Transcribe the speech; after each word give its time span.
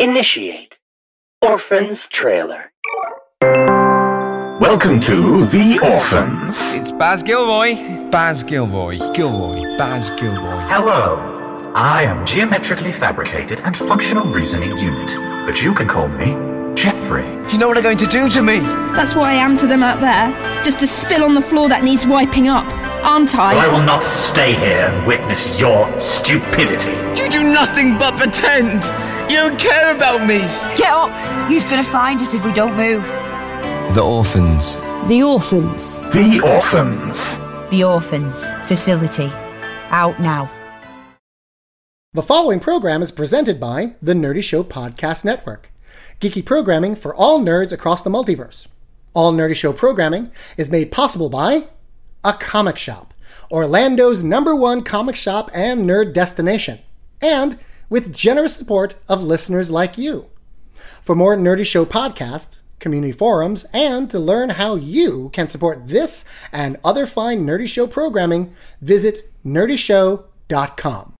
Initiate. 0.00 0.76
Orphans 1.42 1.98
Trailer. 2.12 2.70
Welcome 4.60 5.00
to 5.00 5.44
The 5.46 5.80
Orphans. 5.82 6.54
It's 6.72 6.92
Baz 6.92 7.24
Gilroy. 7.24 7.74
Baz 8.08 8.44
Gilroy. 8.44 8.98
Gilroy. 9.12 9.76
Baz 9.76 10.10
Gilroy. 10.10 10.60
Hello. 10.68 11.72
I 11.74 12.04
am 12.04 12.24
geometrically 12.24 12.92
fabricated 12.92 13.60
and 13.62 13.76
functional 13.76 14.32
reasoning 14.32 14.78
unit, 14.78 15.16
but 15.44 15.60
you 15.60 15.74
can 15.74 15.88
call 15.88 16.06
me 16.06 16.26
Jeffrey. 16.76 17.26
You 17.50 17.58
know 17.58 17.66
what 17.66 17.74
they're 17.74 17.82
going 17.82 17.98
to 17.98 18.06
do 18.06 18.28
to 18.28 18.40
me? 18.40 18.60
That's 18.94 19.16
what 19.16 19.24
I 19.24 19.34
am 19.34 19.56
to 19.56 19.66
them 19.66 19.82
out 19.82 19.98
there. 19.98 20.62
Just 20.62 20.80
a 20.82 20.86
spill 20.86 21.24
on 21.24 21.34
the 21.34 21.42
floor 21.42 21.68
that 21.70 21.82
needs 21.82 22.06
wiping 22.06 22.46
up, 22.46 22.66
aren't 23.04 23.34
I 23.34 23.66
I? 23.66 23.68
will 23.68 23.82
not 23.82 24.02
stay 24.02 24.54
here 24.54 24.86
and 24.88 25.06
witness 25.06 25.58
your 25.58 25.88
stupidity. 26.00 26.92
You 27.20 27.28
do 27.28 27.42
nothing 27.52 27.98
but 27.98 28.16
pretend. 28.16 28.82
You 29.30 29.36
don't 29.36 29.58
care 29.58 29.94
about 29.94 30.26
me. 30.26 30.38
Get 30.76 30.90
up! 30.90 31.10
He's 31.50 31.64
gonna 31.64 31.84
find 31.84 32.20
us 32.20 32.34
if 32.34 32.44
we 32.44 32.52
don't 32.52 32.76
move. 32.76 33.04
The 33.94 34.02
orphans. 34.02 34.76
The 35.08 35.22
orphans. 35.22 35.96
The 36.12 36.40
Orphans. 36.44 37.16
The 37.70 37.84
Orphans 37.84 38.44
Facility. 38.66 39.30
Out 39.90 40.20
now. 40.20 40.50
The 42.14 42.22
following 42.22 42.60
program 42.60 43.00
is 43.02 43.10
presented 43.12 43.60
by 43.60 43.94
the 44.02 44.14
Nerdy 44.14 44.42
Show 44.42 44.64
Podcast 44.64 45.24
Network, 45.24 45.70
geeky 46.20 46.44
programming 46.44 46.94
for 46.96 47.14
all 47.14 47.40
nerds 47.40 47.72
across 47.72 48.02
the 48.02 48.10
multiverse. 48.10 48.66
All 49.14 49.32
Nerdy 49.32 49.54
Show 49.54 49.72
programming 49.72 50.30
is 50.56 50.70
made 50.70 50.90
possible 50.90 51.28
by 51.30 51.68
a 52.28 52.34
comic 52.34 52.76
shop, 52.76 53.14
Orlando's 53.50 54.22
number 54.22 54.54
one 54.54 54.82
comic 54.82 55.16
shop 55.16 55.50
and 55.54 55.88
nerd 55.88 56.12
destination, 56.12 56.78
and 57.22 57.58
with 57.88 58.14
generous 58.14 58.54
support 58.54 58.96
of 59.08 59.22
listeners 59.22 59.70
like 59.70 59.96
you. 59.96 60.26
For 61.02 61.14
more 61.14 61.38
Nerdy 61.38 61.64
Show 61.64 61.86
podcasts, 61.86 62.58
community 62.80 63.12
forums, 63.12 63.64
and 63.72 64.10
to 64.10 64.18
learn 64.18 64.50
how 64.50 64.74
you 64.74 65.30
can 65.30 65.48
support 65.48 65.88
this 65.88 66.26
and 66.52 66.76
other 66.84 67.06
fine 67.06 67.46
Nerdy 67.46 67.66
Show 67.66 67.86
programming, 67.86 68.54
visit 68.82 69.32
nerdyshow.com. 69.42 71.14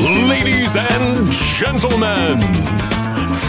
Ladies 0.00 0.76
and 0.76 1.30
gentlemen, 1.30 2.95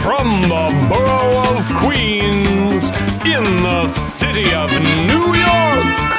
from 0.03 0.27
the 0.43 0.65
borough 0.89 1.35
of 1.51 1.59
Queens 1.75 2.83
in 3.25 3.43
the 3.67 3.87
city 3.87 4.53
of 4.53 4.69
New 5.09 5.27
York, 5.33 6.09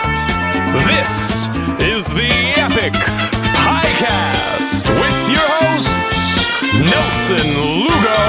this 0.88 1.48
is 1.80 2.06
the 2.06 2.32
Epic 2.56 2.94
Piecast 3.62 4.84
with 5.02 5.20
your 5.34 5.48
hosts, 5.62 6.18
Nelson 6.92 7.48
Lugo 7.84 8.22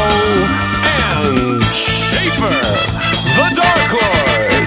and 1.05 1.63
Schaefer, 1.73 2.59
the 3.37 3.47
Dark 3.59 3.89
Lord. 4.01 4.65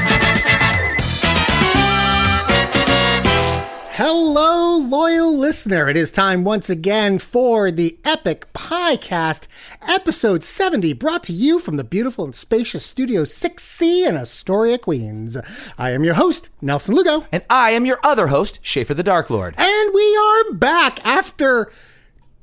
Hello, 4.01 4.52
loyal 4.97 5.35
listener. 5.35 5.89
It 5.89 5.97
is 5.97 6.11
time 6.11 6.45
once 6.45 6.69
again 6.69 7.19
for 7.19 7.71
the 7.71 7.97
Epic 8.05 8.53
Piecast, 8.53 9.47
episode 9.81 10.45
70, 10.45 10.93
brought 10.93 11.25
to 11.25 11.33
you 11.33 11.59
from 11.59 11.77
the 11.79 11.83
beautiful 11.83 12.27
and 12.27 12.35
spacious 12.35 12.85
Studio 12.85 13.23
6C 13.25 14.07
in 14.07 14.19
Astoria, 14.19 14.77
Queens. 14.77 15.39
I 15.79 15.93
am 15.93 16.05
your 16.05 16.13
host, 16.13 16.51
Nelson 16.61 16.95
Lugo, 16.95 17.27
And 17.33 17.43
I 17.49 17.71
am 17.71 17.87
your 17.87 18.01
other 18.05 18.27
host, 18.27 18.59
Schaefer 18.61 18.93
the 18.93 19.03
Dark 19.03 19.31
Lord. 19.31 19.55
and 19.57 19.95
we 19.95 20.15
are 20.15 20.53
back 20.53 21.03
after 21.07 21.73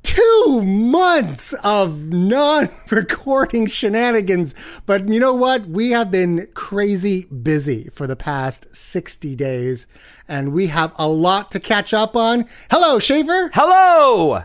two 0.02 0.62
months 0.64 1.52
of 1.64 1.98
non 2.12 2.68
recording 2.90 3.66
shenanigans. 3.66 4.54
But 4.86 5.08
you 5.08 5.20
know 5.20 5.34
what? 5.34 5.66
We 5.68 5.90
have 5.90 6.10
been 6.10 6.48
crazy 6.54 7.24
busy 7.24 7.88
for 7.92 8.06
the 8.06 8.16
past 8.16 8.66
60 8.74 9.34
days, 9.36 9.86
and 10.28 10.52
we 10.52 10.68
have 10.68 10.92
a 10.96 11.08
lot 11.08 11.50
to 11.52 11.60
catch 11.60 11.92
up 11.94 12.16
on. 12.16 12.46
Hello, 12.70 12.98
Schaefer. 12.98 13.50
Hello! 13.54 14.42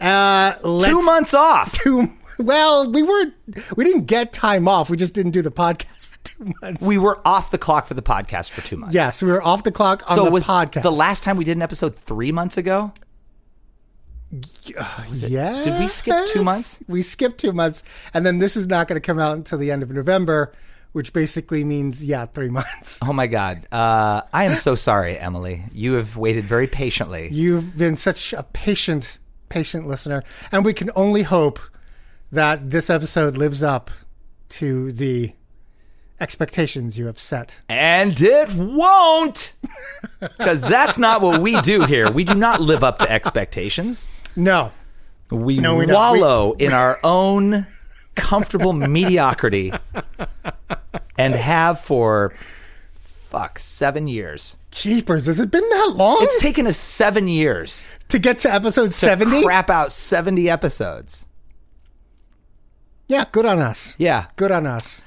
Uh, 0.00 0.52
Two 0.54 1.02
months 1.02 1.34
off. 1.34 1.72
Two. 1.82 2.12
Well, 2.38 2.88
we 2.90 3.02
weren't 3.02 3.34
we 3.76 3.84
didn't 3.84 4.04
get 4.06 4.32
time 4.32 4.68
off. 4.68 4.88
We 4.90 4.96
just 4.96 5.12
didn't 5.12 5.32
do 5.32 5.42
the 5.42 5.50
podcast 5.50 6.06
for 6.06 6.18
two 6.22 6.52
months. 6.62 6.80
We 6.80 6.96
were 6.96 7.20
off 7.26 7.50
the 7.50 7.58
clock 7.58 7.86
for 7.86 7.94
the 7.94 8.02
podcast 8.02 8.50
for 8.50 8.60
two 8.60 8.76
months. 8.76 8.94
yes, 8.94 9.22
we 9.24 9.28
were 9.32 9.42
off 9.42 9.64
the 9.64 9.72
clock 9.72 10.08
on 10.08 10.16
so 10.16 10.24
the 10.24 10.30
was 10.30 10.46
podcast. 10.46 10.82
the 10.82 10.92
last 10.92 11.24
time 11.24 11.36
we 11.36 11.44
did 11.44 11.56
an 11.56 11.62
episode 11.62 11.96
three 11.96 12.30
months 12.30 12.56
ago? 12.56 12.92
Yeah. 14.30 15.62
did 15.62 15.78
we 15.78 15.88
skip 15.88 16.26
two 16.28 16.44
months? 16.44 16.80
We 16.86 17.02
skipped 17.02 17.38
two 17.38 17.52
months, 17.52 17.82
and 18.12 18.26
then 18.26 18.38
this 18.38 18.56
is 18.56 18.66
not 18.66 18.88
going 18.88 19.00
to 19.00 19.04
come 19.04 19.18
out 19.18 19.36
until 19.36 19.58
the 19.58 19.70
end 19.70 19.82
of 19.82 19.90
November, 19.90 20.52
which 20.92 21.12
basically 21.12 21.64
means 21.64 22.04
yeah, 22.04 22.26
three 22.26 22.48
months. 22.50 22.98
Oh 23.02 23.12
my 23.12 23.26
God. 23.26 23.66
Uh, 23.72 24.22
I 24.32 24.44
am 24.44 24.56
so 24.56 24.74
sorry, 24.74 25.18
Emily. 25.18 25.64
You 25.72 25.94
have 25.94 26.16
waited 26.16 26.44
very 26.44 26.66
patiently. 26.66 27.28
You've 27.30 27.76
been 27.76 27.96
such 27.96 28.32
a 28.32 28.42
patient, 28.42 29.18
patient 29.48 29.86
listener, 29.88 30.24
and 30.52 30.64
we 30.64 30.72
can 30.72 30.90
only 30.94 31.22
hope 31.22 31.58
that 32.30 32.70
this 32.70 32.90
episode 32.90 33.38
lives 33.38 33.62
up 33.62 33.90
to 34.50 34.92
the 34.92 35.32
expectations 36.20 36.98
you 36.98 37.06
have 37.06 37.18
set. 37.18 37.56
And 37.68 38.20
it 38.20 38.52
won't! 38.54 39.52
Because 40.20 40.62
that's 40.62 40.98
not 40.98 41.20
what 41.22 41.40
we 41.40 41.60
do 41.60 41.84
here. 41.84 42.10
We 42.10 42.24
do 42.24 42.34
not 42.34 42.60
live 42.60 42.82
up 42.82 42.98
to 42.98 43.10
expectations. 43.10 44.08
No, 44.38 44.70
We 45.30 45.58
No, 45.58 45.74
we 45.76 45.86
don't. 45.86 45.94
wallow 45.94 46.52
in 46.52 46.72
our 46.72 46.98
own 47.04 47.66
comfortable 48.14 48.72
mediocrity 48.72 49.72
and 51.18 51.34
have 51.34 51.80
for 51.80 52.32
fuck 52.94 53.58
seven 53.58 54.06
years. 54.08 54.56
jeepers, 54.70 55.26
has 55.26 55.38
it 55.40 55.50
been 55.50 55.68
that 55.68 55.92
long? 55.96 56.18
It's 56.22 56.40
taken 56.40 56.66
us 56.66 56.76
seven 56.78 57.26
years 57.28 57.86
to 58.08 58.18
get 58.18 58.38
to 58.40 58.52
episode 58.52 58.86
to 58.86 58.90
seventy. 58.92 59.42
crap 59.42 59.68
out 59.70 59.92
70 59.92 60.48
episodes. 60.48 61.26
Yeah, 63.08 63.24
good 63.32 63.44
on 63.46 63.58
us. 63.58 63.96
Yeah. 63.98 64.26
Good 64.36 64.50
on 64.50 64.66
us. 64.66 65.02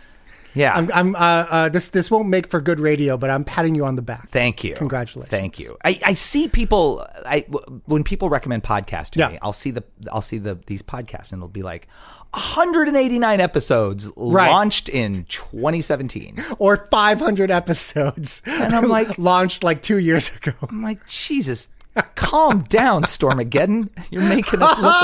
Yeah. 0.53 0.73
I'm, 0.75 0.89
I'm 0.93 1.15
uh, 1.15 1.19
uh, 1.19 1.69
this 1.69 1.89
this 1.89 2.09
won't 2.11 2.27
make 2.29 2.47
for 2.47 2.59
good 2.61 2.79
radio, 2.79 3.17
but 3.17 3.29
I'm 3.29 3.43
patting 3.43 3.73
you 3.75 3.85
on 3.85 3.95
the 3.95 4.01
back. 4.01 4.29
Thank 4.31 4.63
you. 4.63 4.73
Congratulations. 4.75 5.29
Thank 5.31 5.59
you. 5.59 5.77
I, 5.83 5.99
I 6.05 6.13
see 6.13 6.47
people. 6.47 7.05
I 7.25 7.41
w- 7.41 7.81
when 7.85 8.03
people 8.03 8.29
recommend 8.29 8.63
podcasts 8.63 9.11
to 9.11 9.19
Yeah. 9.19 9.29
me, 9.29 9.39
I'll 9.41 9.53
see 9.53 9.71
the 9.71 9.83
I'll 10.11 10.21
see 10.21 10.37
the 10.39 10.59
these 10.67 10.81
podcasts, 10.81 11.31
and 11.31 11.39
it'll 11.39 11.47
be 11.49 11.61
like 11.63 11.87
189 12.33 13.39
episodes 13.39 14.09
Right. 14.15 14.49
launched 14.49 14.89
in 14.89 15.25
2017. 15.25 16.43
Or 16.59 16.87
500 16.91 17.51
episodes, 17.51 18.41
And 18.45 18.73
I'm 18.73 18.87
like- 18.89 19.17
launched 19.17 19.63
like 19.63 19.81
two 19.81 19.97
years 19.99 20.31
ago. 20.35 20.53
I'm 20.69 20.81
like, 20.81 21.05
Jesus, 21.07 21.67
calm 22.15 22.61
down, 22.69 23.03
Stormageddon. 23.03 23.89
You're 24.09 24.23
making 24.23 24.61
us 24.61 24.77
look 24.79 25.01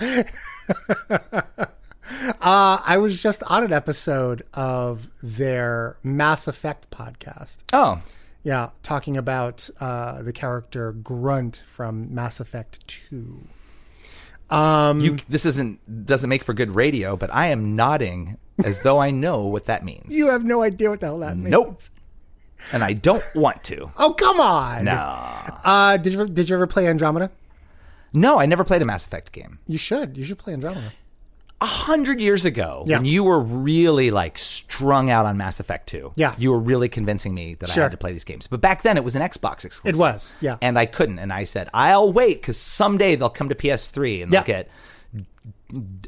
lazy. 0.00 0.24
Uh, 2.40 2.78
I 2.84 2.98
was 2.98 3.20
just 3.20 3.42
on 3.44 3.64
an 3.64 3.72
episode 3.72 4.42
of 4.54 5.08
their 5.22 5.96
Mass 6.02 6.46
Effect 6.48 6.90
podcast. 6.90 7.58
Oh, 7.72 8.02
Yeah, 8.42 8.70
talking 8.82 9.16
about 9.16 9.68
uh, 9.80 10.22
the 10.22 10.32
character 10.32 10.92
Grunt 10.92 11.62
from 11.66 12.12
Mass 12.14 12.40
Effect 12.40 12.86
Two. 12.88 13.46
Um, 14.50 15.00
you. 15.00 15.16
This 15.28 15.46
isn't 15.46 16.06
doesn't 16.06 16.28
make 16.28 16.44
for 16.44 16.52
good 16.54 16.74
radio, 16.74 17.16
but 17.16 17.32
I 17.32 17.48
am 17.48 17.74
nodding 17.76 18.36
as 18.64 18.80
though 18.80 18.98
I 18.98 19.10
know 19.10 19.46
what 19.46 19.64
that 19.66 19.84
means. 19.84 20.14
You 20.16 20.28
have 20.28 20.44
no 20.44 20.62
idea 20.62 20.90
what 20.90 21.00
the 21.00 21.06
hell 21.06 21.18
that 21.20 21.36
means. 21.36 21.50
Nope. 21.50 21.80
And 22.72 22.84
I 22.84 22.92
don't 22.92 23.24
want 23.34 23.64
to. 23.64 23.90
Oh 23.96 24.12
come 24.12 24.38
on. 24.40 24.84
No. 24.84 24.92
Uh, 25.64 25.96
did 25.96 26.12
you 26.12 26.26
did 26.28 26.48
you 26.50 26.54
ever 26.56 26.66
play 26.66 26.86
Andromeda? 26.86 27.30
No, 28.12 28.38
I 28.38 28.44
never 28.46 28.62
played 28.62 28.82
a 28.82 28.84
Mass 28.84 29.06
Effect 29.06 29.32
game. 29.32 29.58
You 29.66 29.78
should. 29.78 30.16
You 30.18 30.24
should 30.24 30.38
play 30.38 30.52
Andromeda. 30.52 30.92
A 31.62 31.66
hundred 31.66 32.20
years 32.20 32.44
ago, 32.44 32.82
Yeah. 32.86 32.96
when 32.98 33.04
you 33.06 33.24
were 33.24 33.40
really 33.40 34.10
like 34.10 34.36
strung 34.38 35.08
out 35.10 35.24
on 35.26 35.36
Mass 35.36 35.60
Effect 35.60 35.88
2, 35.88 36.12
Yeah. 36.16 36.34
you 36.36 36.50
were 36.50 36.58
really 36.58 36.88
convincing 36.88 37.32
me 37.34 37.54
that 37.54 37.70
I 37.70 37.80
had 37.80 37.92
to 37.92 37.96
play 37.96 38.12
these 38.12 38.24
games. 38.24 38.46
But 38.48 38.60
back 38.60 38.82
then, 38.82 38.96
it 38.96 39.04
was 39.04 39.14
an 39.16 39.22
Xbox 39.22 39.64
exclusive. 39.64 39.94
It 39.94 39.98
was, 39.98 40.34
yeah. 40.40 40.56
And 40.60 40.78
I 40.78 40.86
couldn't. 40.86 41.18
And 41.20 41.32
I 41.32 41.44
said, 41.44 41.68
I'll 41.72 42.12
wait 42.12 42.40
because 42.42 42.56
someday 42.58 43.14
they'll 43.16 43.30
come 43.30 43.48
to 43.48 43.54
PS3 43.54 44.22
and 44.22 44.32
Yeah. 44.32 44.40
they'll 44.42 44.46
get 44.46 44.68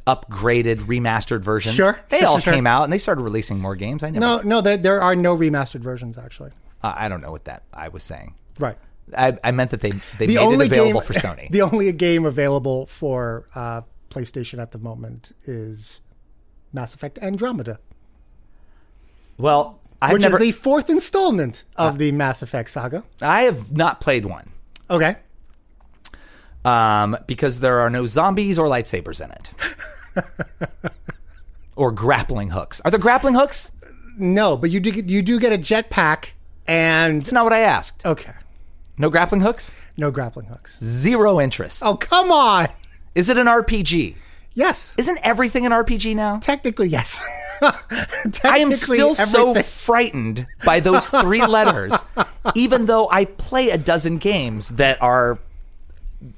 upgraded, 0.06 0.80
remastered 0.80 1.40
versions. 1.40 1.74
Sure, 1.74 1.98
They 2.10 2.18
sure, 2.20 2.28
all 2.28 2.34
sure, 2.38 2.42
sure. 2.42 2.52
came 2.54 2.66
out 2.66 2.84
and 2.84 2.92
they 2.92 2.98
started 2.98 3.22
releasing 3.22 3.58
more 3.60 3.76
games. 3.76 4.02
I 4.02 4.10
never, 4.10 4.20
No, 4.20 4.40
no, 4.42 4.60
there, 4.60 4.76
there 4.76 5.00
are 5.02 5.16
no 5.16 5.36
remastered 5.36 5.80
versions 5.80 6.18
actually. 6.18 6.50
uh, 6.82 6.92
I 6.96 7.08
don't 7.08 7.20
know 7.22 7.30
what 7.30 7.44
that 7.46 7.62
I 7.72 7.88
was 7.88 8.02
saying. 8.02 8.34
Right. 8.58 8.76
I, 9.16 9.36
I 9.44 9.50
meant 9.52 9.70
that 9.70 9.80
they 9.82 9.90
they 10.18 10.26
The 10.26 10.34
made 10.36 10.38
only 10.38 10.66
it 10.66 10.72
available 10.72 11.00
game 11.00 11.06
for 11.06 11.12
Sony. 11.26 11.50
The 11.50 11.62
only 11.62 11.90
game 11.92 12.24
available 12.24 12.86
for 12.86 13.46
uh, 13.54 13.82
PlayStation 14.14 14.60
at 14.60 14.72
the 14.72 14.78
moment 14.78 15.32
is 15.44 16.00
Mass 16.72 16.94
Effect 16.94 17.18
Andromeda, 17.18 17.78
well, 19.38 19.80
I've 20.00 20.12
which 20.12 20.22
never, 20.22 20.36
is 20.38 20.42
the 20.42 20.52
fourth 20.52 20.88
installment 20.88 21.64
of 21.76 21.98
the 21.98 22.12
Mass 22.12 22.42
Effect 22.42 22.70
saga. 22.70 23.02
I 23.20 23.42
have 23.42 23.72
not 23.72 24.00
played 24.00 24.26
one. 24.26 24.50
Okay. 24.90 25.16
um, 26.64 27.16
because 27.26 27.60
there 27.60 27.80
are 27.80 27.90
no 27.90 28.06
zombies 28.06 28.58
or 28.58 28.68
lightsabers 28.68 29.20
in 29.24 29.30
it, 29.32 29.50
or 31.76 31.90
grappling 31.90 32.50
hooks. 32.50 32.80
Are 32.84 32.90
there 32.90 33.00
grappling 33.00 33.34
hooks? 33.34 33.72
No, 34.16 34.56
but 34.56 34.70
you 34.70 34.78
do 34.80 34.92
get, 34.92 35.08
you 35.08 35.22
do 35.22 35.40
get 35.40 35.52
a 35.52 35.58
jetpack 35.58 36.30
and 36.66 37.20
It's 37.22 37.32
not 37.32 37.44
what 37.44 37.52
I 37.52 37.60
asked. 37.60 38.04
okay, 38.06 38.32
No 38.96 39.10
grappling 39.10 39.40
hooks. 39.40 39.70
no 39.96 40.10
grappling 40.12 40.46
hooks. 40.46 40.78
Zero 40.82 41.40
interest. 41.40 41.82
Oh 41.84 41.96
come 41.96 42.30
on! 42.30 42.68
Is 43.14 43.28
it 43.28 43.38
an 43.38 43.46
RPG? 43.46 44.14
Yes, 44.56 44.94
Isn't 44.96 45.18
everything 45.22 45.66
an 45.66 45.72
RPG 45.72 46.14
now? 46.14 46.38
technically 46.38 46.88
yes. 46.88 47.24
I 47.62 48.58
am 48.58 48.72
still 48.72 49.14
so 49.14 49.54
frightened 49.54 50.46
by 50.64 50.80
those 50.80 51.08
three 51.08 51.44
letters, 51.46 51.92
even 52.54 52.86
though 52.86 53.08
I 53.10 53.24
play 53.24 53.70
a 53.70 53.78
dozen 53.78 54.18
games 54.18 54.70
that 54.70 55.00
are 55.02 55.38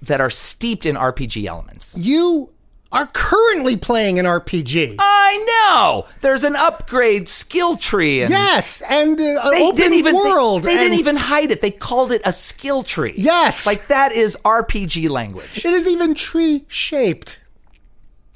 that 0.02 0.20
are 0.20 0.30
steeped 0.30 0.84
in 0.86 0.94
RPG 0.96 1.46
elements. 1.46 1.94
You 1.96 2.50
are 2.96 3.06
currently 3.12 3.76
playing 3.76 4.18
an 4.18 4.24
RPG. 4.24 4.96
I 4.98 5.44
know. 5.70 6.06
There's 6.20 6.44
an 6.44 6.56
upgrade 6.56 7.28
skill 7.28 7.76
tree, 7.76 8.22
and 8.22 8.30
yes, 8.30 8.82
and 8.88 9.20
uh, 9.20 9.50
they 9.50 9.62
open 9.62 9.76
didn't 9.76 9.94
even 9.94 10.14
they- 10.14 10.20
world. 10.20 10.62
They, 10.62 10.76
didn't 10.76 10.98
even 10.98 11.16
hide 11.16 11.50
it. 11.50 11.60
They 11.60 11.70
called 11.70 12.12
it 12.12 12.22
a 12.24 12.32
skill 12.32 12.82
tree. 12.82 13.14
Yes. 13.16 13.66
like 13.66 13.88
that 13.88 14.12
is 14.12 14.36
RPG 14.44 15.08
language. 15.10 15.64
It 15.64 15.72
is 15.72 15.86
even 15.86 16.14
tree 16.14 16.64
shaped. 16.68 17.42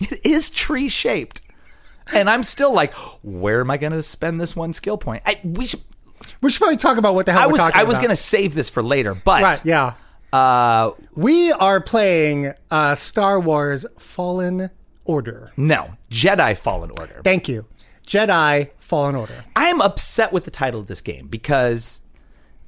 It 0.01 0.21
is 0.25 0.51
tree 0.51 0.89
shaped, 0.89 1.43
and 2.13 2.31
I'm 2.31 2.43
still 2.43 2.73
like, 2.73 2.95
where 3.23 3.61
am 3.61 3.71
I 3.71 3.77
going 3.77 3.93
to 3.93 4.03
spend 4.03 4.41
this 4.41 4.57
one 4.57 4.73
skill 4.73 4.97
point? 4.97 5.23
I 5.27 5.41
we 5.45 5.67
should. 5.67 5.81
We 6.43 6.51
should 6.51 6.59
probably 6.61 6.77
talk 6.77 6.99
about 6.99 7.15
what 7.15 7.25
the 7.27 7.33
hell 7.33 7.43
I 7.43 7.47
we're 7.47 7.53
was 7.53 7.61
I 7.61 7.83
was 7.85 7.99
going 7.99 8.11
to 8.11 8.17
save 8.17 8.55
this 8.55 8.69
for 8.69 8.83
later, 8.83 9.15
but 9.15 9.43
Right, 9.43 9.65
yeah. 9.65 9.95
Uh, 10.33 10.93
We 11.15 11.53
are 11.53 11.81
playing 11.81 12.53
uh, 12.71 12.95
Star 12.95 13.41
Wars 13.41 13.87
Fallen 13.99 14.71
Order. 15.05 15.53
no 15.57 15.97
Jedi 16.11 16.57
Fallen 16.57 16.91
Order. 16.99 17.21
Thank 17.25 17.49
you. 17.49 17.67
Jedi 18.07 18.71
Fallen 18.79 19.15
Order. 19.17 19.45
I'm 19.57 19.81
upset 19.81 20.33
with 20.33 20.45
the 20.45 20.51
title 20.51 20.81
of 20.81 20.87
this 20.87 21.01
game 21.01 21.27
because 21.29 22.01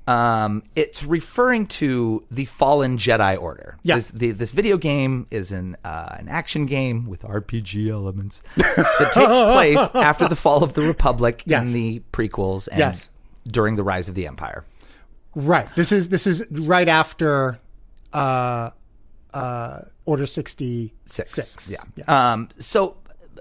um, 0.08 0.62
it's 0.74 1.04
referring 1.04 1.66
to 1.68 2.24
the 2.30 2.44
fallen 2.46 2.98
Jedi 2.98 3.40
Order. 3.40 3.76
Yeah. 3.82 3.96
This, 3.96 4.10
the, 4.10 4.30
this 4.32 4.52
video 4.52 4.76
game 4.76 5.26
is 5.30 5.52
an 5.52 5.76
uh, 5.84 6.16
an 6.18 6.28
action 6.28 6.66
game 6.66 7.06
with 7.06 7.22
RPG 7.22 7.88
elements 7.88 8.42
that 8.56 9.10
takes 9.12 9.36
place 9.36 9.78
after 9.94 10.26
the 10.28 10.36
fall 10.36 10.64
of 10.64 10.74
the 10.74 10.82
Republic 10.82 11.42
Yes. 11.46 11.68
in 11.68 11.74
the 11.74 12.02
prequels 12.12 12.66
and 12.68 12.78
Yes. 12.80 13.10
during 13.46 13.76
the 13.76 13.84
rise 13.84 14.08
of 14.08 14.14
the 14.16 14.26
Empire. 14.26 14.64
Right. 15.34 15.72
This 15.74 15.92
is 15.92 16.08
this 16.08 16.26
is 16.26 16.44
right 16.50 16.88
after 16.88 17.58
uh 18.12 18.70
uh 19.32 19.80
Order 20.04 20.26
66. 20.26 21.32
Six. 21.32 21.70
Yeah. 21.70 22.04
Um, 22.08 22.48
so, 22.58 22.96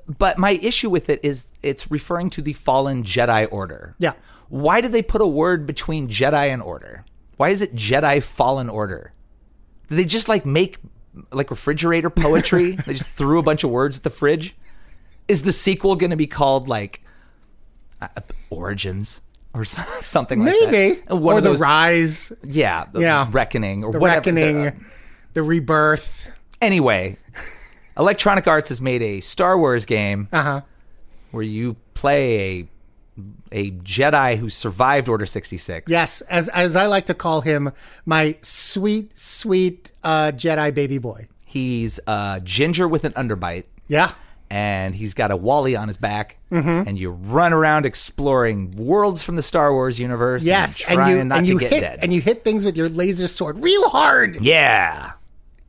but 0.08 0.38
my 0.38 0.52
issue 0.52 0.90
with 0.90 1.10
it 1.10 1.20
is 1.24 1.46
it's 1.64 1.90
referring 1.90 2.30
to 2.32 2.42
the 2.42 2.54
fallen 2.54 3.04
Jedi 3.04 3.48
Order. 3.52 3.96
Yeah. 3.98 4.14
Why 4.50 4.82
did 4.82 4.92
they 4.92 5.02
put 5.02 5.22
a 5.22 5.28
word 5.28 5.66
between 5.66 6.08
Jedi 6.08 6.48
and 6.48 6.62
Order? 6.62 7.06
Why 7.38 7.50
is 7.50 7.62
it 7.62 7.74
Jedi 7.74 8.22
Fallen 8.22 8.70
Order? 8.70 9.14
Did 9.90 9.96
they 9.98 10.06
just 10.06 10.30
like 10.30 10.46
make 10.46 10.78
like 11.32 11.50
refrigerator 11.50 12.10
poetry? 12.10 12.72
they 12.86 12.94
just 12.94 13.10
threw 13.10 13.40
a 13.40 13.44
bunch 13.44 13.64
of 13.64 13.70
words 13.70 13.98
at 13.98 14.04
the 14.04 14.10
fridge. 14.10 14.56
Is 15.28 15.44
the 15.44 15.54
sequel 15.54 15.96
going 15.96 16.10
to 16.12 16.18
be 16.18 16.28
called 16.28 16.68
like 16.68 17.02
uh, 18.02 18.08
Origins 18.50 19.22
or 19.53 19.65
something 19.65 20.44
like 20.45 20.56
Maybe. 20.71 21.01
that? 21.01 21.15
One 21.15 21.36
or 21.36 21.38
of 21.39 21.44
the 21.44 21.50
those, 21.51 21.62
rise, 21.62 22.31
yeah, 22.44 22.86
the 22.92 23.01
Yeah. 23.01 23.27
Reckoning 23.31 23.83
or 23.83 23.92
the 23.92 24.00
whatever. 24.00 24.18
reckoning, 24.31 24.86
the 25.33 25.44
rebirth. 25.44 26.27
Anyway, 26.62 27.18
Electronic 27.98 28.48
Arts 28.48 28.69
has 28.69 28.81
made 28.81 29.01
a 29.01 29.19
Star 29.21 29.57
Wars 29.57 29.86
game 29.86 30.27
Uh-huh. 30.31 30.62
where 31.31 31.44
you 31.44 31.75
play 31.94 32.39
a 32.62 32.68
a 33.51 33.71
Jedi 33.71 34.38
who 34.38 34.50
survived 34.50 35.09
Order 35.09 35.25
66. 35.25 35.92
Yes, 35.92 36.21
as 36.21 36.47
as 36.50 36.75
I 36.77 36.86
like 36.86 37.07
to 37.07 37.13
call 37.13 37.42
him, 37.42 37.71
my 38.06 38.38
sweet 38.42 39.15
sweet 39.18 39.92
uh 40.04 40.31
Jedi 40.31 40.74
baby 40.74 40.97
boy. 40.97 41.27
He's 41.45 42.00
uh, 42.07 42.39
ginger 42.39 42.88
with 42.88 43.04
an 43.04 43.12
underbite, 43.13 43.65
Yeah. 43.89 44.13
And 44.51 44.94
he's 44.94 45.13
got 45.13 45.31
a 45.31 45.38
Wally 45.38 45.75
on 45.77 45.88
his 45.88 45.95
back, 45.98 46.38
Mm-hmm. 46.51 46.88
and 46.89 47.00
you 47.00 47.12
run 47.12 47.53
around 47.53 47.86
exploring 47.86 48.71
worlds 48.75 49.24
from 49.24 49.38
the 49.38 49.42
Star 49.42 49.71
Wars 49.71 49.98
universe. 49.98 50.44
Yes, 50.44 50.81
and, 50.88 51.00
and 51.00 51.09
you 51.09 51.24
not 51.24 51.38
and 51.38 51.48
to 51.48 51.57
get 51.59 51.71
hit 51.71 51.80
dead. 51.80 52.00
and 52.01 52.13
you 52.13 52.19
hit 52.19 52.44
things 52.44 52.65
with 52.65 52.75
your 52.75 52.89
laser 52.89 53.27
sword 53.27 53.63
real 53.63 53.88
hard 53.89 54.42
yeah, 54.42 55.13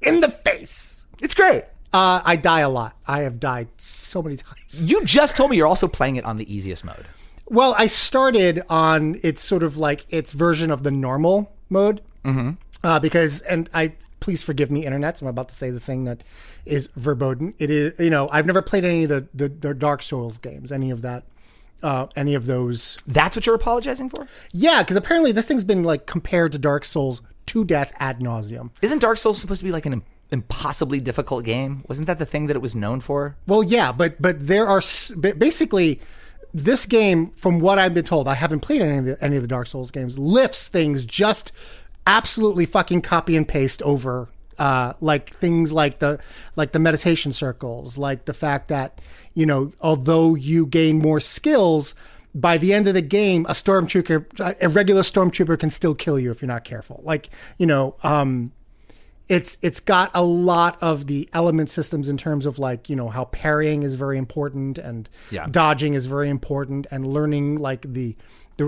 in 0.01 0.19
the 0.21 0.29
face. 0.29 1.07
it's 1.21 1.35
great. 1.37 1.63
Uh, 1.93 2.21
I 2.25 2.35
die 2.37 2.61
a 2.61 2.69
lot. 2.69 2.97
I 3.07 3.21
have 3.21 3.39
died 3.39 3.69
so 3.77 4.21
many 4.23 4.37
times. 4.37 4.83
You 4.83 5.05
just 5.05 5.37
told 5.37 5.51
me 5.51 5.57
you're 5.59 5.67
also 5.69 5.87
playing 5.87 6.17
it 6.17 6.25
on 6.25 6.37
the 6.39 6.53
easiest 6.53 6.85
mode. 6.85 7.05
Well, 7.47 7.75
I 7.79 7.87
started 7.87 8.63
on 8.69 9.21
its 9.23 9.43
sort 9.43 9.63
of 9.63 9.77
like 9.77 10.07
its 10.09 10.33
version 10.33 10.71
of 10.73 10.83
the 10.83 10.91
normal 10.91 11.53
mode, 11.69 12.01
mm-hmm. 12.25 12.53
uh, 12.83 12.99
because 12.99 13.43
and 13.43 13.69
I 13.73 13.93
please 14.23 14.43
forgive 14.43 14.71
me, 14.71 14.87
internet. 14.87 15.21
I'm 15.21 15.27
about 15.27 15.49
to 15.49 15.55
say 15.55 15.71
the 15.71 15.81
thing 15.81 16.05
that 16.05 16.23
is 16.65 16.89
verboten. 16.97 17.55
It 17.59 17.71
is 17.71 17.99
you 18.01 18.09
know 18.09 18.29
I've 18.31 18.47
never 18.47 18.63
played 18.63 18.85
any 18.85 19.05
of 19.05 19.11
the 19.11 19.27
the, 19.35 19.49
the 19.49 19.75
Dark 19.75 20.03
Souls 20.03 20.39
games, 20.39 20.73
any 20.73 20.91
of 20.91 21.03
that, 21.03 21.25
uh, 21.83 22.07
any 22.17 22.35
of 22.35 22.47
those. 22.47 22.99
That's 23.07 23.37
what 23.37 23.45
you're 23.45 23.55
apologizing 23.55 24.09
for? 24.09 24.27
Yeah, 24.53 24.83
because 24.83 24.97
apparently 24.97 25.33
this 25.33 25.47
thing's 25.47 25.65
been 25.65 25.83
like 25.83 26.07
compared 26.07 26.53
to 26.53 26.59
Dark 26.59 26.85
Souls 26.85 27.21
to 27.47 27.65
death 27.65 27.93
ad 27.99 28.21
nauseum. 28.21 28.71
Isn't 28.81 29.01
Dark 29.01 29.19
Souls 29.19 29.41
supposed 29.41 29.61
to 29.61 29.65
be 29.65 29.73
like 29.73 29.87
an 29.87 30.03
impossibly 30.31 31.01
difficult 31.01 31.45
game? 31.45 31.85
Wasn't 31.89 32.07
that 32.07 32.19
the 32.21 32.25
thing 32.25 32.47
that 32.47 32.57
it 32.57 32.63
was 32.63 32.75
known 32.77 33.01
for? 33.01 33.37
Well, 33.47 33.65
yeah, 33.65 33.91
but 33.91 34.23
but 34.23 34.47
there 34.47 34.69
are 34.69 34.81
basically 35.37 36.01
this 36.55 36.85
game, 36.87 37.31
from 37.31 37.61
what 37.61 37.79
I've 37.79 37.95
been 37.95 38.05
told, 38.05 38.29
I 38.29 38.35
haven't 38.35 38.61
played 38.61 38.83
any 38.83 38.99
of 38.99 39.05
the, 39.05 39.25
any 39.25 39.37
of 39.37 39.43
the 39.43 39.49
Dark 39.49 39.67
Souls 39.67 39.91
games, 39.91 40.19
lifts 40.19 40.69
things 40.69 41.05
just 41.05 41.51
absolutely 42.07 42.67
fucking 42.67 43.03
copy 43.03 43.37
and 43.37 43.47
paste 43.47 43.83
over. 43.83 44.29
Uh, 44.59 44.93
like 45.01 45.35
things 45.39 45.73
like 45.73 45.99
the 45.99 46.21
like 46.57 46.73
the 46.73 46.79
meditation 46.79 47.33
circles, 47.33 47.97
like 47.99 48.27
the 48.27 48.35
fact 48.35 48.69
that 48.69 49.01
you 49.35 49.47
know, 49.47 49.73
although 49.81 50.35
you 50.35 50.67
gain 50.67 50.99
more 50.99 51.21
skills, 51.21 51.95
by 52.35 52.59
the 52.59 52.73
end 52.73 52.87
of 52.87 52.95
the 52.95 53.03
game, 53.03 53.45
a 53.49 53.53
stormtrooper, 53.53 54.57
a 54.61 54.69
regular 54.69 55.01
stormtrooper, 55.03 55.59
can 55.59 55.71
still 55.71 55.95
kill 55.95 56.19
you 56.19 56.31
if 56.31 56.43
you're 56.43 56.49
not 56.49 56.65
careful. 56.65 57.01
Like 57.03 57.31
you 57.57 57.67
know, 57.67 57.97
um, 58.05 58.53
it's 59.27 59.57
it's 59.63 59.81
got 59.81 60.11
a 60.15 60.23
lot 60.23 60.81
of 60.83 61.07
the 61.07 61.29
element 61.33 61.71
systems 61.71 62.09
in 62.09 62.19
terms 62.19 62.45
of 62.45 62.59
like 62.59 62.91
you 62.91 62.95
know 62.95 63.09
how 63.09 63.25
parrying 63.25 63.83
is 63.83 63.95
very 63.95 64.19
important 64.19 64.77
and 64.79 65.09
Yeah. 65.31 65.47
dodging 65.51 65.95
is 65.95 66.07
very 66.07 66.29
important 66.29 66.87
and 66.91 67.07
learning 67.07 67.57
like 67.57 67.91
the 67.95 68.17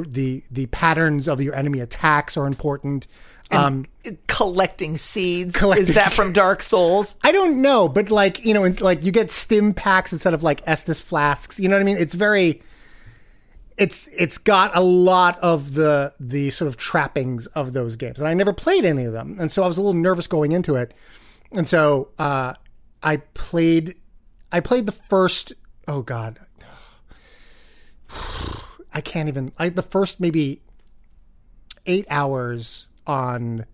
the 0.02 0.10
the, 0.10 0.42
the 0.50 0.66
patterns 0.66 1.28
of 1.28 1.40
your 1.40 1.54
enemy 1.54 1.80
attacks 1.80 2.36
are 2.36 2.46
important. 2.46 3.06
Um 3.50 3.84
collecting 4.26 4.96
seeds. 4.96 5.56
Collecting 5.56 5.82
Is 5.82 5.94
that 5.94 6.10
from 6.12 6.32
Dark 6.42 6.62
Souls? 6.62 7.16
i 7.22 7.30
don't 7.30 7.60
know 7.62 7.88
but 7.88 8.10
like 8.10 8.44
you 8.44 8.52
know 8.54 8.64
it's 8.64 8.80
like 8.80 9.04
you 9.04 9.12
get 9.12 9.30
stim 9.30 9.74
packs 9.74 10.12
instead 10.12 10.34
of 10.34 10.42
like 10.42 10.64
estus 10.64 11.00
flasks. 11.02 11.60
You 11.60 11.68
know 11.68 11.76
what 11.76 11.82
i 11.82 11.84
mean? 11.84 11.98
It's 11.98 12.14
very 12.14 12.62
it's 13.76 14.08
it's 14.16 14.38
got 14.38 14.70
a 14.74 14.80
lot 14.80 15.38
of 15.40 15.74
the 15.74 16.14
the 16.18 16.50
sort 16.50 16.68
of 16.68 16.76
trappings 16.76 17.46
of 17.48 17.72
those 17.72 17.96
games 17.96 18.20
and 18.20 18.28
i 18.28 18.32
never 18.32 18.52
played 18.52 18.84
any 18.84 19.04
of 19.04 19.12
them 19.12 19.36
and 19.40 19.50
so 19.50 19.64
i 19.64 19.66
was 19.66 19.76
a 19.78 19.82
little 19.82 20.00
nervous 20.00 20.26
going 20.26 20.52
into 20.52 20.74
it. 20.76 20.94
And 21.52 21.66
so 21.66 22.08
uh 22.18 22.54
i 23.02 23.16
played 23.34 23.94
i 24.52 24.60
played 24.60 24.86
the 24.86 24.92
first 24.92 25.52
oh 25.86 26.02
god 26.02 26.38
i 28.94 29.00
can't 29.00 29.28
even 29.28 29.52
i 29.58 29.68
the 29.68 29.82
first 29.82 30.20
maybe 30.20 30.62
eight 31.86 32.06
hours 32.08 32.86
on 33.06 33.66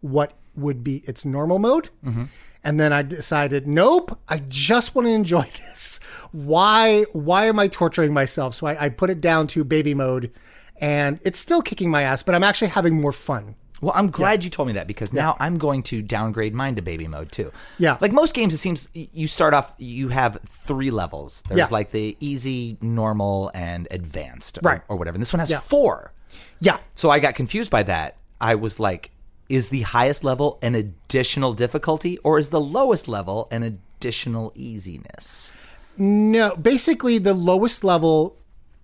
what 0.00 0.32
would 0.56 0.82
be 0.82 0.98
its 1.06 1.24
normal 1.24 1.58
mode 1.58 1.90
mm-hmm. 2.04 2.24
And 2.64 2.78
then 2.78 2.92
I 2.92 3.02
decided, 3.02 3.66
nope, 3.66 4.18
I 4.28 4.40
just 4.48 4.94
want 4.94 5.06
to 5.06 5.12
enjoy 5.12 5.42
this. 5.68 5.98
Why 6.30 7.04
why 7.12 7.46
am 7.46 7.58
I 7.58 7.68
torturing 7.68 8.12
myself? 8.14 8.54
So 8.54 8.66
I, 8.66 8.84
I 8.84 8.88
put 8.88 9.10
it 9.10 9.20
down 9.20 9.46
to 9.48 9.64
baby 9.64 9.94
mode 9.94 10.32
and 10.80 11.20
it's 11.22 11.38
still 11.38 11.62
kicking 11.62 11.90
my 11.90 12.02
ass, 12.02 12.22
but 12.22 12.34
I'm 12.34 12.44
actually 12.44 12.68
having 12.68 13.00
more 13.00 13.12
fun. 13.12 13.54
Well, 13.82 13.92
I'm 13.94 14.10
glad 14.10 14.44
you 14.44 14.48
told 14.48 14.68
me 14.68 14.74
that 14.74 14.86
because 14.86 15.12
now 15.12 15.36
I'm 15.40 15.58
going 15.58 15.82
to 15.84 16.00
downgrade 16.00 16.54
mine 16.54 16.76
to 16.76 16.82
baby 16.82 17.08
mode 17.08 17.32
too. 17.32 17.52
Yeah. 17.78 17.98
Like 18.00 18.12
most 18.12 18.32
games, 18.32 18.54
it 18.54 18.58
seems 18.58 18.88
you 18.94 19.26
start 19.26 19.52
off, 19.54 19.74
you 19.76 20.08
have 20.08 20.38
three 20.46 20.90
levels. 20.92 21.42
There's 21.48 21.58
Yeah. 21.58 21.66
like 21.70 21.90
the 21.90 22.16
easy, 22.20 22.78
normal, 22.80 23.50
and 23.52 23.88
advanced, 23.90 24.58
or, 24.58 24.60
Right. 24.62 24.80
or 24.88 24.96
whatever. 24.96 25.16
And 25.16 25.22
this 25.22 25.32
one 25.32 25.40
has 25.40 25.50
Yeah. 25.50 25.58
four. 25.60 26.12
Yeah. 26.60 26.78
So 26.94 27.10
I 27.10 27.18
got 27.18 27.34
confused 27.34 27.70
by 27.70 27.82
that. 27.82 28.16
I 28.40 28.54
was 28.54 28.78
like, 28.78 29.10
is 29.48 29.68
the 29.70 29.82
highest 29.82 30.22
level 30.24 30.58
an 30.62 30.74
additional 30.76 31.52
difficulty 31.52 32.18
or 32.18 32.38
is 32.38 32.50
the 32.50 32.60
lowest 32.60 33.08
level 33.08 33.48
an 33.50 33.62
additional 33.64 34.52
easiness? 34.54 35.52
No, 35.98 36.54
basically 36.56 37.18
the 37.18 37.34
lowest 37.34 37.82
level 37.84 38.36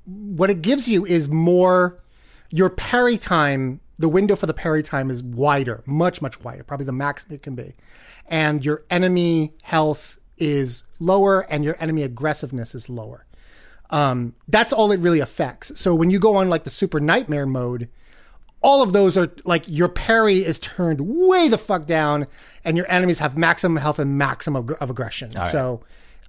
what 0.04 0.50
it 0.50 0.60
gives 0.60 0.88
you 0.88 1.06
is 1.06 1.28
more 1.28 1.98
your 2.50 2.68
parry 2.70 3.16
time, 3.16 3.80
the 3.98 4.08
window 4.08 4.36
for 4.36 4.46
the 4.46 4.54
parry 4.54 4.82
time 4.82 5.10
is 5.10 5.22
wider, 5.22 5.82
much 5.86 6.22
much 6.22 6.40
wider, 6.42 6.62
probably 6.62 6.86
the 6.86 6.92
max 6.92 7.24
it 7.30 7.42
can 7.42 7.54
be. 7.54 7.74
And 8.26 8.64
your 8.64 8.84
enemy 8.90 9.54
health 9.62 10.20
is 10.36 10.84
lower 11.00 11.40
and 11.40 11.64
your 11.64 11.76
enemy 11.80 12.02
aggressiveness 12.02 12.74
is 12.74 12.88
lower. 12.88 13.26
Um, 13.90 14.34
that's 14.46 14.72
all 14.72 14.92
it 14.92 15.00
really 15.00 15.20
affects. 15.20 15.78
So 15.80 15.94
when 15.94 16.10
you 16.10 16.18
go 16.18 16.36
on 16.36 16.48
like 16.48 16.64
the 16.64 16.70
super 16.70 17.00
nightmare 17.00 17.46
mode, 17.46 17.88
all 18.60 18.82
of 18.82 18.92
those 18.92 19.16
are 19.16 19.30
like 19.44 19.64
your 19.66 19.88
parry 19.88 20.44
is 20.44 20.58
turned 20.58 21.00
way 21.00 21.48
the 21.48 21.58
fuck 21.58 21.86
down, 21.86 22.26
and 22.64 22.76
your 22.76 22.90
enemies 22.90 23.20
have 23.20 23.36
maximum 23.36 23.76
health 23.76 23.98
and 23.98 24.18
maximum 24.18 24.74
of 24.80 24.90
aggression. 24.90 25.30
So, 25.50 25.80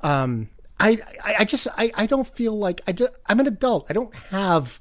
um, 0.01 0.49
I, 0.79 0.99
I, 1.23 1.35
I 1.39 1.43
just, 1.43 1.67
I, 1.75 1.91
I 1.95 2.05
don't 2.05 2.27
feel 2.27 2.57
like 2.57 2.81
I 2.87 2.93
just, 2.93 3.11
I'm 3.25 3.39
an 3.39 3.47
adult. 3.47 3.87
I 3.89 3.93
don't 3.93 4.13
have 4.15 4.79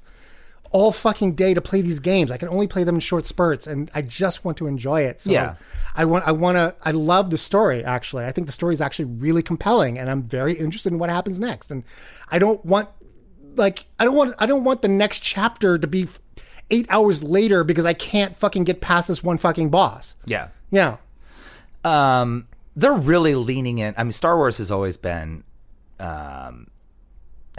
all 0.71 0.91
fucking 0.91 1.33
day 1.33 1.53
to 1.53 1.61
play 1.61 1.81
these 1.81 1.99
games. 1.99 2.31
I 2.31 2.37
can 2.37 2.47
only 2.49 2.67
play 2.67 2.83
them 2.83 2.95
in 2.95 3.01
short 3.01 3.25
spurts, 3.25 3.65
and 3.67 3.89
I 3.95 4.01
just 4.01 4.45
want 4.45 4.57
to 4.57 4.67
enjoy 4.67 5.01
it. 5.01 5.19
So 5.19 5.31
Yeah. 5.31 5.55
I 5.95 6.05
want, 6.05 6.27
I 6.27 6.31
want 6.31 6.55
to, 6.57 6.75
I 6.83 6.91
love 6.91 7.29
the 7.31 7.37
story. 7.37 7.83
Actually, 7.83 8.25
I 8.25 8.31
think 8.31 8.47
the 8.47 8.53
story 8.53 8.73
is 8.73 8.81
actually 8.81 9.05
really 9.05 9.41
compelling, 9.43 9.97
and 9.97 10.09
I'm 10.09 10.23
very 10.23 10.53
interested 10.53 10.93
in 10.93 10.99
what 10.99 11.09
happens 11.09 11.39
next. 11.39 11.71
And 11.71 11.83
I 12.29 12.39
don't 12.39 12.63
want 12.63 12.89
like 13.55 13.87
I 13.99 14.05
don't 14.05 14.15
want 14.15 14.35
I 14.37 14.45
don't 14.45 14.63
want 14.63 14.81
the 14.83 14.87
next 14.87 15.21
chapter 15.21 15.77
to 15.77 15.87
be 15.87 16.07
eight 16.69 16.85
hours 16.89 17.23
later 17.23 17.63
because 17.63 17.85
I 17.85 17.93
can't 17.93 18.35
fucking 18.35 18.63
get 18.63 18.79
past 18.79 19.07
this 19.07 19.23
one 19.23 19.37
fucking 19.39 19.69
boss. 19.69 20.15
Yeah. 20.25 20.49
Yeah, 20.71 20.97
um, 21.83 22.47
they're 22.75 22.93
really 22.93 23.33
leaning 23.35 23.79
in. 23.79 23.95
I 23.97 24.03
mean, 24.03 24.11
Star 24.11 24.37
Wars 24.37 24.59
has 24.59 24.69
always 24.69 24.97
been, 24.97 25.43
um, 25.99 26.67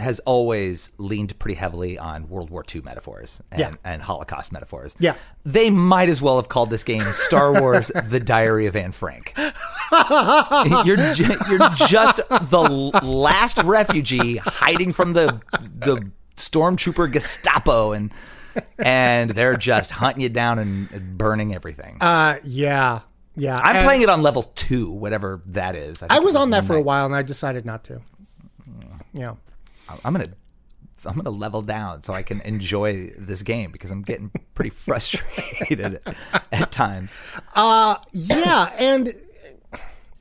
has 0.01 0.19
always 0.21 0.91
leaned 0.97 1.37
pretty 1.39 1.55
heavily 1.55 1.97
on 1.97 2.27
World 2.29 2.49
War 2.49 2.63
II 2.73 2.81
metaphors 2.81 3.41
and, 3.51 3.59
Yeah. 3.59 3.73
and 3.83 4.01
Holocaust 4.01 4.51
metaphors. 4.51 4.95
Yeah. 4.99 5.15
They 5.45 5.69
might 5.69 6.09
as 6.09 6.21
well 6.21 6.35
have 6.37 6.49
called 6.49 6.69
this 6.69 6.83
game 6.83 7.05
Star 7.13 7.53
Wars: 7.59 7.91
The 8.07 8.19
Diary 8.19 8.65
of 8.67 8.75
Anne 8.75 8.91
Frank. 8.91 9.33
you're 10.85 10.97
ju- 11.13 11.37
you're 11.49 11.69
just 11.87 12.17
the 12.27 12.99
last 13.03 13.57
refugee 13.63 14.37
hiding 14.37 14.93
from 14.93 15.13
the 15.13 15.41
the 15.79 16.09
stormtrooper 16.35 17.11
Gestapo 17.11 17.91
and 17.91 18.11
and 18.77 19.31
they're 19.31 19.55
just 19.57 19.91
hunting 19.91 20.21
you 20.23 20.29
down 20.29 20.59
and, 20.59 21.17
burning 21.17 21.53
everything. 21.55 21.97
uh, 22.01 22.37
yeah, 22.43 22.99
yeah. 23.35 23.57
I'm 23.57 23.77
And 23.77 23.85
playing 23.85 24.01
it 24.01 24.09
on 24.09 24.21
level 24.21 24.43
two, 24.55 24.91
whatever 24.91 25.41
that 25.47 25.75
is. 25.75 26.03
I 26.03 26.07
think 26.07 26.25
was 26.25 26.35
on 26.35 26.49
that 26.49 26.65
for 26.65 26.75
a 26.75 26.81
while 26.81 27.05
and 27.05 27.15
I 27.15 27.21
decided 27.21 27.65
not 27.65 27.83
to. 27.85 28.01
Yeah, 29.13 29.35
I'm 30.03 30.13
gonna, 30.13 30.29
I'm 31.05 31.15
gonna 31.15 31.29
level 31.29 31.61
down 31.61 32.03
so 32.03 32.13
I 32.13 32.23
can 32.23 32.41
enjoy 32.41 33.11
this 33.17 33.43
game 33.43 33.71
because 33.71 33.91
I'm 33.91 34.01
getting 34.01 34.31
pretty 34.53 34.69
frustrated 34.71 35.99
at 36.51 36.71
times. 36.71 37.15
uh, 37.55 37.97
yeah, 38.11 38.73
and 38.77 39.07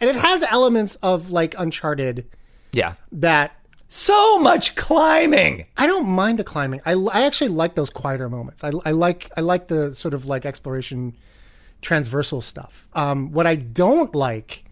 and 0.01 0.11
it 0.11 0.17
has 0.17 0.43
elements 0.45 0.97
of 0.97 1.31
like 1.31 1.55
Uncharted 1.59 2.27
Yeah, 2.73 2.95
that 3.13 3.53
so 3.89 4.39
much 4.39 4.77
climbing. 4.77 5.67
I 5.77 5.87
don't 5.87 6.07
mind 6.07 6.39
the 6.39 6.45
climbing. 6.45 6.81
I, 6.87 6.93
I 6.93 7.23
actually 7.23 7.49
like 7.49 7.75
those 7.75 7.91
quieter 7.91 8.29
moments. 8.29 8.63
I, 8.63 8.71
I 8.85 8.93
like 8.93 9.31
I 9.37 9.41
like 9.41 9.67
the 9.67 9.95
sort 9.95 10.15
of 10.15 10.27
like 10.27 10.47
exploration 10.47 11.17
transversal 11.83 12.41
stuff. 12.41 12.87
Um, 12.95 13.33
what 13.33 13.47
I 13.47 13.57
don't 13.57 14.15
like 14.15 14.65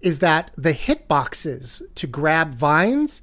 is 0.00 0.18
that 0.18 0.50
the 0.56 0.72
hitboxes 0.74 1.82
to 1.94 2.06
grab 2.06 2.54
vines 2.54 3.22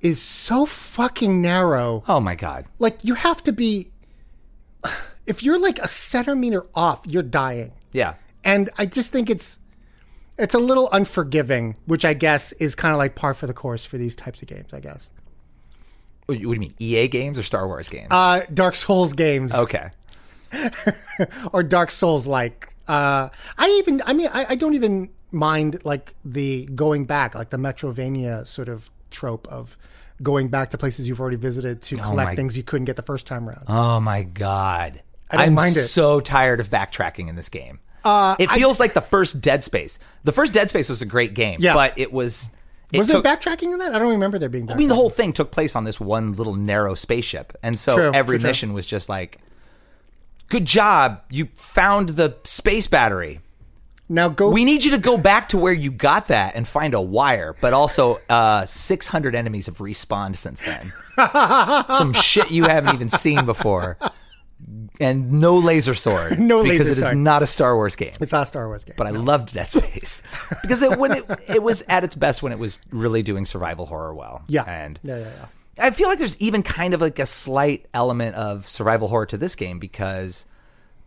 is 0.00 0.20
so 0.20 0.66
fucking 0.66 1.40
narrow. 1.42 2.04
Oh 2.08 2.20
my 2.20 2.34
god. 2.34 2.66
Like 2.78 3.04
you 3.04 3.14
have 3.14 3.42
to 3.44 3.52
be 3.52 3.88
if 5.26 5.42
you're 5.42 5.58
like 5.58 5.78
a 5.78 5.86
centimeter 5.86 6.66
off, 6.74 7.02
you're 7.06 7.22
dying. 7.22 7.72
Yeah. 7.92 8.14
And 8.44 8.70
I 8.78 8.86
just 8.86 9.12
think 9.12 9.28
it's 9.28 9.58
it's 10.38 10.54
a 10.54 10.58
little 10.58 10.88
unforgiving, 10.90 11.76
which 11.86 12.04
I 12.04 12.14
guess 12.14 12.52
is 12.52 12.74
kind 12.74 12.92
of 12.92 12.98
like 12.98 13.14
par 13.14 13.34
for 13.34 13.46
the 13.46 13.54
course 13.54 13.84
for 13.84 13.98
these 13.98 14.14
types 14.14 14.40
of 14.40 14.48
games, 14.48 14.72
I 14.72 14.80
guess. 14.80 15.10
What 16.26 16.36
do 16.36 16.40
you 16.40 16.50
mean? 16.50 16.74
EA 16.78 17.08
games 17.08 17.38
or 17.38 17.42
Star 17.42 17.66
Wars 17.66 17.88
games? 17.88 18.08
Uh, 18.10 18.42
Dark 18.52 18.74
Souls 18.74 19.12
games. 19.12 19.54
okay. 19.54 19.90
or 21.52 21.62
Dark 21.62 21.90
Souls 21.90 22.26
like. 22.26 22.72
Uh, 22.86 23.28
I 23.58 23.68
even, 23.80 24.02
I 24.06 24.14
mean, 24.14 24.28
I, 24.32 24.46
I 24.50 24.54
don't 24.54 24.74
even 24.74 25.10
mind 25.30 25.80
like 25.84 26.14
the 26.24 26.66
going 26.74 27.04
back, 27.04 27.34
like 27.34 27.50
the 27.50 27.58
Metroidvania 27.58 28.46
sort 28.46 28.68
of 28.68 28.90
trope 29.10 29.46
of 29.48 29.76
going 30.22 30.48
back 30.48 30.70
to 30.70 30.78
places 30.78 31.08
you've 31.08 31.20
already 31.20 31.36
visited 31.36 31.80
to 31.82 31.96
collect 31.96 32.30
my- 32.30 32.34
things 32.36 32.56
you 32.56 32.62
couldn't 32.62 32.86
get 32.86 32.96
the 32.96 33.02
first 33.02 33.26
time 33.26 33.48
around. 33.48 33.64
Oh 33.68 34.00
my 34.00 34.22
god. 34.22 35.02
I 35.30 35.36
don't 35.36 35.46
am 35.48 35.54
mind 35.54 35.76
it. 35.76 35.82
so 35.86 36.20
tired 36.20 36.58
of 36.60 36.70
backtracking 36.70 37.28
in 37.28 37.36
this 37.36 37.48
game. 37.48 37.80
Uh, 38.04 38.34
it 38.38 38.50
feels 38.50 38.80
like 38.80 38.94
the 38.94 39.00
first 39.02 39.40
Dead 39.40 39.62
Space. 39.64 39.98
The 40.24 40.32
first 40.32 40.54
Dead 40.54 40.70
Space 40.70 40.88
was 40.88 41.02
a 41.02 41.06
great 41.06 41.34
game, 41.34 41.58
Yeah. 41.60 41.74
but 41.74 41.98
it 41.98 42.12
was. 42.12 42.50
It 42.90 42.98
Was 42.98 43.08
took, 43.08 43.22
there 43.22 43.36
backtracking 43.36 43.70
in 43.72 43.78
that? 43.80 43.94
I 43.94 43.98
don't 43.98 44.08
remember 44.12 44.38
there 44.38 44.48
being. 44.48 44.66
Backtracking. 44.66 44.72
I 44.74 44.76
mean, 44.76 44.88
the 44.88 44.94
whole 44.94 45.10
thing 45.10 45.34
took 45.34 45.50
place 45.50 45.76
on 45.76 45.84
this 45.84 46.00
one 46.00 46.34
little 46.36 46.54
narrow 46.54 46.94
spaceship, 46.94 47.52
and 47.62 47.78
so 47.78 47.96
True, 47.96 48.10
every 48.14 48.36
true, 48.38 48.42
true. 48.42 48.48
mission 48.48 48.72
was 48.72 48.86
just 48.86 49.10
like, 49.10 49.38
"Good 50.48 50.64
job, 50.64 51.20
you 51.28 51.48
found 51.54 52.10
the 52.10 52.36
space 52.44 52.86
battery. 52.86 53.40
Now 54.08 54.28
go. 54.28 54.50
We 54.50 54.64
need 54.64 54.84
you 54.84 54.92
to 54.92 54.98
go 54.98 55.18
back 55.18 55.50
to 55.50 55.58
where 55.58 55.72
you 55.72 55.90
got 55.90 56.28
that 56.28 56.54
and 56.54 56.66
find 56.66 56.94
a 56.94 57.00
wire." 57.00 57.54
But 57.60 57.72
also, 57.72 58.20
uh, 58.28 58.64
six 58.66 59.06
hundred 59.06 59.34
enemies 59.34 59.66
have 59.66 59.78
respawned 59.78 60.36
since 60.36 60.62
then. 60.62 60.92
Some 61.88 62.12
shit 62.12 62.50
you 62.50 62.64
haven't 62.64 62.94
even 62.94 63.10
seen 63.10 63.44
before, 63.44 63.98
and 65.00 65.32
no 65.32 65.58
laser 65.58 65.94
sword. 65.94 66.38
No 66.38 66.60
laser 66.62 66.66
sword. 66.66 66.72
because 66.78 66.86
it 66.86 67.00
is 67.00 67.06
sword. 67.08 67.16
not 67.18 67.42
a 67.42 67.46
Star 67.46 67.74
Wars 67.76 67.96
game. 67.96 68.12
it's 68.20 68.32
not 68.32 68.42
a 68.44 68.46
Star 68.46 68.66
Wars 68.66 68.84
game. 68.84 68.94
But 68.96 69.06
I 69.06 69.10
loved 69.10 69.52
Dead 69.54 69.68
Space 69.68 70.22
because 70.62 70.82
it 70.82 70.98
when 70.98 71.12
it, 71.12 71.24
it 71.46 71.62
was 71.62 71.82
at 71.88 72.04
its 72.04 72.14
best 72.14 72.42
when 72.42 72.52
it 72.52 72.58
was 72.58 72.78
really 72.90 73.22
doing 73.22 73.44
survival 73.44 73.86
horror 73.86 74.14
well. 74.14 74.42
yeah, 74.48 74.64
and 74.64 74.98
yeah, 75.02 75.18
yeah, 75.18 75.24
yeah. 75.24 75.46
I 75.80 75.90
feel 75.92 76.08
like 76.08 76.18
there's 76.18 76.36
even 76.40 76.62
kind 76.64 76.92
of 76.92 77.00
like 77.00 77.20
a 77.20 77.26
slight 77.26 77.86
element 77.94 78.34
of 78.34 78.68
survival 78.68 79.06
horror 79.06 79.26
to 79.26 79.36
this 79.36 79.54
game 79.54 79.78
because 79.78 80.44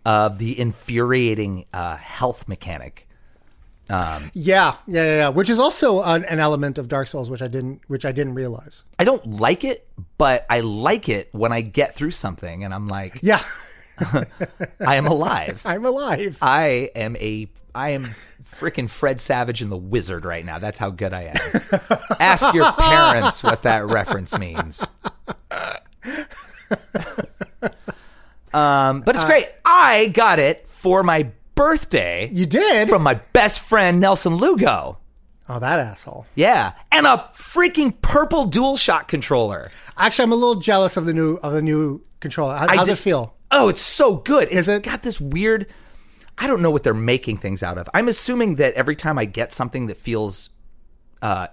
of 0.06 0.38
the 0.38 0.60
infuriating 0.60 1.66
uh, 1.74 1.98
health 1.98 2.48
mechanic. 2.48 3.08
Yeah, 3.90 4.20
yeah, 4.34 4.76
yeah, 4.88 5.04
yeah. 5.04 5.30
Which 5.30 5.50
is 5.50 5.60
also 5.60 6.02
an, 6.02 6.24
an 6.26 6.40
element 6.40 6.78
of 6.78 6.88
Dark 6.88 7.08
Souls, 7.08 7.30
which 7.30 7.42
I 7.42 7.48
didn't, 7.48 7.82
which 7.88 8.06
I 8.06 8.12
didn't 8.14 8.36
realize. 8.36 8.84
I 8.98 9.04
don't 9.04 9.40
like 9.40 9.64
it, 9.66 9.88
but 10.18 10.46
I 10.50 10.62
like 10.62 11.10
it 11.10 11.30
when 11.34 11.52
I 11.52 11.62
get 11.62 11.94
through 11.94 12.12
something 12.12 12.64
and 12.64 12.74
I'm 12.74 12.88
like, 12.88 13.20
Yeah, 13.22 13.44
I 14.00 14.96
am 14.96 15.08
alive. 15.08 15.62
I'm 15.66 15.86
alive. 15.86 16.38
I 16.42 16.90
am 16.96 17.16
a 17.18 17.50
I 17.74 17.90
am 17.92 18.08
freaking 18.44 18.90
Fred 18.90 19.22
Savage 19.22 19.62
and 19.62 19.72
the 19.72 19.78
Wizard 19.78 20.26
right 20.26 20.44
now. 20.44 20.60
That's 20.60 20.78
how 20.78 20.90
good 20.90 21.14
I 21.14 21.34
am. 21.34 21.80
Ask 22.20 22.54
your 22.54 22.72
parents 22.74 23.44
what 23.44 23.64
that 23.64 23.86
reference 23.86 24.38
means. 24.38 24.86
um, 28.54 29.02
but 29.02 29.16
it's 29.16 29.26
great. 29.26 29.48
I 29.66 30.08
got 30.08 30.40
it 30.40 30.68
for 30.68 31.04
my 31.04 31.30
birthday 31.56 32.30
you 32.34 32.46
did. 32.46 32.90
from 32.90 33.04
my 33.04 33.16
best 33.34 33.60
friend 33.60 34.00
Nelson 34.00 34.36
Lugo. 34.36 34.98
oh, 35.50 35.60
that 35.60 35.80
asshole. 35.80 36.26
Yeah, 36.36 36.74
and 36.92 37.06
a 37.06 37.30
freaking 37.34 38.00
purple 38.02 38.46
dual 38.46 38.76
DualShock 38.76 39.08
controller. 39.08 39.72
Actually, 39.98 40.24
I'm 40.24 40.32
a 40.32 40.36
little 40.36 40.56
jealous 40.62 40.98
of 40.98 41.06
the 41.06 41.14
new 41.14 41.36
of 41.38 41.54
the 41.54 41.62
new 41.62 42.04
controller. 42.20 42.56
How, 42.56 42.68
I 42.68 42.76
how's 42.78 42.88
did- 42.88 42.94
it 42.94 42.98
feel? 42.98 43.36
Oh, 43.54 43.68
it's 43.68 43.82
so 43.82 44.16
good. 44.16 44.48
Is 44.48 44.68
It's 44.70 44.78
it? 44.78 44.84
got 44.90 45.04
this 45.04 45.20
weird. 45.20 45.68
I 46.38 46.48
don't 46.48 46.62
know 46.62 46.72
what 46.72 46.84
they're 46.84 46.94
making 46.94 47.38
things 47.38 47.62
out 47.62 47.78
of. 47.78 47.90
I'm 47.94 48.08
assuming 48.08 48.56
that 48.56 48.74
every 48.76 48.96
time 48.96 49.20
I 49.20 49.26
get 49.26 49.52
something 49.52 49.88
that 49.88 49.98
feels 49.98 50.50
uh, 51.22 51.48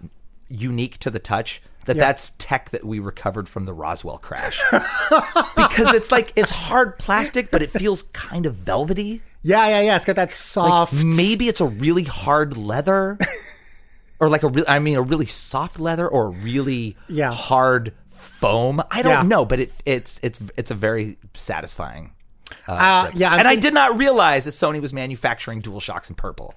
unique 0.49 0.99
to 0.99 1.11
the 1.11 1.19
touch, 1.19 1.61
that 1.89 1.97
Yeah. 1.97 2.05
that's 2.05 2.33
tech 2.39 2.71
that 2.71 2.85
we 2.85 2.99
recovered 3.01 3.49
from 3.49 3.65
the 3.65 3.73
Roswell 3.75 4.19
crash. 4.19 4.61
because 5.57 5.93
it's 5.95 6.13
like 6.13 6.33
it's 6.37 6.51
hard 6.51 6.99
plastic, 6.99 7.51
but 7.51 7.63
it 7.63 7.71
feels 7.71 8.03
kind 8.13 8.47
of 8.47 8.55
velvety. 8.55 9.21
Yeah, 9.43 9.67
yeah, 9.69 9.81
yeah. 9.81 9.97
It's 9.97 10.05
got 10.05 10.17
that 10.17 10.29
Like 10.29 10.33
soft. 10.33 10.93
maybe 10.93 11.49
it's 11.49 11.61
a 11.61 11.67
really 11.67 12.05
hard 12.05 12.57
leather, 12.57 13.19
or 14.21 14.29
like 14.29 14.43
a 14.43 14.49
real 14.49 14.65
I 14.69 14.79
mean 14.79 14.97
a 14.97 15.03
really 15.03 15.27
soft 15.27 15.81
leather, 15.81 16.07
or 16.07 16.27
a 16.27 16.31
really 16.31 16.97
Yeah. 17.09 17.33
hard 17.33 17.95
foam. 18.11 18.83
I 18.91 19.03
don't 19.03 19.13
Yeah. 19.13 19.23
know, 19.23 19.45
but 19.47 19.61
it, 19.61 19.73
it's 19.87 20.21
it's 20.23 20.41
it's 20.57 20.71
a 20.71 20.75
very 20.75 21.17
satisfying. 21.35 22.13
uh, 22.67 23.11
yeah, 23.15 23.33
I'm 23.33 23.39
and 23.41 23.49
I 23.49 23.57
did 23.57 23.73
not 23.75 23.97
realize 23.99 24.45
that 24.45 24.51
Sony 24.53 24.81
was 24.81 24.93
manufacturing 24.93 25.63
DualShocks 25.63 26.09
in 26.11 26.17
purple. 26.17 26.55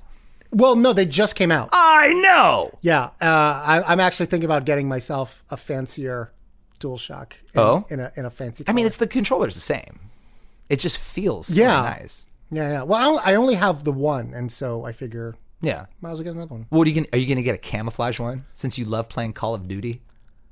Well, 0.52 0.76
no, 0.76 0.92
they 0.94 1.06
just 1.06 1.36
came 1.36 1.52
out. 1.52 1.70
I 1.72 2.14
know. 2.14 2.78
Yeah, 2.82 3.06
uh, 3.22 3.26
I, 3.26 3.84
I'm 3.88 4.00
actually 4.00 4.26
thinking 4.26 4.46
about 4.46 4.66
getting 4.66 4.88
myself 4.88 5.44
a 5.50 5.58
fancier 5.58 6.32
DualShock. 6.80 7.34
In, 7.54 7.60
Oh? 7.60 7.86
in 7.90 8.00
a 8.00 8.12
in 8.16 8.26
a 8.26 8.30
fancy. 8.30 8.64
I 8.68 8.72
mean, 8.74 8.84
color. 8.84 8.88
it's 8.88 8.98
the 8.98 9.08
controller's 9.08 9.56
the 9.56 9.62
same. 9.62 10.00
It 10.70 10.80
just 10.80 10.98
feels 10.98 11.48
so 11.48 11.54
Yeah. 11.62 11.82
nice. 11.82 12.26
yeah, 12.50 12.70
yeah. 12.70 12.84
Well, 12.84 13.00
I 13.00 13.06
only, 13.06 13.22
I 13.24 13.36
only 13.36 13.56
have 13.56 13.84
the 13.84 13.92
one, 13.92 14.34
and 14.34 14.52
so 14.52 14.84
I 14.86 14.92
figure 14.92 15.36
Yeah. 15.62 15.86
might 16.02 16.12
as 16.12 16.18
well 16.18 16.24
get 16.26 16.34
another 16.36 16.54
one. 16.56 16.66
What 16.70 16.86
are 16.86 16.90
you 16.90 16.96
gonna? 16.96 17.08
Are 17.14 17.18
you 17.20 17.28
gonna 17.28 17.44
get 17.44 17.56
a 17.56 17.60
camouflage 17.60 18.20
one 18.20 18.46
since 18.54 18.78
you 18.78 18.86
love 18.86 19.08
playing 19.10 19.34
Call 19.34 19.54
of 19.56 19.68
Duty? 19.68 20.02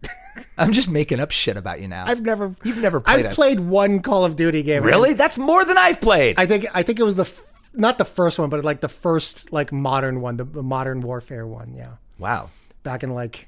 I'm 0.57 0.71
just 0.71 0.89
making 0.89 1.19
up 1.19 1.31
shit 1.31 1.57
about 1.57 1.81
you 1.81 1.87
now. 1.89 2.05
I've 2.07 2.21
never. 2.21 2.55
You've 2.63 2.77
never 2.77 2.99
played. 3.01 3.25
I've 3.25 3.31
a- 3.33 3.35
played 3.35 3.59
one 3.59 4.01
Call 4.01 4.23
of 4.23 4.35
Duty 4.37 4.63
game. 4.63 4.83
Really? 4.83 5.13
That's 5.13 5.37
more 5.37 5.65
than 5.65 5.77
I've 5.77 5.99
played. 5.99 6.39
I 6.39 6.45
think 6.45 6.67
I 6.73 6.83
think 6.83 6.99
it 6.99 7.03
was 7.03 7.15
the 7.17 7.23
f- 7.23 7.43
not 7.73 7.97
the 7.97 8.05
first 8.05 8.39
one, 8.39 8.49
but 8.49 8.63
like 8.63 8.81
the 8.81 8.89
first 8.89 9.51
like 9.51 9.71
modern 9.71 10.21
one, 10.21 10.37
the, 10.37 10.43
the 10.43 10.63
modern 10.63 11.01
warfare 11.01 11.45
one. 11.45 11.73
Yeah, 11.73 11.93
wow. 12.17 12.49
back 12.83 13.03
in 13.03 13.13
like 13.13 13.47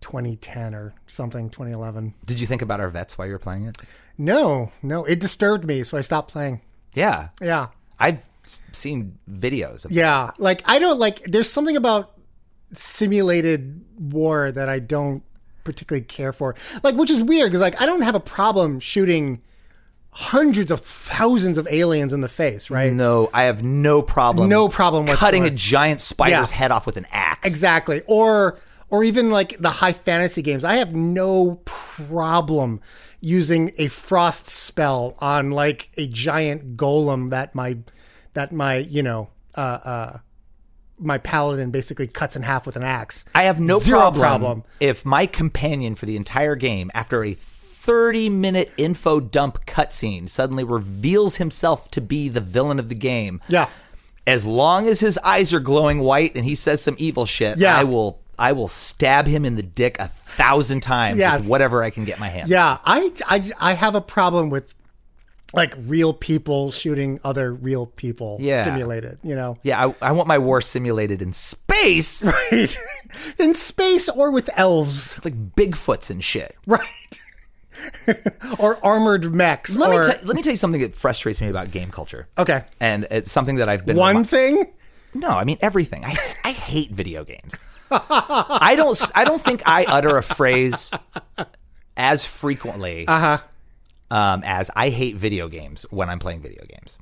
2010 0.00 0.74
or 0.74 0.94
something, 1.06 1.50
2011. 1.50 2.14
Did 2.24 2.40
you 2.40 2.46
think 2.46 2.62
about 2.62 2.80
our 2.80 2.88
vets 2.88 3.18
while 3.18 3.26
you 3.26 3.32
were 3.32 3.38
playing 3.38 3.64
it? 3.64 3.76
No, 4.18 4.72
no, 4.82 5.04
it 5.04 5.20
disturbed 5.20 5.64
me, 5.64 5.82
so 5.82 5.98
I 5.98 6.00
stopped 6.00 6.30
playing. 6.30 6.60
Yeah. 6.94 7.28
Yeah, 7.40 7.68
I've 7.98 8.26
seen 8.72 9.18
videos 9.30 9.84
of 9.84 9.92
yeah. 9.92 10.30
Like 10.38 10.62
I 10.64 10.78
don't 10.78 10.98
like. 10.98 11.24
There's 11.24 11.50
something 11.50 11.76
about 11.76 12.12
simulated 12.72 13.84
war 13.98 14.52
that 14.52 14.68
I 14.68 14.78
don't 14.78 15.22
particularly 15.64 16.04
care 16.04 16.32
for. 16.32 16.54
Like, 16.82 16.94
which 16.94 17.10
is 17.10 17.22
weird 17.22 17.50
because 17.50 17.60
like 17.60 17.80
I 17.80 17.86
don't 17.86 18.02
have 18.02 18.14
a 18.14 18.20
problem 18.20 18.80
shooting 18.80 19.42
hundreds 20.18 20.70
of 20.70 20.80
thousands 20.80 21.58
of 21.58 21.68
aliens 21.70 22.14
in 22.14 22.22
the 22.22 22.28
face, 22.28 22.70
right? 22.70 22.90
No, 22.90 23.28
I 23.34 23.42
have 23.44 23.62
no 23.62 24.00
problem. 24.00 24.48
No 24.48 24.66
problem 24.68 25.04
with 25.04 25.18
cutting 25.18 25.44
a 25.44 25.50
giant 25.50 26.00
spider's 26.00 26.50
Yeah. 26.50 26.56
head 26.56 26.70
off 26.70 26.86
with 26.86 26.96
an 26.96 27.06
axe. 27.12 27.46
Exactly. 27.46 28.00
Or 28.06 28.58
or 28.88 29.04
even 29.04 29.30
like 29.30 29.56
the 29.60 29.68
high 29.68 29.92
fantasy 29.92 30.40
games. 30.40 30.64
I 30.64 30.76
have 30.76 30.94
no 30.94 31.56
problem 31.64 32.80
using 33.20 33.72
a 33.76 33.88
frost 33.88 34.48
spell 34.48 35.16
on 35.18 35.50
like 35.50 35.90
a 35.98 36.06
giant 36.06 36.76
golem 36.78 37.28
that 37.30 37.54
my 37.54 37.76
that 38.32 38.52
my, 38.52 38.76
you 38.76 39.02
know, 39.02 39.28
uh 39.54 39.60
uh 39.84 40.18
my 40.98 41.18
paladin 41.18 41.70
basically 41.70 42.06
cuts 42.06 42.36
in 42.36 42.42
half 42.42 42.64
with 42.64 42.76
an 42.76 42.82
axe. 42.82 43.26
I 43.34 43.42
have 43.42 43.60
no 43.60 43.80
problem, 43.80 44.20
problem. 44.22 44.64
if 44.80 45.04
my 45.04 45.26
companion 45.26 45.94
for 45.94 46.06
the 46.06 46.16
entire 46.16 46.56
game, 46.56 46.90
after 46.94 47.22
a 47.22 47.34
30 47.86 48.28
minute 48.30 48.72
info 48.76 49.20
dump 49.20 49.64
cutscene, 49.64 50.28
suddenly 50.28 50.64
reveals 50.64 51.36
himself 51.36 51.88
to 51.92 52.00
be 52.00 52.28
the 52.28 52.40
villain 52.40 52.78
of 52.80 52.88
the 52.88 52.94
game. 52.96 53.40
Yeah. 53.48 53.68
As 54.26 54.44
long 54.44 54.88
as 54.88 54.98
his 54.98 55.18
eyes 55.18 55.52
are 55.54 55.60
glowing 55.60 56.00
white 56.00 56.34
and 56.34 56.44
he 56.44 56.56
says 56.56 56.82
some 56.82 56.96
evil 56.98 57.26
shit, 57.26 57.58
Yeah. 57.58 57.78
I 57.78 57.84
will 57.84 58.20
I 58.38 58.52
will 58.52 58.68
stab 58.68 59.26
him 59.28 59.44
in 59.46 59.54
the 59.56 59.62
dick 59.62 59.96
a 59.98 60.08
thousand 60.08 60.80
times 60.82 61.18
Yes. 61.20 61.40
with 61.42 61.48
whatever 61.48 61.82
I 61.84 61.90
can 61.90 62.04
get 62.04 62.18
my 62.20 62.28
hands. 62.28 62.50
Yeah, 62.50 62.78
I, 62.84 63.12
I 63.26 63.50
I 63.58 63.72
have 63.74 63.94
a 63.94 64.00
problem 64.00 64.50
with 64.50 64.74
like 65.54 65.72
real 65.78 66.12
people 66.12 66.72
shooting 66.72 67.20
other 67.22 67.54
real 67.54 67.86
people 67.86 68.36
Yeah. 68.40 68.64
simulated, 68.64 69.18
you 69.22 69.36
know. 69.36 69.56
Yeah, 69.62 69.86
I, 69.86 70.08
I 70.08 70.12
want 70.12 70.26
my 70.26 70.38
war 70.38 70.60
simulated 70.60 71.22
in 71.22 71.32
space, 71.32 72.22
Right. 72.24 72.76
In 73.38 73.54
space 73.54 74.08
or 74.08 74.32
with 74.32 74.50
elves. 74.56 75.24
like 75.24 75.54
Bigfoots 75.54 76.10
and 76.10 76.22
shit. 76.22 76.56
Right. 76.66 77.20
or 78.58 78.78
armored 78.84 79.34
mechs. 79.34 79.76
Let 79.76 79.90
or, 79.90 80.00
me 80.08 80.14
te- 80.14 80.26
let 80.26 80.36
me 80.36 80.42
tell 80.42 80.52
you 80.52 80.56
something 80.56 80.80
that 80.80 80.94
frustrates 80.94 81.40
me 81.40 81.48
about 81.48 81.70
game 81.70 81.90
culture. 81.90 82.28
Okay. 82.38 82.64
and 82.80 83.06
it's 83.10 83.30
something 83.32 83.56
that 83.56 83.68
I've 83.68 83.84
been 83.86 83.96
One 83.96 84.16
remi- 84.16 84.26
thing? 84.28 84.66
No, 85.14 85.28
I 85.30 85.44
mean 85.44 85.58
everything. 85.60 86.04
I 86.04 86.14
I 86.44 86.52
hate 86.52 86.90
video 86.90 87.24
games. 87.24 87.54
I 87.90 88.74
don't 88.76 89.00
I 89.14 89.24
don't 89.24 89.40
think 89.40 89.62
I 89.66 89.84
utter 89.84 90.16
a 90.16 90.22
phrase 90.22 90.90
as 91.96 92.24
frequently 92.24 93.06
Uh-huh. 93.06 93.38
um, 94.10 94.42
as 94.44 94.70
I 94.76 94.90
hate 94.90 95.16
video 95.16 95.48
games 95.48 95.86
when 95.90 96.10
I'm 96.10 96.18
playing 96.18 96.40
video 96.42 96.64
games. 96.68 96.98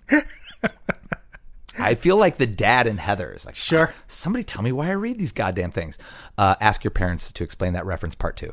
I 1.76 1.96
feel 1.96 2.16
like 2.16 2.37
the 2.37 2.46
dad 2.46 2.87
in 2.87 2.98
Heather 2.98 3.32
is 3.32 3.44
like, 3.44 3.56
Sure. 3.56 3.92
Somebody 4.06 4.44
tell 4.44 4.62
me 4.62 4.70
why 4.70 4.88
I 4.88 4.92
read 4.92 5.18
these 5.18 5.32
goddamn 5.32 5.72
things. 5.72 5.98
Uh, 6.38 6.54
ask 6.60 6.84
your 6.84 6.92
parents 6.92 7.32
to 7.32 7.42
explain 7.42 7.72
that 7.72 7.84
reference 7.84 8.14
part 8.14 8.37
two. 8.37 8.52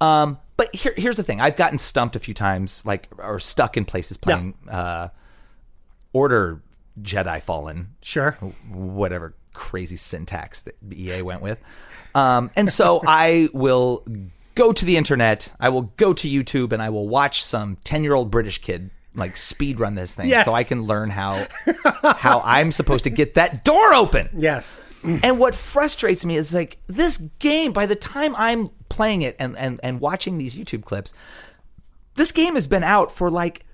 Um, 0.00 0.38
but 0.56 0.74
here, 0.74 0.94
here's 0.96 1.16
the 1.16 1.22
thing: 1.22 1.40
I've 1.40 1.56
gotten 1.56 1.78
stumped 1.78 2.16
a 2.16 2.20
few 2.20 2.34
times, 2.34 2.84
like 2.86 3.08
or 3.18 3.38
stuck 3.40 3.76
in 3.76 3.84
places 3.84 4.16
playing 4.16 4.54
uh, 4.70 5.08
Order 6.12 6.62
Jedi 7.02 7.40
Fallen, 7.40 7.94
Sure. 8.02 8.32
whatever 8.70 9.34
crazy 9.52 9.96
syntax 9.96 10.60
that 10.60 10.76
EA 10.92 11.22
went 11.22 11.42
with. 11.42 11.60
Um, 12.14 12.50
and 12.56 12.70
so 12.70 13.00
I 13.06 13.48
will 13.52 14.04
go 14.54 14.72
to 14.72 14.84
the 14.84 14.96
internet, 14.96 15.50
I 15.60 15.68
will 15.68 15.82
go 15.96 16.12
to 16.12 16.28
YouTube, 16.28 16.72
and 16.72 16.82
I 16.82 16.90
will 16.90 17.08
watch 17.08 17.42
some 17.44 17.76
ten-year-old 17.84 18.30
British 18.30 18.60
kid 18.60 18.90
like 19.14 19.36
speed 19.36 19.80
run 19.80 19.94
this 19.96 20.14
thing, 20.14 20.28
Yes. 20.28 20.44
so 20.44 20.52
I 20.52 20.62
can 20.62 20.84
learn 20.84 21.10
how 21.10 21.44
how 22.02 22.40
I'm 22.44 22.70
supposed 22.70 23.04
to 23.04 23.10
get 23.10 23.34
that 23.34 23.64
door 23.64 23.92
open. 23.94 24.28
Yes. 24.36 24.78
And 25.02 25.38
what 25.38 25.54
frustrates 25.54 26.24
me 26.24 26.36
is 26.36 26.52
like 26.52 26.78
this 26.86 27.16
game, 27.38 27.72
by 27.72 27.86
the 27.86 27.96
time 27.96 28.34
I'm 28.36 28.68
playing 28.88 29.22
it 29.22 29.36
and, 29.38 29.56
and, 29.56 29.80
and 29.82 30.00
watching 30.00 30.36
these 30.36 30.56
YouTube 30.56 30.84
clips, 30.84 31.12
this 32.16 32.32
game 32.32 32.54
has 32.54 32.66
been 32.66 32.84
out 32.84 33.10
for 33.10 33.30
like 33.30 33.64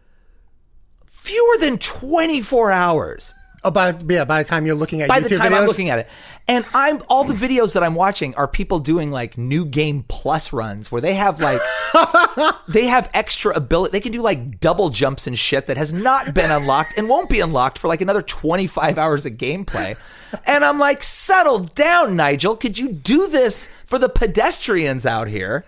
fewer 1.06 1.58
than 1.58 1.78
24 1.78 2.70
hours 2.70 3.34
Oh, 3.66 3.70
About 3.70 4.09
yeah, 4.09 4.24
by 4.24 4.44
the 4.44 4.48
time 4.48 4.64
you're 4.64 4.76
looking 4.76 5.02
at 5.02 5.09
by 5.09 5.18
YouTube 5.18 5.29
the 5.29 5.38
time 5.38 5.50
videos. 5.50 5.59
I'm 5.59 5.66
looking 5.66 5.90
at 5.90 5.98
it. 5.98 6.09
And 6.46 6.64
I'm 6.72 7.02
all 7.09 7.24
the 7.24 7.35
videos 7.35 7.74
that 7.74 7.83
I'm 7.83 7.96
watching 7.96 8.33
are 8.37 8.46
people 8.46 8.79
doing 8.79 9.11
like 9.11 9.37
new 9.37 9.64
game 9.64 10.05
plus 10.07 10.52
runs 10.52 10.92
where 10.92 11.00
they 11.00 11.14
have 11.14 11.40
like 11.40 11.61
they 12.68 12.85
have 12.85 13.11
extra 13.12 13.52
ability. 13.57 13.90
They 13.90 14.00
can 14.00 14.12
do 14.12 14.22
like 14.22 14.61
double 14.61 14.90
jumps 14.90 15.26
and 15.26 15.37
shit 15.37 15.66
that 15.66 15.76
has 15.79 15.92
not 15.92 16.33
been 16.33 16.52
unlocked 16.52 16.96
and 16.96 17.09
won't 17.09 17.29
be 17.29 17.40
unlocked 17.40 17.81
for 17.81 17.88
like 17.88 18.00
another 18.00 18.22
25 18.22 18.98
hours 18.98 19.26
of 19.26 19.33
gameplay. 19.33 19.96
And 20.44 20.64
I'm 20.64 20.79
like, 20.79 21.02
settle 21.02 21.59
down, 21.59 22.14
Nigel. 22.14 22.57
Could 22.57 22.79
you 22.79 22.92
do 22.92 23.26
this 23.26 23.68
for 23.85 23.98
the 23.98 24.09
pedestrians 24.09 25.05
out 25.05 25.26
here? 25.26 25.64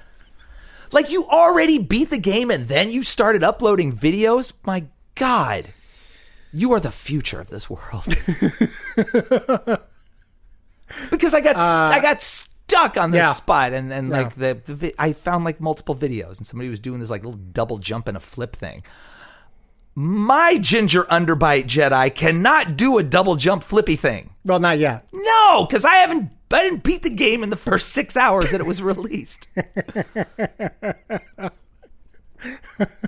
Like 0.92 1.10
you 1.10 1.26
already 1.26 1.78
beat 1.78 2.10
the 2.10 2.18
game 2.18 2.52
and 2.52 2.68
then 2.68 2.92
you 2.92 3.02
started 3.02 3.42
uploading 3.42 3.92
videos? 3.92 4.52
My 4.64 4.84
God. 5.16 5.74
You 6.52 6.72
are 6.72 6.80
the 6.80 6.90
future 6.90 7.40
of 7.40 7.50
this 7.50 7.68
world. 7.70 8.06
because 11.10 11.34
I 11.34 11.40
got 11.40 11.56
I 11.56 12.00
got 12.00 12.20
stuck 12.22 12.96
on 12.96 13.10
this 13.10 13.20
Uh, 13.20 13.24
yeah. 13.26 13.32
spot 13.32 13.72
and 13.72 13.92
and 13.92 14.08
like 14.10 14.34
the, 14.34 14.60
the 14.66 14.94
I 14.98 15.12
found 15.12 15.44
like 15.44 15.60
multiple 15.60 15.94
videos 15.94 16.38
and 16.38 16.46
somebody 16.46 16.68
was 16.68 16.80
doing 16.80 17.00
this 17.00 17.10
like 17.10 17.22
little 17.24 17.38
double 17.52 17.78
jump 17.78 18.08
and 18.08 18.16
a 18.16 18.20
flip 18.20 18.54
thing. 18.56 18.82
My 19.94 20.58
ginger 20.58 21.04
underbite 21.04 21.64
Jedi 21.64 22.14
cannot 22.14 22.76
do 22.76 22.98
a 22.98 23.02
double 23.02 23.34
jump 23.36 23.64
flippy 23.64 23.96
thing. 23.96 24.30
Well, 24.44 24.60
not 24.60 24.78
yet. 24.78 25.08
No, 25.12 25.66
because 25.66 25.84
I 25.84 25.94
haven't 25.96 26.30
I 26.50 26.62
didn't 26.62 26.82
beat 26.84 27.02
the 27.02 27.10
game 27.10 27.42
in 27.42 27.50
the 27.50 27.56
first 27.56 27.90
six 27.90 28.16
hours 28.16 28.52
that 28.52 28.60
it 28.60 28.66
was 28.66 28.80
released. 28.92 29.48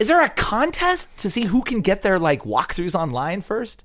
Is 0.00 0.08
there 0.08 0.22
a 0.24 0.28
contest 0.28 1.16
to 1.18 1.30
see 1.30 1.44
who 1.44 1.62
can 1.62 1.80
get 1.80 2.02
their 2.02 2.18
like 2.18 2.42
walkthroughs 2.42 2.94
online 2.94 3.40
first? 3.40 3.84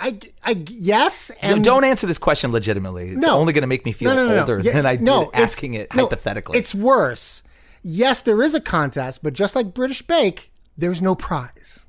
I, 0.00 0.18
I 0.44 0.64
yes, 0.68 1.30
and 1.42 1.64
don't 1.64 1.82
answer 1.82 2.06
this 2.06 2.18
question 2.18 2.52
legitimately. 2.52 3.10
It's 3.10 3.18
No. 3.18 3.36
only 3.36 3.52
going 3.52 3.62
to 3.62 3.66
make 3.68 3.84
me 3.84 3.90
feel 3.92 4.14
no, 4.14 4.26
no, 4.28 4.38
older. 4.40 4.60
Yeah, 4.60 4.72
than 4.72 4.86
I 4.86 4.94
did 4.96 5.08
asking 5.34 5.74
it 5.74 5.92
no, 5.94 6.04
hypothetically. 6.04 6.56
It's 6.58 6.72
worse. 6.74 7.42
Yes, 7.82 8.20
there 8.20 8.40
is 8.42 8.54
a 8.54 8.60
contest, 8.60 9.22
but 9.24 9.32
just 9.32 9.56
like 9.56 9.74
British 9.74 10.02
Bake, 10.02 10.52
there's 10.76 11.02
no 11.02 11.14
prize. 11.16 11.84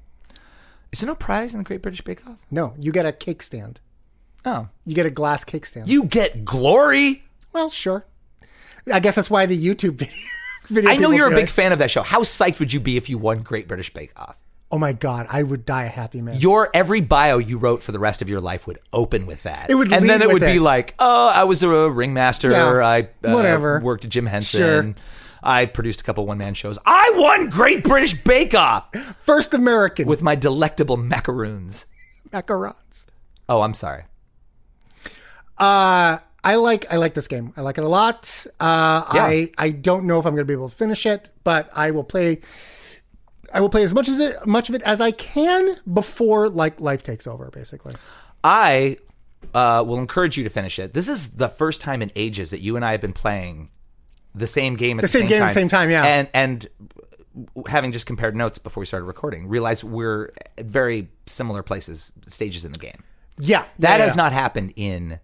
Is 0.91 1.02
there 1.02 1.08
no 1.08 1.13
prize 1.15 1.54
in 1.54 1.60
the 1.60 1.63
Great 1.63 1.84
British 1.84 2.02
Bake 2.02 2.25
Off? 2.25 2.39
No, 2.49 2.73
you 2.80 2.91
get 2.91 3.06
a 3.06 3.12
cake 3.12 3.43
stand. 3.43 3.80
Oh, 4.43 4.69
You 4.86 4.95
get 4.95 5.06
a 5.06 5.12
glass 5.12 5.43
cake 5.43 5.65
stand. 5.67 5.88
you 5.88 6.06
get 6.06 6.43
glory. 6.45 7.23
well, 7.54 7.69
sure. 7.69 8.06
I 8.91 8.99
guess 8.99 9.15
that's 9.15 9.30
why 9.30 9.45
the 9.45 9.58
YouTube 9.63 9.95
video. 9.99 10.15
Video 10.70 10.90
I 10.90 10.98
know 10.98 11.12
you're 11.12 11.32
a 11.32 11.36
big 11.36 11.46
it. 11.46 11.52
fan 11.52 11.72
of 11.72 11.80
that 11.80 11.92
show. 11.92 12.04
How 12.04 12.22
psyched 12.22 12.60
would 12.60 12.74
you 12.74 12.80
be 12.80 12.98
if 12.98 13.10
you 13.10 13.18
won 13.18 13.40
Great 13.42 13.68
British 13.68 13.94
Bake 13.94 14.12
Off? 14.20 14.38
Oh 14.72 14.78
my 14.78 14.94
god, 14.94 15.26
I 15.32 15.42
would 15.42 15.66
die 15.66 15.86
a 15.86 15.90
happy 15.90 16.22
man. 16.22 16.40
Your 16.40 16.70
every 16.76 17.02
bio 17.02 17.40
you 17.40 17.58
wrote 17.58 17.82
for 17.82 17.92
the 17.92 17.98
rest 17.98 18.22
of 18.22 18.30
your 18.30 18.40
life 18.40 18.68
would 18.68 18.78
open 18.94 19.26
with 19.26 19.44
that. 19.44 19.70
It 19.70 19.76
would 19.76 19.92
and 19.92 20.08
then 20.08 20.22
it 20.22 20.28
would 20.28 20.42
with 20.42 20.52
be 20.52 20.60
like, 20.60 20.94
oh, 21.00 21.28
I 21.30 21.46
was 21.46 21.64
a 21.64 21.90
ringmaster. 21.90 22.52
Yeah, 22.52 22.86
I 22.86 23.02
uh, 23.02 23.34
whatever. 23.34 23.80
worked 23.80 24.06
at 24.06 24.12
Jim 24.12 24.28
Henson. 24.28 24.94
Sure. 24.94 25.04
I 25.42 25.66
produced 25.66 26.02
a 26.02 26.04
couple 26.04 26.28
one 26.28 26.38
man 26.38 26.54
shows. 26.54 26.78
I 26.86 27.14
won 27.16 27.50
Great 27.50 27.84
British 27.84 28.14
Bake 28.14 28.54
Off 28.54 28.94
First 29.22 29.54
American 29.54 30.06
with 30.06 30.22
my 30.22 30.36
delectable 30.36 30.98
macaroons. 30.98 31.86
macarons. 32.32 33.06
Oh, 33.48 33.62
I'm 33.62 33.74
sorry. 33.74 34.04
Uh, 35.58 36.20
I 36.43 36.56
like 36.56 36.91
I 36.91 36.97
like 36.97 37.13
this 37.13 37.28
game. 37.28 37.54
I 37.58 37.62
like 37.62 37.78
it 37.78 37.84
a 37.84 37.88
lot. 37.89 38.45
Uh, 38.60 39.04
Yeah. 39.13 39.23
I 39.25 39.52
I 39.58 39.71
don't 39.71 40.06
know 40.06 40.19
if 40.19 40.25
I'm 40.25 40.34
going 40.34 40.41
to 40.41 40.45
be 40.45 40.54
able 40.54 40.69
to 40.69 40.75
finish 40.75 41.06
it, 41.06 41.30
but 41.43 41.69
I 41.75 41.91
will 41.91 42.04
play. 42.04 42.39
I 43.54 43.62
will 43.62 43.69
play 43.69 43.84
as 43.84 43.93
much 43.93 44.08
as 44.08 44.19
it, 44.19 44.45
much 44.45 44.69
of 44.69 44.75
it 44.75 44.82
as 44.84 45.02
I 45.02 45.12
can 45.12 45.75
before 45.91 46.49
like 46.49 46.80
life 46.80 47.04
takes 47.04 47.25
over. 47.28 47.49
Basically, 47.52 47.95
I 48.43 48.97
uh, 49.54 49.84
will 49.86 49.97
encourage 49.99 50.38
you 50.38 50.43
to 50.43 50.49
finish 50.49 50.78
it. 50.80 50.93
This 50.93 51.10
is 51.10 51.32
the 51.32 51.49
first 51.49 51.82
time 51.82 52.02
in 52.02 52.12
ages 52.15 52.52
that 52.52 52.60
you 52.60 52.75
and 52.75 52.86
I 52.86 52.91
have 52.91 53.02
been 53.02 53.13
playing 53.13 53.69
the 54.36 54.47
same 54.47 54.75
game 54.75 54.99
at 54.99 55.02
The 55.02 55.08
the, 55.08 55.12
same 55.19 55.28
game 55.28 55.38
at 55.38 55.39
time. 55.39 55.47
the 55.47 55.54
same 55.54 55.69
time, 55.69 55.89
yeah. 55.89 56.06
And 56.06 56.30
and 56.34 56.69
having 57.67 57.91
just 57.91 58.06
compared 58.06 58.36
notes 58.36 58.60
before 58.60 58.82
we 58.82 58.86
started 58.86 59.06
recording, 59.06 59.47
realized 59.47 59.84
we're 59.84 60.32
at 60.58 60.65
very 60.65 61.10
similar 61.25 61.63
places, 61.63 62.12
stages 62.28 62.65
in 62.65 62.71
the 62.71 62.80
game. 62.80 63.04
yeah, 63.39 63.65
That 63.80 63.97
yeah, 63.99 64.06
has 64.06 64.13
yeah. 64.15 64.23
not 64.23 64.32
happened 64.34 64.73
in 64.75 65.19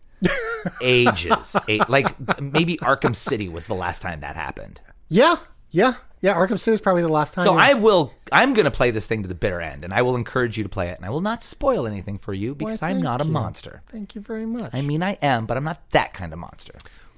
ages. 0.82 1.56
A- 1.68 1.80
like 1.90 2.42
maybe 2.42 2.78
Arkham 2.78 3.16
City 3.16 3.50
was 3.50 3.68
the 3.68 3.76
last 3.76 4.02
time 4.02 4.20
that 4.22 4.36
happened. 4.36 4.80
Yeah, 5.10 5.38
yeah, 5.72 5.96
yeah. 6.22 6.34
Arkham 6.36 6.60
City 6.60 6.74
is 6.74 6.82
probably 6.82 7.02
the 7.04 7.08
last 7.10 7.34
time. 7.34 7.46
So 7.46 7.54
yeah. 7.56 7.64
I 7.64 7.74
will. 7.74 8.14
I'm 8.32 8.54
going 8.54 8.66
to 8.66 8.72
play 8.72 8.92
this 8.92 9.08
thing 9.08 9.22
to 9.24 9.28
the 9.28 9.36
bitter 9.36 9.62
end, 9.62 9.84
and 9.84 9.94
I 9.94 10.02
will 10.02 10.16
encourage 10.16 10.58
you 10.58 10.64
to 10.64 10.70
play 10.70 10.90
it, 10.90 10.98
and 10.98 11.06
I 11.06 11.10
will 11.10 11.22
not 11.22 11.44
spoil 11.44 11.86
anything 11.86 12.18
for 12.18 12.34
you 12.34 12.56
because 12.56 12.82
I'm 12.82 12.96
thank 12.96 13.04
not 13.04 13.22
a 13.22 13.26
you. 13.26 13.32
monster. 13.32 13.82
Thank 13.90 14.16
you 14.16 14.22
very 14.22 14.46
much. 14.46 14.72
I 14.74 14.82
mean, 14.82 15.04
I 15.04 15.14
am, 15.22 15.46
but 15.46 15.58
I'm 15.58 15.64
not 15.64 15.90
that 15.92 16.14
kind 16.14 16.34
of 16.34 16.40
monster. 16.40 16.74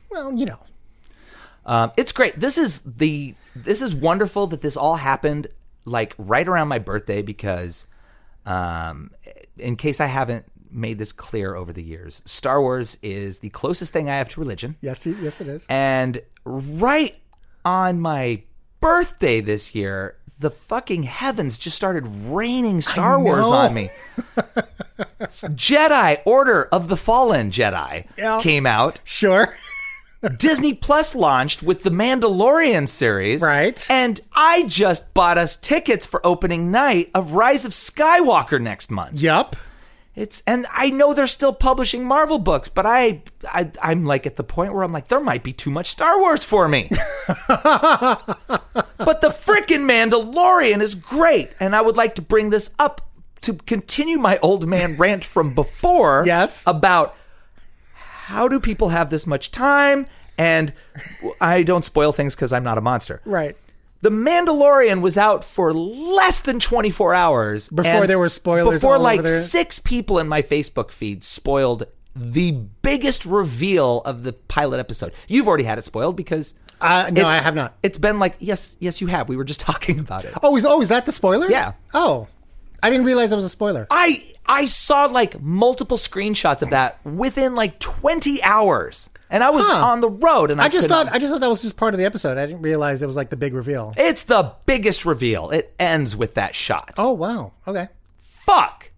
well, 0.10 0.34
you 0.34 0.46
know, 0.46 0.60
Um, 1.66 1.92
it's 1.98 2.12
great. 2.12 2.40
This 2.40 2.58
is 2.58 2.82
the. 2.82 3.36
This 3.56 3.82
is 3.82 3.96
wonderful 3.96 4.48
that 4.48 4.62
this 4.62 4.78
all 4.78 4.98
happened 4.98 5.48
like 5.86 6.14
right 6.18 6.48
around 6.48 6.68
my 6.68 6.80
birthday 6.80 7.22
because, 7.22 7.88
um, 8.46 9.12
in 9.58 9.76
case 9.78 10.00
I 10.02 10.06
haven't 10.08 10.46
made 10.72 10.98
this 10.98 11.12
clear 11.12 11.56
over 11.56 11.72
the 11.74 11.84
years, 11.84 12.22
Star 12.26 12.62
Wars 12.62 12.98
is 13.02 13.40
the 13.40 13.50
closest 13.50 13.92
thing 13.94 14.10
I 14.10 14.18
have 14.18 14.30
to 14.30 14.40
religion. 14.40 14.76
yes, 14.82 15.06
yes, 15.06 15.42
it 15.42 15.48
is. 15.48 15.66
And 15.70 16.22
right 16.46 17.16
on 17.66 18.00
my 18.00 18.44
birthday 18.82 19.42
this 19.42 19.74
year, 19.76 20.18
the 20.40 20.52
fucking 20.52 21.04
heavens 21.04 21.58
just 21.58 21.76
started 21.76 22.06
raining 22.28 22.82
Star 22.82 23.20
Wars 23.20 23.46
on 23.46 23.74
me. 23.74 23.90
Jedi 25.22 26.22
Order 26.26 26.66
of 26.66 26.88
the 26.88 26.98
Fallen 26.98 27.52
Jedi 27.52 28.08
Yeah. 28.18 28.40
came 28.42 28.66
out. 28.66 29.00
Sure. 29.04 29.58
Disney 30.38 30.74
Plus 30.74 31.14
launched 31.16 31.62
with 31.62 31.84
the 31.84 31.90
Mandalorian 31.92 32.90
series. 32.90 33.42
Right. 33.42 33.86
And 33.90 34.20
I 34.34 34.64
just 34.64 35.14
bought 35.14 35.38
us 35.38 35.56
tickets 35.56 36.06
for 36.06 36.26
opening 36.26 36.72
night 36.72 37.12
of 37.14 37.34
Rise 37.34 37.66
of 37.66 37.72
Skywalker 37.72 38.60
next 38.60 38.90
month. 38.90 39.20
Yup. 39.22 39.56
It's 40.18 40.42
and 40.48 40.66
I 40.74 40.90
know 40.90 41.14
they're 41.14 41.28
still 41.28 41.54
publishing 41.54 42.04
Marvel 42.04 42.40
books, 42.40 42.70
but 42.70 42.88
I, 42.88 43.22
I 43.46 43.70
I'm 43.84 44.04
like 44.04 44.26
at 44.26 44.36
the 44.36 44.44
point 44.44 44.74
where 44.74 44.82
I'm 44.82 44.92
like 44.92 45.10
there 45.10 45.20
might 45.20 45.44
be 45.44 45.54
too 45.54 45.70
much 45.70 45.92
Star 45.92 46.20
Wars 46.20 46.44
for 46.44 46.68
me. 46.68 46.90
but 47.48 48.18
the 49.22 49.30
frickin' 49.30 49.86
Mandalorian 49.86 50.82
is 50.82 50.96
great, 50.96 51.52
and 51.60 51.76
I 51.76 51.82
would 51.82 51.98
like 51.98 52.16
to 52.16 52.24
bring 52.24 52.50
this 52.50 52.72
up 52.80 53.08
to 53.42 53.54
continue 53.54 54.18
my 54.18 54.40
old 54.40 54.68
man 54.68 54.96
rant 54.98 55.24
from 55.24 55.54
before. 55.54 56.24
Yes. 56.26 56.64
about 56.66 57.16
how 57.94 58.48
do 58.48 58.60
people 58.60 58.90
have 58.90 59.12
this 59.12 59.28
much 59.28 59.52
time? 59.52 60.08
And 60.36 60.74
I 61.40 61.62
don't 61.62 61.86
spoil 61.86 62.12
things 62.12 62.34
because 62.34 62.52
I'm 62.52 62.64
not 62.64 62.80
a 62.80 62.82
monster. 62.82 63.22
Right. 63.24 63.56
The 64.02 64.10
Mandalorian 64.12 65.02
was 65.02 65.18
out 65.18 65.44
for 65.44 65.74
less 65.74 66.42
than 66.42 66.60
24 66.60 67.14
hours 67.14 67.68
Before 67.70 67.92
and 67.92 68.10
there 68.10 68.20
were 68.20 68.30
spoilers 68.30 68.82
Before 68.82 68.96
all 68.98 69.02
like 69.02 69.20
over 69.20 69.28
there. 69.28 69.42
six 69.42 69.80
people 69.80 70.20
in 70.20 70.28
my 70.28 70.42
Facebook 70.42 70.92
feed 70.92 71.24
spoiled 71.24 71.86
the 72.16 72.52
biggest 72.82 73.26
reveal 73.26 74.02
of 74.06 74.24
the 74.24 74.34
pilot 74.34 74.80
episode. 74.80 75.14
You've 75.28 75.48
already 75.48 75.64
had 75.64 75.78
it 75.80 75.86
spoiled 75.86 76.16
because 76.16 76.54
Uh, 76.82 77.10
no, 77.12 77.22
it's- 77.22 77.26
I 77.26 77.42
have 77.44 77.56
not. 77.56 77.76
It's 77.82 77.98
been 77.98 78.20
like 78.20 78.36
yes, 78.40 78.76
yes, 78.80 79.02
you 79.02 79.08
have. 79.08 79.30
We 79.30 79.38
were 79.38 79.44
just 79.44 79.60
talking 79.72 80.00
about 80.00 80.26
it. 80.26 80.34
Oh, 80.44 80.56
is 80.58 80.66
oh 80.66 80.82
is 80.82 80.90
that 80.90 81.06
the 81.08 81.12
spoiler? 81.12 81.50
Yeah. 81.50 81.74
Oh, 81.94 82.28
I 82.84 82.92
didn't 82.92 83.06
realize 83.06 83.32
that 83.32 83.36
was 83.36 83.46
a 83.46 83.50
spoiler. 83.50 83.88
I 83.90 84.34
I 84.46 84.66
saw 84.66 85.06
like 85.06 85.42
multiple 85.42 85.98
screenshots 85.98 86.62
of 86.62 86.70
that 86.70 87.04
within 87.04 87.56
like 87.56 87.80
20 87.80 88.42
hours, 88.44 89.10
and 89.30 89.44
I 89.44 89.50
was 89.50 89.66
Huh. 89.68 89.86
on 89.86 90.00
the 90.02 90.10
road. 90.10 90.52
And 90.52 90.62
I, 90.62 90.66
I 90.66 90.70
just 90.70 90.88
couldn't- 90.88 91.06
thought 91.08 91.14
I 91.16 91.20
just 91.20 91.32
thought 91.32 91.42
that 91.42 91.50
was 91.50 91.62
just 91.62 91.76
part 91.78 91.94
of 91.94 91.98
the 92.00 92.06
episode. 92.06 92.38
I 92.38 92.46
didn't 92.46 92.62
realize 92.62 93.02
it 93.02 93.08
was 93.08 93.16
like 93.16 93.30
the 93.30 93.38
big 93.38 93.54
reveal. 93.54 93.94
it's 93.98 94.24
the 94.24 94.54
biggest 94.66 95.06
reveal. 95.06 95.50
It 95.52 95.74
ends 95.80 96.16
with 96.16 96.34
that 96.36 96.56
shot. 96.56 96.94
Oh 96.98 97.12
wow. 97.14 97.54
Okay. 97.68 97.88
fuck. 98.22 98.92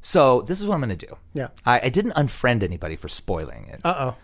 So 0.00 0.42
this 0.42 0.60
is 0.60 0.66
what 0.66 0.74
I'm 0.74 0.80
going 0.80 0.96
to 0.96 1.06
do. 1.06 1.16
Yeah. 1.32 1.48
I, 1.64 1.80
I 1.84 1.88
didn't 1.88 2.12
unfriend 2.12 2.62
anybody 2.62 2.96
for 2.96 3.08
spoiling 3.08 3.66
it. 3.68 3.80
Uh 3.84 4.14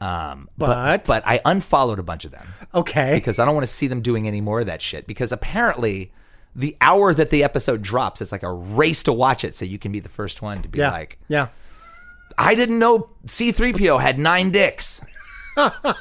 oh. 0.00 0.06
um, 0.06 0.48
but- 0.56 1.04
but 1.06 1.22
I 1.26 1.40
unfollowed 1.44 1.98
a 1.98 2.02
bunch 2.04 2.24
of 2.24 2.30
them 2.30 2.46
Okay. 2.74 3.14
because 3.14 3.38
I 3.38 3.44
don't 3.44 3.54
want 3.54 3.66
to 3.66 3.72
see 3.72 3.86
them 3.88 4.00
doing 4.00 4.28
any 4.28 4.40
more 4.40 4.60
of 4.60 4.66
that 4.66 4.80
shit. 4.82 5.06
Because 5.06 5.32
apparently, 5.32 6.12
the 6.54 6.76
hour 6.80 7.12
that 7.14 7.30
the 7.30 7.42
episode 7.42 7.82
drops, 7.82 8.20
it's 8.20 8.30
like 8.30 8.44
a 8.44 8.52
race 8.52 9.02
to 9.04 9.12
watch 9.12 9.42
it, 9.44 9.56
so 9.56 9.64
you 9.64 9.78
can 9.78 9.90
be 9.90 9.98
the 9.98 10.08
first 10.08 10.40
one 10.40 10.62
to 10.62 10.68
be 10.68 10.78
yeah. 10.78 10.90
like, 10.92 11.18
yeah. 11.26 11.48
"I 12.38 12.54
didn't 12.54 12.78
know 12.78 13.10
C-3PO 13.26 14.00
had 14.00 14.18
nine 14.18 14.50
dicks." 14.50 15.00
oh, 15.56 15.94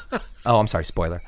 I'm 0.46 0.67
sorry, 0.67 0.86
spoiler. 0.86 1.22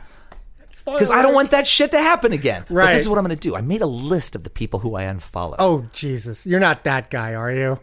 Because 0.86 1.10
I 1.10 1.22
don't 1.24 1.34
want 1.34 1.50
that 1.52 1.66
shit 1.66 1.92
to 1.92 1.98
happen 2.00 2.32
again. 2.32 2.64
But 2.68 2.74
Right. 2.76 2.94
this 2.94 3.04
is 3.04 3.10
what 3.10 3.18
I'm 3.18 3.26
going 3.26 3.36
to 3.36 3.42
do. 3.42 3.56
I 3.56 3.62
made 3.62 3.82
a 3.82 3.88
list 3.88 4.36
of 4.36 4.44
the 4.44 4.50
people 4.52 4.80
who 4.82 4.96
I 4.96 5.04
unfollowed. 5.04 5.56
Oh 5.60 5.88
Jesus, 5.92 6.46
you're 6.46 6.60
not 6.60 6.84
that 6.84 7.10
guy, 7.10 7.34
are 7.34 7.52
you? 7.52 7.80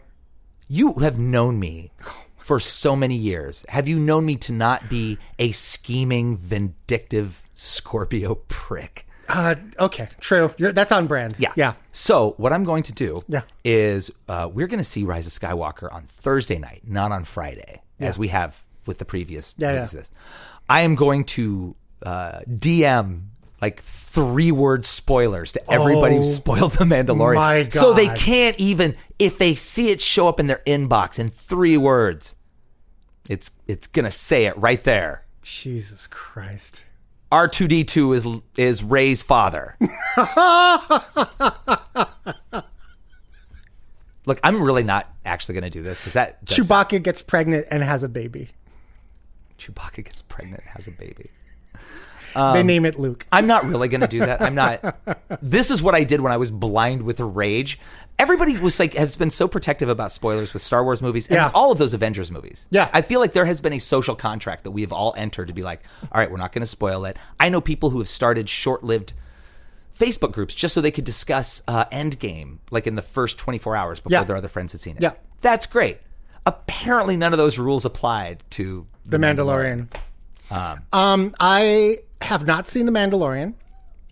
You 0.69 0.93
have 0.95 1.19
known 1.19 1.59
me 1.59 1.91
for 2.37 2.59
so 2.61 2.95
many 2.95 3.15
years. 3.15 3.65
Have 3.69 3.87
you 3.89 3.97
known 3.99 4.25
me 4.25 4.37
to 4.37 4.53
not 4.53 4.89
be 4.89 5.17
a 5.37 5.51
scheming, 5.51 6.37
vindictive 6.37 7.41
Scorpio 7.55 8.35
prick? 8.47 9.05
Uh, 9.29 9.55
okay, 9.79 10.09
true. 10.19 10.53
You're, 10.57 10.71
that's 10.71 10.91
on 10.91 11.07
brand. 11.07 11.35
Yeah. 11.37 11.53
Yeah. 11.55 11.73
So, 11.91 12.31
what 12.37 12.51
I'm 12.53 12.63
going 12.63 12.83
to 12.83 12.91
do 12.91 13.23
Yeah. 13.27 13.41
is 13.63 14.11
uh, 14.27 14.49
we're 14.51 14.67
going 14.67 14.79
to 14.79 14.83
see 14.83 15.03
Rise 15.03 15.25
of 15.27 15.33
Skywalker 15.33 15.91
on 15.93 16.03
Thursday 16.03 16.59
night, 16.59 16.81
not 16.85 17.11
on 17.11 17.23
Friday, 17.23 17.81
as 17.99 18.17
we 18.19 18.27
have 18.29 18.63
with 18.85 18.97
the 18.97 19.05
previous. 19.05 19.55
Yeah, 19.57 19.73
yeah. 19.73 19.85
This. 19.85 20.11
I 20.67 20.81
am 20.81 20.95
going 20.95 21.23
to 21.25 21.75
uh, 22.05 22.39
DM 22.49 23.27
like 23.61 23.81
three 23.81 24.51
word 24.51 24.83
spoilers 24.85 25.53
to 25.53 25.71
everybody 25.71 26.15
who 26.15 26.21
Oh, 26.21 26.25
spoiled 26.25 26.73
the 26.73 26.83
Mandalorian. 26.83 27.35
my 27.35 27.69
So 27.69 27.93
they 27.93 28.07
God. 28.07 28.17
can't 28.17 28.59
even 28.59 28.95
if 29.19 29.37
they 29.37 29.55
see 29.55 29.89
it 29.89 30.01
show 30.01 30.27
up 30.27 30.37
in 30.41 30.47
their 30.47 30.61
inbox 30.67 31.17
in 31.17 31.29
three 31.29 31.77
words. 31.77 32.35
It's 33.29 33.51
it's 33.67 33.87
gonna 33.87 34.11
say 34.11 34.47
it 34.47 34.57
right 34.57 34.83
there. 34.83 35.23
Jesus 35.41 36.07
Christ. 36.07 36.83
R 37.33 37.47
two 37.47 37.67
D 37.67 37.83
two 37.83 38.13
is 38.13 38.27
is 38.57 38.83
Rey's 38.83 39.23
father. 39.23 39.75
Look, 44.27 44.39
I'm 44.43 44.61
really 44.61 44.83
not 44.83 45.11
actually 45.25 45.53
going 45.55 45.63
to 45.63 45.71
do 45.71 45.81
this 45.81 45.99
because 45.99 46.13
that 46.13 46.45
Chewbacca 46.45 47.01
gets 47.01 47.23
pregnant 47.23 47.65
and 47.71 47.83
has 47.83 48.03
a 48.03 48.09
baby. 48.09 48.51
Chewbacca 49.57 50.05
gets 50.05 50.21
pregnant, 50.21 50.61
and 50.61 50.69
has 50.75 50.85
a 50.85 50.91
baby. 50.91 51.31
They 52.35 52.63
name 52.63 52.85
it 52.85 52.99
Luke. 52.99 53.25
I'm 53.31 53.47
not 53.47 53.65
really 53.65 53.87
going 53.87 54.01
to 54.01 54.07
do 54.07 54.19
that. 54.19 54.41
I'm 54.41 54.55
not. 54.55 54.97
this 55.41 55.69
is 55.71 55.81
what 55.81 55.95
I 55.95 56.03
did 56.03 56.21
when 56.21 56.31
I 56.31 56.37
was 56.37 56.51
blind 56.51 57.03
with 57.03 57.19
rage. 57.19 57.79
Everybody 58.19 58.57
was 58.57 58.79
like 58.79 58.93
has 58.93 59.15
been 59.15 59.31
so 59.31 59.47
protective 59.47 59.89
about 59.89 60.11
spoilers 60.11 60.53
with 60.53 60.61
Star 60.61 60.83
Wars 60.83 61.01
movies 61.01 61.27
and 61.27 61.35
Yeah. 61.35 61.51
all 61.53 61.71
of 61.71 61.79
those 61.79 61.93
Avengers 61.95 62.29
movies. 62.31 62.67
Yeah. 62.69 62.89
I 62.93 63.01
feel 63.01 63.19
like 63.19 63.33
there 63.33 63.45
has 63.45 63.59
been 63.59 63.73
a 63.73 63.79
social 63.79 64.15
contract 64.15 64.63
that 64.65 64.71
we 64.71 64.81
have 64.81 64.91
all 64.93 65.13
entered 65.17 65.47
to 65.47 65.53
be 65.53 65.63
like, 65.63 65.81
all 66.03 66.19
right, 66.21 66.29
we're 66.29 66.37
not 66.37 66.51
going 66.53 66.61
to 66.61 66.67
spoil 66.67 67.05
it. 67.05 67.17
I 67.39 67.49
know 67.49 67.59
people 67.59 67.89
who 67.89 67.97
have 67.99 68.07
started 68.07 68.47
short-lived 68.49 69.13
Facebook 69.99 70.31
groups 70.31 70.53
just 70.53 70.73
so 70.75 70.81
they 70.81 70.91
could 70.91 71.05
discuss 71.05 71.63
uh, 71.67 71.85
Endgame 71.85 72.57
like 72.71 72.85
in 72.87 72.95
the 72.95 73.01
first 73.01 73.37
24 73.39 73.75
hours 73.75 73.99
before 73.99 74.19
Yeah. 74.19 74.23
their 74.23 74.35
other 74.35 74.47
friends 74.47 74.71
had 74.73 74.81
seen 74.81 74.95
it. 74.97 75.01
Yeah. 75.01 75.13
That's 75.41 75.65
great. 75.65 75.99
Apparently, 76.45 77.15
none 77.17 77.31
of 77.33 77.37
those 77.37 77.57
rules 77.57 77.83
applied 77.85 78.43
to 78.51 78.85
The 79.05 79.17
Mandalorian. 79.17 79.87
Um, 80.91 81.33
I 81.39 81.99
have 82.23 82.45
not 82.45 82.67
seen 82.67 82.85
The 82.85 82.91
Mandalorian, 82.91 83.53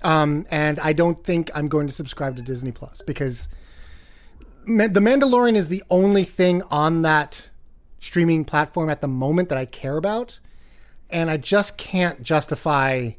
um, 0.03 0.45
and 0.49 0.79
I 0.79 0.93
don't 0.93 1.19
think 1.23 1.49
I'm 1.53 1.67
going 1.67 1.87
to 1.87 1.93
subscribe 1.93 2.35
to 2.37 2.41
Disney 2.41 2.71
Plus 2.71 3.01
because 3.01 3.47
Ma- 4.65 4.87
The 4.87 4.99
Mandalorian 4.99 5.55
is 5.55 5.67
the 5.67 5.83
only 5.89 6.23
thing 6.23 6.61
on 6.69 7.01
that 7.01 7.49
streaming 7.99 8.45
platform 8.45 8.89
at 8.89 9.01
the 9.01 9.07
moment 9.07 9.49
that 9.49 9.57
I 9.57 9.65
care 9.65 9.97
about, 9.97 10.39
and 11.09 11.29
I 11.29 11.37
just 11.37 11.77
can't 11.77 12.23
justify 12.23 13.11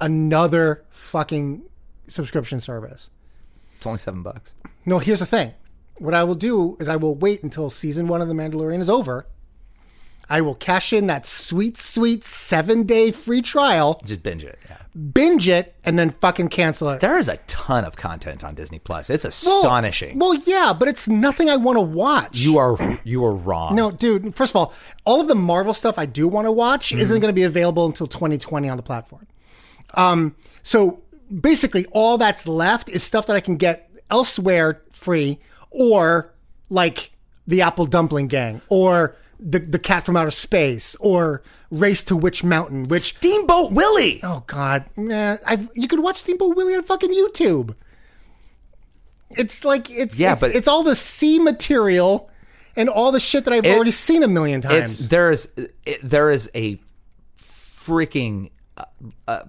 another 0.00 0.84
fucking 0.90 1.62
subscription 2.08 2.60
service. 2.60 3.10
It's 3.76 3.86
only 3.86 3.98
seven 3.98 4.22
bucks. 4.22 4.54
No, 4.86 4.98
here's 4.98 5.20
the 5.20 5.26
thing. 5.26 5.52
What 5.98 6.14
I 6.14 6.24
will 6.24 6.34
do 6.34 6.76
is 6.80 6.88
I 6.88 6.96
will 6.96 7.14
wait 7.14 7.42
until 7.42 7.70
season 7.70 8.08
one 8.08 8.20
of 8.20 8.28
The 8.28 8.34
Mandalorian 8.34 8.80
is 8.80 8.90
over. 8.90 9.26
I 10.28 10.40
will 10.40 10.54
cash 10.54 10.92
in 10.92 11.06
that 11.08 11.26
sweet, 11.26 11.76
sweet 11.76 12.24
seven 12.24 12.84
day 12.84 13.10
free 13.10 13.42
trial, 13.42 14.00
Just 14.04 14.22
binge 14.22 14.42
it. 14.44 14.58
Yeah. 14.68 14.78
binge 15.12 15.48
it, 15.48 15.74
and 15.84 15.98
then 15.98 16.10
fucking 16.10 16.48
cancel 16.48 16.88
it. 16.90 17.00
There 17.00 17.18
is 17.18 17.28
a 17.28 17.36
ton 17.46 17.84
of 17.84 17.96
content 17.96 18.42
on 18.42 18.54
Disney 18.54 18.78
Plus. 18.78 19.10
It's 19.10 19.24
astonishing. 19.24 20.18
Well, 20.18 20.34
yeah, 20.34 20.72
but 20.78 20.88
it's 20.88 21.06
nothing 21.08 21.50
I 21.50 21.56
want 21.56 21.76
to 21.76 21.82
watch. 21.82 22.38
you 22.38 22.56
are 22.58 22.98
you 23.04 23.24
are 23.24 23.34
wrong. 23.34 23.74
No, 23.76 23.90
dude. 23.90 24.34
First 24.34 24.52
of 24.52 24.56
all, 24.56 24.72
all 25.04 25.20
of 25.20 25.28
the 25.28 25.34
Marvel 25.34 25.74
stuff 25.74 25.98
I 25.98 26.06
do 26.06 26.26
want 26.28 26.46
to 26.46 26.52
watch 26.52 26.90
Mm-hmm. 26.90 27.00
isn't 27.00 27.20
going 27.20 27.30
to 27.32 27.34
be 27.34 27.42
available 27.44 27.84
until 27.86 28.06
2020 28.06 28.68
on 28.68 28.76
the 28.76 28.82
platform. 28.82 29.26
Um, 29.94 30.34
so 30.62 31.02
basically, 31.40 31.86
all 31.92 32.18
that's 32.18 32.48
left 32.48 32.88
is 32.88 33.02
stuff 33.02 33.26
that 33.26 33.36
I 33.36 33.40
can 33.40 33.56
get 33.56 33.90
elsewhere 34.10 34.82
free, 34.90 35.38
or 35.70 36.32
like 36.70 37.12
the 37.46 37.60
Apple 37.62 37.86
Dumpling 37.86 38.28
Gang, 38.28 38.62
or 38.68 39.16
the 39.40 39.58
the 39.58 39.78
Cat 39.78 40.04
from 40.04 40.16
Outer 40.16 40.30
Space, 40.30 40.94
or 41.00 41.42
Race 41.70 42.02
to 42.04 42.16
Witch 42.16 42.42
Mountain. 42.44 42.84
Which 42.84 43.14
Steamboat 43.16 43.72
Willie. 43.72 44.20
oh 44.22 44.44
god, 44.46 44.84
man, 44.96 45.38
I 45.46 45.68
you 45.74 45.88
could 45.88 46.00
watch 46.00 46.18
Steamboat 46.18 46.56
Willie 46.56 46.74
on 46.74 46.82
fucking 46.84 47.10
YouTube. 47.10 47.74
It's 49.36 49.64
like 49.64 49.90
it's 49.90 50.18
Yeah, 50.18 50.32
it's, 50.32 50.40
but- 50.40 50.54
it's 50.54 50.68
all 50.68 50.82
the 50.82 50.94
C 50.94 51.38
material 51.38 52.30
and 52.76 52.88
all 52.88 53.12
the 53.12 53.20
shit 53.20 53.44
that 53.44 53.52
I've 53.54 53.64
It- 53.64 53.74
already 53.74 53.90
seen 53.90 54.22
a 54.22 54.28
million 54.28 54.60
times. 54.60 54.92
It's 54.94 55.06
there 55.08 55.30
is 55.30 55.48
it, 55.84 56.00
there 56.02 56.30
is 56.30 56.50
a 56.54 56.80
freaking 57.38 58.50
uh, 58.76 58.84
uh, 59.28 59.42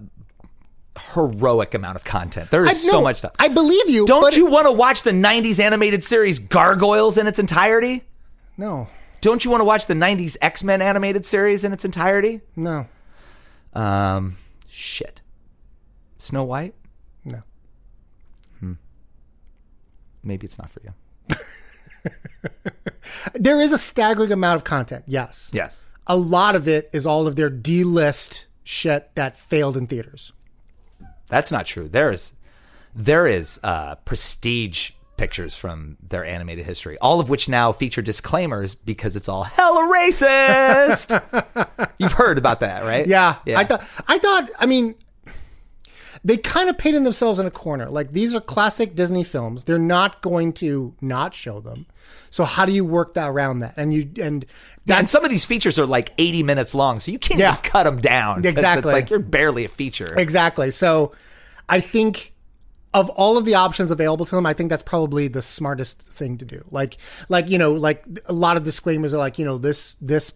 heroic 1.14 1.74
amount 1.74 1.96
of 1.96 2.04
content. 2.04 2.50
There 2.50 2.64
is 2.64 2.70
I- 2.70 2.72
so 2.74 2.92
no, 2.98 3.02
much 3.02 3.18
stuff. 3.18 3.32
I 3.38 3.48
believe 3.48 3.88
you. 3.88 4.06
Don't 4.06 4.36
you 4.36 4.46
want 4.46 4.66
to 4.66 4.72
watch 4.72 5.02
the 5.02 5.12
'90s 5.12 5.58
animated 5.60 6.02
series 6.02 6.38
Gargoyles 6.38 7.18
in 7.18 7.26
its 7.26 7.38
entirety? 7.38 8.02
No, 8.58 8.88
Don't 9.20 9.44
you 9.44 9.50
want 9.50 9.60
to 9.60 9.64
watch 9.64 9.86
the 9.86 9.94
'90s 9.94 10.36
X 10.40 10.62
Men 10.62 10.80
animated 10.82 11.24
series 11.26 11.64
in 11.64 11.72
its 11.72 11.84
entirety? 11.84 12.40
no, 12.54 12.86
Um, 13.74 14.36
shit. 14.68 15.20
Snow 16.18 16.44
White? 16.44 16.74
no. 17.24 17.42
Hmm. 18.60 18.72
Maybe 20.22 20.46
it's 20.46 20.58
not 20.58 20.70
for 20.70 20.80
you. 20.82 20.94
There 23.34 23.60
is 23.60 23.72
a 23.72 23.78
staggering 23.78 24.32
amount 24.32 24.56
of 24.56 24.64
content. 24.64 25.04
Yes. 25.06 25.50
Yes. 25.52 25.82
A 26.06 26.16
lot 26.16 26.54
of 26.54 26.66
it 26.68 26.88
is 26.92 27.06
all 27.06 27.26
of 27.26 27.34
their 27.36 27.50
D-list 27.50 28.46
shit 28.64 29.10
that 29.14 29.36
failed 29.38 29.76
in 29.76 29.86
theaters. 29.86 30.32
That's 31.28 31.50
not 31.50 31.66
true. 31.66 31.88
There 31.88 32.10
is 32.12 32.32
there 32.94 33.26
is 33.26 33.58
uh, 33.62 33.96
prestige 33.96 34.92
pictures 35.16 35.56
from 35.56 35.96
their 36.02 36.24
animated 36.24 36.66
history, 36.66 36.98
all 36.98 37.20
of 37.20 37.28
which 37.28 37.48
now 37.48 37.72
feature 37.72 38.02
disclaimers 38.02 38.74
because 38.74 39.16
it's 39.16 39.28
all 39.28 39.44
hella 39.44 39.82
racist. 39.92 41.88
You've 41.98 42.12
heard 42.12 42.38
about 42.38 42.60
that, 42.60 42.84
right? 42.84 43.06
Yeah. 43.06 43.36
Yeah. 43.46 43.58
I 43.58 43.64
thought. 43.64 43.84
I 44.06 44.18
thought. 44.18 44.50
I 44.58 44.66
mean, 44.66 44.94
they 46.24 46.36
kind 46.36 46.68
of 46.68 46.76
painted 46.78 47.04
themselves 47.04 47.38
in 47.38 47.46
a 47.46 47.50
corner. 47.50 47.88
Like 47.90 48.10
these 48.12 48.34
are 48.34 48.40
classic 48.40 48.94
Disney 48.94 49.24
films. 49.24 49.64
They're 49.64 49.78
not 49.78 50.22
going 50.22 50.52
to 50.54 50.94
not 51.00 51.34
show 51.34 51.60
them. 51.60 51.86
So 52.30 52.44
how 52.44 52.66
do 52.66 52.72
you 52.72 52.84
work 52.84 53.14
that 53.14 53.28
around 53.28 53.60
that? 53.60 53.74
And 53.76 53.94
you 53.94 54.10
and 54.20 54.44
Yeah, 54.84 54.98
and 54.98 55.08
some 55.08 55.24
of 55.24 55.30
these 55.30 55.44
features 55.44 55.78
are 55.78 55.86
like 55.86 56.12
80 56.18 56.42
minutes 56.42 56.74
long, 56.74 57.00
so 57.00 57.10
you 57.10 57.18
can't 57.18 57.40
Yeah. 57.40 57.56
cut 57.56 57.84
them 57.84 58.00
down. 58.00 58.44
Exactly. 58.44 58.90
It's 58.90 58.94
like 58.94 59.10
you're 59.10 59.18
barely 59.20 59.64
a 59.64 59.68
feature. 59.68 60.14
Exactly. 60.16 60.70
So 60.70 61.12
I 61.68 61.80
think 61.80 62.32
of 62.96 63.10
all 63.10 63.36
of 63.38 63.44
the 63.44 63.54
options 63.54 63.90
available 63.90 64.24
to 64.30 64.34
them, 64.36 64.46
I 64.46 64.54
think 64.54 64.70
that's 64.70 64.82
probably 64.94 65.28
the 65.28 65.42
smartest 65.42 66.00
thing 66.18 66.38
to 66.38 66.44
do. 66.44 66.60
Like 66.70 66.96
like, 67.28 67.46
you 67.52 67.58
know, 67.62 67.72
like 67.88 67.98
a 68.26 68.32
lot 68.32 68.56
of 68.56 68.62
disclaimers 68.64 69.12
are 69.14 69.18
like, 69.26 69.38
you 69.40 69.44
know, 69.48 69.58
this 69.58 69.96
this 70.00 70.32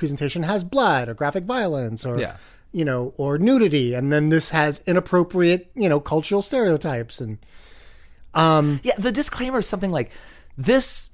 presentation 0.00 0.42
has 0.44 0.64
blood 0.64 1.08
or 1.10 1.14
graphic 1.14 1.44
violence 1.44 2.06
or 2.08 2.18
Yeah. 2.18 2.36
you 2.72 2.84
know, 2.88 3.12
or 3.22 3.38
nudity 3.38 3.94
and 3.98 4.10
then 4.12 4.30
this 4.30 4.46
has 4.50 4.72
inappropriate, 4.86 5.62
you 5.82 5.88
know, 5.90 6.00
cultural 6.00 6.42
stereotypes 6.42 7.20
and 7.20 7.38
um 8.34 8.80
Yeah, 8.82 8.96
the 9.06 9.12
disclaimer 9.12 9.58
is 9.58 9.66
something 9.66 9.92
like 9.98 10.10
this. 10.56 11.10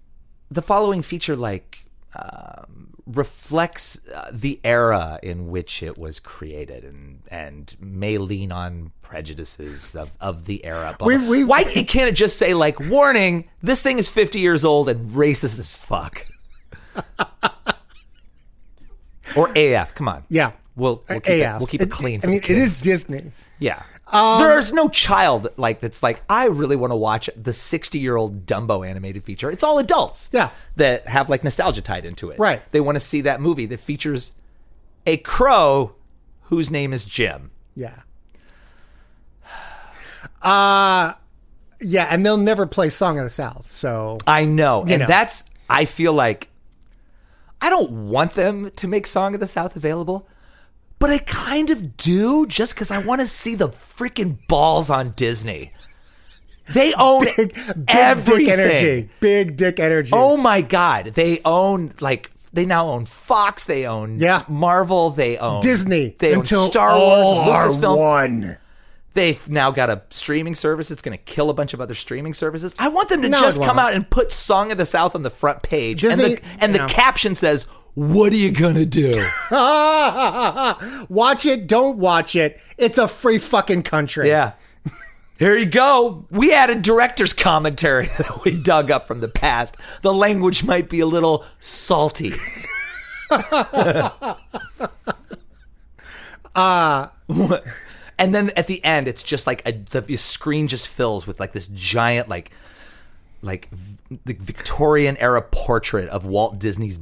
The 0.59 0.63
following 0.63 1.03
feature 1.03 1.35
like 1.51 1.71
um, 2.15 2.76
reflects 3.07 4.01
uh, 4.09 4.31
the 4.33 4.59
era 4.65 5.19
in 5.23 5.49
which 5.49 5.83
it 5.83 5.97
was 5.97 6.19
created, 6.21 6.85
and 6.85 7.21
and 7.31 7.75
may 7.81 8.19
lean 8.19 8.51
on 8.53 8.93
prejudices 9.03 9.95
of, 9.95 10.11
of 10.21 10.47
the 10.47 10.65
era. 10.65 10.97
Blah, 10.99 11.07
We- 11.09 11.17
blah. 11.19 11.27
we- 11.29 11.45
Why 11.45 11.61
it 11.63 11.87
can't 11.89 12.09
it 12.09 12.15
just 12.15 12.37
say 12.39 12.53
like 12.55 12.81
warning? 12.81 13.49
This 13.63 13.83
thing 13.83 13.99
is 13.99 14.09
fifty 14.09 14.41
years 14.41 14.65
old 14.65 14.89
and 14.89 15.11
racist 15.13 15.59
as 15.59 15.73
fuck. 15.75 16.27
or 19.37 19.51
AF. 19.57 19.95
Come 19.95 20.09
on. 20.09 20.25
yeah. 20.29 20.53
We'll 20.75 21.03
we'll 21.09 21.21
keep, 21.21 21.43
AF. 21.43 21.55
It, 21.55 21.59
we'll 21.59 21.67
keep 21.67 21.83
it 21.83 21.91
clean. 21.91 22.21
For 22.21 22.27
I 22.27 22.31
mean, 22.31 22.41
it 22.41 22.51
is 22.51 22.81
Disney. 22.83 23.33
Yeah. 23.59 23.83
Um, 24.09 24.41
There's 24.41 24.73
no 24.73 24.89
child 24.89 25.49
like 25.57 25.81
that's 25.81 26.03
like 26.03 26.23
I 26.31 26.47
really 26.47 26.77
want 26.77 26.93
to 26.93 26.97
watch 26.97 27.29
the 27.37 27.53
60 27.53 27.99
year 27.99 28.17
old 28.17 28.47
Dumbo 28.47 28.87
animated 28.87 29.25
feature. 29.25 29.51
It's 29.51 29.65
all 29.65 29.79
adults. 29.79 30.31
Yeah. 30.33 30.51
That 30.77 31.09
have 31.09 31.29
like 31.29 31.43
nostalgia 31.43 31.83
tied 31.83 32.05
into 32.05 32.31
it. 32.31 32.39
Right. 32.39 32.63
They 32.71 32.81
want 32.81 32.97
to 32.97 33.01
see 33.01 33.21
that 33.23 33.41
movie 33.41 33.67
that 33.67 33.81
features 33.81 34.33
a 35.07 35.17
crow 35.17 35.95
whose 36.43 36.71
name 36.71 36.93
is 36.93 37.05
Jim. 37.05 37.51
Yeah. 37.75 38.03
Uh 40.43 41.15
yeah, 41.81 42.07
and 42.11 42.25
they'll 42.25 42.37
never 42.37 42.67
play 42.67 42.89
Song 42.89 43.19
of 43.19 43.25
the 43.25 43.31
South. 43.31 43.71
So 43.71 44.19
I 44.27 44.45
know. 44.45 44.85
And 44.87 45.01
know. 45.01 45.07
that's 45.07 45.45
I 45.69 45.85
feel 45.85 46.13
like 46.13 46.49
I 47.61 47.71
don't 47.71 48.09
want 48.09 48.35
them 48.35 48.71
to 48.71 48.89
make 48.89 49.07
Song 49.07 49.35
of 49.35 49.41
the 49.41 49.47
South 49.47 49.77
available, 49.77 50.29
but 50.99 51.11
I 51.11 51.19
kind 51.19 51.71
of 51.71 51.97
do 51.97 52.47
just 52.47 52.75
because 52.75 52.91
I 52.91 52.99
want 52.99 53.21
to 53.21 53.27
see 53.27 53.55
the 53.55 53.69
freaking 53.69 54.39
balls 54.49 54.91
on 54.91 55.11
Disney. 55.11 55.73
They 56.75 56.93
own 56.95 57.25
big, 57.37 57.55
big 57.55 57.85
everything. 57.89 58.39
dick 58.45 58.49
energy. 58.49 59.11
Big 59.21 59.57
dick 59.57 59.79
energy. 59.79 60.11
Oh 60.13 60.37
my 60.37 60.63
god, 60.63 61.07
they 61.15 61.41
own 61.45 61.95
like 62.01 62.31
they 62.53 62.65
now 62.67 62.89
own 62.89 63.05
Fox, 63.07 63.67
they 63.67 63.87
own 63.87 64.19
Yeah. 64.19 64.43
Marvel, 64.49 65.11
they 65.11 65.39
own 65.39 65.61
Disney 65.63 66.17
they 66.19 66.33
until 66.33 66.63
own 66.63 66.71
Star 66.71 66.99
Wars, 66.99 67.77
Lucasfilm. 67.77 67.97
one. 67.97 68.59
They've 69.15 69.49
now 69.49 69.71
got 69.71 69.89
a 69.91 70.03
streaming 70.11 70.55
service 70.55 70.89
that's 70.89 71.01
going 71.03 71.17
to 71.17 71.23
kill 71.25 71.49
a 71.49 71.55
bunch 71.55 71.73
of 71.73 71.81
other 71.81 71.95
streaming 71.95 72.35
services. 72.35 72.75
I 72.79 72.89
want 72.89 73.09
them 73.09 73.23
to 73.23 73.29
No, 73.31 73.41
just 73.41 73.63
come 73.63 73.79
out 73.79 73.95
and 73.95 74.09
put 74.11 74.31
"Song 74.33 74.71
of 74.73 74.77
the 74.79 74.85
South" 74.85 75.15
on 75.15 75.23
the 75.23 75.31
front 75.31 75.63
page, 75.63 76.05
and 76.05 76.21
the 76.21 76.41
and 76.59 76.75
the 76.75 76.85
caption 76.87 77.35
says, 77.35 77.67
"What 77.97 78.33
are 78.33 78.37
you 78.37 78.53
gonna 78.53 78.87
do?" 78.87 79.27
watch 81.09 81.45
it, 81.45 81.67
don't 81.67 81.99
watch 81.99 82.37
it. 82.37 82.61
It's 82.79 82.99
a 82.99 83.09
free 83.09 83.39
fucking 83.39 83.83
country. 83.83 84.29
yeah. 84.29 84.53
Here 85.39 85.55
you 85.55 85.67
go. 85.67 86.25
We 86.31 86.55
added 86.55 86.81
director's 86.81 87.35
commentary 87.35 88.07
that 88.19 88.45
we 88.45 88.59
dug 88.59 88.91
up 88.91 89.07
from 89.07 89.21
the 89.21 89.29
past. 89.29 89.77
The 90.01 90.15
language 90.15 90.65
might 90.65 90.89
be 90.89 91.01
a 91.01 91.07
little 91.07 91.45
salty. 91.61 92.33
Uh, 96.57 97.09
and 98.19 98.35
then 98.35 98.51
at 98.57 98.67
the 98.67 98.83
end, 98.83 99.07
it's 99.07 99.23
just 99.23 99.47
like 99.47 99.63
a, 99.67 99.73
the, 99.73 100.17
screen 100.17 100.69
just 100.69 100.89
fills 100.89 101.27
with 101.27 101.39
like 101.39 101.53
this 101.53 101.69
giant 101.69 102.31
like 102.31 102.51
like 103.43 103.69
the 104.25 104.33
Victorian 104.33 105.19
era 105.19 105.43
portrait 105.43 106.09
of 106.09 106.25
Walt 106.25 106.59
Disney's 106.59 106.97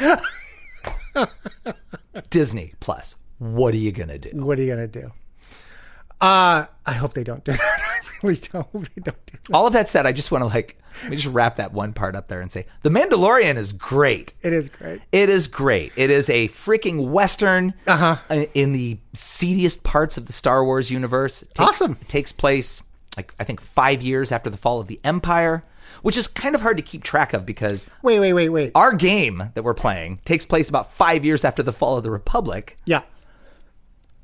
balls. 0.00 0.18
Disney 2.30 2.74
Plus. 2.80 3.16
What 3.38 3.74
are 3.74 3.78
you 3.78 3.92
gonna 3.92 4.18
do? 4.18 4.30
What 4.44 4.58
are 4.58 4.62
you 4.62 4.68
gonna 4.70 4.86
do? 4.86 5.12
Uh 6.20 6.66
I 6.86 6.92
hope 6.92 7.14
they 7.14 7.24
don't 7.24 7.44
do 7.44 7.52
that. 7.52 7.60
I 7.60 8.26
really 8.26 8.40
don't 8.52 8.66
hope 8.70 8.84
they 8.94 9.02
don't 9.02 9.26
do 9.26 9.38
that. 9.44 9.54
All 9.54 9.66
of 9.66 9.72
that 9.72 9.88
said, 9.88 10.06
I 10.06 10.12
just 10.12 10.30
want 10.30 10.42
to 10.42 10.46
like 10.46 10.78
let 11.02 11.10
me 11.10 11.16
just 11.16 11.32
wrap 11.32 11.56
that 11.56 11.72
one 11.72 11.92
part 11.92 12.14
up 12.14 12.28
there 12.28 12.40
and 12.40 12.52
say 12.52 12.66
The 12.82 12.90
Mandalorian 12.90 13.56
is 13.56 13.72
great. 13.72 14.34
It 14.42 14.52
is 14.52 14.68
great. 14.68 15.00
It 15.10 15.28
is 15.28 15.48
great. 15.48 15.92
It 15.96 16.10
is 16.10 16.30
a 16.30 16.48
freaking 16.48 17.08
western 17.10 17.74
Uh-huh. 17.86 18.18
uh, 18.30 18.44
in 18.54 18.72
the 18.72 18.98
seediest 19.14 19.82
parts 19.82 20.16
of 20.16 20.26
the 20.26 20.32
Star 20.32 20.64
Wars 20.64 20.90
universe. 20.90 21.42
It 21.42 21.48
takes- 21.54 21.60
Awesome. 21.68 21.98
It 22.00 22.08
takes 22.08 22.30
place 22.32 22.82
like 23.16 23.34
I 23.40 23.44
think 23.44 23.60
5 23.60 24.00
years 24.02 24.30
after 24.32 24.48
the 24.50 24.56
fall 24.56 24.80
of 24.80 24.86
the 24.86 25.00
Empire, 25.02 25.64
which 26.02 26.16
is 26.16 26.26
kind 26.26 26.54
of 26.54 26.60
hard 26.60 26.76
to 26.76 26.82
keep 26.82 27.02
track 27.02 27.32
of 27.32 27.44
because 27.44 27.86
Wait, 28.02 28.18
wait, 28.20 28.32
wait, 28.32 28.48
wait. 28.48 28.72
our 28.74 28.92
game 28.94 29.50
that 29.54 29.62
we're 29.62 29.74
playing 29.74 30.20
takes 30.24 30.46
place 30.46 30.68
about 30.68 30.92
5 30.92 31.24
years 31.24 31.44
after 31.44 31.62
the 31.62 31.72
fall 31.72 31.96
of 31.96 32.02
the 32.02 32.10
Republic. 32.10 32.78
Yeah. 32.84 33.02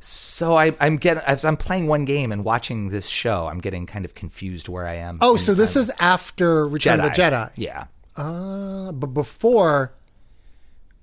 So 0.01 0.57
I, 0.57 0.75
I'm 0.81 0.97
getting 0.97 1.23
as 1.25 1.45
I'm 1.45 1.57
playing 1.57 1.89
one 1.89 2.05
game 2.05 2.31
and 2.31 2.45
watching 2.45 2.91
this 2.91 3.09
show, 3.09 3.49
I'm 3.49 3.59
getting 3.59 3.85
kind 3.85 4.05
of 4.05 4.15
confused 4.15 4.69
where 4.69 4.87
I 4.87 4.95
am. 4.95 5.19
Oh, 5.21 5.37
so 5.37 5.55
this 5.55 5.75
is 5.75 5.91
after 5.99 6.69
Return 6.69 7.01
of 7.01 7.07
the 7.07 7.21
Jedi. 7.21 7.51
Yeah. 7.57 7.87
Uh, 8.17 8.93
but 8.93 9.09
before 9.09 9.95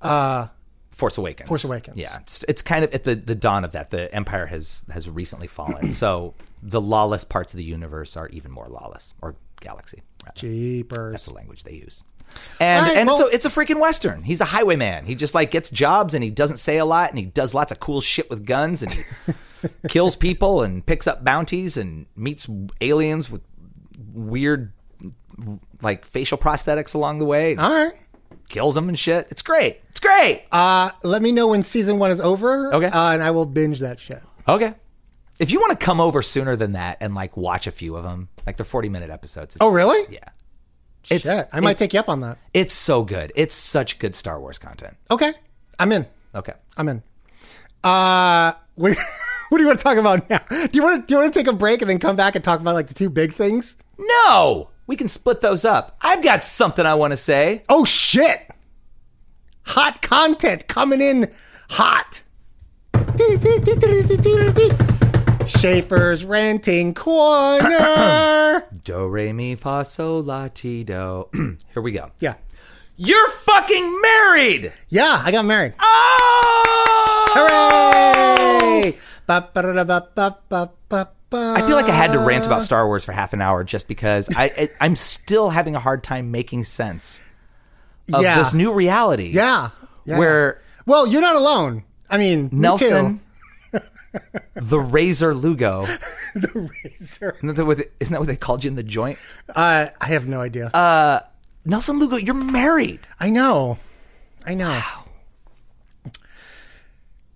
uh 0.01 0.47
Force 0.91 1.17
Awakens. 1.17 1.49
Force 1.49 1.65
Awakens. 1.65 1.97
Yeah, 1.97 2.19
it's, 2.19 2.45
it's 2.47 2.61
kind 2.61 2.85
of 2.85 2.93
at 2.93 3.03
the, 3.03 3.15
the 3.15 3.35
dawn 3.35 3.65
of 3.65 3.73
that. 3.73 3.89
The 3.89 4.13
Empire 4.15 4.45
has 4.45 4.81
has 4.89 5.09
recently 5.09 5.47
fallen. 5.47 5.91
so 5.93 6.33
the 6.63 6.79
lawless 6.79 7.25
parts 7.25 7.53
of 7.53 7.57
the 7.57 7.65
universe 7.65 8.15
are 8.15 8.29
even 8.29 8.49
more 8.49 8.67
lawless, 8.69 9.13
or 9.21 9.35
galaxy. 9.59 10.03
Rather. 10.23 10.35
Jeepers. 10.35 11.11
That's 11.13 11.25
the 11.25 11.33
language 11.33 11.63
they 11.63 11.73
use. 11.73 12.03
And 12.59 12.85
right, 12.87 12.97
and 12.97 13.07
well- 13.07 13.27
it's, 13.27 13.31
a, 13.31 13.35
it's 13.35 13.45
a 13.45 13.49
freaking 13.49 13.79
western. 13.79 14.23
He's 14.23 14.41
a 14.41 14.45
highwayman. 14.45 15.05
He 15.05 15.15
just 15.15 15.35
like 15.35 15.51
gets 15.51 15.69
jobs 15.69 16.13
and 16.13 16.23
he 16.23 16.29
doesn't 16.29 16.57
say 16.57 16.77
a 16.77 16.85
lot 16.85 17.09
and 17.09 17.19
he 17.19 17.25
does 17.25 17.53
lots 17.53 17.71
of 17.71 17.79
cool 17.79 18.01
shit 18.01 18.29
with 18.29 18.45
guns 18.45 18.81
and 18.83 18.91
he 18.93 19.03
kills 19.87 20.15
people 20.15 20.61
and 20.61 20.85
picks 20.85 21.07
up 21.07 21.23
bounties 21.23 21.77
and 21.77 22.07
meets 22.15 22.47
aliens 22.81 23.29
with 23.29 23.41
weird 24.13 24.73
like 25.81 26.05
facial 26.05 26.37
prosthetics 26.37 26.93
along 26.93 27.19
the 27.19 27.25
way. 27.25 27.55
All 27.55 27.69
right. 27.71 27.93
Kills 28.49 28.75
them 28.75 28.89
and 28.89 28.97
shit. 28.97 29.27
It's 29.31 29.41
great. 29.41 29.81
It's 29.89 29.99
great. 29.99 30.45
Uh, 30.51 30.91
let 31.03 31.21
me 31.21 31.31
know 31.31 31.47
when 31.47 31.63
season 31.63 31.99
one 31.99 32.11
is 32.11 32.21
over. 32.21 32.73
Okay. 32.73 32.87
Uh, 32.87 33.11
and 33.11 33.23
I 33.23 33.31
will 33.31 33.45
binge 33.45 33.79
that 33.79 33.99
shit. 33.99 34.21
Okay. 34.47 34.73
If 35.39 35.51
you 35.51 35.59
want 35.59 35.77
to 35.77 35.83
come 35.85 35.99
over 35.99 36.21
sooner 36.21 36.55
than 36.55 36.73
that 36.73 36.97
and 37.01 37.13
like 37.15 37.35
watch 37.35 37.67
a 37.67 37.71
few 37.71 37.95
of 37.95 38.03
them, 38.03 38.29
like 38.45 38.57
they're 38.57 38.65
40 38.65 38.89
minute 38.89 39.09
episodes. 39.09 39.57
Oh, 39.59 39.71
really? 39.71 40.05
Yeah. 40.13 40.29
Shit. 41.03 41.25
I 41.27 41.59
might 41.59 41.71
it's- 41.71 41.79
take 41.79 41.93
you 41.93 41.99
up 41.99 42.09
on 42.09 42.21
that. 42.21 42.37
It's 42.53 42.73
so 42.73 43.03
good. 43.03 43.31
It's 43.35 43.53
such 43.55 43.99
good 43.99 44.15
Star 44.15 44.39
Wars 44.39 44.57
content. 44.57 44.97
Okay. 45.11 45.33
I'm 45.79 45.91
in. 45.91 46.07
Okay. 46.33 46.53
I'm 46.77 46.89
in. 46.89 47.03
Uh, 47.83 48.53
what, 48.75 48.97
what 49.49 49.57
do 49.57 49.61
you 49.63 49.67
want 49.67 49.79
to 49.79 49.83
talk 49.83 49.97
about 49.97 50.27
now? 50.29 50.39
Do 50.49 50.69
you 50.73 50.81
want 50.81 51.01
to 51.01 51.07
do 51.07 51.13
you 51.13 51.21
want 51.21 51.33
to 51.33 51.39
take 51.39 51.47
a 51.47 51.53
break 51.53 51.81
and 51.81 51.89
then 51.89 51.99
come 51.99 52.15
back 52.15 52.35
and 52.35 52.43
talk 52.43 52.59
about 52.59 52.73
like 52.73 52.87
the 52.87 52.93
two 52.95 53.09
big 53.09 53.33
things? 53.33 53.77
No, 53.97 54.69
we 54.87 54.95
can 54.95 55.07
split 55.07 55.41
those 55.41 55.63
up. 55.63 55.95
I've 56.01 56.23
got 56.23 56.43
something 56.43 56.85
I 56.85 56.95
want 56.95 57.11
to 57.11 57.17
say. 57.17 57.63
Oh 57.69 57.85
shit! 57.85 58.49
Hot 59.67 60.01
content 60.01 60.67
coming 60.67 61.01
in 61.01 61.31
hot. 61.69 62.21
Schaefer's 65.47 66.25
renting 66.25 66.93
corner. 66.93 68.63
Do 68.83 69.07
re 69.07 69.33
mi 69.33 69.55
fa 69.55 69.83
sol 69.85 70.21
la 70.23 70.47
ti 70.47 70.83
do. 70.83 71.27
Here 71.73 71.81
we 71.81 71.91
go. 71.91 72.11
yeah, 72.19 72.35
You're 72.97 73.29
fucking 73.29 74.01
married. 74.01 74.71
yeah. 74.89 75.21
I 75.23 75.31
got 75.31 75.45
married. 75.45 75.73
Oh! 75.79 77.31
Hooray! 77.35 78.95
I 79.27 79.41
feel 81.65 81.75
like 81.75 81.85
I 81.85 81.91
had 81.95 82.11
to 82.13 82.19
rant 82.19 82.45
about 82.45 82.61
Star 82.61 82.85
Wars 82.87 83.03
for 83.03 83.11
half 83.11 83.33
an 83.33 83.41
hour 83.41 83.63
just 83.63 83.87
because 83.87 84.29
I, 84.35 84.43
I 84.57 84.69
I'm 84.79 84.95
still 84.95 85.49
having 85.49 85.75
a 85.75 85.79
hard 85.79 86.03
time 86.03 86.31
making 86.31 86.63
sense 86.65 87.21
of 88.13 88.21
Yeah. 88.21 88.37
this 88.37 88.53
new 88.53 88.73
reality. 88.73 89.29
Yeah. 89.33 89.69
yeah. 90.05 90.17
Where 90.19 90.61
Well, 90.85 91.07
you're 91.07 91.21
not 91.21 91.35
alone. 91.35 91.83
I 92.09 92.17
mean, 92.19 92.43
me 92.45 92.49
Nelson, 92.51 93.21
the 94.55 94.79
Razor 94.79 95.33
Lugo, 95.33 95.85
the 96.35 96.69
razor. 96.83 97.37
isn't 97.41 97.55
that, 97.55 97.65
what 97.65 97.77
they, 97.77 97.85
isn't 97.99 98.13
that 98.13 98.19
what 98.19 98.27
they 98.27 98.35
called 98.35 98.63
you 98.63 98.69
in 98.69 98.75
the 98.75 98.83
joint? 98.83 99.17
Uh, 99.55 99.87
I 99.99 100.05
have 100.07 100.27
no 100.27 100.41
idea. 100.41 100.71
Nelson 101.65 101.99
Lugo, 101.99 102.15
you're 102.17 102.35
married. 102.35 102.99
I 103.19 103.29
know. 103.29 103.79
I 104.45 104.53
know. 104.53 104.81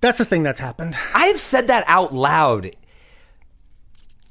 That's 0.02 0.18
the 0.20 0.26
thing 0.26 0.44
that's 0.44 0.60
happened. 0.60 0.96
I've 1.14 1.40
said 1.40 1.68
that 1.68 1.84
out 1.88 2.14
loud 2.14 2.72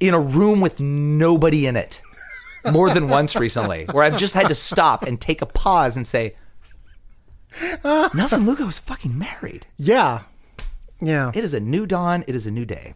in 0.00 0.14
a 0.14 0.20
room 0.20 0.60
with 0.60 0.80
nobody 0.80 1.66
in 1.66 1.76
it 1.76 2.00
more 2.70 2.90
than 2.90 3.08
once 3.08 3.36
recently, 3.36 3.84
where 3.86 4.04
I've 4.04 4.16
just 4.16 4.34
had 4.34 4.48
to 4.48 4.54
stop 4.54 5.02
and 5.02 5.20
take 5.20 5.42
a 5.42 5.46
pause 5.46 5.96
and 5.96 6.06
say, 6.06 6.36
Nelson 7.84 8.46
Lugo 8.46 8.68
is 8.68 8.78
fucking 8.78 9.18
married. 9.18 9.66
Yeah. 9.76 10.22
Yeah. 11.00 11.30
It 11.34 11.44
is 11.44 11.54
a 11.54 11.60
new 11.60 11.86
dawn. 11.86 12.24
It 12.26 12.34
is 12.34 12.46
a 12.46 12.50
new 12.50 12.64
day. 12.64 12.94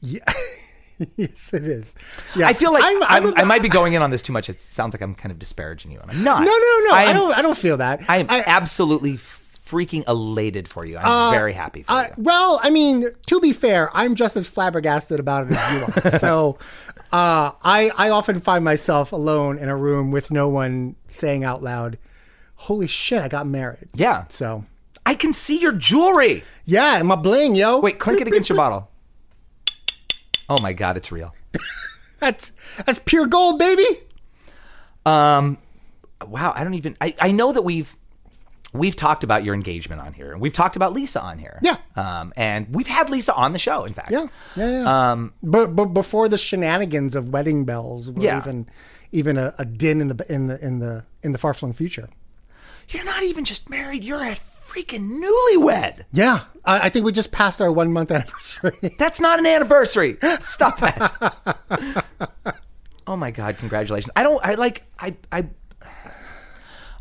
Yeah. 0.00 0.24
yes, 1.16 1.52
it 1.54 1.64
is. 1.64 1.94
Yeah. 2.36 2.48
I 2.48 2.52
feel 2.52 2.72
like 2.72 2.82
I'm- 2.84 3.02
I'm, 3.04 3.26
I'm 3.28 3.38
I 3.38 3.44
might 3.44 3.62
be 3.62 3.68
going 3.68 3.92
in 3.94 4.02
on 4.02 4.10
this 4.10 4.22
too 4.22 4.32
much. 4.32 4.48
It 4.48 4.60
sounds 4.60 4.94
like 4.94 5.00
I'm 5.02 5.14
kind 5.14 5.30
of 5.32 5.38
disparaging 5.38 5.90
you, 5.92 6.00
and 6.00 6.10
I'm 6.10 6.24
not. 6.24 6.40
No, 6.40 6.46
no, 6.46 6.80
no. 6.88 6.94
I, 6.94 7.04
am- 7.08 7.16
don't. 7.16 7.38
I 7.38 7.42
don't 7.42 7.58
feel 7.58 7.76
that. 7.78 8.00
I 8.08 8.18
am 8.18 8.26
I, 8.28 8.42
absolutely 8.46 9.14
freaking 9.16 10.06
elated 10.08 10.68
for 10.68 10.84
you. 10.84 10.98
I'm 10.98 11.32
very 11.32 11.52
happy 11.54 11.82
for 11.82 11.92
Uh, 11.92 12.02
you. 12.04 12.12
well, 12.18 12.60
I 12.62 12.70
mean, 12.70 13.04
to 13.26 13.40
be 13.40 13.52
fair, 13.52 13.90
I'm 13.96 14.14
just 14.14 14.36
as 14.36 14.46
flabbergasted 14.46 15.18
about 15.20 15.46
it 15.50 15.56
as 15.56 15.72
you 15.72 16.02
are. 16.10 16.10
so, 16.18 16.58
uh, 17.12 17.52
I 17.62 17.90
I 17.96 18.10
often 18.10 18.40
find 18.40 18.64
myself 18.64 19.12
alone 19.12 19.58
in 19.58 19.68
a 19.68 19.76
room 19.76 20.10
with 20.10 20.30
no 20.30 20.48
one 20.48 20.96
saying 21.08 21.42
out 21.44 21.62
loud, 21.62 21.96
"Holy 22.56 22.86
shit, 22.86 23.22
I 23.22 23.28
got 23.28 23.46
married." 23.46 23.88
Yeah. 23.94 24.24
So, 24.28 24.64
I 25.04 25.14
can 25.14 25.32
see 25.32 25.58
your 25.58 25.72
jewelry. 25.72 26.44
yeah, 26.64 27.02
my 27.02 27.16
bling, 27.16 27.54
yo. 27.54 27.80
Wait, 27.80 27.98
clink 27.98 28.20
it 28.20 28.28
against 28.28 28.48
your 28.48 28.56
bottle. 28.56 28.88
Oh 30.48 30.60
my 30.60 30.72
god, 30.72 30.96
it's 30.96 31.10
real. 31.10 31.34
that's 32.18 32.52
that's 32.84 32.98
pure 33.04 33.26
gold, 33.26 33.58
baby. 33.58 33.84
Um, 35.04 35.58
wow, 36.26 36.52
I 36.54 36.64
don't 36.64 36.74
even. 36.74 36.96
I, 37.00 37.14
I 37.18 37.30
know 37.32 37.52
that 37.52 37.62
we've 37.62 37.96
we've 38.72 38.96
talked 38.96 39.24
about 39.24 39.44
your 39.44 39.54
engagement 39.54 40.00
on 40.00 40.12
here, 40.12 40.32
and 40.32 40.40
we've 40.40 40.52
talked 40.52 40.76
about 40.76 40.92
Lisa 40.92 41.20
on 41.20 41.38
here. 41.38 41.58
Yeah. 41.62 41.76
Um, 41.96 42.32
and 42.36 42.74
we've 42.74 42.86
had 42.86 43.10
Lisa 43.10 43.34
on 43.34 43.52
the 43.52 43.58
show. 43.58 43.84
In 43.84 43.94
fact. 43.94 44.10
Yeah, 44.12 44.26
yeah, 44.56 44.70
yeah. 44.82 45.10
Um, 45.12 45.34
but 45.42 45.74
but 45.74 45.86
before 45.86 46.28
the 46.28 46.38
shenanigans 46.38 47.16
of 47.16 47.30
wedding 47.30 47.64
bells, 47.64 48.10
were 48.10 48.22
Yeah. 48.22 48.38
even 48.38 48.68
even 49.10 49.36
a, 49.38 49.54
a 49.58 49.64
din 49.64 50.00
in 50.00 50.08
the 50.08 50.32
in 50.32 50.46
the 50.46 50.64
in 50.64 50.78
the 50.78 51.04
in 51.22 51.32
the 51.32 51.38
far 51.38 51.54
flung 51.54 51.72
future. 51.72 52.08
you're 52.88 53.04
not 53.04 53.22
even 53.22 53.44
just 53.44 53.68
married. 53.70 54.04
You're 54.04 54.22
a 54.24 54.36
freaking 54.72 55.20
newlywed. 55.22 56.04
Yeah, 56.12 56.44
I, 56.64 56.86
I 56.86 56.88
think 56.88 57.04
we 57.04 57.12
just 57.12 57.32
passed 57.32 57.60
our 57.60 57.70
one 57.70 57.92
month 57.92 58.10
anniversary. 58.10 58.76
That's 58.98 59.20
not 59.20 59.38
an 59.38 59.46
anniversary. 59.46 60.18
Stop 60.40 60.78
that. 60.80 62.04
oh 63.06 63.16
my 63.16 63.30
god, 63.30 63.58
congratulations. 63.58 64.10
I 64.16 64.22
don't 64.22 64.44
I 64.44 64.54
like 64.54 64.84
I 64.98 65.16
I 65.30 65.46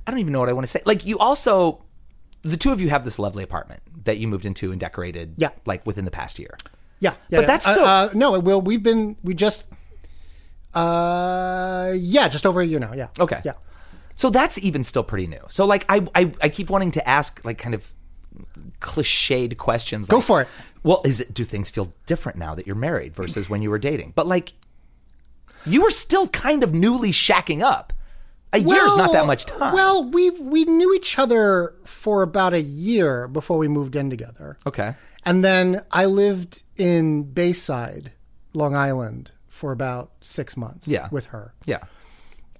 I 0.05 0.11
don't 0.11 0.19
even 0.19 0.33
know 0.33 0.39
what 0.39 0.49
I 0.49 0.53
want 0.53 0.65
to 0.65 0.71
say. 0.71 0.81
Like 0.85 1.05
you 1.05 1.17
also 1.19 1.83
the 2.41 2.57
two 2.57 2.71
of 2.71 2.81
you 2.81 2.89
have 2.89 3.05
this 3.05 3.19
lovely 3.19 3.43
apartment 3.43 3.81
that 4.03 4.17
you 4.17 4.27
moved 4.27 4.45
into 4.45 4.71
and 4.71 4.79
decorated 4.79 5.35
Yeah. 5.37 5.49
like 5.65 5.85
within 5.85 6.05
the 6.05 6.11
past 6.11 6.39
year. 6.39 6.57
Yeah, 6.99 7.11
yeah 7.29 7.37
But 7.37 7.41
yeah. 7.41 7.47
that's 7.47 7.67
Uh, 7.67 7.83
uh, 7.83 8.09
no. 8.13 8.39
Well, 8.39 8.61
we've 8.61 8.81
been 8.83 9.15
we 9.23 9.33
just 9.35 9.65
uh 10.73 11.93
yeah, 11.95 12.27
just 12.27 12.45
over 12.45 12.61
a 12.61 12.65
year 12.65 12.79
now. 12.79 12.93
Yeah. 12.93 13.07
Okay. 13.19 13.41
Yeah. 13.45 13.53
So 14.21 14.29
that's 14.29 14.57
even 14.59 14.83
still 14.83 15.03
pretty 15.03 15.27
new. 15.27 15.43
So 15.49 15.65
like 15.65 15.83
I 15.89 15.97
I, 16.13 16.31
I 16.41 16.49
keep 16.49 16.69
wanting 16.69 16.91
to 16.91 17.01
ask 17.17 17.41
like 17.43 17.57
kind 17.57 17.73
of 17.75 17.91
cliched 18.79 19.57
questions. 19.57 20.07
Go 20.07 20.21
for 20.21 20.41
it. 20.41 20.47
Well, 20.83 21.01
is 21.05 21.19
it 21.19 21.33
do 21.33 21.43
things 21.43 21.69
feel 21.69 21.93
different 22.05 22.37
now 22.37 22.55
that 22.55 22.65
you're 22.67 22.75
married 22.75 23.15
versus 23.15 23.49
when 23.49 23.61
you 23.61 23.69
were 23.69 23.79
dating? 23.79 24.13
But 24.15 24.27
like 24.27 24.53
you 25.65 25.81
were 25.81 25.91
still 25.91 26.27
kind 26.27 26.63
of 26.63 26.73
newly 26.73 27.11
shacking 27.11 27.61
up. 27.61 27.93
A 28.53 28.57
year's 28.59 28.97
not 28.97 29.13
that 29.13 29.25
much 29.25 29.45
time. 29.45 29.73
Well, 29.73 30.03
we 30.03 30.29
we 30.29 30.65
knew 30.65 30.93
each 30.93 31.17
other 31.17 31.73
for 31.85 32.21
about 32.21 32.53
a 32.53 32.61
year 32.61 33.27
before 33.27 33.57
we 33.57 33.67
moved 33.67 33.95
in 33.95 34.09
together. 34.09 34.57
okay. 34.67 34.93
And 35.23 35.45
then 35.45 35.83
I 35.91 36.05
lived 36.05 36.63
in 36.77 37.23
Bayside, 37.23 38.11
Long 38.53 38.75
Island, 38.75 39.31
for 39.47 39.71
about 39.71 40.11
six 40.19 40.57
months 40.57 40.87
Yeah. 40.87 41.07
with 41.11 41.27
her. 41.27 41.53
Yeah. 41.65 41.79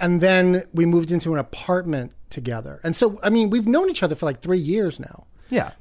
And 0.02 0.20
then 0.20 0.64
we 0.74 0.86
moved 0.86 1.12
into 1.12 1.32
an 1.34 1.40
apartment 1.40 2.14
together. 2.30 2.82
And 2.84 2.96
so, 2.96 3.20
I 3.24 3.30
mean, 3.30 3.50
we've 3.50 3.68
known 3.68 3.90
each 3.90 4.02
other 4.04 4.16
for 4.16 4.26
like 4.26 4.42
three 4.42 4.58
years 4.58 5.00
now. 5.00 5.28
Yeah. 5.50 5.72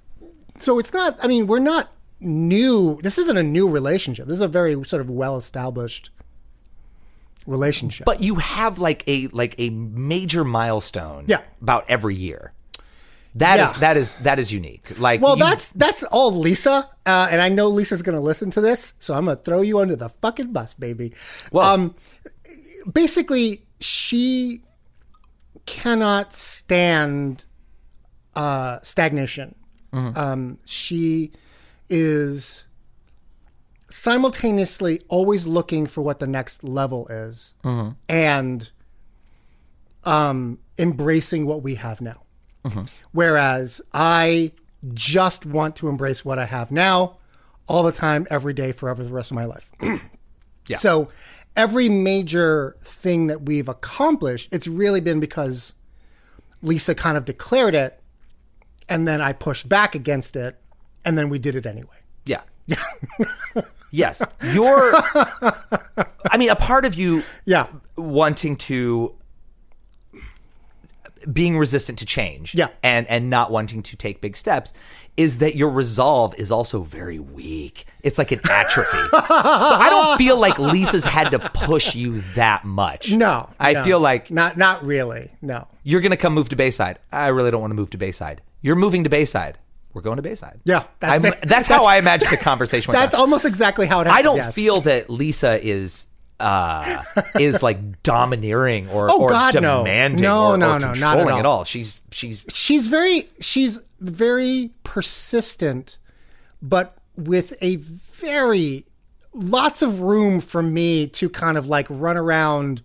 So 0.59 0.79
it's 0.79 0.93
not, 0.93 1.17
I 1.25 1.27
mean, 1.27 1.47
we're 1.47 1.59
not 1.59 1.91
new. 2.21 3.01
This 3.03 3.17
isn't 3.19 3.37
a 3.39 3.43
new 3.43 3.69
relationship. 3.69 4.27
This 4.29 4.35
is 4.35 4.41
a 4.43 4.49
very 4.49 4.75
sort 4.85 5.01
of 5.01 5.09
well 5.09 5.37
established 5.39 6.11
relationship. 7.47 8.05
But 8.05 8.21
you 8.21 8.37
have 8.37 8.79
like 8.79 9.03
a 9.07 9.29
like 9.29 9.55
a 9.59 9.71
major 9.71 10.45
milestone 10.45 11.25
Yeah. 11.27 11.41
about 11.63 11.85
every 11.89 12.15
year. 12.15 12.53
That 13.37 13.61
is 13.61 13.73
Yeah. 13.75 13.79
that 13.81 13.97
is 13.97 14.15
that 14.23 14.39
is 14.39 14.53
unique. 14.53 14.99
Like 14.99 15.23
well, 15.23 15.37
you- 15.39 15.45
that's 15.45 15.71
that's 15.73 16.03
all 16.05 16.33
Lisa, 16.37 16.89
uh, 17.07 17.29
and 17.31 17.41
I 17.41 17.49
know 17.49 17.69
Lisa's 17.69 18.03
going 18.03 18.17
to 18.17 18.21
listen 18.21 18.51
to 18.51 18.61
this, 18.61 18.95
so 19.01 19.15
I'm 19.15 19.25
going 19.25 19.37
to 19.37 19.43
throw 19.43 19.63
you 19.63 19.79
under 19.79 19.97
the 19.97 20.09
fucking 20.09 20.53
bus, 20.53 20.75
baby. 20.75 21.15
Well- 21.53 21.65
um, 21.67 21.95
basically, 22.93 23.65
she 23.81 24.63
cannot 25.67 26.33
stand 26.33 27.45
uh, 28.37 28.79
stagnation. 28.83 29.55
Um, 29.93 30.59
she 30.65 31.33
is 31.89 32.65
simultaneously 33.89 35.01
always 35.09 35.47
looking 35.47 35.87
for 35.87 36.03
what 36.03 36.19
the 36.21 36.27
next 36.27 36.63
level 36.63 37.09
is, 37.09 37.55
and 38.09 38.71
um, 40.05 40.59
embracing 40.79 41.47
what 41.47 41.63
we 41.63 41.75
have 41.77 42.01
now. 42.01 42.23
Whereas 43.13 43.81
I 43.93 44.53
just 44.95 45.45
want 45.47 45.77
to 45.77 45.89
embrace 45.89 46.25
what 46.25 46.39
I 46.39 46.45
have 46.45 46.71
now 46.71 47.17
all 47.67 47.83
the 47.83 47.93
time, 47.93 48.27
every 48.31 48.53
day, 48.53 48.73
forever, 48.73 49.03
the 49.03 49.11
rest 49.13 49.31
of 49.31 49.35
my 49.35 49.45
life. 49.45 49.71
Yeah. 50.69 50.77
So 50.77 51.09
every 51.57 51.89
major 51.89 52.77
thing 52.83 53.27
that 53.29 53.43
we've 53.43 53.69
accomplished, 53.69 54.49
it's 54.53 54.67
really 54.67 55.01
been 55.01 55.21
because 55.21 55.75
Lisa 56.63 56.95
kind 56.95 57.17
of 57.17 57.25
declared 57.25 57.75
it 57.75 58.01
and 58.89 59.07
then 59.07 59.21
I 59.21 59.33
pushed 59.33 59.69
back 59.69 59.95
against 59.95 60.37
it 60.37 60.59
and 61.05 61.17
then 61.19 61.29
we 61.29 61.39
did 61.39 61.57
it 61.57 61.67
anyway. 61.67 61.97
yeah. 62.27 62.43
Yeah. 62.67 62.83
Yes, 63.93 64.23
you're. 64.55 64.93
I 64.95 66.37
mean, 66.39 66.49
a 66.51 66.55
part 66.55 66.85
of 66.85 66.95
you 66.95 67.25
Yeah. 67.45 67.67
wanting 67.97 68.55
to 68.59 69.17
being 71.33 71.59
resistant 71.59 71.99
to 71.99 72.07
change 72.07 72.55
Yeah. 72.55 72.69
and 72.83 73.07
and 73.09 73.29
not 73.31 73.51
wanting 73.51 73.83
to 73.85 73.97
take 73.97 74.21
big 74.21 74.37
steps 74.37 74.73
is 75.17 75.39
that 75.39 75.55
your 75.57 75.69
resolve 75.71 76.35
is 76.39 76.51
also 76.51 76.83
very 76.83 77.19
weak 77.19 77.85
it's 78.03 78.17
like 78.17 78.33
an 78.33 78.41
atrophy 78.49 78.97
so 79.13 79.19
i 79.21 79.89
don't 79.91 80.17
feel 80.19 80.39
like 80.39 80.59
lisa's 80.59 81.05
had 81.05 81.31
to 81.31 81.39
push 81.39 81.95
you 81.95 82.21
that 82.35 82.65
much 82.65 83.11
No. 83.11 83.51
i 83.59 83.73
no. 83.75 83.85
feel 83.85 84.01
like 84.01 84.31
not 84.31 84.57
not 84.57 84.85
really. 84.85 85.31
No. 85.43 85.67
you're 85.83 86.01
gonna 86.01 86.17
come 86.17 86.33
move 86.35 86.49
to 86.51 86.57
bayside 86.57 86.99
i 87.13 87.29
really 87.29 87.51
don't 87.51 87.61
want 87.61 87.71
to 87.73 87.77
move 87.77 87.91
to 87.91 87.99
bayside 87.99 88.41
you're 88.63 88.77
moving 88.77 89.05
to 89.05 89.11
bayside 89.11 89.59
we're 89.93 90.03
going 90.03 90.17
to 90.17 90.23
bayside 90.23 90.61
Yeah, 90.65 90.85
that's 91.01 91.23
ba- 91.23 91.37
that's, 91.47 91.67
how 91.69 91.85
i 91.85 91.97
imagine 91.99 92.31
the 92.31 92.37
conversation 92.37 92.93
went 92.93 93.01
That's 93.01 93.13
down. 93.13 93.23
almost 93.23 93.45
exactly 93.45 93.87
how 93.87 94.01
it 94.01 94.07
happened. 94.07 94.19
i 94.19 94.23
don't 94.23 94.37
yes. 94.37 94.55
feel 94.55 94.81
that 94.83 95.11
lisa 95.11 95.61
is 95.67 96.07
uh 96.41 97.03
is 97.39 97.63
like 97.63 98.03
domineering 98.03 98.89
or, 98.89 99.11
Oh, 99.11 99.21
or 99.23 99.31
God, 99.31 99.53
demanding 99.53 100.23
No, 100.23 100.53
or, 100.53 100.59
no, 100.59 100.73
or 100.73 100.79
no, 100.79 100.87
not 100.89 100.89
at 100.89 100.95
controlling 100.95 101.33
all. 101.35 101.39
at 101.39 101.47
all. 101.47 101.65
She's 101.65 102.01
she's 102.11 102.45
she's 102.53 102.87
very 102.87 103.29
she's 103.41 103.81
very 104.01 104.71
persistent 104.85 105.99
but 106.63 106.97
with 107.17 107.55
a 107.63 107.77
very 107.77 108.85
lots 109.33 109.83
of 109.83 110.01
room 110.01 110.41
for 110.41 110.63
me 110.63 111.07
to 111.07 111.29
kind 111.29 111.57
of 111.59 111.67
like 111.67 111.87
run 111.91 112.17
around 112.17 112.83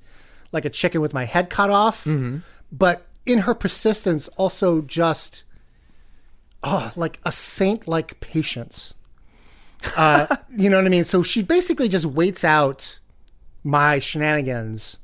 like 0.51 0.66
a 0.66 0.70
chicken 0.70 1.01
with 1.01 1.14
my 1.14 1.26
head 1.26 1.49
cut 1.49 1.70
off. 1.70 2.03
Mm-hmm. 2.03 2.38
but 2.72 3.06
in 3.26 3.39
her 3.39 3.56
persistence 3.56 4.28
also 4.38 4.82
just 4.82 5.43
oh 6.64 6.91
like 6.95 7.20
a 7.26 7.32
saint 7.32 7.88
like 7.88 8.20
patience. 8.20 8.93
Uh 9.95 10.36
you 10.58 10.70
know 10.70 10.78
what 10.78 10.86
i 10.86 10.89
mean? 10.89 11.03
So 11.03 11.24
she 11.24 11.41
basically 11.43 11.88
just 11.89 12.06
waits 12.06 12.43
out 12.43 12.99
my 13.66 13.99
shenanigans 13.99 14.97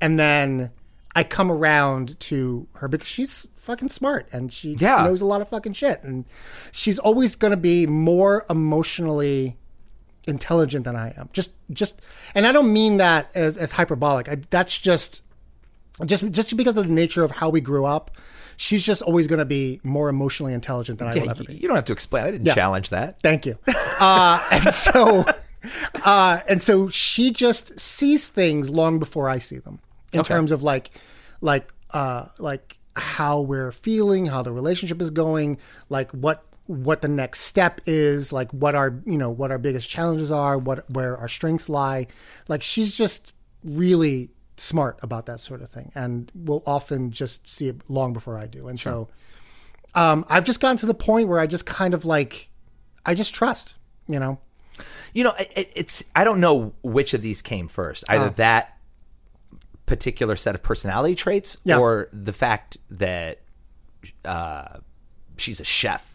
and 0.00 0.18
then 0.18 0.70
I 1.14 1.22
come 1.24 1.50
around 1.52 2.18
to 2.20 2.66
her 2.74 2.88
because 2.88 3.06
she's 3.06 3.46
fucking 3.56 3.90
smart 3.90 4.26
and 4.32 4.52
she 4.52 4.74
Yeah. 4.78 5.04
knows 5.04 5.20
a 5.20 5.26
lot 5.26 5.40
of 5.42 5.48
fucking 5.50 5.74
shit 5.74 6.02
and 6.02 6.24
she's 6.72 6.98
always 6.98 7.36
going 7.36 7.50
to 7.50 7.56
be 7.58 7.86
more 7.86 8.46
emotionally 8.48 9.58
intelligent 10.26 10.84
than 10.84 10.96
I 10.96 11.12
am. 11.16 11.28
Just 11.32 11.52
just 11.70 12.00
and 12.34 12.46
I 12.46 12.52
don't 12.52 12.72
mean 12.72 12.96
that 12.96 13.30
as 13.34 13.56
as 13.56 13.72
hyperbolic. 13.72 14.28
I, 14.28 14.36
that's 14.50 14.78
just 14.78 15.20
just 16.06 16.30
just 16.32 16.56
because 16.56 16.76
of 16.78 16.86
the 16.86 16.92
nature 16.92 17.22
of 17.24 17.30
how 17.32 17.50
we 17.50 17.60
grew 17.60 17.84
up. 17.84 18.10
She's 18.56 18.82
just 18.82 19.00
always 19.02 19.26
going 19.26 19.38
to 19.38 19.46
be 19.46 19.80
more 19.82 20.08
emotionally 20.10 20.52
intelligent 20.52 20.98
than 20.98 21.08
I 21.08 21.14
Yeah, 21.14 21.22
will 21.22 21.30
ever 21.30 21.44
be. 21.44 21.54
you 21.54 21.66
don't 21.66 21.76
have 21.76 21.86
to 21.86 21.92
explain. 21.94 22.26
I 22.26 22.30
didn't 22.30 22.46
Yeah. 22.46 22.54
challenge 22.54 22.90
that. 22.90 23.20
Thank 23.22 23.44
you. 23.46 23.58
Uh, 24.00 24.42
and 24.50 24.72
so, 24.72 25.26
uh, 26.04 26.40
and 26.48 26.62
so 26.62 26.88
she 26.88 27.32
just 27.32 27.78
sees 27.78 28.28
things 28.28 28.70
long 28.70 28.98
before 28.98 29.28
I 29.28 29.38
see 29.38 29.58
them 29.58 29.80
in 30.12 30.20
Okay. 30.20 30.34
terms 30.34 30.52
of 30.52 30.62
like, 30.62 30.90
like, 31.40 31.72
uh, 31.90 32.26
like 32.38 32.78
how 32.96 33.40
we're 33.40 33.72
feeling, 33.72 34.26
how 34.26 34.42
the 34.42 34.52
relationship 34.52 35.00
is 35.00 35.10
going, 35.10 35.58
like 35.88 36.10
what 36.12 36.44
what 36.66 37.02
the 37.02 37.08
next 37.08 37.40
step 37.40 37.80
is, 37.86 38.32
like 38.32 38.50
what 38.52 38.74
our 38.76 39.00
you 39.04 39.18
know 39.18 39.30
what 39.30 39.50
our 39.50 39.58
biggest 39.58 39.88
challenges 39.88 40.30
are, 40.30 40.56
what 40.56 40.88
where 40.90 41.16
our 41.16 41.28
strengths 41.28 41.68
lie. 41.68 42.06
Like 42.48 42.62
she's 42.62 42.96
just 42.96 43.32
really 43.64 44.30
smart 44.56 44.98
about 45.02 45.26
that 45.26 45.40
sort 45.40 45.62
of 45.62 45.70
thing, 45.70 45.90
and 45.94 46.30
will 46.34 46.62
often 46.66 47.10
just 47.10 47.48
see 47.48 47.68
it 47.68 47.88
long 47.88 48.12
before 48.12 48.38
I 48.38 48.46
do. 48.46 48.68
And 48.68 48.78
so, 48.78 49.08
um, 49.94 50.24
I've 50.28 50.44
just 50.44 50.60
gotten 50.60 50.76
to 50.78 50.86
the 50.86 50.94
point 50.94 51.28
where 51.28 51.40
I 51.40 51.46
just 51.46 51.66
kind 51.66 51.92
of 51.94 52.04
like, 52.04 52.50
I 53.04 53.14
just 53.14 53.34
trust, 53.34 53.74
you 54.06 54.20
know. 54.20 54.38
You 55.14 55.24
know, 55.24 55.34
it, 55.38 55.70
it's 55.74 56.04
I 56.14 56.24
don't 56.24 56.40
know 56.40 56.72
which 56.82 57.14
of 57.14 57.22
these 57.22 57.42
came 57.42 57.68
first. 57.68 58.04
Either 58.08 58.26
Oh. 58.26 58.34
that 58.36 58.76
particular 59.86 60.36
set 60.36 60.54
of 60.54 60.62
personality 60.62 61.14
traits, 61.14 61.56
Yeah. 61.64 61.78
or 61.78 62.08
the 62.12 62.32
fact 62.32 62.78
that 62.90 63.40
uh, 64.24 64.78
she's 65.36 65.60
a 65.60 65.64
chef. 65.64 66.06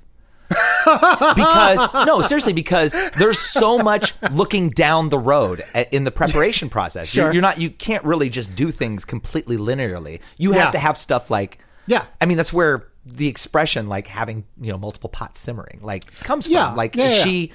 because 0.50 2.06
no, 2.06 2.22
seriously, 2.22 2.54
because 2.54 2.94
there's 3.18 3.40
so 3.40 3.80
much 3.80 4.14
looking 4.32 4.70
down 4.70 5.10
the 5.10 5.18
road 5.18 5.64
in 5.92 6.04
the 6.04 6.12
preparation 6.12 6.70
process. 6.70 7.10
Sure. 7.10 7.34
You're, 7.34 7.42
not, 7.42 7.60
you 7.60 7.70
can't 7.72 8.04
really 8.04 8.30
just 8.30 8.56
do 8.56 8.72
things 8.72 9.06
completely 9.06 9.58
linearly. 9.58 10.20
You 10.38 10.54
Yeah. 10.54 10.64
have 10.66 10.72
to 10.74 10.80
have 10.80 10.98
stuff 10.98 11.30
like, 11.32 11.58
Yeah. 11.88 12.06
I 12.22 12.26
mean, 12.26 12.38
that's 12.38 12.54
where 12.54 12.88
the 13.08 13.28
expression 13.28 13.88
like 13.88 14.08
having 14.08 14.46
you 14.60 14.72
know 14.72 14.78
multiple 14.80 15.10
pots 15.10 15.40
simmering 15.40 15.80
like 15.84 16.12
comes 16.22 16.48
Yeah. 16.48 16.68
from. 16.70 16.76
Like 16.78 16.96
yeah. 16.96 17.24
she, 17.24 17.52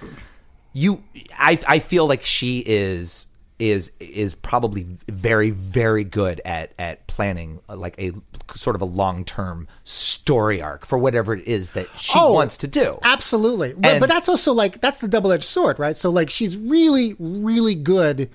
you, 0.73 1.03
I, 1.39 1.59
I 1.67 1.79
feel 1.79 2.07
like 2.07 2.23
she 2.23 2.63
is 2.67 3.27
is 3.59 3.93
is 4.01 4.35
probably 4.35 4.87
very 5.07 5.51
very 5.51 6.03
good 6.03 6.41
at 6.47 6.73
at 6.79 7.07
planning 7.07 7.61
uh, 7.69 7.77
like 7.77 7.95
a 7.99 8.11
sort 8.57 8.75
of 8.75 8.81
a 8.81 8.87
long 8.87 9.23
term 9.23 9.69
story 9.85 10.63
arc 10.63 10.87
for 10.87 10.97
whatever 10.97 11.35
it 11.35 11.47
is 11.47 11.73
that 11.73 11.87
she 11.99 12.13
Oh, 12.19 12.33
wants 12.33 12.57
to 12.57 12.67
do. 12.67 12.99
Absolutely. 13.03 13.75
But, 13.77 13.91
And- 13.93 14.01
but 14.01 14.09
that's 14.09 14.31
also 14.31 14.55
like 14.55 14.81
that's 14.81 14.99
the 15.01 15.09
double 15.09 15.31
edged 15.31 15.45
sword, 15.45 15.79
right? 15.79 15.95
So 15.95 16.09
like 16.09 16.31
she's 16.31 16.57
really, 16.57 17.17
really 17.19 17.75
good 17.75 18.31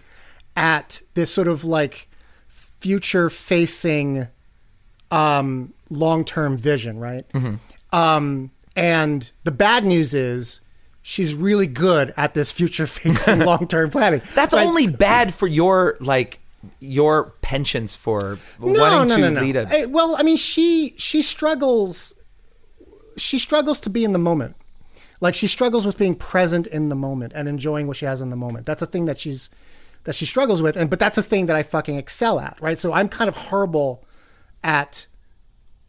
at 0.55 1.01
this 1.15 1.31
sort 1.33 1.47
of 1.47 1.63
like 1.63 2.07
future 2.47 3.29
facing 3.31 4.27
um 5.09 5.73
long 5.89 6.23
term 6.23 6.55
vision, 6.57 6.99
right? 6.99 7.27
Mm-hmm. 7.33 7.55
Um 7.95 8.51
and 8.75 9.31
the 9.43 9.51
bad 9.51 9.85
news 9.85 10.13
is 10.13 10.61
she's 11.07 11.35
really 11.35 11.67
good 11.67 12.11
at 12.17 12.33
this 12.33 12.51
future 12.51 12.87
facing 12.87 13.39
long 13.39 13.67
term 13.69 13.91
planning. 13.91 14.23
That's 14.33 14.55
right? 14.55 14.65
only 14.65 14.87
bad 14.87 15.35
for 15.35 15.47
your 15.47 15.97
like 15.99 16.39
your 16.79 17.35
penchants 17.43 17.95
for 17.95 18.39
no, 18.59 18.81
wanting 18.81 19.07
no, 19.09 19.15
to 19.15 19.21
no, 19.21 19.29
no. 19.29 19.41
lead 19.41 19.55
a. 19.55 19.67
Eh, 19.71 19.85
well, 19.85 20.15
I 20.17 20.23
mean, 20.23 20.35
she 20.35 20.95
she 20.97 21.21
struggles. 21.21 22.15
She 23.17 23.37
struggles 23.37 23.79
to 23.81 23.89
be 23.89 24.03
in 24.03 24.13
the 24.13 24.19
moment. 24.19 24.55
Like 25.21 25.35
she 25.35 25.47
struggles 25.47 25.85
with 25.85 25.97
being 25.97 26.15
present 26.15 26.67
in 26.67 26.89
the 26.89 26.95
moment 26.95 27.33
and 27.35 27.47
enjoying 27.47 27.87
what 27.87 27.97
she 27.97 28.05
has 28.05 28.19
in 28.19 28.31
the 28.31 28.35
moment. 28.35 28.65
That's 28.65 28.81
a 28.81 28.87
thing 28.87 29.05
that 29.05 29.19
she's 29.19 29.49
that 30.05 30.15
she 30.15 30.25
struggles 30.25 30.61
with, 30.61 30.75
and 30.75 30.89
but 30.89 30.97
that's 30.97 31.19
a 31.19 31.23
thing 31.23 31.45
that 31.45 31.55
I 31.55 31.61
fucking 31.61 31.97
excel 31.97 32.39
at, 32.39 32.57
right? 32.59 32.79
So 32.79 32.93
I'm 32.93 33.09
kind 33.09 33.27
of 33.27 33.37
horrible 33.37 34.03
at, 34.63 35.05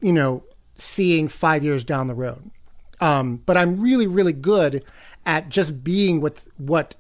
you 0.01 0.12
know, 0.12 0.45
seeing 0.75 1.27
five 1.27 1.64
years 1.64 1.85
down 1.85 2.07
the 2.07 2.14
road. 2.14 2.51
Um, 3.01 3.42
but 3.47 3.57
I'm 3.57 3.80
really, 3.80 4.07
really 4.07 4.32
good 4.32 4.82
at 5.24 5.49
just 5.49 5.84
being 5.84 6.20
with 6.20 6.49
what, 6.57 6.94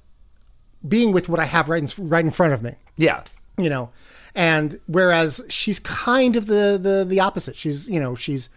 being 0.86 1.12
with 1.12 1.28
what 1.28 1.40
I 1.40 1.44
have 1.44 1.68
right 1.68 1.82
in, 1.82 2.08
right 2.08 2.24
in 2.24 2.30
front 2.30 2.52
of 2.52 2.62
me. 2.62 2.72
Yeah. 2.96 3.24
you 3.56 3.70
know? 3.70 3.90
And 4.34 4.80
whereas 4.86 5.40
she's 5.48 5.78
kind 5.78 6.36
of 6.36 6.46
the 6.46 6.78
the 6.80 7.06
the 7.08 7.20
opposite. 7.20 7.56
She's 7.56 7.88
you 7.88 7.98
know 7.98 8.14
she's 8.14 8.50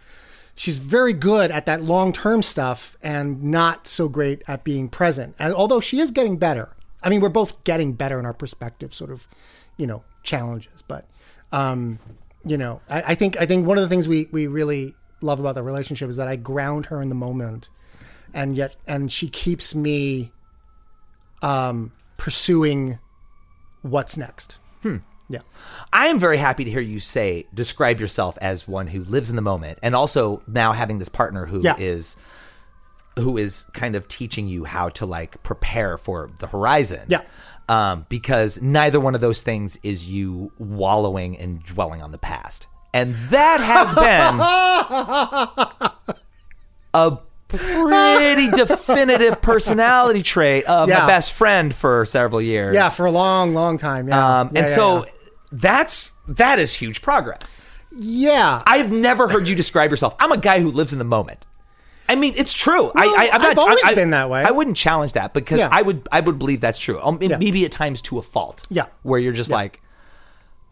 she's 0.54 0.76
very 0.76 1.14
good 1.14 1.50
at 1.50 1.64
that 1.64 1.82
long-term 1.82 2.42
stuff 2.42 2.98
and 3.02 3.42
not 3.42 3.86
so 3.86 4.06
great 4.06 4.42
at 4.46 4.62
being 4.62 4.90
present. 4.90 5.34
And 5.38 5.54
although 5.54 5.80
she 5.80 5.98
is 5.98 6.10
getting 6.10 6.36
better. 6.36 6.68
I 7.02 7.08
mean 7.08 7.22
we're 7.22 7.30
both 7.30 7.64
getting 7.64 7.94
better 7.94 8.18
in 8.18 8.26
our 8.26 8.34
perspective 8.34 8.92
sort 8.92 9.10
of 9.10 9.26
you 9.78 9.86
know 9.86 10.04
challenges. 10.22 10.84
But 10.86 11.06
um 11.50 11.98
you 12.44 12.56
know 12.56 12.80
i, 12.88 13.02
I 13.08 13.14
think 13.14 13.36
i 13.38 13.44
think 13.44 13.66
one 13.66 13.76
of 13.76 13.82
the 13.82 13.88
things 13.88 14.08
we 14.08 14.28
we 14.32 14.46
really 14.46 14.94
love 15.20 15.40
about 15.40 15.54
the 15.54 15.62
relationship 15.62 16.08
is 16.08 16.16
that 16.16 16.28
i 16.28 16.36
ground 16.36 16.86
her 16.86 17.00
in 17.02 17.08
the 17.08 17.14
moment 17.14 17.68
and 18.32 18.56
yet 18.56 18.74
and 18.86 19.10
she 19.12 19.28
keeps 19.28 19.74
me 19.74 20.32
um 21.42 21.92
pursuing 22.16 22.98
what's 23.82 24.16
next 24.16 24.58
yeah 25.28 25.40
I 25.92 26.06
am 26.08 26.18
very 26.18 26.38
happy 26.38 26.64
to 26.64 26.70
hear 26.70 26.80
you 26.80 26.98
say 27.00 27.46
describe 27.54 28.00
yourself 28.00 28.36
as 28.40 28.66
one 28.66 28.88
who 28.88 29.04
lives 29.04 29.30
in 29.30 29.36
the 29.36 29.42
moment, 29.42 29.78
and 29.82 29.94
also 29.94 30.42
now 30.48 30.72
having 30.72 30.98
this 30.98 31.08
partner 31.08 31.46
who 31.46 31.60
is 31.78 32.16
Yeah. 33.16 33.22
who 33.22 33.36
is 33.38 33.64
kind 33.72 33.94
of 33.94 34.08
teaching 34.08 34.48
you 34.48 34.64
how 34.64 34.88
to 34.90 35.06
like 35.06 35.40
prepare 35.44 35.96
for 35.98 36.30
the 36.40 36.46
horizon. 36.48 37.02
Yeah. 37.08 37.22
Um, 37.68 38.06
because 38.08 38.60
neither 38.60 38.98
one 38.98 39.14
of 39.14 39.20
those 39.20 39.40
things 39.42 39.78
is 39.84 40.08
you 40.10 40.50
wallowing 40.58 41.38
and 41.38 41.62
dwelling 41.62 42.02
on 42.02 42.10
the 42.10 42.18
past, 42.18 42.66
and 42.92 43.14
that 43.30 43.60
has 43.60 43.94
been 43.94 44.40
a 46.94 47.18
pretty 47.48 48.48
definitive 48.50 49.40
personality 49.42 50.22
trait 50.22 50.64
of 50.64 50.88
Yeah. 50.88 51.00
my 51.00 51.06
best 51.06 51.32
friend 51.32 51.74
for 51.74 52.04
several 52.06 52.40
years. 52.42 52.74
Yeah, 52.74 52.88
for 52.88 53.06
a 53.06 53.10
long, 53.10 53.54
long 53.54 53.78
time. 53.78 54.08
Yeah. 54.08 54.40
Um, 54.40 54.50
Yeah, 54.52 54.60
and 54.60 54.68
yeah, 54.68 54.74
so 54.74 55.06
that's 55.52 56.10
that 56.28 56.58
is 56.58 56.74
huge 56.74 57.02
progress. 57.02 57.60
yeah, 57.92 58.62
I've 58.66 58.92
never 58.92 59.26
heard 59.28 59.48
you 59.48 59.54
describe 59.56 59.90
yourself. 59.90 60.14
I'm 60.20 60.30
a 60.32 60.36
guy 60.38 60.60
who 60.60 60.70
lives 60.70 60.92
in 60.92 60.98
the 60.98 61.04
moment. 61.04 61.44
I 62.08 62.14
mean, 62.16 62.34
it's 62.36 62.52
true. 62.52 62.90
I, 62.94 63.04
I, 63.06 63.30
I'm 63.32 63.42
I've 63.42 63.58
always 63.58 63.78
I, 63.84 63.90
I- 63.90 63.94
been 63.94 64.10
that 64.10 64.28
way. 64.30 64.42
I 64.44 64.50
wouldn't 64.50 64.76
challenge 64.76 65.12
that 65.14 65.32
because 65.34 65.58
Yeah. 65.60 65.68
I 65.70 65.82
would. 65.82 66.08
I 66.10 66.20
would 66.20 66.38
believe 66.40 66.60
that's 66.60 66.78
true. 66.78 67.00
Um, 67.00 67.18
Yeah. 67.20 67.36
Maybe 67.38 67.64
at 67.64 67.70
times 67.72 68.02
to 68.02 68.18
a 68.18 68.22
fault. 68.22 68.66
Yeah. 68.70 68.86
where 69.02 69.18
you're 69.20 69.32
just 69.32 69.50
Yeah. 69.50 69.56
like, 69.56 69.82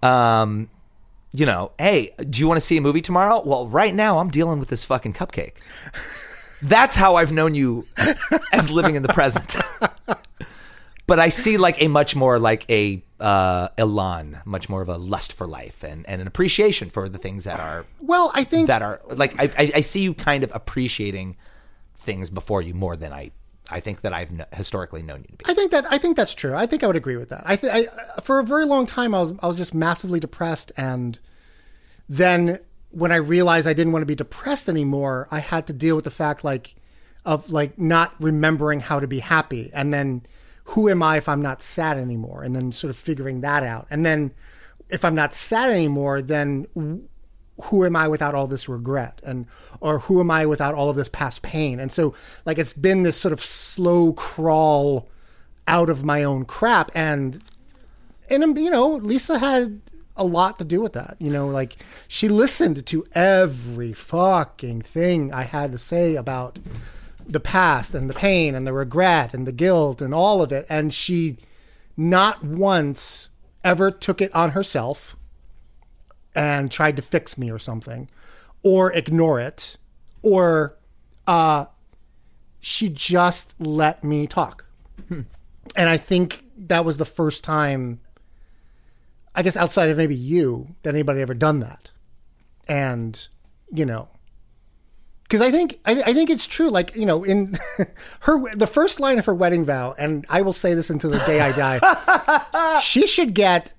um, 0.02 0.68
you 1.32 1.46
know, 1.46 1.72
hey, 1.78 2.14
do 2.28 2.40
you 2.40 2.48
want 2.48 2.58
to 2.58 2.66
see 2.66 2.76
a 2.76 2.80
movie 2.80 3.02
tomorrow? 3.02 3.42
Well, 3.44 3.66
right 3.66 3.94
now 3.94 4.18
I'm 4.18 4.30
dealing 4.30 4.58
with 4.58 4.68
this 4.68 4.84
fucking 4.84 5.12
cupcake. 5.12 5.54
That's 6.62 6.96
how 6.96 7.16
I've 7.16 7.32
known 7.32 7.54
you 7.54 7.86
as 8.52 8.70
living 8.70 8.96
in 8.96 9.02
the 9.02 9.12
present. 9.12 9.56
but 11.06 11.18
I 11.18 11.28
see 11.28 11.56
like 11.56 11.80
a 11.82 11.88
much 11.88 12.16
more 12.16 12.38
like 12.38 12.68
a 12.70 13.02
uh, 13.20 13.68
elan, 13.76 14.40
much 14.44 14.68
more 14.68 14.82
of 14.82 14.88
a 14.88 14.96
lust 14.96 15.32
for 15.32 15.46
life 15.46 15.84
and, 15.84 16.08
and 16.08 16.20
an 16.20 16.26
appreciation 16.26 16.90
for 16.90 17.08
the 17.08 17.18
things 17.18 17.44
that 17.44 17.60
are 17.60 17.84
Well, 18.00 18.30
I 18.34 18.44
think 18.44 18.66
that 18.68 18.82
are 18.82 19.00
like 19.08 19.38
I, 19.38 19.50
I, 19.58 19.72
I 19.76 19.80
see 19.82 20.00
you 20.00 20.14
kind 20.14 20.42
of 20.42 20.50
appreciating 20.54 21.36
things 21.96 22.30
before 22.30 22.62
you 22.62 22.74
more 22.74 22.96
than 22.96 23.12
I 23.12 23.32
I 23.70 23.80
think 23.80 24.00
that 24.02 24.12
I've 24.12 24.30
historically 24.52 25.02
known 25.02 25.20
you 25.20 25.28
to 25.28 25.36
be. 25.36 25.44
I 25.46 25.54
think 25.54 25.70
that 25.72 25.84
I 25.90 25.98
think 25.98 26.16
that's 26.16 26.34
true. 26.34 26.54
I 26.54 26.66
think 26.66 26.82
I 26.82 26.86
would 26.86 26.96
agree 26.96 27.16
with 27.16 27.28
that. 27.28 27.42
I, 27.44 27.56
th- 27.56 27.72
I 27.72 28.20
for 28.20 28.38
a 28.38 28.44
very 28.44 28.64
long 28.64 28.86
time 28.86 29.14
I 29.14 29.20
was 29.20 29.32
I 29.40 29.46
was 29.46 29.56
just 29.56 29.74
massively 29.74 30.20
depressed, 30.20 30.72
and 30.76 31.18
then 32.08 32.60
when 32.90 33.12
I 33.12 33.16
realized 33.16 33.68
I 33.68 33.74
didn't 33.74 33.92
want 33.92 34.02
to 34.02 34.06
be 34.06 34.14
depressed 34.14 34.68
anymore, 34.68 35.28
I 35.30 35.40
had 35.40 35.66
to 35.66 35.72
deal 35.72 35.96
with 35.96 36.04
the 36.04 36.10
fact 36.10 36.44
like 36.44 36.74
of 37.24 37.50
like 37.50 37.78
not 37.78 38.14
remembering 38.18 38.80
how 38.80 39.00
to 39.00 39.06
be 39.06 39.18
happy, 39.18 39.70
and 39.74 39.92
then 39.92 40.22
who 40.64 40.88
am 40.88 41.02
I 41.02 41.16
if 41.16 41.28
I'm 41.28 41.42
not 41.42 41.62
sad 41.62 41.98
anymore, 41.98 42.42
and 42.42 42.56
then 42.56 42.72
sort 42.72 42.90
of 42.90 42.96
figuring 42.96 43.42
that 43.42 43.62
out, 43.62 43.86
and 43.90 44.04
then 44.04 44.32
if 44.88 45.04
I'm 45.04 45.14
not 45.14 45.34
sad 45.34 45.70
anymore, 45.70 46.22
then 46.22 47.07
who 47.64 47.84
am 47.84 47.96
I 47.96 48.08
without 48.08 48.34
all 48.34 48.46
this 48.46 48.68
regret 48.68 49.20
and 49.24 49.46
or 49.80 50.00
who 50.00 50.20
am 50.20 50.30
I 50.30 50.46
without 50.46 50.74
all 50.74 50.90
of 50.90 50.96
this 50.96 51.08
past 51.08 51.42
pain? 51.42 51.80
And 51.80 51.90
so 51.90 52.14
like 52.44 52.58
it's 52.58 52.72
been 52.72 53.02
this 53.02 53.16
sort 53.16 53.32
of 53.32 53.44
slow 53.44 54.12
crawl 54.12 55.08
out 55.66 55.90
of 55.90 56.04
my 56.04 56.24
own 56.24 56.44
crap 56.44 56.90
and 56.94 57.42
and 58.30 58.44
um, 58.44 58.56
you 58.58 58.70
know, 58.70 58.96
Lisa 58.96 59.38
had 59.38 59.80
a 60.16 60.24
lot 60.24 60.58
to 60.58 60.64
do 60.64 60.80
with 60.80 60.92
that. 60.92 61.16
You 61.18 61.30
know, 61.30 61.48
like 61.48 61.76
she 62.06 62.28
listened 62.28 62.84
to 62.86 63.06
every 63.12 63.92
fucking 63.92 64.82
thing 64.82 65.32
I 65.32 65.42
had 65.42 65.72
to 65.72 65.78
say 65.78 66.14
about 66.14 66.58
the 67.28 67.40
past 67.40 67.94
and 67.94 68.08
the 68.08 68.14
pain 68.14 68.54
and 68.54 68.66
the 68.66 68.72
regret 68.72 69.34
and 69.34 69.46
the 69.46 69.52
guilt 69.52 70.00
and 70.00 70.14
all 70.14 70.40
of 70.40 70.50
it 70.50 70.64
and 70.70 70.94
she 70.94 71.36
not 71.94 72.42
once 72.42 73.28
ever 73.62 73.90
took 73.90 74.22
it 74.22 74.34
on 74.34 74.52
herself 74.52 75.14
and 76.38 76.70
tried 76.70 76.94
to 76.94 77.02
fix 77.02 77.36
me 77.36 77.50
or 77.50 77.58
something 77.58 78.08
or 78.62 78.92
ignore 78.92 79.40
it 79.40 79.76
or 80.22 80.76
uh 81.26 81.66
she 82.60 82.88
just 82.88 83.56
let 83.58 84.04
me 84.04 84.24
talk 84.26 84.64
and 85.10 85.88
i 85.88 85.96
think 85.96 86.44
that 86.56 86.84
was 86.84 86.96
the 86.96 87.04
first 87.04 87.42
time 87.42 88.00
i 89.34 89.42
guess 89.42 89.56
outside 89.56 89.90
of 89.90 89.96
maybe 89.96 90.14
you 90.14 90.76
that 90.84 90.94
anybody 90.94 91.20
ever 91.20 91.34
done 91.34 91.58
that 91.58 91.90
and 92.68 93.26
you 93.72 93.84
know 93.84 94.08
because 95.24 95.42
I 95.42 95.50
think 95.50 95.78
I, 95.84 96.02
I 96.06 96.14
think 96.14 96.30
it's 96.30 96.46
true. 96.46 96.70
Like 96.70 96.96
you 96.96 97.04
know, 97.04 97.22
in 97.22 97.52
her 98.20 98.56
the 98.56 98.66
first 98.66 98.98
line 98.98 99.18
of 99.18 99.26
her 99.26 99.34
wedding 99.34 99.66
vow, 99.66 99.94
and 99.98 100.24
I 100.30 100.40
will 100.40 100.54
say 100.54 100.72
this 100.72 100.88
until 100.88 101.10
the 101.10 101.18
day 101.18 101.42
I 101.42 101.52
die, 101.52 102.78
she 102.82 103.06
should 103.06 103.34
get 103.34 103.74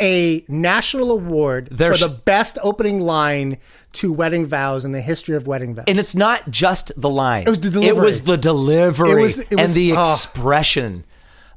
a 0.00 0.44
national 0.48 1.10
award 1.10 1.68
for 1.70 1.96
the 1.96 2.20
best 2.24 2.58
opening 2.62 3.00
line 3.00 3.58
to 3.94 4.12
wedding 4.12 4.46
vows 4.46 4.84
in 4.84 4.92
the 4.92 5.00
history 5.00 5.34
of 5.36 5.46
wedding 5.46 5.74
vows. 5.74 5.84
And 5.88 5.98
it's 5.98 6.14
not 6.14 6.50
just 6.50 6.92
the 6.96 7.08
line. 7.08 7.44
It 7.46 7.50
was 7.50 7.60
the 7.60 7.68
It 7.82 7.96
was 7.96 8.20
delivery. 8.20 8.36
the 8.36 8.36
delivery 8.36 9.10
It 9.10 9.14
was- 9.16 9.38
it 9.38 9.50
was- 9.50 9.58
and 9.58 9.74
the 9.74 9.92
oh. 9.96 10.12
expression. 10.12 11.04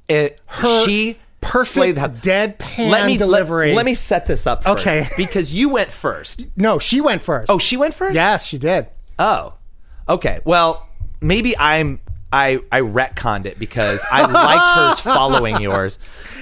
It, 0.08 0.40
Her 0.46 0.86
she 0.86 1.18
perfect 1.42 1.98
deadpan 1.98 2.90
let 2.90 3.06
me, 3.06 3.18
delivery. 3.18 3.70
Let, 3.70 3.78
let 3.78 3.86
me 3.86 3.94
set 3.96 4.26
this 4.28 4.46
up. 4.48 4.66
Okay. 4.68 5.08
because 5.18 5.54
you 5.54 5.70
went 5.70 5.92
first. 5.92 6.48
no, 6.56 6.80
she 6.80 7.02
went 7.02 7.22
first. 7.22 7.50
Oh, 7.50 7.58
she 7.58 7.78
went 7.78 7.94
first. 7.94 8.16
yes, 8.16 8.46
she 8.46 8.58
did. 8.58 8.88
Oh, 9.20 9.54
okay. 10.08 10.40
Well, 10.46 10.88
maybe 11.22 11.58
I'm 11.58 12.00
I 12.34 12.60
I 12.72 12.82
retconned 12.82 13.46
it 13.46 13.60
because 13.60 14.04
I 14.12 14.26
liked 14.26 14.64
hers 14.64 15.00
following 15.14 15.62
yours. 15.62 16.00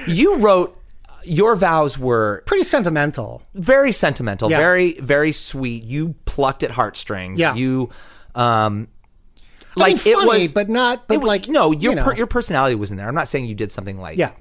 You 0.07 0.37
wrote 0.37 0.78
your 1.29 1.55
vows 1.55 1.97
were 1.97 2.43
Pretty 2.45 2.63
sentimental. 2.63 3.41
very 3.53 3.91
sentimental, 3.91 4.49
Yeah. 4.49 4.57
very 4.57 4.93
very 4.99 5.31
sweet. 5.31 5.83
You 5.83 6.15
plucked 6.25 6.63
at 6.63 6.71
heartstrings. 6.71 7.39
Yeah. 7.39 7.55
You 7.55 7.89
um 8.35 8.87
I 9.77 9.79
like 9.81 10.05
mean, 10.05 10.13
it 10.17 10.27
was 10.27 10.53
but 10.53 10.67
not. 10.69 11.07
But 11.07 11.19
was- 11.19 11.27
like 11.27 11.47
no, 11.47 11.71
your 11.71 11.91
you 11.91 11.95
know. 11.95 12.03
per, 12.03 12.15
your 12.15 12.27
personality 12.27 12.75
was 12.75 12.91
in 12.91 12.97
there. 12.97 13.07
I'm 13.07 13.15
not 13.15 13.27
saying 13.27 13.45
you 13.45 13.55
did 13.55 13.71
something 13.71 13.99
like 13.99 14.17
yeah. 14.17 14.31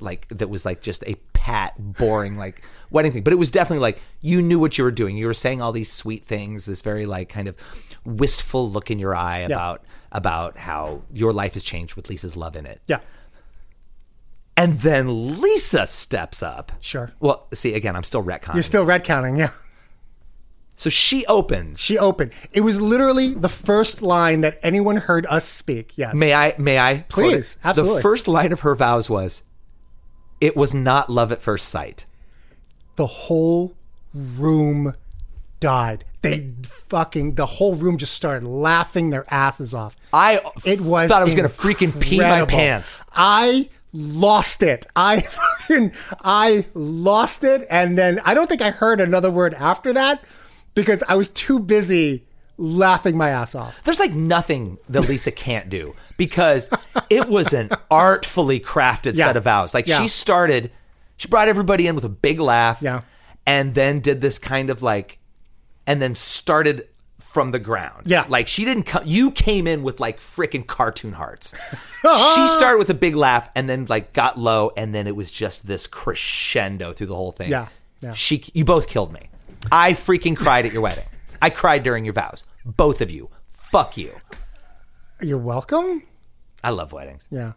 like 0.00 0.26
that 0.28 0.48
was 0.48 0.64
like 0.64 0.80
just 0.80 1.04
a 1.06 1.14
pat 1.32 1.74
boring 1.78 2.36
like 2.36 2.62
wedding 2.90 3.10
thing 3.10 3.22
but 3.24 3.32
it 3.32 3.36
was 3.36 3.50
definitely 3.50 3.80
like 3.80 4.00
you 4.20 4.40
knew 4.40 4.60
what 4.60 4.78
you 4.78 4.84
were 4.84 4.92
doing 4.92 5.16
you 5.16 5.26
were 5.26 5.34
saying 5.34 5.60
all 5.60 5.72
these 5.72 5.90
sweet 5.90 6.24
things 6.24 6.66
this 6.66 6.82
very 6.82 7.04
like 7.04 7.28
kind 7.28 7.48
of 7.48 7.56
wistful 8.04 8.70
look 8.70 8.92
in 8.92 8.98
your 9.00 9.12
eye 9.12 9.38
about 9.38 9.82
about 10.12 10.56
how 10.56 11.02
your 11.12 11.32
life 11.32 11.54
has 11.54 11.64
changed 11.64 11.96
with 11.96 12.08
lisa's 12.08 12.36
love 12.36 12.54
in 12.54 12.64
it 12.64 12.80
Yeah. 12.86 13.00
And 14.62 14.78
then 14.80 15.40
lisa 15.40 15.86
steps 15.86 16.42
up 16.42 16.72
Sure. 16.80 17.10
well 17.20 17.48
see 17.54 17.74
again 17.74 17.96
i'm 17.96 18.02
still 18.04 18.22
retconning 18.22 18.54
You're 18.54 18.62
still 18.62 18.86
retconning. 18.86 19.38
Yeah. 19.38 19.50
so 20.76 20.88
she 20.90 21.24
opens 21.26 21.80
She 21.80 21.98
opened. 21.98 22.32
It 22.52 22.60
was 22.62 22.80
literally 22.80 23.34
the 23.34 23.48
first 23.48 24.02
line 24.02 24.40
that 24.42 24.58
anyone 24.62 24.96
heard 24.96 25.26
us 25.28 25.44
speak. 25.44 25.96
Yes. 25.98 26.14
may 26.14 26.32
i 26.34 26.54
may 26.58 26.78
i 26.78 27.04
Please, 27.08 27.56
absolutely. 27.64 27.96
the 27.96 28.02
first 28.02 28.28
line 28.28 28.52
of 28.52 28.60
her 28.60 28.74
vows 28.74 29.10
was 29.10 29.42
it 30.40 30.56
was 30.56 30.74
not 30.74 31.08
love 31.10 31.30
at 31.32 31.40
first 31.40 31.68
sight 31.68 32.04
the 32.96 33.06
whole 33.06 33.74
room 34.14 34.94
died. 35.60 36.04
They 36.22 36.52
fucking 36.64 37.34
the 37.36 37.46
whole 37.46 37.74
room 37.74 37.96
just 37.96 38.12
started 38.14 38.46
laughing 38.46 39.10
their 39.10 39.24
asses 39.32 39.72
off. 39.74 39.96
I 40.12 40.40
It 40.64 40.80
was 40.80 41.08
thought 41.08 41.22
I 41.22 41.24
was 41.24 41.34
gonna 41.34 41.48
freaking 41.48 41.98
pee 42.00 42.18
my 42.18 42.44
pants. 42.44 43.02
I 43.14 43.68
lost 43.92 44.62
it. 44.62 44.86
I 44.96 45.20
fucking 45.60 45.92
I 46.22 46.66
lost 46.74 47.44
it, 47.44 47.66
and 47.70 47.96
then 47.98 48.20
I 48.24 48.34
don't 48.34 48.48
think 48.48 48.62
I 48.62 48.70
heard 48.70 49.00
another 49.00 49.30
word 49.30 49.54
after 49.54 49.92
that 49.92 50.24
because 50.74 51.02
I 51.08 51.14
was 51.16 51.28
too 51.30 51.58
busy 51.60 52.24
laughing 52.56 53.16
my 53.16 53.30
ass 53.30 53.54
off. 53.54 53.82
There's 53.84 53.98
like 54.00 54.12
nothing 54.12 54.78
that 54.88 55.08
Lisa 55.08 55.30
can't 55.30 55.68
do 55.68 55.94
because 56.16 56.70
it 57.10 57.28
was 57.28 57.52
an 57.52 57.70
artfully 57.90 58.60
crafted 58.60 59.16
Yeah. 59.16 59.26
set 59.28 59.36
of 59.36 59.44
vows. 59.44 59.74
Like 59.74 59.86
Yeah. 59.86 60.00
she 60.00 60.08
started, 60.08 60.70
she 61.16 61.28
brought 61.28 61.48
everybody 61.48 61.86
in 61.86 61.94
with 61.94 62.04
a 62.04 62.08
big 62.10 62.38
laugh. 62.38 62.80
Yeah. 62.80 63.00
And 63.46 63.74
then 63.74 64.00
did 64.00 64.20
this 64.20 64.38
kind 64.38 64.70
of 64.70 64.82
like, 64.82 65.18
and 65.86 66.00
then 66.00 66.14
started 66.14 66.86
from 67.22 67.50
the 67.50 67.58
ground. 67.58 68.04
Yeah. 68.06 68.26
Like 68.28 68.46
she 68.46 68.64
didn't 68.64 68.82
come, 68.82 69.02
you 69.06 69.30
came 69.30 69.66
in 69.66 69.82
with 69.82 70.00
like 70.00 70.18
freaking 70.18 70.66
cartoon 70.66 71.12
hearts. 71.12 71.54
she 71.70 72.48
started 72.48 72.78
with 72.78 72.90
a 72.90 72.94
big 72.94 73.14
laugh 73.14 73.48
and 73.54 73.68
then 73.68 73.86
like 73.88 74.12
got 74.12 74.38
low 74.38 74.72
and 74.76 74.94
then 74.94 75.06
it 75.06 75.16
was 75.16 75.30
just 75.30 75.66
this 75.66 75.86
crescendo 75.86 76.92
through 76.92 77.06
the 77.06 77.14
whole 77.14 77.32
thing. 77.32 77.50
Yeah. 77.50 77.68
Yeah. 78.00 78.14
She, 78.14 78.44
you 78.52 78.64
both 78.64 78.88
killed 78.88 79.12
me. 79.12 79.30
I 79.70 79.92
freaking 79.92 80.36
cried 80.36 80.66
at 80.66 80.72
your 80.72 80.82
wedding. 80.82 81.04
I 81.40 81.50
cried 81.50 81.84
during 81.84 82.04
your 82.04 82.14
vows. 82.14 82.44
Both 82.64 83.00
of 83.00 83.10
you. 83.10 83.30
Fuck 83.48 83.96
you. 83.96 84.12
You're 85.20 85.38
welcome. 85.38 86.02
I 86.62 86.70
love 86.70 86.92
weddings. 86.92 87.26
Yeah. 87.30 87.52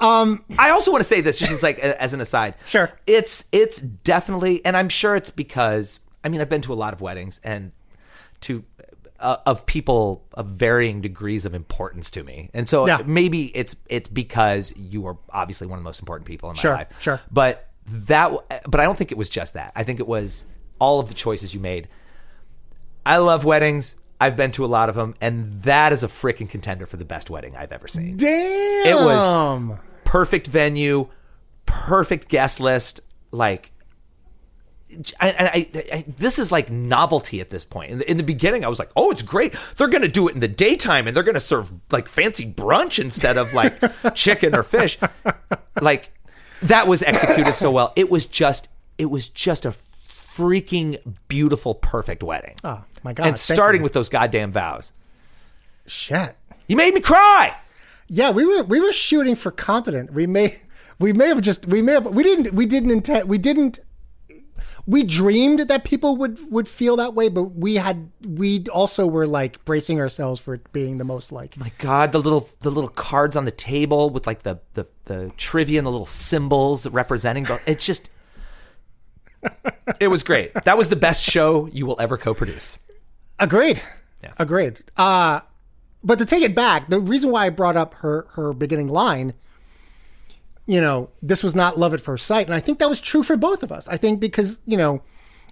Um, 0.00 0.44
I 0.58 0.70
also 0.70 0.90
want 0.90 1.02
to 1.02 1.08
say 1.08 1.20
this 1.20 1.38
just 1.38 1.52
as 1.52 1.62
like 1.62 1.78
as 1.78 2.12
an 2.12 2.20
aside. 2.20 2.54
Sure. 2.66 2.90
It's 3.06 3.44
it's 3.52 3.78
definitely 3.78 4.64
and 4.64 4.76
I'm 4.76 4.88
sure 4.88 5.16
it's 5.16 5.30
because 5.30 6.00
I 6.24 6.28
mean 6.28 6.40
I've 6.40 6.48
been 6.48 6.62
to 6.62 6.72
a 6.72 6.74
lot 6.74 6.92
of 6.92 7.00
weddings 7.00 7.40
and 7.44 7.72
to 8.42 8.64
uh, 9.20 9.36
of 9.46 9.66
people 9.66 10.24
of 10.34 10.46
varying 10.46 11.00
degrees 11.00 11.44
of 11.44 11.54
importance 11.54 12.10
to 12.12 12.22
me. 12.22 12.50
And 12.54 12.68
so 12.68 12.86
Yeah. 12.86 13.02
maybe 13.04 13.46
it's 13.56 13.74
it's 13.88 14.08
because 14.08 14.72
you 14.76 15.06
are 15.06 15.18
obviously 15.30 15.66
one 15.66 15.78
of 15.78 15.82
the 15.82 15.88
most 15.88 15.98
important 16.00 16.26
people 16.26 16.50
in 16.50 16.56
my 16.56 16.60
Sure, 16.62 16.74
life. 16.74 16.88
sure. 17.00 17.20
But 17.30 17.68
that 17.86 18.30
but 18.68 18.80
I 18.80 18.84
don't 18.84 18.96
think 18.96 19.10
it 19.12 19.18
was 19.18 19.28
just 19.28 19.54
that. 19.54 19.72
I 19.74 19.82
think 19.84 19.98
it 19.98 20.06
was 20.06 20.44
all 20.78 21.00
of 21.00 21.08
the 21.08 21.14
choices 21.14 21.52
you 21.54 21.60
made. 21.60 21.88
I 23.04 23.16
love 23.16 23.44
weddings. 23.44 23.96
I've 24.20 24.36
been 24.36 24.50
to 24.52 24.64
a 24.64 24.66
lot 24.66 24.88
of 24.88 24.94
them, 24.96 25.14
and 25.20 25.62
that 25.62 25.92
is 25.92 26.02
a 26.02 26.08
freaking 26.08 26.48
contender 26.50 26.86
for 26.86 26.96
the 26.96 27.04
best 27.04 27.30
wedding 27.30 27.56
I've 27.56 27.70
ever 27.72 27.86
seen 27.88 28.16
Damn. 28.16 28.86
It 28.86 28.94
was- 28.94 29.78
perfect 30.04 30.46
venue, 30.48 31.08
perfect 31.66 32.28
guest 32.28 32.60
list. 32.60 33.00
Like, 33.30 33.72
I, 35.20 35.28
I, 35.30 35.82
I, 35.92 36.04
this 36.16 36.38
is 36.38 36.50
like 36.50 36.70
novelty 36.70 37.40
at 37.40 37.50
this 37.50 37.64
point. 37.64 37.90
In 37.90 37.98
the, 37.98 38.10
in 38.10 38.16
the 38.16 38.22
beginning, 38.22 38.64
I 38.64 38.68
was 38.68 38.78
like, 38.78 38.90
"Oh, 38.96 39.10
it's 39.10 39.22
great! 39.22 39.54
They're 39.76 39.88
going 39.88 40.02
to 40.02 40.08
do 40.08 40.28
it 40.28 40.34
in 40.34 40.40
the 40.40 40.48
daytime, 40.48 41.06
and 41.06 41.14
they're 41.16 41.22
going 41.22 41.34
to 41.34 41.40
serve 41.40 41.72
like 41.90 42.08
fancy 42.08 42.46
brunch 42.46 42.98
instead 42.98 43.36
of 43.36 43.52
like 43.52 43.80
chicken 44.14 44.54
or 44.54 44.62
fish." 44.62 44.98
Like, 45.80 46.12
that 46.62 46.86
was 46.88 47.02
executed 47.02 47.54
so 47.54 47.70
well. 47.70 47.92
It 47.96 48.10
was 48.10 48.26
just, 48.26 48.68
it 48.96 49.06
was 49.06 49.28
just 49.28 49.64
a 49.64 49.74
freaking 50.08 50.98
beautiful, 51.28 51.74
perfect 51.74 52.22
wedding. 52.22 52.54
Oh, 52.64 52.84
my 53.02 53.12
God, 53.12 53.26
And 53.26 53.38
starting 53.38 53.82
with 53.82 53.92
those 53.92 54.08
goddamn 54.08 54.52
vows, 54.52 54.92
Shit. 55.86 56.36
you 56.66 56.76
made 56.76 56.94
me 56.94 57.00
cry. 57.00 57.56
Yeah, 58.08 58.30
we 58.30 58.46
were 58.46 58.62
we 58.62 58.80
were 58.80 58.92
shooting 58.92 59.36
for 59.36 59.50
competent. 59.50 60.12
We 60.14 60.26
may 60.26 60.62
we 60.98 61.12
may 61.12 61.28
have 61.28 61.42
just 61.42 61.66
we 61.66 61.82
may 61.82 61.92
have 61.92 62.06
we 62.06 62.22
didn't 62.22 62.54
we 62.54 62.64
didn't 62.64 62.90
intend 62.90 63.28
we 63.28 63.36
didn't 63.36 63.80
we 64.88 65.04
dreamed 65.04 65.60
that 65.68 65.84
people 65.84 66.16
would 66.16 66.38
would 66.50 66.66
feel 66.66 66.96
that 66.96 67.12
way, 67.12 67.28
but 67.28 67.42
we 67.42 67.74
had 67.74 68.10
we 68.26 68.64
also 68.72 69.06
were 69.06 69.26
like 69.26 69.62
bracing 69.66 70.00
ourselves 70.00 70.40
for 70.40 70.54
it 70.54 70.72
being 70.72 70.96
the 70.96 71.04
most 71.04 71.30
like. 71.30 71.58
My 71.58 71.70
God, 71.76 72.12
the 72.12 72.18
little 72.18 72.48
the 72.62 72.70
little 72.70 72.88
cards 72.88 73.36
on 73.36 73.44
the 73.44 73.50
table 73.50 74.08
with 74.08 74.26
like 74.26 74.44
the 74.44 74.60
the, 74.72 74.86
the 75.04 75.30
trivia 75.36 75.78
and 75.78 75.86
the 75.86 75.90
little 75.90 76.06
symbols 76.06 76.86
representing. 76.86 77.44
both. 77.44 77.60
It's 77.66 77.84
just, 77.84 78.08
it 80.00 80.08
was 80.08 80.22
great. 80.22 80.54
That 80.64 80.78
was 80.78 80.88
the 80.88 80.96
best 80.96 81.22
show 81.22 81.66
you 81.66 81.84
will 81.84 82.00
ever 82.00 82.16
co-produce. 82.16 82.78
Agreed. 83.38 83.82
Yeah. 84.22 84.32
Agreed. 84.38 84.84
Uh 84.96 85.40
but 86.02 86.18
to 86.18 86.24
take 86.24 86.42
it 86.42 86.54
back, 86.54 86.88
the 86.88 86.98
reason 86.98 87.30
why 87.30 87.44
I 87.44 87.50
brought 87.50 87.76
up 87.76 87.92
her 87.96 88.26
her 88.30 88.54
beginning 88.54 88.88
line, 88.88 89.34
you 90.68 90.82
know, 90.82 91.08
this 91.22 91.42
was 91.42 91.54
not 91.54 91.78
love 91.78 91.94
at 91.94 92.00
first 92.00 92.26
sight, 92.26 92.46
and 92.46 92.54
I 92.54 92.60
think 92.60 92.78
that 92.78 92.90
was 92.90 93.00
true 93.00 93.22
for 93.22 93.36
both 93.36 93.62
of 93.62 93.72
us. 93.72 93.88
I 93.88 93.96
think 93.96 94.20
because 94.20 94.58
you 94.66 94.76
know 94.76 95.02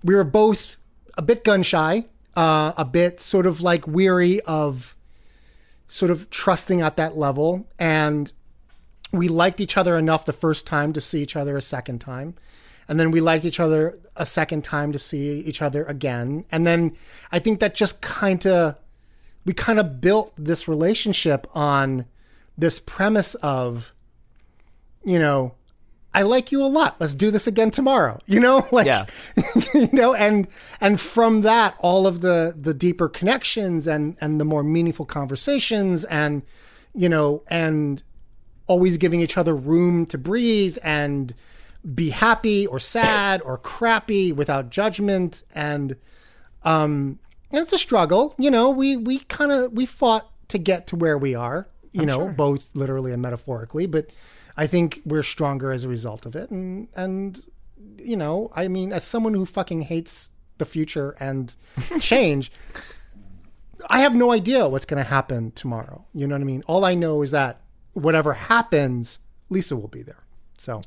we 0.04 0.14
were 0.14 0.24
both 0.24 0.76
a 1.16 1.22
bit 1.22 1.42
gun 1.42 1.62
shy, 1.62 2.04
uh, 2.36 2.74
a 2.76 2.84
bit 2.84 3.18
sort 3.18 3.46
of 3.46 3.62
like 3.62 3.86
weary 3.86 4.42
of 4.42 4.94
sort 5.88 6.10
of 6.10 6.28
trusting 6.28 6.82
at 6.82 6.96
that 6.96 7.16
level, 7.16 7.66
and 7.78 8.30
we 9.10 9.26
liked 9.26 9.58
each 9.58 9.78
other 9.78 9.96
enough 9.96 10.26
the 10.26 10.34
first 10.34 10.66
time 10.66 10.92
to 10.92 11.00
see 11.00 11.22
each 11.22 11.34
other 11.34 11.56
a 11.56 11.62
second 11.62 12.00
time. 12.00 12.34
And 12.88 13.00
then 13.00 13.10
we 13.10 13.20
liked 13.20 13.44
each 13.44 13.58
other 13.58 13.98
a 14.16 14.26
second 14.26 14.64
time 14.64 14.92
to 14.92 14.98
see 14.98 15.40
each 15.40 15.62
other 15.62 15.84
again. 15.84 16.44
And 16.52 16.66
then 16.66 16.94
I 17.32 17.38
think 17.38 17.60
that 17.60 17.74
just 17.74 18.02
kind 18.02 18.46
of, 18.46 18.76
we 19.44 19.54
kind 19.54 19.78
of 19.78 20.00
built 20.00 20.32
this 20.36 20.68
relationship 20.68 21.46
on 21.54 22.04
this 22.56 22.78
premise 22.78 23.34
of, 23.36 23.92
you 25.06 25.18
know, 25.18 25.54
I 26.12 26.22
like 26.22 26.50
you 26.50 26.62
a 26.62 26.66
lot. 26.66 27.00
Let's 27.00 27.14
do 27.14 27.30
this 27.30 27.46
again 27.46 27.70
tomorrow. 27.70 28.18
You 28.26 28.40
know, 28.40 28.66
like, 28.72 28.86
Yeah. 28.86 29.06
you 29.74 29.88
know, 29.92 30.14
and 30.14 30.48
and 30.80 31.00
from 31.00 31.42
that, 31.42 31.76
all 31.78 32.06
of 32.06 32.20
the 32.20 32.54
the 32.60 32.74
deeper 32.74 33.08
connections 33.08 33.86
and 33.86 34.16
and 34.20 34.40
the 34.40 34.44
more 34.44 34.62
meaningful 34.62 35.06
conversations 35.06 36.04
and 36.04 36.42
you 36.94 37.08
know 37.08 37.42
and 37.48 38.02
always 38.66 38.96
giving 38.96 39.20
each 39.20 39.36
other 39.38 39.54
room 39.54 40.06
to 40.06 40.18
breathe 40.18 40.76
and 40.82 41.34
be 41.94 42.10
happy 42.10 42.66
or 42.66 42.80
sad 42.80 43.40
or 43.42 43.56
crappy 43.56 44.32
without 44.32 44.70
judgment 44.70 45.44
and 45.54 45.96
um 46.64 47.20
and 47.52 47.62
it's 47.62 47.72
a 47.72 47.78
struggle 47.78 48.34
you 48.38 48.50
know 48.50 48.70
we 48.70 48.96
we 48.96 49.20
kind 49.20 49.52
of 49.52 49.72
we 49.72 49.86
fought 49.86 50.28
to 50.48 50.58
get 50.58 50.88
to 50.88 50.96
where 50.96 51.16
we 51.16 51.32
are 51.32 51.68
you 51.92 52.04
know 52.04 52.26
both 52.28 52.70
literally 52.74 53.12
and 53.12 53.22
metaphorically 53.22 53.86
but 53.86 54.10
i 54.56 54.66
think 54.66 55.00
we're 55.04 55.22
stronger 55.22 55.72
as 55.72 55.84
a 55.84 55.88
result 55.88 56.26
of 56.26 56.34
it. 56.36 56.50
And 56.50 56.88
and 56.94 57.42
you 57.98 58.16
know 58.16 58.50
i 58.54 58.68
mean 58.68 58.92
as 58.92 59.04
someone 59.04 59.34
who 59.34 59.46
fucking 59.46 59.82
hates 59.82 60.30
the 60.58 60.64
future 60.64 61.14
and 61.20 61.54
change 62.00 62.50
i 63.88 64.00
have 64.00 64.14
no 64.14 64.32
idea 64.32 64.68
what's 64.68 64.86
going 64.86 65.02
to 65.02 65.08
happen 65.08 65.52
tomorrow. 65.52 66.04
You 66.14 66.26
know 66.26 66.34
what 66.34 66.40
i 66.42 66.44
mean? 66.44 66.62
All 66.66 66.84
i 66.84 66.94
know 66.94 67.22
is 67.22 67.30
that 67.32 67.60
whatever 67.92 68.32
happens 68.34 69.18
lisa 69.48 69.76
will 69.76 69.88
be 69.88 70.02
there. 70.02 70.24
So. 70.58 70.82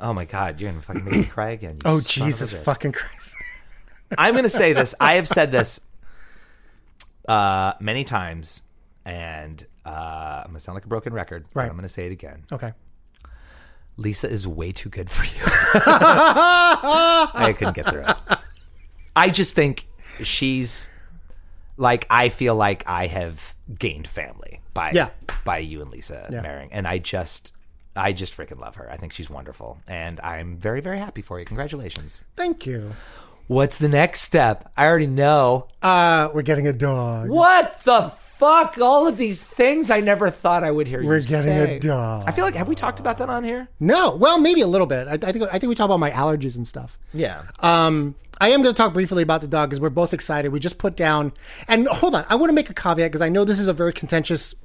Oh 0.00 0.12
my 0.12 0.24
God, 0.24 0.60
you're 0.60 0.70
gonna 0.70 0.82
fucking 0.82 1.04
make 1.04 1.14
me 1.14 1.24
cry 1.24 1.50
again. 1.50 1.78
oh 1.84 2.00
son 2.00 2.22
of 2.22 2.28
a 2.28 2.30
jesus 2.32 2.54
fucking 2.54 2.92
christ. 2.92 3.34
I'm 4.18 4.34
gonna 4.34 4.48
say 4.48 4.72
this. 4.72 4.94
I 5.00 5.14
have 5.14 5.28
said 5.28 5.52
this 5.58 5.80
uh, 7.28 7.74
many 7.80 8.04
times, 8.04 8.62
and 9.04 9.64
uh, 9.84 10.42
I'm 10.44 10.50
gonna 10.50 10.60
sound 10.60 10.74
like 10.76 10.84
a 10.84 10.88
broken 10.88 11.12
record. 11.12 11.46
but 11.54 11.68
I'm 11.68 11.74
gonna 11.76 11.88
say 11.88 12.06
it 12.06 12.12
again. 12.12 12.44
okay 12.52 12.72
Lisa 13.96 14.28
is 14.28 14.46
way 14.48 14.72
too 14.72 14.88
good 14.88 15.08
for 15.08 15.24
you. 15.24 15.40
I 15.44 17.54
couldn't 17.56 17.76
get 17.76 17.86
through 17.88 18.02
it. 18.06 18.16
I 19.14 19.30
just 19.30 19.54
think 19.54 19.86
she's 20.22 20.88
like 21.76 22.06
I 22.10 22.28
feel 22.28 22.56
like 22.56 22.82
I 22.86 23.06
have 23.06 23.54
gained 23.78 24.08
family 24.08 24.60
by 24.72 24.92
Yeah. 24.92 25.10
by 25.44 25.58
you 25.58 25.82
and 25.82 25.90
Lisa 25.90 26.28
Yeah. 26.30 26.40
marrying, 26.40 26.72
and 26.72 26.86
I 26.88 26.98
just 26.98 27.52
I 27.96 28.12
just 28.12 28.36
freaking 28.36 28.58
love 28.58 28.74
her. 28.76 28.90
I 28.90 28.96
think 28.96 29.12
she's 29.12 29.30
wonderful, 29.30 29.78
and 29.86 30.18
I'm 30.20 30.56
very 30.56 30.80
very 30.80 30.98
happy 30.98 31.22
for 31.22 31.38
you. 31.38 31.44
Congratulations. 31.44 32.20
thank 32.36 32.66
you 32.66 32.92
What's 33.46 33.78
the 33.78 33.88
next 33.90 34.22
step? 34.22 34.72
I 34.76 34.86
already 34.86 35.06
know. 35.06 35.68
uh 35.82 36.30
we're 36.34 36.42
getting 36.42 36.66
a 36.66 36.72
dog 36.72 37.28
What 37.28 37.80
the 37.84 38.12
fuck? 38.44 38.78
All 38.78 39.06
of 39.06 39.16
these 39.16 39.42
things 39.42 39.90
I 39.90 40.00
never 40.00 40.30
thought 40.30 40.64
I 40.64 40.70
would 40.70 40.86
hear 40.86 41.00
you 41.00 41.04
say. 41.04 41.08
We're 41.08 41.18
you 41.18 41.28
getting 41.28 41.76
a 41.76 41.80
dog. 41.80 42.24
I 42.26 42.32
feel 42.32 42.44
like 42.44 42.54
have 42.54 42.68
we 42.68 42.74
talked 42.74 43.00
about 43.00 43.18
that 43.18 43.28
on 43.28 43.44
here? 43.44 43.68
no 43.80 44.14
well 44.16 44.38
maybe 44.38 44.60
a 44.60 44.66
little 44.66 44.86
bit 44.86 45.08
i, 45.08 45.12
I 45.12 45.32
think 45.32 45.42
i 45.52 45.58
think 45.58 45.68
we 45.68 45.74
talk 45.74 45.86
about 45.86 46.00
my 46.00 46.10
allergies 46.10 46.56
and 46.56 46.66
stuff 46.66 46.98
Yeah. 47.12 47.42
Um, 47.60 48.14
I 48.40 48.48
am 48.48 48.62
going 48.62 48.74
to 48.74 48.76
talk 48.76 48.92
briefly 48.92 49.22
about 49.22 49.40
the 49.40 49.46
dog 49.46 49.70
because 49.70 49.80
we're 49.80 49.90
both 49.90 50.12
excited. 50.12 50.50
We 50.50 50.58
just 50.58 50.76
put 50.76 50.96
down, 50.96 51.32
and 51.68 51.86
hold 51.86 52.16
on, 52.16 52.26
I 52.28 52.34
want 52.34 52.50
to 52.50 52.52
make 52.52 52.68
a 52.68 52.74
caveat 52.74 53.10
because 53.10 53.22
I 53.22 53.28
know 53.28 53.44
this 53.44 53.60
is 53.60 53.68
a 53.68 53.72
very 53.72 53.92
contentious 53.92 54.56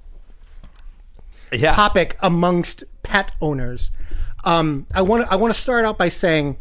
yeah. 1.52 1.74
topic 1.74 2.18
amongst 2.22 2.84
pet 3.04 3.32
owners. 3.40 3.92
Um, 4.44 4.88
I 4.94 5.02
want 5.02 5.24
to 5.24 5.32
I 5.32 5.36
want 5.36 5.54
to 5.54 5.60
start 5.60 5.86
out 5.86 5.98
by 5.98 6.10
saying 6.10 6.58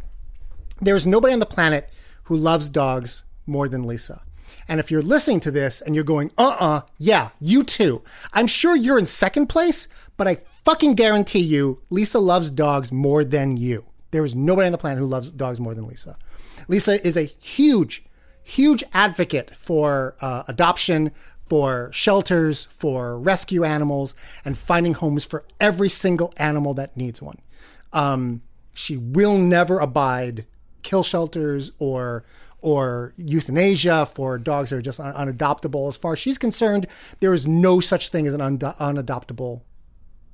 there's 0.80 1.06
nobody 1.06 1.32
on 1.32 1.40
the 1.40 1.46
planet 1.46 1.88
who 2.24 2.36
loves 2.36 2.68
dogs 2.68 3.22
more 3.46 3.68
than 3.68 3.84
Lisa. 3.84 4.22
And 4.68 4.78
if 4.78 4.90
you're 4.90 5.02
listening 5.02 5.40
to 5.40 5.50
this 5.50 5.80
and 5.80 5.94
you're 5.94 6.04
going, 6.04 6.30
uh-uh, 6.36 6.82
yeah, 6.98 7.30
you 7.40 7.64
too. 7.64 8.02
I'm 8.32 8.46
sure 8.46 8.76
you're 8.76 8.98
in 8.98 9.06
second 9.06 9.46
place, 9.46 9.88
but 10.16 10.28
I 10.28 10.38
fucking 10.64 10.94
guarantee 10.94 11.40
you, 11.40 11.80
Lisa 11.88 12.18
loves 12.18 12.50
dogs 12.50 12.92
more 12.92 13.24
than 13.24 13.56
you. 13.56 13.86
There 14.10 14.24
is 14.24 14.34
nobody 14.34 14.66
on 14.66 14.72
the 14.72 14.78
planet 14.78 14.98
who 14.98 15.06
loves 15.06 15.30
dogs 15.30 15.58
more 15.58 15.74
than 15.74 15.86
Lisa. 15.86 16.16
Lisa 16.68 17.04
is 17.06 17.16
a 17.16 17.22
huge, 17.22 18.04
huge 18.42 18.84
advocate 18.92 19.52
for 19.56 20.16
uh, 20.20 20.42
adoption, 20.48 21.12
for 21.48 21.88
shelters, 21.92 22.66
for 22.66 23.18
rescue 23.18 23.64
animals, 23.64 24.14
and 24.44 24.58
finding 24.58 24.94
homes 24.94 25.24
for 25.24 25.44
every 25.58 25.88
single 25.88 26.34
animal 26.36 26.74
that 26.74 26.94
needs 26.96 27.22
one. 27.22 27.38
Um, 27.92 28.42
she 28.74 28.96
will 28.98 29.38
never 29.38 29.78
abide 29.78 30.46
kill 30.82 31.02
shelters 31.02 31.72
or 31.78 32.24
or 32.60 33.12
euthanasia 33.16 34.06
for 34.06 34.38
dogs 34.38 34.70
that 34.70 34.76
are 34.76 34.82
just 34.82 34.98
un- 35.00 35.14
unadoptable. 35.14 35.88
As 35.88 35.96
far 35.96 36.14
as 36.14 36.18
she's 36.18 36.38
concerned, 36.38 36.86
there 37.20 37.32
is 37.32 37.46
no 37.46 37.80
such 37.80 38.08
thing 38.08 38.26
as 38.26 38.34
an 38.34 38.40
undo- 38.40 38.74
unadoptable 38.80 39.62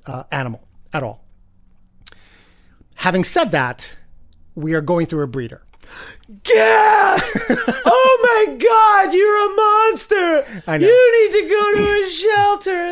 uh, 0.05 0.23
animal 0.31 0.67
at 0.93 1.03
all. 1.03 1.23
Having 2.95 3.25
said 3.25 3.51
that, 3.51 3.95
we 4.55 4.73
are 4.73 4.81
going 4.81 5.05
through 5.05 5.23
a 5.23 5.27
breeder. 5.27 5.61
Gasp! 6.43 7.35
oh 7.85 8.19
my 8.23 8.55
god, 8.55 9.13
you're 9.13 9.45
a 9.45 9.49
monster! 9.55 10.45
I 10.67 10.77
know. 10.77 10.87
You 10.87 11.11
need 11.21 11.31
to 11.41 11.47
go 11.49 11.75
to 11.75 11.83
a 12.03 12.09
shelter. 12.09 12.91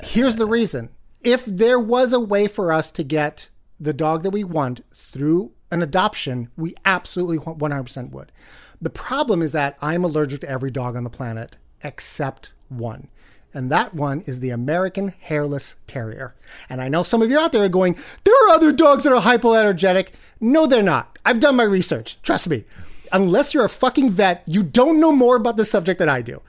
Here's 0.06 0.36
the 0.36 0.46
reason. 0.46 0.90
If 1.20 1.44
there 1.44 1.78
was 1.78 2.12
a 2.12 2.20
way 2.20 2.48
for 2.48 2.72
us 2.72 2.90
to 2.92 3.02
get 3.02 3.50
the 3.78 3.92
dog 3.92 4.22
that 4.22 4.30
we 4.30 4.44
want 4.44 4.82
through 4.94 5.52
an 5.74 5.82
adoption, 5.82 6.48
we 6.56 6.74
absolutely 6.84 7.38
100% 7.38 8.10
would. 8.10 8.32
The 8.80 8.90
problem 8.90 9.42
is 9.42 9.52
that 9.52 9.76
I'm 9.82 10.04
allergic 10.04 10.40
to 10.42 10.48
every 10.48 10.70
dog 10.70 10.96
on 10.96 11.04
the 11.04 11.10
planet 11.10 11.56
except 11.82 12.52
one. 12.68 13.08
And 13.52 13.70
that 13.70 13.94
one 13.94 14.22
is 14.22 14.40
the 14.40 14.50
American 14.50 15.14
Hairless 15.20 15.76
Terrier. 15.86 16.34
And 16.68 16.80
I 16.80 16.88
know 16.88 17.02
some 17.02 17.22
of 17.22 17.30
you 17.30 17.38
out 17.38 17.52
there 17.52 17.64
are 17.64 17.68
going, 17.68 17.96
there 18.24 18.34
are 18.46 18.54
other 18.54 18.72
dogs 18.72 19.04
that 19.04 19.12
are 19.12 19.22
hypoallergenic. 19.22 20.08
No, 20.40 20.66
they're 20.66 20.82
not. 20.82 21.18
I've 21.24 21.40
done 21.40 21.56
my 21.56 21.64
research. 21.64 22.20
Trust 22.22 22.48
me. 22.48 22.64
Unless 23.12 23.54
you're 23.54 23.64
a 23.64 23.68
fucking 23.68 24.10
vet, 24.10 24.42
you 24.46 24.62
don't 24.62 25.00
know 25.00 25.12
more 25.12 25.36
about 25.36 25.56
the 25.56 25.64
subject 25.64 25.98
than 25.98 26.08
I 26.08 26.20
do. 26.20 26.40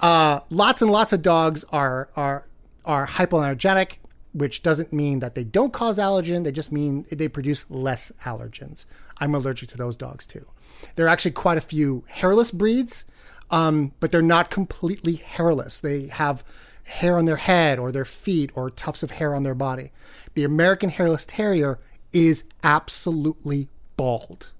Uh, 0.00 0.40
lots 0.50 0.80
and 0.80 0.90
lots 0.90 1.12
of 1.12 1.22
dogs 1.22 1.64
are 1.72 2.10
are 2.16 2.46
are 2.84 3.06
hypoallergenic, 3.06 3.96
which 4.36 4.62
doesn't 4.62 4.92
mean 4.92 5.20
that 5.20 5.34
they 5.34 5.44
don't 5.44 5.72
cause 5.72 5.96
allergen. 5.96 6.44
They 6.44 6.52
just 6.52 6.70
mean 6.70 7.06
they 7.10 7.26
produce 7.28 7.64
less 7.70 8.12
allergens. 8.24 8.84
I'm 9.16 9.34
allergic 9.34 9.70
to 9.70 9.78
those 9.78 9.96
dogs 9.96 10.26
too. 10.26 10.46
There 10.94 11.06
are 11.06 11.08
actually 11.08 11.30
quite 11.30 11.56
a 11.56 11.62
few 11.62 12.04
hairless 12.06 12.50
breeds, 12.50 13.06
um, 13.50 13.92
but 13.98 14.10
they're 14.10 14.20
not 14.20 14.50
completely 14.50 15.14
hairless. 15.14 15.80
They 15.80 16.08
have 16.08 16.44
hair 16.84 17.16
on 17.16 17.24
their 17.24 17.36
head 17.36 17.78
or 17.78 17.90
their 17.90 18.04
feet 18.04 18.50
or 18.54 18.68
tufts 18.70 19.02
of 19.02 19.12
hair 19.12 19.34
on 19.34 19.42
their 19.42 19.54
body. 19.54 19.90
The 20.34 20.44
American 20.44 20.90
Hairless 20.90 21.24
Terrier 21.24 21.78
is 22.12 22.44
absolutely 22.62 23.68
bald. 23.96 24.50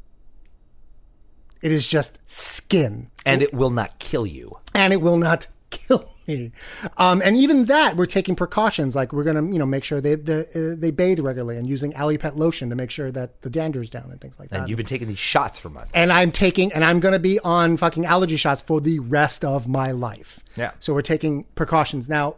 It 1.60 1.70
is 1.70 1.86
just 1.86 2.18
skin 2.24 3.10
and 3.26 3.42
it 3.42 3.52
will 3.52 3.70
not 3.70 3.98
kill 3.98 4.26
you. 4.26 4.58
and 4.74 4.92
it 4.92 5.02
will 5.02 5.18
not 5.18 5.46
kill 5.70 6.15
me. 6.26 6.52
Um, 6.98 7.20
and 7.24 7.36
even 7.36 7.66
that, 7.66 7.96
we're 7.96 8.06
taking 8.06 8.34
precautions. 8.36 8.96
Like 8.96 9.12
we're 9.12 9.24
gonna, 9.24 9.42
you 9.52 9.58
know, 9.58 9.66
make 9.66 9.84
sure 9.84 10.00
they 10.00 10.14
they, 10.14 10.40
uh, 10.54 10.74
they 10.76 10.90
bathe 10.90 11.20
regularly 11.20 11.58
and 11.58 11.68
using 11.68 11.92
Allerpet 11.92 12.36
lotion 12.36 12.70
to 12.70 12.76
make 12.76 12.90
sure 12.90 13.10
that 13.12 13.42
the 13.42 13.50
dander's 13.50 13.90
down 13.90 14.10
and 14.10 14.20
things 14.20 14.38
like 14.38 14.50
that. 14.50 14.60
And 14.60 14.68
you've 14.68 14.76
been 14.78 14.86
taking 14.86 15.08
these 15.08 15.18
shots 15.18 15.58
for 15.58 15.68
months. 15.68 15.90
and 15.94 16.12
I'm 16.12 16.32
taking, 16.32 16.72
and 16.72 16.84
I'm 16.84 17.00
gonna 17.00 17.18
be 17.18 17.38
on 17.40 17.76
fucking 17.76 18.06
allergy 18.06 18.36
shots 18.36 18.62
for 18.62 18.80
the 18.80 18.98
rest 19.00 19.44
of 19.44 19.68
my 19.68 19.90
life. 19.90 20.40
Yeah. 20.56 20.72
So 20.80 20.94
we're 20.94 21.02
taking 21.02 21.44
precautions 21.54 22.08
now. 22.08 22.36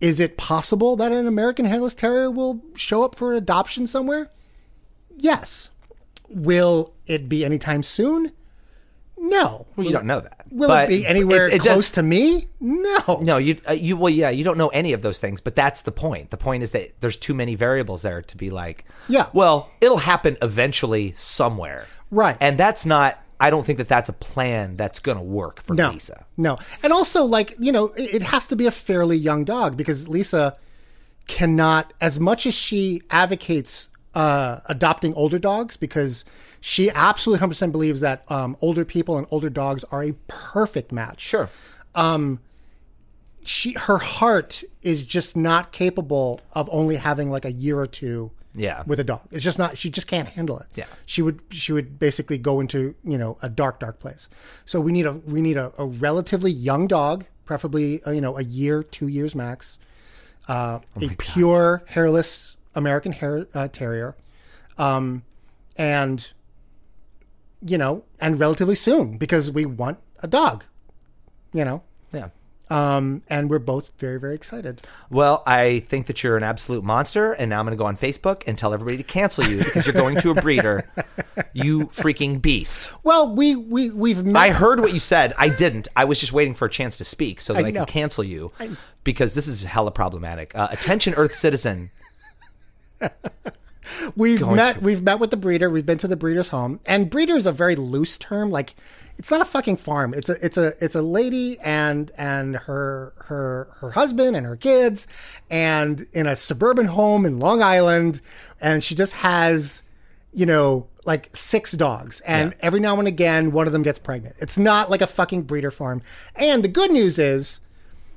Is 0.00 0.20
it 0.20 0.36
possible 0.36 0.96
that 0.96 1.12
an 1.12 1.26
American 1.26 1.64
Hairless 1.66 1.94
Terrier 1.94 2.30
will 2.30 2.62
show 2.74 3.02
up 3.02 3.14
for 3.14 3.34
adoption 3.34 3.86
somewhere? 3.86 4.30
Yes. 5.16 5.70
Will 6.28 6.94
it 7.06 7.28
be 7.28 7.44
anytime 7.44 7.82
soon? 7.82 8.32
No. 9.18 9.66
Well, 9.76 9.86
you 9.86 9.92
don't 9.92 10.06
know 10.06 10.20
that. 10.20 10.39
Will 10.50 10.68
But 10.68 10.84
it 10.84 10.88
be 10.88 11.06
anywhere 11.06 11.46
it- 11.48 11.54
it 11.54 11.62
close 11.62 11.76
just- 11.86 11.94
to 11.94 12.02
me? 12.02 12.48
No. 12.60 13.20
No, 13.22 13.36
you 13.38 13.58
uh, 13.68 13.72
you 13.72 13.96
well 13.96 14.10
yeah, 14.12 14.30
you 14.30 14.42
don't 14.44 14.58
know 14.58 14.68
any 14.68 14.92
of 14.92 15.02
those 15.02 15.18
things, 15.18 15.40
but 15.40 15.54
that's 15.54 15.82
the 15.82 15.92
point. 15.92 16.30
The 16.30 16.36
point 16.36 16.62
is 16.62 16.72
that 16.72 17.00
there's 17.00 17.16
too 17.16 17.34
many 17.34 17.54
variables 17.54 18.02
there 18.02 18.20
to 18.22 18.36
be 18.36 18.50
like, 18.50 18.84
Yeah. 19.08 19.26
Well, 19.32 19.70
it'll 19.80 19.98
happen 19.98 20.36
eventually 20.42 21.14
somewhere, 21.16 21.86
Right. 22.10 22.36
And 22.40 22.58
that's 22.58 22.84
not. 22.84 23.18
I 23.42 23.48
don't 23.48 23.64
think 23.64 23.78
that 23.78 23.88
that's 23.88 24.08
a 24.10 24.12
plan 24.12 24.76
that's 24.76 25.00
going 25.00 25.16
to 25.16 25.24
work 25.24 25.62
for 25.62 25.72
no, 25.74 25.90
Lisa. 25.92 26.26
No. 26.36 26.58
And 26.82 26.92
also, 26.92 27.24
like, 27.24 27.54
you 27.58 27.72
know, 27.72 27.86
it, 27.96 28.16
it 28.16 28.22
has 28.24 28.46
to 28.48 28.56
be 28.56 28.66
a 28.66 28.70
fairly 28.70 29.16
young 29.16 29.44
dog 29.44 29.78
because 29.78 30.08
Lisa 30.08 30.56
cannot, 31.26 31.92
as 32.00 32.20
much 32.20 32.44
as 32.44 32.54
she 32.54 33.00
advocates 33.10 33.88
uh, 34.14 34.60
adopting 34.66 35.14
older 35.14 35.38
dogs, 35.38 35.76
because 35.78 36.24
she 36.60 36.90
absolutely 36.90 37.46
100% 37.48 37.72
believes 37.72 38.00
that 38.00 38.30
um, 38.30 38.56
older 38.60 38.84
people 38.84 39.16
and 39.18 39.26
older 39.30 39.48
dogs 39.50 39.82
are 39.84 40.02
a 40.02 40.12
perfect 40.28 40.92
match. 40.92 41.20
Sure. 41.22 41.48
She, 43.42 43.72
her 43.72 43.98
heart 43.98 44.62
is 44.82 45.02
just 45.02 45.34
not 45.36 45.72
capable 45.72 46.40
of 46.52 46.68
only 46.70 46.96
having 46.96 47.30
like 47.30 47.46
a 47.46 47.52
year 47.52 47.80
or 47.80 47.86
two 47.86 48.32
Yeah. 48.54 48.82
with 48.86 49.00
a 49.00 49.04
dog. 49.04 49.22
It's 49.30 49.42
just 49.42 49.58
not. 49.58 49.78
She 49.78 49.88
just 49.88 50.06
can't 50.06 50.28
handle 50.28 50.58
it. 50.58 50.66
Yeah. 50.74 50.84
She 51.06 51.22
would. 51.22 51.40
She 51.50 51.72
would 51.72 51.98
basically 51.98 52.36
go 52.36 52.60
into 52.60 52.94
you 53.02 53.16
know 53.16 53.38
a 53.40 53.48
dark, 53.48 53.80
dark 53.80 53.98
place. 53.98 54.28
So 54.66 54.78
we 54.78 54.92
need 54.92 55.06
a 55.06 55.12
we 55.12 55.40
need 55.40 55.56
a, 55.56 55.72
a 55.78 55.86
relatively 55.86 56.50
young 56.52 56.86
dog, 56.86 57.24
preferably 57.46 58.02
uh, 58.06 58.10
you 58.10 58.20
know 58.20 58.36
a 58.36 58.42
year, 58.42 58.82
two 58.82 59.08
years 59.08 59.34
max. 59.34 59.78
Uh, 60.46 60.80
Oh 61.00 61.06
a 61.06 61.08
pure 61.16 61.82
hairless 61.86 62.56
American 62.74 63.12
hair 63.12 63.46
uh, 63.54 63.68
terrier, 63.68 64.16
um, 64.76 65.22
and 65.76 66.30
you 67.64 67.78
know, 67.78 68.04
and 68.20 68.38
relatively 68.40 68.74
soon 68.74 69.18
because 69.18 69.50
we 69.50 69.64
want 69.66 69.98
a 70.22 70.26
dog. 70.26 70.64
You 71.52 71.64
know, 71.64 71.82
Yeah. 72.12 72.28
um, 72.70 73.22
and 73.28 73.50
we're 73.50 73.58
both 73.58 73.90
very 73.98 74.20
very 74.20 74.34
excited. 74.36 74.82
Well, 75.10 75.42
I 75.46 75.80
think 75.80 76.06
that 76.06 76.22
you're 76.22 76.36
an 76.36 76.44
absolute 76.44 76.84
monster, 76.84 77.32
and 77.32 77.50
now 77.50 77.58
I'm 77.58 77.66
going 77.66 77.76
to 77.76 77.82
go 77.82 77.86
on 77.86 77.96
Facebook 77.96 78.44
and 78.46 78.56
tell 78.56 78.72
everybody 78.72 78.96
to 78.98 79.02
cancel 79.02 79.44
you 79.44 79.58
because 79.58 79.84
you're 79.86 79.92
going 79.94 80.16
to 80.18 80.30
a 80.30 80.34
breeder. 80.40 80.88
You 81.52 81.86
freaking 81.86 82.40
beast! 82.40 82.92
Well, 83.02 83.34
we 83.34 83.56
we 83.56 83.90
we've 83.90 84.22
met. 84.22 84.36
I 84.40 84.50
heard 84.50 84.78
what 84.80 84.92
you 84.92 85.00
said. 85.00 85.32
I 85.38 85.48
didn't. 85.48 85.88
I 85.96 86.04
was 86.04 86.20
just 86.20 86.32
waiting 86.32 86.54
for 86.54 86.66
a 86.66 86.70
chance 86.70 86.96
to 86.98 87.04
speak 87.04 87.40
so 87.40 87.54
that 87.54 87.64
I 87.64 87.68
I, 87.68 87.72
could 87.72 87.88
cancel 87.88 88.22
you 88.22 88.52
because 89.04 89.34
this 89.34 89.48
is 89.48 89.64
hella 89.64 89.90
problematic. 89.90 90.54
Uh, 90.54 90.68
attention, 90.70 91.14
Earth 91.14 91.34
citizen. 91.34 91.90
We've 94.16 94.40
going 94.40 94.56
met. 94.56 94.76
to- 94.76 94.80
We've 94.80 95.02
met 95.02 95.18
with 95.18 95.30
the 95.30 95.36
breeder. 95.36 95.68
We've 95.70 95.86
been 95.86 95.98
to 95.98 96.08
the 96.08 96.16
breeder's 96.16 96.48
home, 96.50 96.80
and 96.86 97.10
breeder 97.10 97.36
is 97.36 97.46
a 97.46 97.52
very 97.52 97.76
loose 97.76 98.16
term. 98.18 98.50
Like, 98.50 98.74
it's 99.18 99.30
not 99.30 99.40
a 99.40 99.44
fucking 99.44 99.76
farm. 99.76 100.14
It's 100.14 100.28
a 100.28 100.36
it's 100.44 100.56
a 100.56 100.72
it's 100.84 100.94
a 100.94 101.02
lady 101.02 101.58
and 101.60 102.10
and 102.16 102.56
her 102.56 103.12
her 103.26 103.68
her 103.80 103.90
husband 103.92 104.36
and 104.36 104.46
her 104.46 104.56
kids, 104.56 105.06
and 105.50 106.06
in 106.12 106.26
a 106.26 106.36
suburban 106.36 106.86
home 106.86 107.24
in 107.26 107.38
Long 107.38 107.62
Island, 107.62 108.20
and 108.60 108.82
she 108.82 108.94
just 108.94 109.12
has, 109.14 109.82
you 110.32 110.46
know, 110.46 110.86
like 111.04 111.28
six 111.34 111.72
dogs, 111.72 112.20
and 112.22 112.54
every 112.60 112.80
now 112.80 112.98
and 112.98 113.08
again 113.08 113.52
one 113.52 113.66
of 113.66 113.72
them 113.72 113.82
gets 113.82 113.98
pregnant. 113.98 114.36
It's 114.38 114.56
not 114.58 114.90
like 114.90 115.00
a 115.02 115.06
fucking 115.06 115.42
breeder 115.42 115.70
farm. 115.70 116.02
And 116.36 116.62
the 116.64 116.68
good 116.68 116.90
news 116.90 117.18
is, 117.18 117.60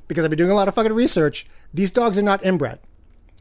because 0.08 0.24
I've 0.24 0.30
been 0.30 0.38
doing 0.38 0.52
a 0.52 0.56
lot 0.56 0.68
of 0.68 0.76
fucking 0.76 0.94
research, 0.94 1.46
these 1.74 1.92
dogs 1.92 2.18
are 2.18 2.22
not 2.24 2.44
inbred 2.46 2.80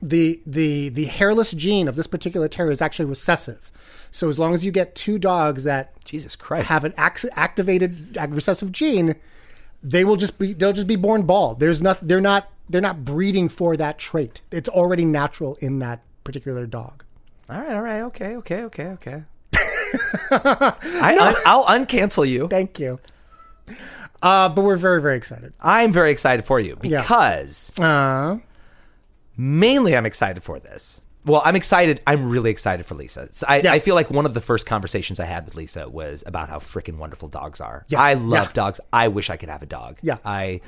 the 0.02 0.40
the 0.44 0.88
the 0.88 1.04
hairless 1.04 1.52
gene 1.52 1.86
of 1.88 1.94
this 1.96 2.06
particular 2.08 2.48
terrier 2.48 2.72
is 2.72 2.82
actually 2.82 3.04
recessive. 3.06 3.70
So 4.10 4.28
as 4.28 4.38
long 4.38 4.52
as 4.52 4.64
you 4.64 4.72
get 4.72 4.94
two 4.94 5.18
dogs 5.18 5.64
that 5.64 5.92
Jesus 6.04 6.34
Christ. 6.36 6.68
have 6.68 6.84
an 6.84 6.92
ac- 6.98 7.28
activated 7.34 8.18
recessive 8.30 8.72
gene, 8.72 9.14
they 9.82 10.04
will 10.04 10.16
just 10.16 10.38
be 10.38 10.52
they'll 10.52 10.72
just 10.72 10.88
be 10.88 10.96
born 10.96 11.22
bald. 11.22 11.60
There's 11.60 11.80
not 11.80 12.06
they're 12.06 12.20
not 12.20 12.50
they're 12.68 12.80
not 12.82 13.04
breeding 13.04 13.48
for 13.48 13.76
that 13.76 13.98
trait. 13.98 14.40
It's 14.50 14.68
already 14.68 15.04
natural 15.04 15.56
in 15.60 15.78
that 15.78 16.02
particular 16.24 16.66
dog. 16.66 17.04
All 17.48 17.60
right, 17.60 17.72
all 17.72 17.82
right, 17.82 18.00
okay, 18.02 18.36
okay, 18.36 18.62
okay, 18.64 18.86
okay. 18.88 19.22
I, 20.30 21.16
un- 21.20 21.42
I'll 21.46 21.64
uncancel 21.66 22.26
you. 22.28 22.48
Thank 22.48 22.78
you. 22.80 22.98
Uh, 24.22 24.48
but 24.48 24.62
we're 24.64 24.76
very 24.76 25.00
very 25.02 25.16
excited. 25.16 25.52
I'm 25.60 25.92
very 25.92 26.10
excited 26.10 26.44
for 26.44 26.60
you 26.60 26.78
Yeah. 26.82 27.00
because 27.02 27.72
Uh, 27.78 28.38
mainly 29.36 29.96
I'm 29.96 30.06
excited 30.06 30.42
for 30.42 30.58
this. 30.58 31.00
Well, 31.24 31.40
I'm 31.44 31.54
excited. 31.54 32.00
I'm 32.06 32.28
really 32.28 32.50
excited 32.50 32.84
for 32.84 32.96
Lisa. 32.96 33.28
I, 33.46 33.58
I 33.60 33.78
feel 33.78 33.94
like 33.94 34.10
one 34.10 34.26
of 34.26 34.34
the 34.34 34.40
first 34.40 34.66
conversations 34.66 35.20
I 35.20 35.24
had 35.26 35.44
with 35.44 35.54
Lisa 35.54 35.88
was 35.88 36.24
about 36.26 36.48
how 36.48 36.58
freaking 36.58 36.96
wonderful 36.96 37.28
dogs 37.28 37.60
are. 37.60 37.84
Yeah. 37.88 38.00
I 38.00 38.14
love 38.14 38.48
Yeah. 38.48 38.52
dogs. 38.54 38.80
I 38.92 39.06
wish 39.08 39.30
I 39.30 39.36
could 39.36 39.48
have 39.48 39.62
a 39.62 39.66
dog. 39.66 39.98
Yeah. 40.02 40.18
I, 40.24 40.60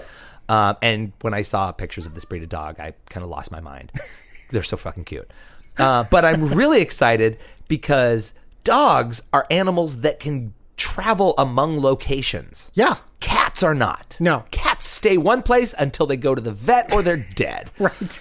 um, 0.48 0.76
and 0.80 1.12
when 1.22 1.34
I 1.34 1.42
saw 1.42 1.72
pictures 1.72 2.06
of 2.06 2.14
this 2.14 2.24
breed 2.24 2.44
of 2.44 2.50
dog, 2.50 2.78
I 2.78 2.94
kind 3.10 3.24
of 3.24 3.30
lost 3.30 3.50
my 3.50 3.60
mind. 3.60 3.90
They're 4.50 4.62
so 4.62 4.76
fucking 4.76 5.04
cute. 5.04 5.28
Uh, 5.76 6.04
but 6.08 6.24
I'm 6.24 6.50
really 6.54 6.80
excited 6.80 7.36
because 7.66 8.32
dogs 8.62 9.22
are 9.32 9.48
animals 9.50 10.02
that 10.02 10.20
can 10.20 10.54
travel 10.76 11.34
among 11.36 11.80
locations. 11.80 12.70
yeah. 12.74 12.98
Cats 13.20 13.62
are 13.62 13.74
not. 13.74 14.16
No. 14.20 14.44
Cats 14.50 14.86
stay 14.86 15.16
one 15.16 15.42
place 15.42 15.74
until 15.78 16.04
they 16.06 16.16
go 16.18 16.34
to 16.34 16.40
the 16.42 16.52
vet 16.52 16.92
or 16.92 17.02
they're 17.02 17.24
dead. 17.34 17.70
Right. 17.78 18.20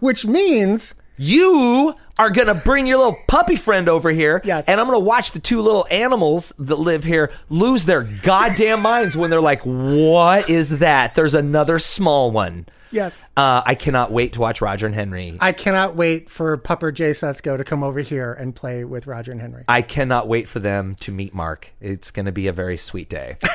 Which 0.00 0.26
means 0.26 0.94
You 1.16 1.94
are 2.18 2.30
going 2.30 2.48
to 2.48 2.54
bring 2.54 2.86
your 2.86 2.98
little 2.98 3.16
puppy 3.28 3.56
friend 3.56 3.88
over 3.88 4.10
here. 4.10 4.40
Yes. 4.44 4.68
And 4.68 4.78
I'm 4.80 4.86
going 4.86 4.96
to 4.96 5.00
watch 5.04 5.30
the 5.32 5.40
two 5.40 5.60
little 5.62 5.86
animals 5.90 6.52
that 6.58 6.76
live 6.76 7.04
here 7.04 7.30
lose 7.48 7.84
their 7.86 8.02
goddamn 8.02 8.82
minds 8.82 9.16
when 9.16 9.30
they're 9.30 9.40
like, 9.40 9.62
what 9.62 10.50
is 10.50 10.80
that? 10.80 11.14
There's 11.14 11.34
another 11.34 11.78
small 11.78 12.30
one. 12.30 12.66
yes. 12.92 13.28
Uh, 13.36 13.62
I 13.66 13.74
cannot 13.74 14.12
wait 14.12 14.34
to 14.34 14.40
watch 14.40 14.60
Roger 14.60 14.86
and 14.86 14.94
Henry. 14.94 15.36
I 15.40 15.50
cannot 15.52 15.96
wait 15.96 16.30
for 16.30 16.56
Pupper 16.58 16.92
Jay 16.94 17.10
Setsko 17.10 17.56
to 17.56 17.64
come 17.64 17.82
over 17.82 17.98
here 18.00 18.32
and 18.32 18.54
play 18.54 18.84
with 18.84 19.06
Roger 19.08 19.32
and 19.32 19.40
Henry. 19.40 19.64
I 19.66 19.82
cannot 19.82 20.28
wait 20.28 20.46
for 20.48 20.60
them 20.60 20.94
to 21.00 21.10
meet 21.12 21.34
Mark. 21.34 21.72
It's 21.80 22.10
going 22.12 22.26
to 22.26 22.32
be 22.32 22.46
a 22.46 22.52
very 22.52 22.76
sweet 22.76 23.08
day. 23.08 23.36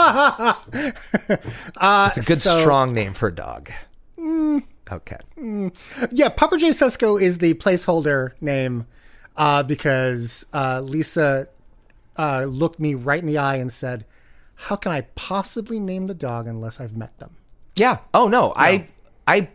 it's 0.72 2.16
a 2.18 2.22
good, 2.22 2.38
so- 2.38 2.60
strong 2.60 2.92
name 2.94 3.12
for 3.14 3.28
a 3.28 3.34
dog. 3.34 3.70
Okay. 4.92 5.16
Yeah, 6.10 6.28
Papa 6.30 6.56
J. 6.58 6.70
Sesko 6.70 7.20
is 7.20 7.38
the 7.38 7.54
placeholder 7.54 8.32
name 8.40 8.86
uh, 9.36 9.62
because 9.62 10.44
uh, 10.52 10.80
Lisa 10.80 11.48
uh, 12.18 12.42
looked 12.44 12.80
me 12.80 12.94
right 12.94 13.20
in 13.20 13.26
the 13.26 13.38
eye 13.38 13.56
and 13.56 13.72
said, 13.72 14.04
"How 14.56 14.76
can 14.76 14.90
I 14.92 15.02
possibly 15.14 15.78
name 15.78 16.06
the 16.08 16.14
dog 16.14 16.46
unless 16.48 16.80
I've 16.80 16.96
met 16.96 17.16
them?" 17.18 17.36
Yeah. 17.76 17.98
Oh 18.12 18.26
no, 18.28 18.52
I 18.56 18.88
I 19.28 19.42
com- 19.42 19.48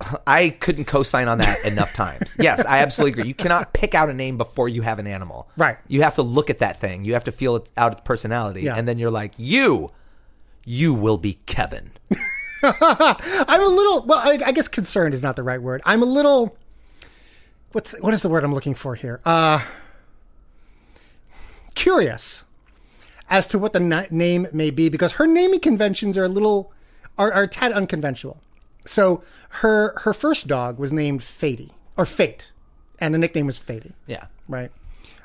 I 0.26 0.50
couldn't 0.50 0.84
co-sign 0.86 1.28
on 1.28 1.38
that 1.38 1.64
enough 1.64 1.92
times. 1.92 2.34
Yes, 2.38 2.64
I 2.64 2.78
absolutely 2.78 3.20
agree. 3.20 3.28
You 3.28 3.34
cannot 3.34 3.72
pick 3.72 3.94
out 3.94 4.08
a 4.08 4.14
name 4.14 4.38
before 4.38 4.68
you 4.68 4.82
have 4.82 4.98
an 4.98 5.06
animal. 5.06 5.48
Right. 5.56 5.76
You 5.88 6.02
have 6.02 6.14
to 6.16 6.22
look 6.22 6.50
at 6.50 6.58
that 6.58 6.80
thing. 6.80 7.04
You 7.04 7.12
have 7.14 7.24
to 7.24 7.32
feel 7.32 7.56
it 7.56 7.70
out 7.76 7.92
its 7.92 8.00
personality, 8.04 8.62
Yeah. 8.62 8.76
and 8.76 8.86
then 8.88 8.98
you're 8.98 9.10
like, 9.10 9.32
you, 9.36 9.90
you 10.64 10.94
will 10.94 11.18
be 11.18 11.34
Kevin. 11.46 11.92
I'm 12.62 13.60
a 13.62 13.66
little 13.68 14.02
well. 14.04 14.18
I, 14.18 14.38
I 14.46 14.52
guess 14.52 14.68
concerned 14.68 15.14
is 15.14 15.22
not 15.22 15.34
the 15.36 15.42
right 15.42 15.60
word. 15.62 15.80
I'm 15.86 16.02
a 16.02 16.06
little. 16.06 16.56
What's 17.72 17.92
what 18.00 18.12
is 18.12 18.20
the 18.22 18.28
word 18.28 18.44
I'm 18.44 18.52
looking 18.52 18.74
for 18.74 18.94
here? 18.96 19.20
Uh, 19.24 19.64
curious 21.74 22.44
as 23.28 23.46
to 23.46 23.58
what 23.58 23.72
the 23.72 23.80
na- 23.80 24.04
name 24.10 24.46
may 24.52 24.70
be 24.70 24.88
because 24.88 25.12
her 25.12 25.26
naming 25.26 25.60
conventions 25.60 26.18
are 26.18 26.24
a 26.24 26.28
little 26.28 26.72
are, 27.16 27.32
are 27.32 27.44
a 27.44 27.48
tad 27.48 27.72
unconventional. 27.72 28.42
So 28.86 29.22
her 29.50 29.98
her 30.00 30.12
first 30.14 30.46
dog 30.46 30.78
was 30.78 30.92
named 30.92 31.20
Fatey 31.20 31.70
or 31.96 32.06
Fate, 32.06 32.52
and 32.98 33.14
the 33.14 33.18
nickname 33.18 33.46
was 33.46 33.58
Fatey. 33.58 33.92
Yeah. 34.06 34.26
right? 34.48 34.70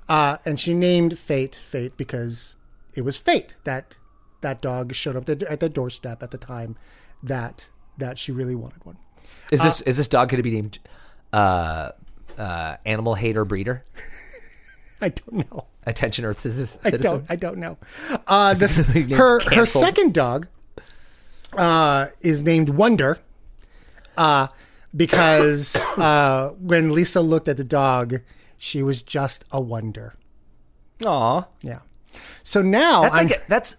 Uh, 0.07 0.37
and 0.45 0.59
she 0.59 0.73
named 0.73 1.17
Fate 1.17 1.55
Fate 1.65 1.97
because 1.97 2.55
it 2.93 3.01
was 3.01 3.17
fate 3.17 3.55
that 3.63 3.97
that 4.41 4.61
dog 4.61 4.93
showed 4.93 5.15
up 5.15 5.27
at 5.29 5.59
the 5.59 5.69
doorstep 5.69 6.21
at 6.21 6.31
the 6.31 6.37
time 6.37 6.75
that 7.23 7.67
that 7.97 8.19
she 8.19 8.31
really 8.31 8.55
wanted 8.55 8.85
one. 8.85 8.97
Is 9.51 9.61
this 9.61 9.81
is 9.81 9.97
this 9.97 10.07
dog 10.07 10.29
going 10.29 10.37
to 10.37 10.43
be 10.43 10.51
named 10.51 10.79
uh, 11.33 11.91
uh, 12.37 12.77
Animal 12.85 13.15
Hater 13.15 13.45
Breeder? 13.45 13.83
I 15.01 15.09
don't 15.09 15.51
know. 15.51 15.65
Attention, 15.85 16.25
Earth 16.25 16.41
citizen. 16.41 16.79
I 16.85 16.89
don't. 16.91 17.25
I 17.29 17.35
don't 17.35 17.57
know. 17.57 17.77
Uh, 18.27 18.53
this, 18.53 18.79
her 18.79 19.39
her 19.53 19.65
second 19.65 20.13
dog 20.13 20.47
uh, 21.53 22.07
is 22.21 22.43
named 22.43 22.69
Wonder, 22.69 23.19
uh, 24.17 24.47
because 24.95 25.75
uh, 25.97 26.49
when 26.59 26.91
Lisa 26.93 27.21
looked 27.21 27.47
at 27.47 27.57
the 27.57 27.63
dog, 27.63 28.21
she 28.57 28.81
was 28.83 29.01
just 29.01 29.45
a 29.51 29.59
wonder. 29.61 30.15
Aw, 31.05 31.43
Yeah. 31.61 31.79
So 32.43 32.61
now 32.61 33.01
that's 33.01 33.15
I'm, 33.15 33.27
like 33.27 33.37
a, 33.37 33.41
that's 33.49 33.75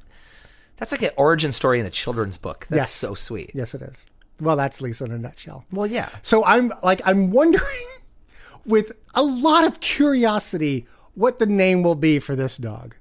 that's 0.77 0.93
like 0.93 1.01
an 1.03 1.11
origin 1.17 1.53
story 1.53 1.81
in 1.81 1.87
a 1.87 1.91
children's 1.91 2.37
book. 2.37 2.67
That's 2.69 2.79
Yes. 2.81 2.91
so 2.91 3.15
sweet. 3.15 3.51
yes, 3.55 3.75
it 3.75 3.81
is. 3.81 4.05
Well, 4.41 4.57
that's 4.57 4.83
Lisa 4.83 5.07
in 5.07 5.13
a 5.13 5.19
nutshell. 5.19 5.65
Well, 5.73 5.87
yeah. 5.87 6.11
So 6.23 6.45
I'm 6.45 6.71
like 6.83 7.01
I'm 7.07 7.31
wondering 7.31 7.87
with 8.67 8.93
a 9.15 9.23
lot 9.23 9.65
of 9.65 9.81
curiosity 9.81 10.87
what 11.15 11.39
the 11.39 11.47
name 11.47 11.83
will 11.83 11.95
be 11.95 12.19
for 12.19 12.37
this 12.37 12.59
dog. 12.59 12.95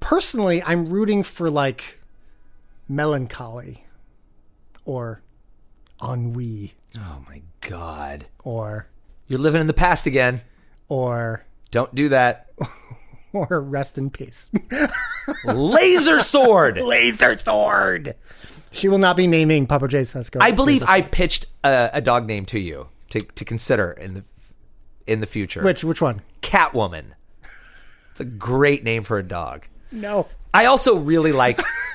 Personally, 0.00 0.62
I'm 0.62 0.90
rooting 0.90 1.22
for 1.22 1.48
like 1.48 2.00
melancholy 2.88 3.84
or 4.84 5.22
ennui 6.02 6.74
Oh 6.98 7.22
my 7.28 7.42
god. 7.60 8.26
or 8.42 8.88
You're 9.28 9.38
living 9.38 9.60
in 9.60 9.66
the 9.66 9.72
past 9.72 10.06
again. 10.06 10.40
or 10.88 11.44
Don't 11.70 11.94
do 11.94 12.08
that. 12.08 12.50
or 13.32 13.60
rest 13.60 13.96
in 13.96 14.10
peace. 14.10 14.48
Laser 15.44 16.20
sword. 16.20 16.78
Laser 16.78 17.38
sword. 17.38 18.14
She 18.72 18.88
will 18.88 18.98
not 18.98 19.16
be 19.16 19.26
naming 19.26 19.66
Papa 19.66 19.88
J 19.88 20.02
Sesko. 20.02 20.38
I 20.40 20.50
believe 20.52 20.82
I 20.86 21.02
pitched 21.02 21.46
a, 21.64 21.90
a 21.94 22.00
dog 22.00 22.26
name 22.26 22.44
to 22.46 22.58
you 22.58 22.88
to, 23.10 23.20
to 23.20 23.44
consider 23.44 23.92
in 23.92 24.14
the 24.14 24.24
in 25.06 25.20
the 25.20 25.26
future. 25.26 25.62
Which 25.62 25.82
which 25.84 26.00
one? 26.00 26.22
Catwoman. 26.42 27.12
It's 28.12 28.20
a 28.20 28.24
great 28.24 28.84
name 28.84 29.02
for 29.02 29.18
a 29.18 29.22
dog. 29.22 29.66
No. 29.92 30.26
I 30.52 30.66
also 30.66 30.96
really 30.96 31.32
like 31.32 31.60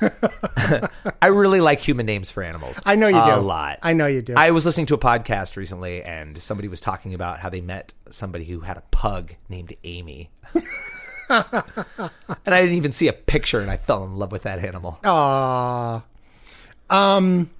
I 1.22 1.26
really 1.26 1.60
like 1.60 1.80
human 1.80 2.06
names 2.06 2.30
for 2.30 2.42
animals. 2.42 2.80
I 2.86 2.96
know 2.96 3.08
you 3.08 3.14
do. 3.14 3.34
a 3.34 3.40
lot. 3.40 3.78
I 3.82 3.92
know 3.92 4.06
you 4.06 4.22
do. 4.22 4.34
I 4.36 4.50
was 4.50 4.64
listening 4.64 4.86
to 4.86 4.94
a 4.94 4.98
podcast 4.98 5.56
recently 5.56 6.02
and 6.02 6.40
somebody 6.40 6.68
was 6.68 6.80
talking 6.80 7.12
about 7.14 7.38
how 7.40 7.50
they 7.50 7.60
met 7.60 7.92
somebody 8.10 8.44
who 8.44 8.60
had 8.60 8.76
a 8.78 8.82
pug 8.90 9.34
named 9.48 9.74
Amy. 9.84 10.30
and 11.28 11.42
I 12.46 12.60
didn't 12.62 12.76
even 12.76 12.92
see 12.92 13.08
a 13.08 13.12
picture 13.12 13.60
and 13.60 13.70
I 13.70 13.76
fell 13.76 14.04
in 14.04 14.16
love 14.16 14.32
with 14.32 14.42
that 14.44 14.64
animal. 14.64 14.98
Aw. 15.04 16.04
Um 16.88 17.50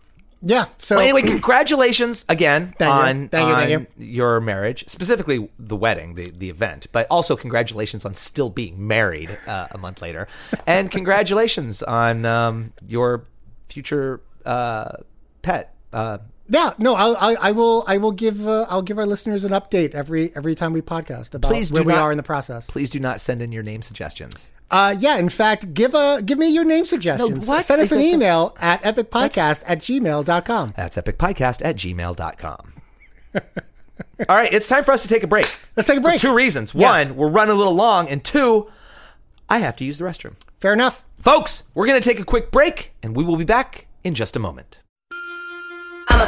yeah, 0.43 0.66
so 0.78 0.97
Well, 0.97 1.05
anyway, 1.05 1.22
congratulations 1.22 2.24
again 2.28 2.74
Thank 2.78 2.80
you. 2.80 2.87
on, 2.95 3.20
you, 3.22 3.28
thank 3.28 3.80
on 3.80 3.87
your 3.99 4.41
marriage, 4.41 4.84
specifically 4.89 5.49
the 5.59 5.76
wedding, 5.76 6.14
the, 6.14 6.30
the 6.30 6.51
event, 6.51 6.87
but 6.93 7.07
also 7.11 7.37
congratulations 7.37 8.05
on 8.05 8.14
still 8.14 8.51
being 8.51 8.87
married 8.87 9.37
uh, 9.47 9.68
a 9.70 9.78
month 9.78 10.03
later. 10.03 10.28
And 10.66 10.91
congratulations 10.91 11.82
on 11.82 12.24
um, 12.24 12.72
your 12.87 13.24
future 13.68 14.20
uh, 14.45 14.99
pet. 15.43 15.74
Uh, 15.93 16.18
Yeah, 16.49 16.74
no, 16.78 16.95
I'll, 16.95 17.16
I, 17.16 17.34
I 17.41 17.53
will. 17.53 17.82
I 17.89 17.99
will 17.99 18.12
give. 18.12 18.47
Uh, 18.47 18.66
I'll 18.68 18.82
give 18.82 18.99
our 18.99 19.07
listeners 19.07 19.45
an 19.45 19.51
update 19.53 19.95
every 19.97 20.30
every 20.37 20.55
time 20.55 20.72
we 20.72 20.80
podcast 20.80 21.34
about 21.34 21.51
Please 21.51 21.72
where 21.72 21.82
we 21.82 21.93
not- 21.93 22.03
are 22.03 22.11
in 22.12 22.16
the 22.16 22.22
process. 22.22 22.66
please 22.68 22.89
do 22.91 23.01
not 23.01 23.20
send 23.20 23.43
in 23.43 23.51
your 23.51 23.62
name 23.64 23.82
suggestions. 23.82 24.51
Uh, 24.70 24.96
yeah, 24.98 25.16
in 25.16 25.28
fact, 25.28 25.74
give 25.74 25.94
a 25.94 26.20
give 26.24 26.38
me 26.38 26.48
your 26.48 26.64
name 26.64 26.86
suggestions. 26.86 27.46
No, 27.46 27.54
what? 27.54 27.64
Send 27.64 27.80
us 27.80 27.92
an 27.92 28.00
email 28.00 28.56
at 28.60 28.82
epicpodcast 28.82 29.62
at 29.66 29.78
gmail.com. 29.78 30.74
That's 30.76 30.96
epicpodcast 30.96 31.64
at 31.64 31.76
gmail.com. 31.76 32.72
All 34.28 34.36
right, 34.36 34.52
it's 34.52 34.68
time 34.68 34.84
for 34.84 34.92
us 34.92 35.02
to 35.02 35.08
take 35.08 35.22
a 35.22 35.26
break. 35.26 35.46
Let's 35.76 35.86
take 35.86 35.98
a 35.98 36.00
break. 36.00 36.20
For 36.20 36.28
two 36.28 36.34
reasons. 36.34 36.74
Yes. 36.74 37.06
One, 37.08 37.16
we're 37.16 37.28
running 37.28 37.54
a 37.54 37.58
little 37.58 37.74
long, 37.74 38.08
and 38.08 38.24
two, 38.24 38.70
I 39.48 39.58
have 39.58 39.76
to 39.76 39.84
use 39.84 39.98
the 39.98 40.04
restroom. 40.04 40.34
Fair 40.58 40.72
enough. 40.72 41.04
Folks, 41.20 41.64
we're 41.74 41.86
going 41.86 42.00
to 42.00 42.06
take 42.06 42.18
a 42.20 42.24
quick 42.24 42.50
break, 42.50 42.92
and 43.02 43.14
we 43.16 43.24
will 43.24 43.36
be 43.36 43.44
back 43.44 43.86
in 44.04 44.14
just 44.14 44.36
a 44.36 44.38
moment. 44.38 44.76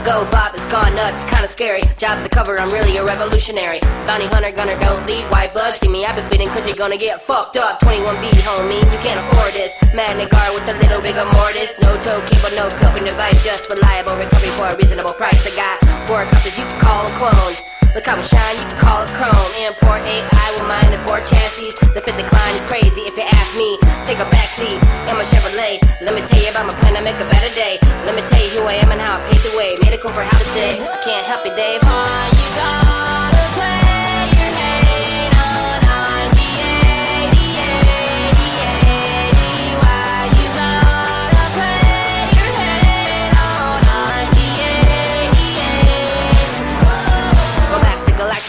Go 0.05 0.25
Bob, 0.31 0.55
it's 0.55 0.65
gone 0.67 0.95
nuts, 0.95 1.25
kinda 1.25 1.49
scary. 1.49 1.83
Jobs 1.99 2.23
to 2.23 2.29
cover, 2.29 2.61
I'm 2.61 2.71
really 2.71 2.97
a 2.99 3.05
revolutionary. 3.05 3.81
Bounty 4.07 4.27
hunter, 4.27 4.53
gunner, 4.53 4.79
don't 4.81 5.05
lead. 5.07 5.25
White 5.31 5.53
blood, 5.53 5.75
see 5.75 5.89
me, 5.89 6.07
I've 6.07 6.15
been 6.15 6.29
feeding 6.31 6.49
cause 6.49 6.65
you're 6.67 6.77
gonna 6.77 6.97
get 6.97 7.21
fucked 7.21 7.57
up. 7.57 7.81
21B, 7.81 8.31
homie, 8.47 8.79
you 8.79 8.99
can't 8.99 9.19
afford 9.19 9.53
this. 9.55 9.75
Magnet 9.95 10.31
guard 10.31 10.55
with 10.55 10.69
a 10.69 10.79
little 10.79 11.03
bigger 11.03 11.25
mortise. 11.25 11.79
No 11.83 11.97
toe 12.01 12.23
cable, 12.31 12.55
no 12.57 12.69
coping 12.79 13.05
device, 13.05 13.43
just 13.45 13.69
reliable 13.69 14.17
recovery 14.17 14.51
for 14.51 14.69
a 14.69 14.77
reasonable 14.77 15.13
price. 15.13 15.45
I 15.47 15.57
got 15.57 16.09
four 16.09 16.25
copies 16.25 16.59
you 16.59 16.65
can 16.65 16.81
call 16.81 17.05
them 17.05 17.15
clones. 17.19 17.63
Look 17.95 18.07
how 18.07 18.17
we 18.17 18.23
shine, 18.23 18.57
you 18.61 18.67
can 18.69 18.79
call 18.79 19.03
it 19.03 19.11
chrome. 19.17 19.53
Import 19.59 20.03
AI 20.05 20.49
with 20.55 20.69
mine 20.69 20.91
the 20.91 20.99
four 21.07 21.21
chassis. 21.25 21.73
The 21.95 22.01
fifth 22.01 22.17
decline 22.17 22.55
is 22.55 22.65
crazy 22.65 23.03
if 23.09 23.17
you 23.17 23.25
ask 23.25 23.57
me. 23.57 23.79
Take 24.05 24.19
a 24.19 24.29
backseat 24.29 24.79
in 25.09 25.15
my 25.17 25.25
Chevrolet. 25.25 25.81
Let 26.01 26.15
me 26.15 26.23
tell 26.27 26.41
you 26.41 26.51
about 26.51 26.67
my 26.67 26.75
plan 26.81 26.95
to 26.95 27.03
make 27.03 27.17
a 27.17 27.29
better 27.29 27.53
day. 27.55 27.79
Let 28.07 28.15
me 28.15 28.23
tell 28.29 28.41
you 28.41 28.51
who 28.61 28.67
I 28.67 28.75
am 28.85 28.93
and 28.93 29.01
how 29.01 29.19
I 29.19 29.21
paved 29.29 29.45
the 29.45 29.57
way. 29.57 29.75
Made 29.81 29.95
it 29.95 30.01
cool 30.01 30.13
for 30.13 30.23
how 30.23 30.39
to 30.39 30.49
say. 30.57 30.81
I 30.81 30.99
can't 31.03 31.25
help 31.25 31.45
you, 31.45 31.55
Dave. 31.57 31.81
All 31.83 32.29
you 32.31 32.49
gotta 32.57 32.88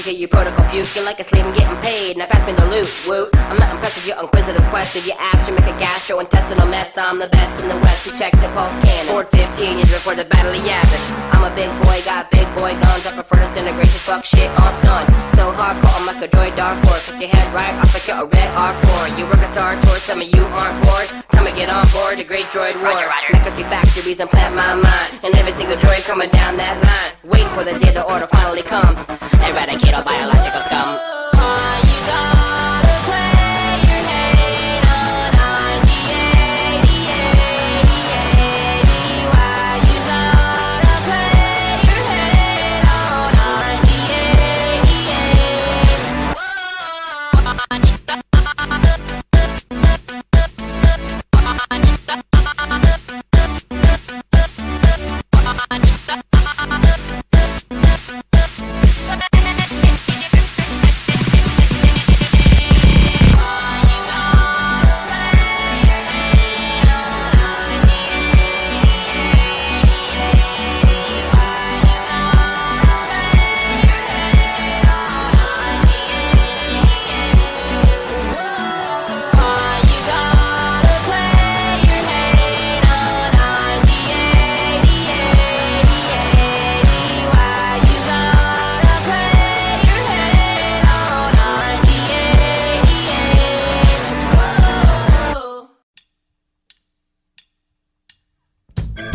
Galactica, 0.10 0.18
you 0.18 0.28
protocol 0.28 0.66
puking 0.70 1.05
like 1.05 1.20
a 1.20 1.24
slave 1.24 1.45
and 1.45 1.55
getting 1.55 1.78
paid. 1.78 2.18
Now 2.18 2.26
pass 2.26 2.45
me 2.45 2.53
the 2.53 2.66
loot, 2.68 2.89
woot. 3.07 3.30
I'm 3.49 3.57
not 3.57 3.72
impressed 3.72 3.97
with 3.97 4.07
your 4.07 4.20
inquisitive 4.20 4.64
quest. 4.70 4.95
If 4.95 5.05
you 5.05 5.14
ask, 5.18 5.47
you 5.47 5.53
make 5.53 5.66
a 5.66 5.78
gastrointestinal 5.78 6.70
mess. 6.70 6.97
I'm 6.97 7.20
the 7.20 7.28
best 7.28 7.62
in 7.62 7.70
the 7.70 7.76
West. 7.76 8.05
We 8.05 8.18
check 8.18 8.34
the 8.34 8.49
pulse 8.55 8.76
cannon. 8.78 9.07
Ford 9.07 9.28
15 9.28 9.78
years 9.78 9.91
before 9.91 10.16
the 10.16 10.26
Battle 10.26 10.53
of 10.53 10.62
Yavin. 10.62 11.01
I'm 11.34 11.43
a 11.43 11.55
big 11.55 11.70
boy, 11.84 12.01
got 12.05 12.32
big 12.32 12.47
boy 12.55 12.74
guns. 12.80 13.05
Up 13.05 13.14
for 13.16 13.24
furnace 13.24 13.57
integration, 13.57 13.99
fuck 14.05 14.26
shit 14.26 14.49
on 14.60 14.74
stun. 14.74 15.05
So 15.36 15.51
hardcore, 15.53 15.99
I'm 15.99 16.05
like 16.05 16.22
a 16.24 16.28
droid 16.28 16.55
Dark 16.57 16.78
Force. 16.86 17.10
Puts 17.10 17.22
your 17.22 17.30
head 17.30 17.47
right 17.53 17.74
off 17.76 17.93
like 17.93 18.07
you're 18.07 18.24
a 18.24 18.26
red 18.26 18.49
R4. 18.57 19.18
You 19.18 19.26
work 19.26 19.41
a 19.45 19.51
Star 19.53 19.76
Tour, 19.82 19.97
some 19.99 20.22
of 20.22 20.28
you 20.34 20.43
aren't 20.57 20.78
bored. 20.86 21.28
And 21.50 21.58
get 21.58 21.70
on 21.72 21.88
board 21.89 22.20
the 22.20 22.24
Great 22.24 22.45
Droid 22.54 22.76
War. 22.76 23.10
McAfee 23.34 23.68
factories 23.70 24.20
and 24.20 24.30
plant 24.30 24.54
my 24.56 24.76
mind. 24.76 25.20
And 25.24 25.34
every 25.34 25.52
single 25.52 25.78
droid 25.78 26.06
coming 26.06 26.30
down 26.30 26.58
that 26.58 26.78
line. 26.78 27.32
Waiting 27.32 27.50
for 27.56 27.64
the 27.64 27.74
day 27.80 27.91
the 27.91 28.04
order 28.04 28.28
finally 28.28 28.62
comes. 28.62 29.10
Eradicate 29.34 29.95
all 29.95 30.04
biological 30.04 30.62
scum. 30.62 32.38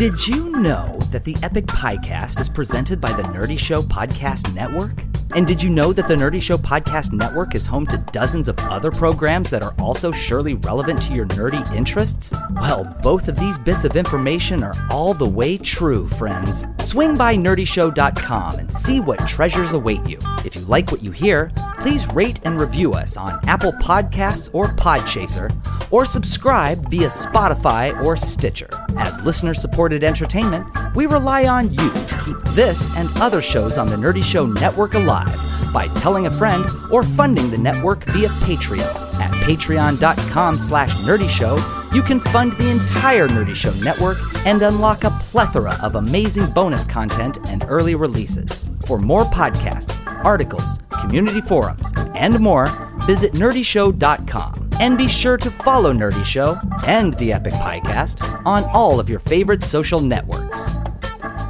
Did 0.05 0.29
you 0.29 0.51
know 0.51 0.99
that 1.13 1.25
the 1.25 1.35
Epic 1.43 1.65
Piecast 1.65 2.39
is 2.39 2.51
presented 2.51 3.01
by 3.01 3.11
the 3.15 3.23
Nerdy 3.23 3.59
Show 3.59 3.81
Podcast 3.81 4.55
Network? 4.55 5.14
And 5.33 5.47
did 5.47 5.63
you 5.63 5.71
know 5.71 5.93
that 5.93 6.07
the 6.07 6.15
Nerdy 6.15 6.41
Show 6.41 6.57
Podcast 6.57 7.13
Network 7.13 7.55
is 7.55 7.67
home 7.67 7.87
to 7.89 7.99
dozens 8.13 8.47
of 8.47 8.59
other 8.61 8.91
programs 8.91 9.51
that 9.51 9.63
are 9.63 9.75
also 9.79 10.13
surely 10.13 10.55
relevant 10.55 11.03
to 11.03 11.15
your 11.15 11.27
nerdy 11.27 11.75
interests? 11.75 12.33
Well, 12.55 12.85
both 13.03 13.29
of 13.29 13.39
these 13.39 13.59
bits 13.59 13.85
of 13.85 13.97
information 13.97 14.63
are 14.63 14.75
all 14.91 15.15
the 15.15 15.27
way 15.27 15.59
true, 15.59 16.09
friends. 16.09 16.67
Swing 16.81 17.17
by 17.17 17.37
nerdyshow.com 17.37 18.59
and 18.59 18.73
see 18.73 19.01
what 19.01 19.27
treasures 19.27 19.73
await 19.73 20.07
you. 20.07 20.19
If 20.45 20.55
you 20.55 20.63
like 20.63 20.93
what 20.93 21.03
you 21.03 21.11
hear, 21.11 21.51
please 21.81 22.07
rate 22.13 22.41
and 22.45 22.61
review 22.61 22.95
us 22.95 23.17
on 23.17 23.41
Apple 23.49 23.73
Podcasts 23.73 24.49
or 24.53 24.69
Podchaser, 24.69 25.51
or 25.91 26.07
subscribe 26.07 26.89
via 26.91 27.09
Spotify 27.09 27.99
or 28.05 28.17
Stitcher. 28.17 28.71
As 28.97 29.21
listener 29.23 29.55
supported 29.55 30.05
entertainment, 30.05 30.67
we 30.95 31.07
rely 31.07 31.47
on 31.47 31.73
you 31.73 31.91
to 31.91 32.21
keep 32.25 32.55
this 32.55 32.95
and 32.97 33.09
other 33.17 33.43
shows 33.43 33.79
on 33.79 33.89
the 33.89 33.97
Nerdy 33.97 34.23
Show 34.23 34.47
Network 34.47 34.95
alive 34.95 35.24
by 35.73 35.89
telling 36.01 36.27
a 36.27 36.31
friend 36.31 36.65
or 36.91 37.03
funding 37.03 37.51
the 37.51 37.59
network 37.59 38.05
via 38.05 38.29
Patreon 38.29 39.21
at 39.21 39.31
patreon.com 39.45 40.57
slash 40.57 40.93
nerdyshow 41.05 41.59
you 41.95 42.03
can 42.03 42.19
fund 42.19 42.53
the 42.55 42.71
entire 42.71 43.29
Nerdy 43.29 43.55
Show 43.55 43.73
network 43.75 44.19
and 44.45 44.61
unlock 44.63 45.05
a 45.05 45.11
plethora 45.11 45.79
of 45.81 45.95
amazing 45.95 46.51
bonus 46.51 46.85
content 46.85 47.39
and 47.47 47.65
early 47.69 47.95
releases. 47.95 48.69
For 48.85 48.99
more 48.99 49.23
podcasts, 49.23 50.05
articles, 50.25 50.81
community 50.91 51.41
forums, 51.41 51.93
and 52.17 52.41
more, 52.41 52.67
visit 53.07 53.35
nerdyshow.com. 53.35 54.71
And 54.81 54.99
be 54.99 55.07
sure 55.07 55.37
to 55.37 55.51
follow 55.53 55.93
Nerdy 55.93 56.25
Show 56.25 56.59
and 56.85 57.15
the 57.15 57.33
Epic 57.33 57.53
Podcast 57.53 58.45
on 58.45 58.65
all 58.75 58.99
of 58.99 59.09
your 59.09 59.21
favorite 59.21 59.63
social 59.63 60.01
networks. 60.01 60.67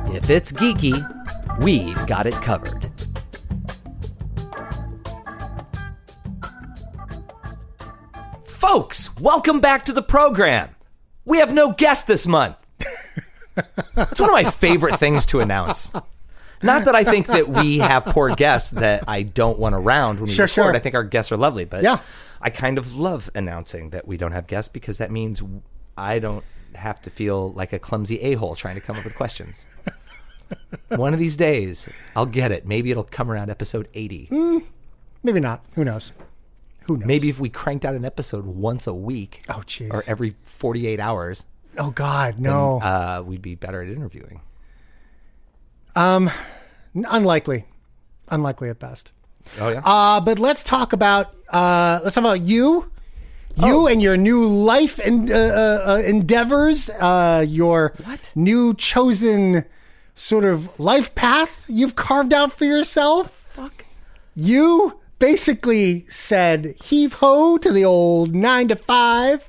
If 0.09 0.29
it's 0.29 0.53
geeky, 0.53 1.01
we've 1.63 2.07
got 2.07 2.27
it 2.27 2.35
covered. 2.35 2.94
Folks, 8.69 9.15
welcome 9.19 9.61
back 9.61 9.85
to 9.85 9.93
the 9.93 10.03
program. 10.03 10.71
We 11.27 11.37
have 11.39 11.53
no 11.53 11.73
guest 11.73 12.07
this 12.07 12.27
month. 12.27 12.57
It's 12.79 14.19
one 14.19 14.31
of 14.31 14.33
my 14.33 14.45
favorite 14.51 14.99
things 14.99 15.27
to 15.27 15.41
announce. 15.41 15.93
Not 16.63 16.87
that 16.87 16.95
I 16.97 17.05
think 17.05 17.27
that 17.27 17.47
we 17.47 17.77
have 17.79 18.07
poor 18.07 18.35
guests 18.35 18.71
that 18.71 19.05
I 19.07 19.21
don't 19.23 19.59
want 19.59 19.75
around 19.75 20.19
when 20.19 20.29
we 20.29 20.35
Sure, 20.35 20.45
record. 20.45 20.53
sure. 20.55 20.75
I 20.75 20.79
think 20.79 20.95
our 20.95 21.05
guests 21.05 21.31
are 21.31 21.37
lovely, 21.37 21.67
but 21.67 21.83
Yeah. 21.83 21.99
I 22.41 22.49
kind 22.49 22.79
of 22.79 22.97
love 22.97 23.29
announcing 23.35 23.91
that 23.91 24.09
we 24.09 24.17
don't 24.17 24.33
have 24.33 24.47
guests 24.47 24.71
because 24.71 24.97
that 24.97 25.11
means 25.11 25.43
I 25.99 26.19
don't 26.19 26.43
have 26.75 27.03
to 27.03 27.11
feel 27.11 27.53
like 27.53 27.75
a 27.75 27.79
clumsy 27.79 28.19
a 28.23 28.33
hole 28.33 28.55
trying 28.55 28.77
to 28.77 28.81
come 28.81 28.97
up 28.97 29.05
with 29.05 29.15
questions. 29.15 29.57
One 30.89 31.13
of 31.13 31.21
these 31.21 31.37
days, 31.37 31.87
I'll 32.17 32.25
get 32.25 32.51
it. 32.51 32.67
Maybe 32.67 32.91
it'll 32.91 33.05
come 33.05 33.31
around 33.31 33.51
episode 33.51 33.89
80. 33.93 34.25
Hmm. 34.31 34.59
Maybe 35.23 35.39
not. 35.41 35.63
Who 35.75 35.85
knows? 35.85 36.13
Who 36.87 36.97
knows? 36.99 37.07
Maybe 37.07 37.29
if 37.31 37.41
we 37.41 37.49
cranked 37.49 37.85
out 37.85 37.95
an 37.95 38.05
episode 38.05 38.47
once 38.47 38.87
a 38.87 38.95
week 38.95 39.43
Oh, 39.49 39.63
jeez. 39.67 39.93
or 39.93 40.03
every 40.07 40.35
48 40.43 41.01
hours, 41.01 41.47
Oh 41.79 41.91
God, 41.91 42.35
then, 42.37 42.43
no. 42.45 42.81
uh, 42.81 43.23
we'd 43.27 43.43
be 43.43 43.55
better 43.55 43.83
at 43.83 43.89
interviewing. 43.89 44.41
um, 45.97 46.31
unlikely. 46.95 47.67
Unlikely 48.29 48.69
at 48.71 48.79
best. 48.79 49.13
Oh, 49.61 49.69
yeah? 49.69 49.83
Uh, 49.85 50.21
but 50.21 50.39
let's 50.39 50.65
talk 50.65 50.93
about 50.93 51.35
uh, 51.51 52.01
let's 52.03 52.15
talk 52.15 52.23
about 52.25 52.41
you, 52.47 52.91
you 53.57 53.87
and 53.87 54.01
your 54.03 54.17
new 54.17 54.45
life 54.47 54.99
and 54.99 55.31
uh, 55.31 55.35
uh, 55.35 55.83
uh, 55.87 56.03
endeavors. 56.07 56.89
Uh, 56.91 57.45
your 57.47 57.93
What? 58.05 58.31
new 58.35 58.75
chosen 58.75 59.65
sort 60.15 60.45
of 60.45 60.79
life 60.81 61.15
path 61.15 61.65
you've 61.69 61.95
carved 61.97 62.33
out 62.33 62.53
for 62.53 62.65
yourself. 62.65 63.47
Fuck. 63.51 63.85
You 64.35 64.99
basically 65.29 66.05
said 66.09 66.75
heave 66.85 67.15
ho 67.15 67.57
to 67.57 67.73
the 67.73 67.83
old 67.83 68.35
nine 68.35 68.69
to 68.69 68.77
five 68.77 69.49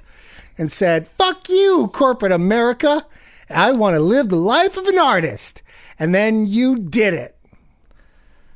and 0.57 0.71
said, 0.71 1.05
fuck 1.05 1.49
you, 1.49 1.89
corporate 1.93 2.31
America. 2.31 3.05
I 3.49 3.73
want 3.73 3.95
to 3.95 3.99
live 3.99 4.29
the 4.29 4.37
life 4.37 4.77
of 4.77 4.87
an 4.87 4.97
artist. 4.97 5.61
And 5.99 6.15
then 6.15 6.47
you 6.47 6.77
did 6.77 7.13
it. 7.13 7.37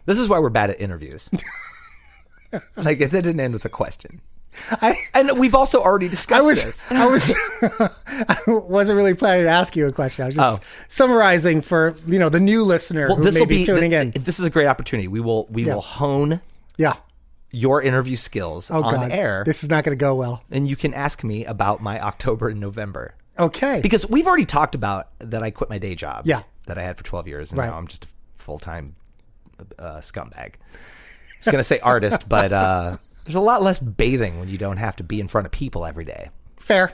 This 0.06 0.18
is 0.18 0.30
why 0.30 0.40
we're 0.40 0.50
bad 0.50 0.70
at 0.70 0.80
interviews. 0.80 1.30
like, 2.78 3.02
it 3.02 3.12
didn't 3.12 3.38
end 3.38 3.54
with 3.54 3.66
a 3.66 3.70
question. 3.70 4.22
I, 4.72 4.98
And 5.14 5.38
we've 5.38 5.56
also 5.56 5.82
already 5.82 6.08
discussed 6.08 6.42
I 6.42 6.48
was, 6.48 6.64
this. 6.64 6.84
I 6.90 7.06
was, 7.06 7.34
I 7.62 8.38
wasn't 8.48 8.96
really 8.96 9.14
planning 9.14 9.44
to 9.44 9.50
ask 9.50 9.76
you 9.76 9.86
a 9.88 9.92
question. 9.92 10.24
I 10.24 10.26
was 10.28 10.36
just 10.36 10.62
Oh. 10.62 10.66
summarizing 10.88 11.60
for 11.62 11.96
you 12.08 12.18
know 12.18 12.30
the 12.30 12.40
new 12.40 12.64
listener 12.64 13.08
Well, 13.10 13.18
who 13.18 13.24
this 13.26 13.36
may 13.36 13.46
be 13.46 13.58
be 13.60 13.66
tuning 13.66 13.92
in. 13.92 14.12
This 14.12 14.40
is 14.40 14.46
a 14.46 14.50
great 14.50 14.68
opportunity. 14.68 15.10
We 15.10 15.20
will 15.20 15.48
we 15.50 15.66
Yeah. 15.66 15.74
will 15.76 15.82
hone 15.82 16.40
Yeah. 16.78 16.94
Your 17.52 17.82
interview 17.82 18.16
skills 18.16 18.70
Oh 18.72 18.84
on 18.84 18.94
God. 18.96 19.12
air, 19.12 19.44
This 19.46 19.64
is 19.64 19.70
not 19.70 19.84
going 19.84 19.98
to 19.98 20.00
go 20.02 20.16
well. 20.16 20.44
and 20.52 20.68
you 20.68 20.76
can 20.76 20.94
ask 20.94 21.24
me 21.24 21.46
about 21.46 21.82
my 21.82 22.00
October 22.00 22.50
and 22.50 22.60
November 22.60 23.16
Okay. 23.40 23.80
because 23.82 24.08
we've 24.10 24.28
already 24.28 24.46
talked 24.46 24.76
about 24.76 25.10
that. 25.20 25.42
I 25.44 25.50
quit 25.52 25.70
my 25.70 25.78
day 25.80 25.96
job, 25.96 26.24
Yeah. 26.26 26.44
that 26.68 26.78
I 26.78 26.84
had 26.84 26.98
for 26.98 27.04
twelve 27.04 27.28
years, 27.28 27.52
and 27.52 27.60
Right. 27.60 27.70
now 27.70 27.78
I'm 27.78 27.88
just 27.88 28.06
a 28.06 28.08
full 28.36 28.60
time 28.60 28.96
uh, 29.78 29.98
scumbag. 29.98 30.54
I 30.56 31.40
was 31.40 31.48
gonna 31.52 31.64
say 31.64 31.80
artist, 31.80 32.28
but 32.30 32.52
uh, 32.54 32.98
there's 33.26 33.36
a 33.36 33.40
lot 33.42 33.62
less 33.64 33.80
bathing 33.80 34.40
when 34.40 34.50
you 34.50 34.58
don't 34.58 34.78
have 34.78 34.96
to 34.98 35.04
be 35.04 35.20
in 35.20 35.28
front 35.28 35.46
of 35.46 35.52
people 35.52 35.86
every 35.86 36.06
day. 36.06 36.30
Fair. 36.60 36.92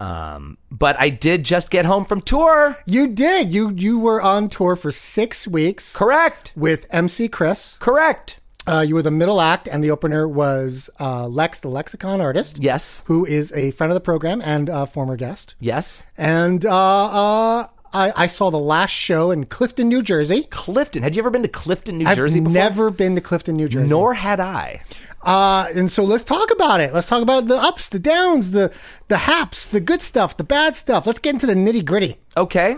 Um, 0.00 0.56
but 0.70 0.96
I 0.98 1.10
did 1.10 1.44
just 1.44 1.70
get 1.70 1.84
home 1.84 2.06
from 2.06 2.22
tour. 2.22 2.78
You 2.86 3.08
did. 3.08 3.52
You 3.52 3.70
you 3.70 3.98
were 3.98 4.22
on 4.22 4.48
tour 4.48 4.74
for 4.74 4.90
six 4.90 5.46
weeks 5.46 5.94
Correct. 5.94 6.52
with 6.56 6.86
MC 6.90 7.28
Chris. 7.28 7.76
Correct. 7.80 8.39
Uh, 8.66 8.80
you 8.86 8.94
were 8.94 9.02
the 9.02 9.10
middle 9.10 9.40
act, 9.40 9.66
and 9.66 9.82
the 9.82 9.90
opener 9.90 10.28
was 10.28 10.90
uh, 11.00 11.26
Lex, 11.26 11.60
the 11.60 11.68
lexicon 11.68 12.20
artist, 12.20 12.58
Yes. 12.60 13.02
who 13.06 13.24
is 13.24 13.50
a 13.52 13.70
friend 13.72 13.90
of 13.90 13.94
the 13.94 14.00
program 14.00 14.40
and 14.44 14.68
a 14.68 14.86
former 14.86 15.16
guest. 15.16 15.54
Yes. 15.58 16.02
And 16.18 16.64
uh, 16.66 16.70
uh, 16.70 17.66
I, 17.92 18.12
I 18.14 18.26
saw 18.26 18.50
the 18.50 18.58
last 18.58 18.90
show 18.90 19.30
in 19.30 19.46
Clifton, 19.46 19.88
New 19.88 20.02
Jersey. 20.02 20.42
Clifton. 20.50 21.02
Had 21.02 21.16
you 21.16 21.22
ever 21.22 21.30
been 21.30 21.42
to 21.42 21.48
Clifton, 21.48 21.98
New 21.98 22.06
I've 22.06 22.16
Jersey 22.16 22.40
before? 22.40 22.52
never 22.52 22.90
been 22.90 23.14
to 23.14 23.20
Clifton, 23.20 23.56
New 23.56 23.68
Jersey. 23.68 23.88
Nor 23.88 24.14
had 24.14 24.40
I. 24.40 24.82
Uh, 25.22 25.66
and 25.74 25.90
so 25.90 26.04
let's 26.04 26.24
talk 26.24 26.50
about 26.52 26.80
it. 26.80 26.92
Let's 26.94 27.06
talk 27.06 27.22
about 27.22 27.46
the 27.46 27.56
ups, 27.56 27.88
the 27.88 27.98
downs, 27.98 28.52
the 28.52 28.72
the 29.08 29.18
haps, 29.18 29.66
the 29.66 29.80
good 29.80 30.00
stuff, 30.02 30.36
the 30.36 30.44
bad 30.44 30.76
stuff. 30.76 31.06
Let's 31.06 31.18
get 31.18 31.34
into 31.34 31.46
the 31.46 31.54
nitty 31.54 31.84
gritty. 31.84 32.18
Okay. 32.36 32.76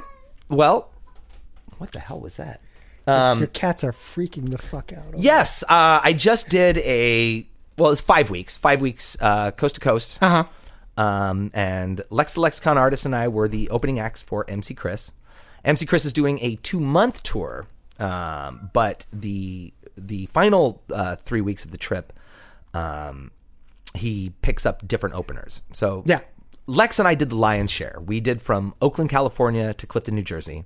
Well, 0.48 0.90
what 1.78 1.92
the 1.92 2.00
hell 2.00 2.18
was 2.20 2.36
that? 2.36 2.60
Um, 3.06 3.38
Your 3.40 3.48
cats 3.48 3.82
are 3.84 3.92
freaking 3.92 4.50
the 4.50 4.58
fuck 4.58 4.92
out. 4.92 5.18
yes, 5.18 5.62
uh, 5.64 6.00
I 6.02 6.12
just 6.12 6.48
did 6.48 6.78
a. 6.78 7.46
Well, 7.78 7.90
it's 7.90 8.00
five 8.00 8.30
weeks. 8.30 8.56
Five 8.58 8.80
weeks, 8.80 9.16
uh, 9.20 9.50
coast 9.52 9.74
to 9.76 9.80
coast. 9.80 10.18
Uh 10.22 10.44
huh. 10.96 11.02
Um, 11.02 11.50
and 11.54 12.02
Lex 12.10 12.34
the 12.34 12.40
Lexicon 12.40 12.76
Artist 12.78 13.06
and 13.06 13.14
I 13.16 13.26
were 13.28 13.48
the 13.48 13.70
opening 13.70 13.98
acts 13.98 14.22
for 14.22 14.44
MC 14.48 14.74
Chris. 14.74 15.10
MC 15.64 15.86
Chris 15.86 16.04
is 16.04 16.12
doing 16.12 16.38
a 16.42 16.56
two 16.56 16.78
month 16.78 17.22
tour, 17.22 17.66
um, 17.98 18.68
but 18.72 19.06
the 19.12 19.72
the 19.96 20.26
final 20.26 20.82
uh, 20.92 21.16
three 21.16 21.40
weeks 21.40 21.64
of 21.64 21.70
the 21.70 21.78
trip, 21.78 22.12
um, 22.74 23.30
he 23.94 24.32
picks 24.42 24.64
up 24.66 24.86
different 24.86 25.14
openers. 25.14 25.62
So 25.72 26.02
Yeah. 26.06 26.20
Lex 26.66 26.98
and 27.00 27.08
I 27.08 27.14
did 27.16 27.30
the 27.30 27.36
lion's 27.36 27.70
share. 27.72 27.98
We 28.04 28.20
did 28.20 28.40
from 28.40 28.74
Oakland, 28.80 29.10
California 29.10 29.74
to 29.74 29.86
Clifton, 29.86 30.14
New 30.14 30.22
Jersey. 30.22 30.64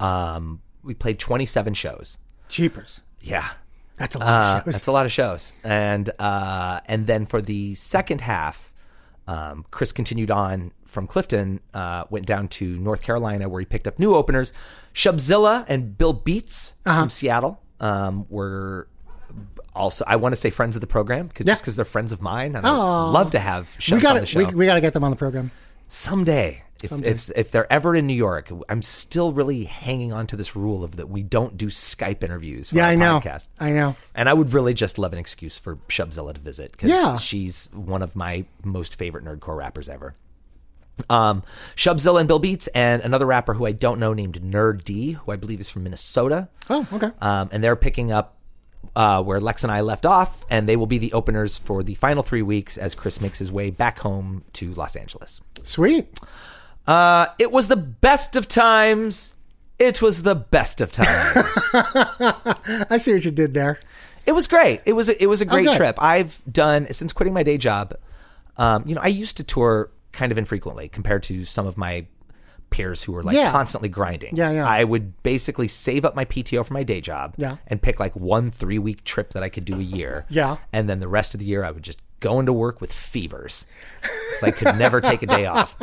Um, 0.00 0.60
we 0.86 0.94
played 0.94 1.18
27 1.18 1.74
shows. 1.74 2.16
Cheapers. 2.48 3.02
Yeah. 3.20 3.48
That's 3.96 4.14
a 4.14 4.18
lot 4.18 4.26
Uh, 4.28 4.58
of 4.58 4.64
shows. 4.64 4.72
That's 4.74 4.86
a 4.86 4.92
lot 4.92 5.06
of 5.06 5.12
shows, 5.12 5.54
and 5.64 6.10
uh, 6.18 6.80
and 6.86 7.06
then 7.06 7.24
for 7.26 7.40
the 7.40 7.74
second 7.76 8.20
half, 8.20 8.72
um, 9.26 9.64
Chris 9.70 9.90
continued 9.90 10.30
on 10.30 10.72
from 10.84 11.06
Clifton, 11.06 11.60
uh, 11.74 12.04
went 12.10 12.26
down 12.26 12.48
to 12.48 12.76
North 12.78 13.00
Carolina 13.02 13.48
where 13.48 13.60
he 13.60 13.64
picked 13.66 13.86
up 13.86 13.98
new 13.98 14.14
openers. 14.14 14.52
Shubzilla 14.94 15.64
and 15.68 15.96
Bill 15.98 16.12
Beats 16.12 16.74
Uh-huh. 16.84 17.00
from 17.02 17.08
Seattle 17.10 17.60
um, 17.80 18.26
were 18.28 18.86
also 19.74 20.04
I 20.06 20.16
want 20.16 20.34
to 20.34 20.36
say 20.40 20.50
friends 20.50 20.76
of 20.76 20.80
the 20.80 20.86
program 20.86 21.28
cause, 21.30 21.46
just 21.46 21.62
because 21.62 21.76
they're 21.76 21.84
friends 21.86 22.12
of 22.12 22.20
mine. 22.20 22.54
I'd 22.54 22.64
love 22.64 23.30
to 23.32 23.38
have 23.38 23.74
we 23.78 23.82
Shubs 23.82 24.08
on 24.10 24.16
the 24.20 24.26
show 24.26 24.38
We, 24.40 24.46
we 24.54 24.66
got 24.66 24.74
to 24.74 24.80
get 24.82 24.92
them 24.94 25.04
on 25.04 25.10
the 25.10 25.16
program. 25.16 25.50
someday. 25.88 26.62
If, 26.82 26.92
if 27.04 27.30
if 27.34 27.50
they're 27.50 27.70
ever 27.72 27.96
in 27.96 28.06
New 28.06 28.14
York, 28.14 28.50
I'm 28.68 28.82
still 28.82 29.32
really 29.32 29.64
hanging 29.64 30.12
on 30.12 30.26
to 30.28 30.36
this 30.36 30.54
rule 30.54 30.84
of 30.84 30.96
that 30.96 31.08
we 31.08 31.22
don't 31.22 31.56
do 31.56 31.66
Skype 31.68 32.22
interviews. 32.22 32.70
For 32.70 32.76
Yeah, 32.76 32.88
I 32.88 32.94
know. 32.96 33.18
Podcast. 33.20 33.48
I 33.58 33.70
know. 33.72 33.96
And 34.14 34.28
I 34.28 34.34
would 34.34 34.52
really 34.52 34.74
just 34.74 34.98
love 34.98 35.12
an 35.12 35.18
excuse 35.18 35.58
for 35.58 35.76
Shubzilla 35.88 36.34
to 36.34 36.40
visit 36.40 36.72
because 36.72 36.90
Yeah. 36.90 37.16
she's 37.16 37.68
one 37.72 38.02
of 38.02 38.14
my 38.14 38.44
most 38.64 38.94
favorite 38.96 39.24
nerdcore 39.24 39.56
rappers 39.56 39.88
ever. 39.88 40.14
Um, 41.10 41.42
Shubzilla 41.76 42.20
and 42.20 42.28
Bill 42.28 42.38
Beats, 42.38 42.68
and 42.68 43.02
another 43.02 43.26
rapper 43.26 43.54
who 43.54 43.66
I 43.66 43.72
don't 43.72 44.00
know 44.00 44.14
named 44.14 44.40
Nerd 44.42 44.82
D, 44.84 45.12
who 45.12 45.30
I 45.32 45.36
believe 45.36 45.60
is 45.60 45.68
from 45.68 45.82
Minnesota. 45.84 46.48
Oh, 46.70 46.86
okay. 46.92 47.10
Um, 47.20 47.50
and 47.52 47.62
they're 47.62 47.76
picking 47.76 48.10
up 48.12 48.38
uh, 48.94 49.22
where 49.22 49.40
Lex 49.40 49.62
and 49.62 49.70
I 49.70 49.82
left 49.82 50.06
off, 50.06 50.44
and 50.48 50.66
they 50.66 50.74
will 50.76 50.86
be 50.86 50.96
the 50.96 51.12
openers 51.12 51.58
for 51.58 51.82
the 51.82 51.94
final 51.96 52.22
three 52.22 52.40
weeks 52.40 52.78
as 52.78 52.94
Chris 52.94 53.20
makes 53.20 53.38
his 53.38 53.52
way 53.52 53.68
back 53.70 53.98
home 53.98 54.44
to 54.54 54.72
Los 54.72 54.96
Angeles. 54.96 55.42
Sweet. 55.64 56.18
Uh, 56.86 57.26
it 57.38 57.50
was 57.52 57.68
the 57.68 57.76
best 57.76 58.36
of 58.36 58.48
times. 58.48 59.34
It 59.78 60.00
was 60.00 60.22
the 60.22 60.34
best 60.34 60.80
of 60.80 60.92
times. 60.92 61.06
I 62.90 62.98
see 62.98 63.12
what 63.12 63.24
you 63.24 63.30
did 63.30 63.54
there. 63.54 63.78
It 64.24 64.32
was 64.32 64.48
great. 64.48 64.80
It 64.86 64.92
was 64.94 65.08
a, 65.08 65.22
it 65.22 65.26
was 65.26 65.40
a 65.40 65.44
great 65.44 65.66
good. 65.66 65.76
trip. 65.76 66.02
I've 66.02 66.40
done 66.50 66.92
since 66.92 67.12
quitting 67.12 67.34
my 67.34 67.42
day 67.42 67.58
job. 67.58 67.94
Um, 68.56 68.84
you 68.86 68.94
know, 68.94 69.00
I 69.02 69.08
used 69.08 69.36
to 69.36 69.44
tour 69.44 69.90
kind 70.12 70.32
of 70.32 70.38
infrequently 70.38 70.88
compared 70.88 71.22
to 71.24 71.44
some 71.44 71.66
of 71.66 71.76
my 71.76 72.06
peers 72.70 73.02
who 73.04 73.12
were 73.12 73.22
like 73.22 73.36
Yeah. 73.36 73.52
constantly 73.52 73.88
grinding. 73.88 74.34
Yeah, 74.34 74.50
yeah. 74.50 74.66
I 74.66 74.82
would 74.82 75.22
basically 75.22 75.68
save 75.68 76.04
up 76.04 76.16
my 76.16 76.24
PTO 76.24 76.64
for 76.66 76.72
my 76.74 76.82
day 76.82 77.00
job. 77.00 77.34
Yeah. 77.36 77.58
and 77.68 77.80
pick 77.80 78.00
like 78.00 78.16
one 78.16 78.50
three 78.50 78.78
week 78.78 79.04
trip 79.04 79.30
that 79.34 79.42
I 79.42 79.48
could 79.48 79.64
do 79.64 79.78
a 79.78 79.82
year. 79.82 80.24
Yeah. 80.28 80.56
and 80.72 80.88
then 80.88 81.00
the 81.00 81.08
rest 81.08 81.34
of 81.34 81.40
the 81.40 81.46
year 81.46 81.62
I 81.62 81.70
would 81.70 81.82
just 81.84 82.00
go 82.20 82.40
to 82.42 82.52
work 82.52 82.80
with 82.80 82.92
fevers. 82.92 83.66
'Cause 84.02 84.42
I 84.42 84.50
could 84.50 84.76
never 84.76 85.00
take 85.00 85.22
a 85.22 85.26
day 85.26 85.46
off. 85.46 85.76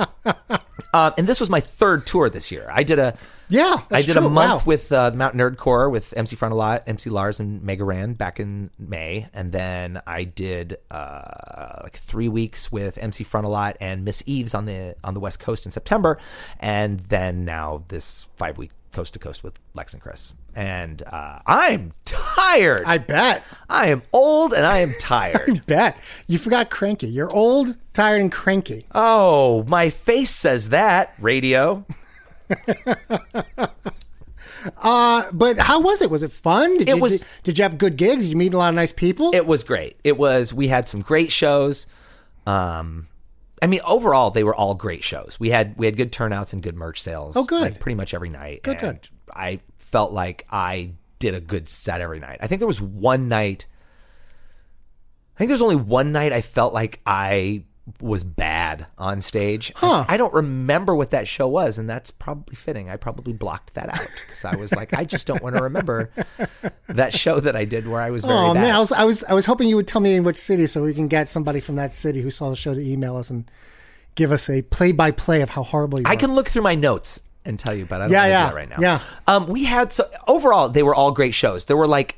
um, 0.94 1.14
and 1.18 1.28
this 1.28 1.40
was 1.40 1.50
my 1.50 1.60
third 1.60 2.06
tour 2.06 2.30
this 2.30 2.52
year. 2.52 2.68
I 2.72 2.84
did 2.84 3.00
a 3.00 3.18
Yeah, 3.50 3.82
I 3.92 4.02
did 4.02 4.18
a 4.18 4.22
month 4.22 4.62
Wow. 4.62 4.64
with 4.66 4.92
uh, 4.92 5.10
the 5.12 5.18
Mount 5.18 5.36
Nerdmore 5.36 5.92
with 5.92 6.14
MC 6.18 6.36
Frontalot, 6.36 6.82
MC 6.88 7.10
Lars, 7.10 7.40
and 7.40 7.62
Mega 7.64 7.84
Ran 7.84 8.14
back 8.14 8.40
in 8.40 8.70
May, 8.80 9.28
and 9.34 9.52
then 9.52 10.02
I 10.08 10.24
did 10.24 10.78
uh, 10.90 11.82
like 11.84 11.98
three 11.98 12.30
weeks 12.30 12.72
with 12.72 12.98
MC 12.98 13.24
Frontalot 13.24 13.76
and 13.82 14.04
Miss 14.06 14.24
Eaves 14.26 14.54
on 14.56 14.66
the 14.66 14.96
on 15.04 15.14
the 15.14 15.20
West 15.20 15.40
Coast 15.40 15.66
in 15.66 15.72
September, 15.72 16.18
and 16.60 17.00
then 17.02 17.46
now 17.46 17.84
this 17.90 18.28
five 18.36 18.58
week 18.58 18.72
coast 18.92 19.14
to 19.14 19.20
coast 19.20 19.44
with 19.44 19.60
Lex 19.74 19.94
and 19.94 20.02
Chris. 20.02 20.34
And 20.56 21.02
uh, 21.04 21.40
I'm 21.46 21.94
tired. 22.06 22.84
I 22.86 22.98
bet. 23.00 23.44
I 23.70 23.88
am 23.88 24.04
old 24.14 24.54
and 24.54 24.66
I 24.66 24.80
am 24.80 24.94
tired. 25.00 25.50
I 25.50 25.62
bet. 25.66 25.98
You 26.28 26.38
forgot 26.38 26.70
cranky. 26.70 27.08
You're 27.08 27.34
old, 27.34 27.76
tired, 27.94 28.22
and 28.22 28.32
cranky. 28.32 28.86
oh, 28.94 29.64
my 29.68 29.90
face 29.90 30.30
says 30.32 30.70
that. 30.70 31.14
Radio. 31.20 31.86
Uh, 34.78 35.30
but 35.34 35.58
how 35.58 35.82
was 35.82 36.02
it? 36.02 36.10
Was 36.10 36.24
it 36.24 36.32
fun? 36.32 36.78
Did 36.78 36.88
It 36.88 36.96
you, 36.96 37.02
was- 37.02 37.20
Did, 37.20 37.28
did 37.44 37.58
you 37.58 37.64
have 37.64 37.78
good 37.78 37.98
gigs? 37.98 38.24
Did 38.24 38.30
you 38.30 38.38
meet 38.38 38.54
a 38.54 38.58
lot 38.58 38.70
of 38.70 38.76
nice 38.76 38.94
people? 38.94 39.32
It 39.34 39.46
was 39.46 39.64
great. 39.66 39.98
It 40.06 40.18
was. 40.18 40.54
We 40.54 40.70
had 40.70 40.88
some 40.88 41.02
great 41.02 41.34
shows. 41.34 41.86
Um, 42.48 43.08
I 43.62 43.68
mean, 43.68 43.82
overall, 43.86 44.30
they 44.32 44.44
were 44.46 44.56
all 44.56 44.74
great 44.74 45.04
shows. 45.04 45.38
We 45.38 45.50
had 45.50 45.78
we 45.78 45.86
had 45.86 45.98
good 45.98 46.14
turnouts 46.14 46.54
and 46.54 46.64
good 46.64 46.76
merch 46.76 47.02
sales. 47.02 47.36
Oh, 47.36 47.44
good. 47.44 47.62
Like 47.62 47.80
pretty 47.82 47.96
much 47.96 48.14
every 48.14 48.30
night. 48.30 48.64
Good, 48.64 48.78
and 48.78 49.02
good. 49.02 49.10
I 49.34 49.60
felt 49.94 50.12
like 50.12 50.48
I 50.50 50.94
did 51.20 51.36
a 51.36 51.40
good 51.40 51.70
set 51.70 52.02
every 52.02 52.20
night. 52.20 52.40
I 52.42 52.48
think 52.48 52.58
there 52.58 52.68
was 52.68 52.82
one 52.82 53.28
night. 53.28 53.68
I 55.36 55.38
think 55.38 55.50
there's 55.50 55.62
only 55.62 55.76
one 55.76 56.12
night 56.12 56.34
I 56.34 56.42
felt 56.42 56.74
like 56.74 57.00
I 57.06 57.66
was 58.02 58.24
bad 58.24 58.88
on 58.98 59.22
stage. 59.22 59.72
Huh. 59.76 60.04
I 60.08 60.18
don't 60.18 60.34
remember 60.34 60.96
what 60.96 61.12
that 61.12 61.28
show 61.28 61.48
was, 61.48 61.78
and 61.78 61.88
that's 61.88 62.10
probably 62.10 62.56
fitting. 62.56 62.90
I 62.90 62.96
probably 62.96 63.34
blocked 63.34 63.76
that 63.76 63.90
out 63.90 64.10
because 64.26 64.44
I 64.44 64.56
was 64.56 64.74
like, 64.74 64.96
I 64.96 65.06
just 65.06 65.28
don't 65.28 65.44
want 65.44 65.58
to 65.58 65.62
remember 65.62 66.10
that 66.90 67.14
show 67.14 67.40
that 67.40 67.56
I 67.56 67.66
did 67.66 67.88
where 67.88 68.02
I 68.02 68.10
was 68.10 68.26
very 68.26 68.36
oh 68.36 68.56
bad. 68.56 68.62
man, 68.62 68.74
I 68.74 68.80
was 68.80 68.92
I 68.92 69.04
was 69.04 69.24
I 69.26 69.34
was 69.34 69.46
hoping 69.46 69.70
you 69.70 69.76
would 69.76 69.88
tell 69.88 70.02
me 70.02 70.16
in 70.16 70.24
which 70.24 70.38
city 70.38 70.66
so 70.66 70.82
we 70.82 70.96
can 70.96 71.08
get 71.08 71.30
somebody 71.30 71.60
from 71.60 71.76
that 71.76 71.94
city 71.94 72.24
who 72.24 72.32
saw 72.32 72.50
the 72.50 72.56
show 72.56 72.74
to 72.74 72.82
email 72.82 73.16
us 73.16 73.30
and 73.30 73.50
give 74.16 74.32
us 74.32 74.50
a 74.50 74.64
play 74.64 74.92
by 74.92 75.12
play 75.12 75.44
of 75.44 75.52
how 75.52 75.62
horrible 75.62 76.00
you 76.00 76.06
I 76.08 76.16
can 76.16 76.34
look 76.34 76.50
through 76.50 76.64
my 76.64 76.74
notes 76.74 77.20
and 77.46 77.60
tell 77.60 77.76
you, 77.76 77.86
but 77.86 78.02
I 78.02 78.06
don't 78.06 78.12
Yeah, 78.12 78.20
want 78.20 78.26
to 78.26 78.30
yeah, 78.30 78.42
do 78.42 78.48
that 78.50 78.56
right 78.56 78.70
now. 78.70 78.76
yeah. 78.80 79.00
Um, 79.28 79.48
we 79.48 79.64
had 79.66 79.92
so 79.94 80.10
overall 80.28 80.70
they 80.70 80.84
were 80.84 80.96
all 80.96 81.12
great 81.12 81.34
shows. 81.34 81.66
There 81.66 81.78
were 81.78 81.88
like 81.88 82.18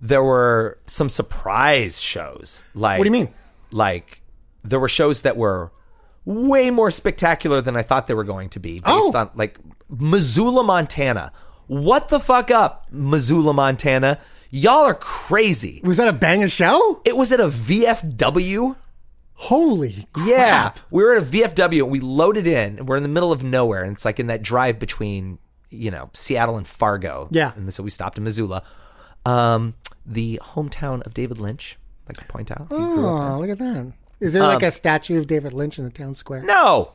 there 0.00 0.22
were 0.22 0.78
some 0.86 1.08
surprise 1.08 2.00
shows. 2.00 2.62
Like 2.74 2.98
What 2.98 3.04
do 3.04 3.08
you 3.08 3.12
mean? 3.12 3.34
Like 3.70 4.22
there 4.64 4.80
were 4.80 4.88
shows 4.88 5.22
that 5.22 5.36
were 5.36 5.72
way 6.24 6.70
more 6.70 6.90
spectacular 6.90 7.60
than 7.60 7.76
I 7.76 7.82
thought 7.82 8.06
they 8.06 8.14
were 8.14 8.24
going 8.24 8.48
to 8.50 8.60
be 8.60 8.80
based 8.80 8.86
Oh. 8.86 9.12
on 9.16 9.30
like 9.34 9.58
Missoula, 9.88 10.64
Montana. 10.64 11.32
What 11.68 12.08
the 12.08 12.18
fuck 12.20 12.50
up, 12.50 12.86
Missoula, 12.90 13.52
Montana? 13.52 14.18
Y'all 14.50 14.84
are 14.84 14.94
crazy. 14.94 15.80
Was 15.84 15.96
that 15.98 16.08
a 16.08 16.12
bang 16.12 16.38
banging 16.38 16.48
show? 16.48 17.00
It 17.04 17.16
was 17.16 17.32
at 17.32 17.40
a 17.40 17.48
VFW. 17.48 18.76
Holy 19.38 20.08
crap. 20.12 20.26
Yeah, 20.28 20.72
we 20.90 21.04
were 21.04 21.14
at 21.14 21.22
a 21.22 21.26
VFW 21.26 21.82
and 21.82 21.90
we 21.90 22.00
loaded 22.00 22.46
in, 22.46 22.78
and 22.78 22.88
we're 22.88 22.96
in 22.96 23.02
the 23.02 23.08
middle 23.08 23.32
of 23.32 23.44
nowhere, 23.44 23.82
and 23.84 23.92
it's 23.94 24.04
like 24.04 24.18
in 24.18 24.26
that 24.28 24.42
drive 24.42 24.78
between 24.78 25.38
you 25.70 25.90
know 25.90 26.10
Seattle 26.14 26.56
and 26.56 26.66
Fargo. 26.66 27.28
Yeah. 27.30 27.52
and 27.56 27.72
so 27.72 27.82
we 27.82 27.90
stopped 27.90 28.16
in 28.18 28.24
Missoula, 28.24 28.62
um, 29.26 29.74
the 30.06 30.40
hometown 30.42 31.04
of 31.06 31.12
David 31.14 31.38
Lynch. 31.38 31.76
I'd 32.08 32.16
like 32.16 32.26
to 32.26 32.32
point 32.32 32.50
out. 32.50 32.62
He 32.68 32.74
grew 32.76 33.06
up 33.08 33.34
Oh, 33.34 33.40
look 33.40 33.50
at 33.50 33.58
that. 33.58 33.92
Is 34.20 34.32
there 34.32 34.42
like 34.42 34.62
Um, 34.62 34.68
a 34.68 34.70
statue 34.70 35.18
of 35.18 35.26
David 35.26 35.52
Lynch 35.52 35.78
in 35.78 35.84
the 35.84 35.90
town 35.90 36.14
square? 36.14 36.42
No, 36.42 36.92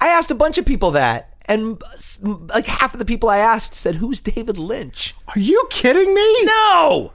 I 0.00 0.08
asked 0.08 0.30
a 0.30 0.34
bunch 0.34 0.56
of 0.56 0.64
people 0.64 0.90
that, 0.92 1.34
and 1.44 1.82
like 2.48 2.64
half 2.66 2.94
of 2.94 2.98
the 2.98 3.04
people 3.04 3.28
I 3.28 3.38
asked 3.38 3.74
said, 3.74 3.96
"Who's 3.96 4.20
David 4.20 4.56
Lynch?" 4.56 5.14
Are 5.34 5.38
you 5.40 5.66
kidding 5.70 6.14
me? 6.14 6.44
No. 6.44 7.12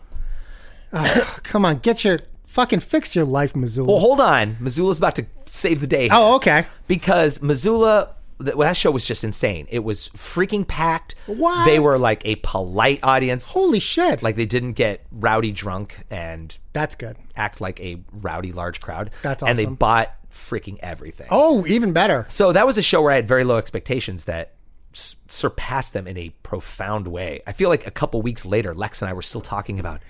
Come 1.42 1.66
on, 1.66 1.80
get 1.80 2.04
your 2.04 2.20
fucking 2.54 2.80
fix 2.82 3.16
your 3.16 3.26
life, 3.26 3.56
Missoula. 3.56 3.88
Well, 3.92 4.00
hold 4.00 4.20
on. 4.22 4.58
Missoula's 4.60 4.98
about 4.98 5.16
to 5.16 5.26
save 5.50 5.82
the 5.82 5.88
day. 5.88 6.10
oh, 6.12 6.36
okay. 6.36 6.66
because 6.88 7.42
Missoula, 7.42 8.16
th- 8.44 8.56
well, 8.56 8.68
that 8.68 8.78
show 8.78 8.92
was 8.92 9.06
just 9.06 9.24
insane. 9.24 9.68
It 9.70 9.84
was 9.84 10.10
freaking 10.10 10.68
packed. 10.68 11.16
What? 11.26 11.66
They 11.66 11.80
were 11.80 11.98
like 11.98 12.26
a 12.26 12.36
polite 12.38 13.00
audience. 13.04 13.50
Holy 13.52 13.80
shit. 13.80 14.22
Like 14.24 14.36
they 14.36 14.46
didn't 14.46 14.74
get 14.74 15.06
rowdy 15.12 15.52
drunk 15.52 16.06
and 16.10 16.56
That's 16.74 16.96
good. 16.96 17.18
act 17.36 17.60
like 17.62 17.80
a 17.80 18.02
rowdy 18.12 18.52
large 18.52 18.80
crowd. 18.80 19.10
That's 19.24 19.44
And 19.44 19.58
they 19.58 19.64
awesome. 19.66 19.76
bought 19.76 20.12
freaking 20.32 20.78
everything. 20.82 21.28
Oh, 21.32 21.66
even 21.68 21.92
better. 21.94 22.26
So 22.30 22.52
that 22.54 22.66
was 22.66 22.78
a 22.78 22.82
show 22.84 23.02
where 23.02 23.12
I 23.12 23.16
had 23.16 23.28
very 23.28 23.44
low 23.44 23.58
expectations 23.58 24.24
that 24.26 24.54
s- 24.94 25.16
surpassed 25.28 25.94
them 25.94 26.08
in 26.08 26.18
a 26.18 26.30
profound 26.44 27.08
way. 27.08 27.42
I 27.46 27.52
feel 27.52 27.70
like 27.70 27.86
a 27.88 27.92
couple 27.92 28.22
weeks 28.22 28.46
later, 28.46 28.74
Lex 28.74 29.02
and 29.02 29.10
I 29.10 29.14
were 29.14 29.22
still 29.22 29.42
talking 29.42 29.80
about. 29.80 30.02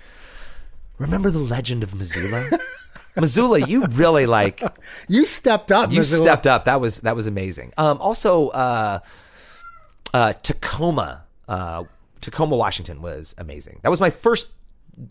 Remember 0.98 1.30
the 1.30 1.38
legend 1.38 1.82
of 1.82 1.94
Missoula? 1.94 2.50
Missoula, 3.16 3.60
you 3.60 3.84
really 3.86 4.26
like 4.26 4.60
You 5.08 5.24
stepped 5.24 5.70
up, 5.70 5.90
you 5.92 5.98
Missoula. 5.98 6.22
stepped 6.24 6.46
up. 6.46 6.64
That 6.64 6.80
was 6.80 6.98
that 7.00 7.14
was 7.16 7.26
amazing. 7.26 7.72
Um, 7.76 7.98
also, 8.00 8.48
uh, 8.48 8.98
uh, 10.12 10.32
Tacoma, 10.42 11.24
uh, 11.48 11.84
Tacoma, 12.20 12.56
Washington 12.56 13.02
was 13.02 13.34
amazing. 13.38 13.80
That 13.82 13.90
was 13.90 14.00
my 14.00 14.10
first 14.10 14.48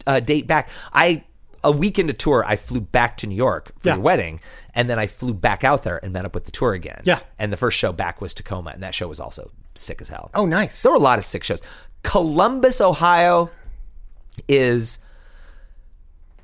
uh, 0.08 0.20
date 0.20 0.48
back. 0.48 0.70
I 0.92 1.24
a 1.66 1.72
week 1.72 1.98
into 1.98 2.12
tour, 2.12 2.44
I 2.46 2.58
flew 2.58 2.82
back 2.82 3.16
to 3.18 3.28
New 3.28 3.36
York 3.36 3.72
for 3.78 3.88
Yeah. 3.88 3.94
your 3.96 4.04
wedding, 4.04 4.42
and 4.76 4.90
then 4.90 5.00
I 5.00 5.08
flew 5.08 5.34
back 5.34 5.64
out 5.64 5.84
there 5.84 5.98
and 6.04 6.12
met 6.12 6.26
up 6.26 6.34
with 6.36 6.44
the 6.44 6.52
tour 6.52 6.74
again. 6.74 7.02
Yeah. 7.06 7.20
and 7.40 7.54
the 7.54 7.58
first 7.58 7.78
show 7.78 7.94
back 7.94 8.20
was 8.20 8.34
Tacoma, 8.34 8.72
and 8.72 8.84
that 8.84 8.94
show 8.94 9.08
was 9.08 9.22
also 9.22 9.50
sick 9.76 10.02
as 10.02 10.10
hell. 10.10 10.30
Oh, 10.34 10.46
nice. 10.46 10.82
There 10.84 10.92
were 10.92 10.98
a 10.98 11.02
lot 11.02 11.20
of 11.20 11.26
sick 11.26 11.42
shows. 11.46 11.62
Columbus, 12.04 12.82
Ohio 12.82 13.50
is 14.50 15.00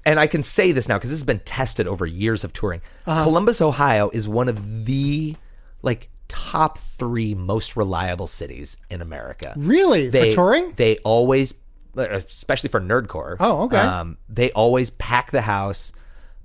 and 0.09 0.19
I 0.19 0.25
can 0.25 0.41
say 0.41 0.71
this 0.71 0.87
now 0.87 0.97
because 0.97 1.11
this 1.11 1.19
has 1.19 1.25
been 1.25 1.39
tested 1.41 1.85
over 1.87 2.03
years 2.03 2.43
of 2.43 2.51
touring. 2.51 2.81
Uh-huh. 3.05 3.23
Columbus, 3.23 3.61
Ohio 3.61 4.09
is 4.11 4.27
one 4.27 4.49
of 4.49 4.85
the 4.85 5.35
like 5.83 6.09
top 6.27 6.79
3 6.79 7.35
most 7.35 7.75
reliable 7.75 8.25
cities 8.25 8.75
in 8.89 9.01
America. 9.01 9.53
Really? 9.55 10.09
They 10.09 10.31
For 10.31 10.35
touring? 10.35 10.73
They 10.77 10.97
always 10.99 11.53
especially 11.95 12.69
for 12.69 12.81
nerdcore. 12.81 13.37
Oh, 13.39 13.65
okay. 13.65 13.77
Um, 13.77 14.17
they 14.27 14.51
always 14.53 14.89
pack 14.89 15.29
the 15.29 15.41
house. 15.41 15.91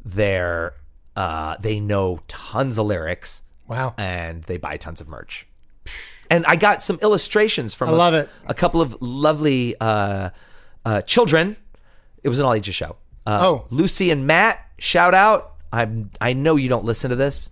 They're 0.05 0.75
uh, 1.17 1.57
they 1.59 1.81
know 1.81 2.21
tons 2.29 2.77
of 2.77 2.85
lyrics. 2.85 3.43
Wow. 3.67 3.95
And 3.97 4.43
they 4.43 4.59
buy 4.59 4.77
tons 4.77 5.01
of 5.01 5.09
merch. 5.09 5.47
And 6.31 6.45
I 6.45 6.57
got 6.57 6.83
some 6.83 6.99
illustrations 7.01 7.73
from 7.73 7.89
I 7.89 7.93
a- 7.93 7.97
love 7.97 8.13
it. 8.15 8.29
a 8.47 8.53
couple 8.53 8.83
of 8.83 9.01
lovely 9.01 9.75
uh, 9.81 10.31
uh, 10.85 11.01
children. 11.01 11.57
It 12.23 12.29
was 12.29 12.39
an 12.41 12.45
all 12.45 12.53
ages 12.53 12.75
show. 12.75 12.97
Uh, 13.27 13.39
Oh. 13.43 13.67
Lucy 13.71 14.11
and 14.11 14.27
Matt, 14.27 14.65
shout 14.79 15.15
out. 15.15 15.53
I'm 15.73 16.11
I 16.21 16.33
know 16.35 16.57
you 16.57 16.69
don't 16.69 16.85
listen 16.85 17.11
to 17.11 17.17
this. 17.17 17.51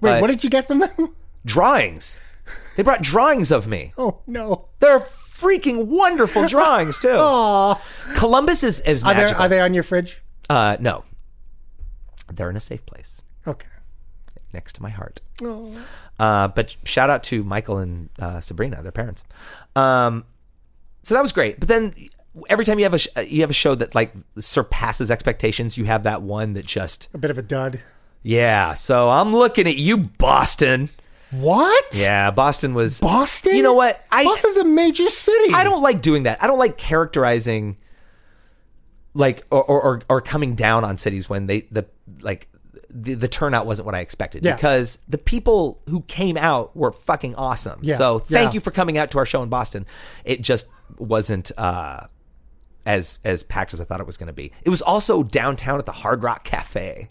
Wait, 0.00 0.20
what 0.20 0.28
did 0.28 0.44
you 0.44 0.50
get 0.50 0.66
from 0.66 0.78
them? 0.78 1.14
drawings? 1.44 2.16
They 2.76 2.82
brought 2.82 3.02
drawings 3.02 3.50
of 3.50 3.66
me. 3.66 3.92
Oh, 3.98 4.20
no. 4.26 4.68
They're 4.78 5.00
freaking 5.00 5.86
wonderful 5.86 6.46
drawings 6.48 6.98
too. 7.00 7.10
Aw. 7.18 7.74
Columbus 8.16 8.62
is 8.62 8.80
is 8.80 9.02
Are 9.02 9.12
they, 9.14 9.20
magical. 9.22 9.42
are 9.42 9.48
they 9.48 9.60
on 9.60 9.74
your 9.74 9.82
fridge? 9.82 10.22
Uh, 10.48 10.76
no, 10.80 11.04
they're 12.32 12.48
in 12.50 12.56
a 12.56 12.60
safe 12.60 12.86
place 12.86 13.20
Okay. 13.46 13.68
next 14.52 14.74
to 14.74 14.82
my 14.82 14.90
heart. 14.90 15.20
Uh, 16.18 16.48
but 16.48 16.76
shout 16.84 17.10
out 17.10 17.22
to 17.24 17.42
Michael 17.44 17.78
and 17.78 18.08
uh, 18.18 18.40
Sabrina, 18.40 18.82
their 18.82 18.92
parents. 18.92 19.24
Um, 19.76 20.24
so 21.02 21.14
that 21.14 21.22
was 21.22 21.32
great. 21.32 21.58
But 21.60 21.68
then 21.68 21.92
every 22.48 22.64
time 22.64 22.78
you 22.78 22.84
have 22.84 22.94
a 22.94 22.98
sh- 22.98 23.08
you 23.26 23.40
have 23.42 23.50
a 23.50 23.54
show 23.54 23.74
that 23.74 23.94
like 23.94 24.12
surpasses 24.38 25.10
expectations, 25.10 25.76
you 25.78 25.84
have 25.84 26.02
that 26.04 26.22
one 26.22 26.52
that 26.54 26.66
just 26.66 27.08
A 27.14 27.18
bit 27.18 27.30
of 27.30 27.38
a 27.38 27.42
dud. 27.42 27.80
yeah. 28.22 28.74
So 28.74 29.08
I'm 29.08 29.34
looking 29.34 29.66
at 29.66 29.76
you, 29.76 29.96
Boston. 29.96 30.90
What? 31.30 31.84
Yeah, 31.92 32.30
Boston 32.30 32.72
was 32.74 33.00
Boston? 33.00 33.54
You 33.56 33.62
know 33.62 33.74
what? 33.74 34.02
I 34.10 34.24
Boston's 34.24 34.56
a 34.56 34.64
major 34.64 35.10
city. 35.10 35.52
I 35.52 35.62
don't 35.64 35.82
like 35.82 36.00
doing 36.00 36.22
that. 36.22 36.42
I 36.42 36.46
don't 36.46 36.58
like 36.58 36.78
characterizing 36.78 37.76
like 39.14 39.44
or 39.50 39.62
or, 39.64 40.02
or, 40.08 40.20
coming 40.20 40.54
down 40.54 40.84
on 40.84 40.96
cities 40.96 41.28
when 41.28 41.46
they 41.46 41.62
the 41.70 41.86
like 42.20 42.48
the, 42.90 43.14
the 43.14 43.28
turnout 43.28 43.66
wasn't 43.66 43.84
what 43.86 43.94
I 43.94 44.00
expected 44.00 44.44
Yeah. 44.44 44.54
because 44.54 44.98
the 45.08 45.18
people 45.18 45.80
who 45.88 46.00
came 46.02 46.36
out 46.38 46.74
were 46.76 46.92
fucking 46.92 47.34
awesome. 47.34 47.80
Yeah. 47.82 47.96
So 47.98 48.18
thank 48.18 48.50
Yeah. 48.50 48.54
you 48.54 48.60
for 48.60 48.70
coming 48.70 48.96
out 48.96 49.10
to 49.10 49.18
our 49.18 49.26
show 49.26 49.42
in 49.42 49.48
Boston. 49.48 49.84
It 50.24 50.40
just 50.40 50.66
wasn't 50.98 51.50
uh 51.58 52.06
as 52.88 53.18
as 53.22 53.42
packed 53.42 53.74
as 53.74 53.80
I 53.80 53.84
thought 53.84 54.00
it 54.00 54.06
was 54.06 54.16
going 54.16 54.28
to 54.28 54.32
be. 54.32 54.50
It 54.64 54.70
was 54.70 54.80
also 54.82 55.22
downtown 55.22 55.78
at 55.78 55.84
the 55.86 55.92
Hard 55.92 56.22
Rock 56.22 56.42
Cafe. 56.42 57.10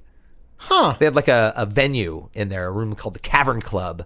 Huh. 0.57 0.95
They 0.97 1.05
had 1.05 1.15
like 1.15 1.27
a, 1.27 1.53
a 1.55 1.67
venue 1.67 2.29
in 2.33 2.49
there, 2.49 2.65
a 2.65 2.71
room 2.71 2.95
called 2.95 3.13
the 3.13 3.19
Cavern 3.19 3.61
Club. 3.61 4.05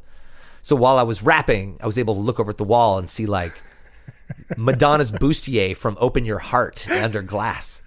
So 0.62 0.76
while 0.76 0.98
I 0.98 1.04
was 1.04 1.24
rapping, 1.24 1.78
I 1.82 1.86
was 1.88 1.98
able 1.98 2.14
to 2.16 2.20
look 2.20 2.40
over 2.42 2.52
at 2.52 2.58
the 2.58 2.66
wall 2.66 2.98
and 3.00 3.10
see 3.10 3.26
like 3.26 3.54
Madonna's 4.58 5.12
bustier 5.14 5.76
from 5.76 5.98
Open 6.00 6.26
Your 6.26 6.40
Heart 6.40 6.90
under 6.90 7.22
glass. 7.22 7.82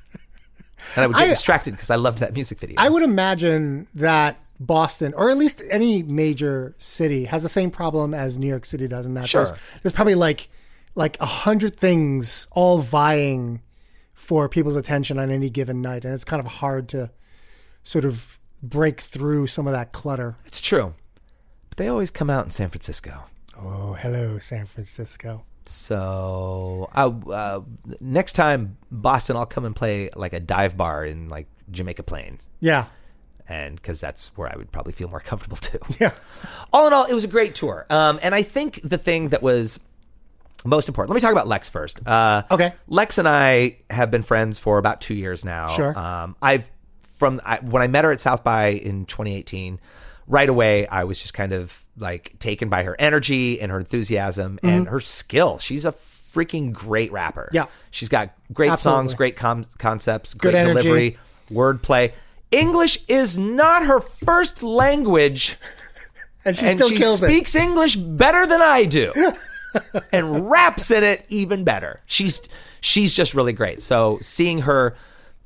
And 0.97 1.05
I 1.05 1.07
would 1.07 1.17
get 1.17 1.27
I- 1.27 1.29
distracted 1.29 1.73
because 1.73 1.91
I 1.91 1.97
loved 1.97 2.19
that 2.19 2.35
music 2.35 2.59
video. 2.59 2.77
I 2.79 2.89
would 2.89 3.03
imagine 3.03 3.87
that 3.95 4.39
Boston, 4.59 5.13
or 5.15 5.31
at 5.31 5.37
least 5.37 5.61
any 5.71 6.03
major 6.03 6.75
city, 6.79 7.25
has 7.27 7.43
the 7.43 7.49
same 7.51 7.71
problem 7.71 8.15
as 8.15 8.39
New 8.39 8.47
York 8.47 8.65
City 8.65 8.89
does, 8.89 9.05
in 9.05 9.13
that 9.15 9.29
Sure. 9.29 9.45
there's, 9.45 9.59
there's 9.83 9.93
probably 9.93 10.15
like 10.15 10.49
like 10.95 11.21
a 11.21 11.27
hundred 11.27 11.77
things 11.77 12.47
all 12.53 12.79
vying 12.79 13.61
for 14.25 14.49
people's 14.49 14.77
attention 14.77 15.19
on 15.19 15.31
any 15.31 15.51
given 15.51 15.83
night, 15.83 16.05
and 16.05 16.15
it's 16.15 16.25
kind 16.25 16.41
of 16.41 16.47
hard 16.47 16.89
to 16.89 17.11
sort 17.83 18.05
of 18.05 18.39
break 18.63 19.01
through 19.01 19.47
some 19.47 19.67
of 19.67 19.73
that 19.75 19.93
clutter. 19.93 20.37
It's 20.47 20.61
true. 20.61 20.95
But 21.69 21.77
they 21.79 21.89
always 21.89 22.11
come 22.11 22.31
out 22.31 22.45
in 22.47 22.51
San 22.51 22.71
Francisco. 22.71 23.25
Oh, 23.61 23.93
hello, 23.93 24.39
San 24.39 24.67
Francisco. 24.67 25.45
So 25.67 26.89
I, 26.95 27.05
uh, 27.05 27.61
next 28.01 28.33
time 28.35 28.77
Boston, 28.91 29.37
I'll 29.37 29.47
come 29.47 29.65
and 29.65 29.75
play 29.77 30.11
like 30.15 30.33
a 30.33 30.41
dive 30.41 30.77
bar 30.77 31.05
in 31.05 31.29
like 31.29 31.47
Jamaica 31.71 32.03
Plain, 32.03 32.39
Yeah, 32.61 32.87
and 33.49 33.77
because 33.77 34.01
that's 34.01 34.29
where 34.37 34.51
I 34.53 34.57
would 34.57 34.73
probably 34.73 34.93
feel 34.93 35.09
more 35.09 35.21
comfortable 35.21 35.57
too. 35.57 35.79
yeah, 36.01 36.13
all 36.73 36.87
in 36.87 36.93
all, 36.93 37.05
it 37.05 37.15
was 37.15 37.25
a 37.25 37.29
great 37.29 37.55
tour. 37.55 37.87
Um, 37.91 38.19
and 38.23 38.35
I 38.35 38.43
think 38.43 38.81
the 38.85 38.99
thing 38.99 39.29
that 39.29 39.43
was 39.43 39.81
most 40.65 40.89
important. 40.89 41.11
Let 41.11 41.15
me 41.17 41.21
talk 41.21 41.33
about 41.33 41.47
Lex 41.49 41.69
first. 41.69 42.07
Uh, 42.07 42.43
Okay. 42.51 42.73
Lex 42.89 43.19
and 43.19 43.29
I 43.29 43.77
have 43.91 44.11
been 44.11 44.23
friends 44.23 44.59
for 44.59 44.79
about 44.79 45.01
two 45.01 45.15
years 45.15 45.45
now. 45.45 45.69
Sure. 45.69 45.97
Um, 45.99 46.37
I've 46.43 46.71
from 47.03 47.41
I, 47.45 47.59
when 47.61 47.83
I 47.83 47.87
met 47.87 48.05
her 48.05 48.11
at 48.13 48.21
South 48.21 48.43
by 48.45 48.69
in 48.69 49.07
2018. 49.07 49.79
Right 50.27 50.49
away, 50.49 50.87
I 50.87 51.05
was 51.05 51.21
just 51.21 51.35
kind 51.35 51.53
of 51.53 51.85
like 51.99 52.39
taken 52.39 52.71
by 52.71 52.83
her 52.85 52.97
energy 52.99 53.61
and 53.61 53.71
her 53.71 53.79
enthusiasm 53.79 54.59
and 54.63 54.89
her 54.89 54.99
skill. 55.01 55.59
She's 55.59 55.85
a 55.85 55.93
freaking 55.93 56.73
great 56.73 57.13
rapper. 57.13 57.43
Mm-hmm. 57.49 57.57
Yeah. 57.57 57.67
she's 57.91 58.09
got 58.09 58.31
great 58.51 58.71
Absolutely. 58.71 59.03
songs, 59.03 59.15
great 59.15 59.37
com- 59.37 59.67
concepts, 59.77 60.33
Good 60.33 60.53
great 60.53 60.61
energy. 60.61 60.81
delivery, 60.83 61.19
wordplay. 61.51 62.13
English 62.51 63.01
is 63.07 63.39
not 63.39 63.85
her 63.85 64.01
first 64.01 64.63
language 64.63 65.59
and 66.47 66.57
she 66.57 66.65
and 66.67 66.79
still 66.79 66.89
she 66.89 66.97
kills 66.97 67.23
it. 67.23 67.27
speaks 67.27 67.55
English 67.55 67.97
better 67.97 68.47
than 68.47 68.63
I 68.63 68.85
do, 68.87 69.13
and 70.13 70.51
raps 70.51 70.91
in 70.91 71.05
it 71.05 71.25
even 71.29 71.65
better. 71.65 72.03
She's 72.07 72.41
she's 72.81 73.15
just 73.15 73.35
really 73.35 73.53
great. 73.53 73.83
So 73.83 74.19
seeing 74.23 74.61
her, 74.61 74.95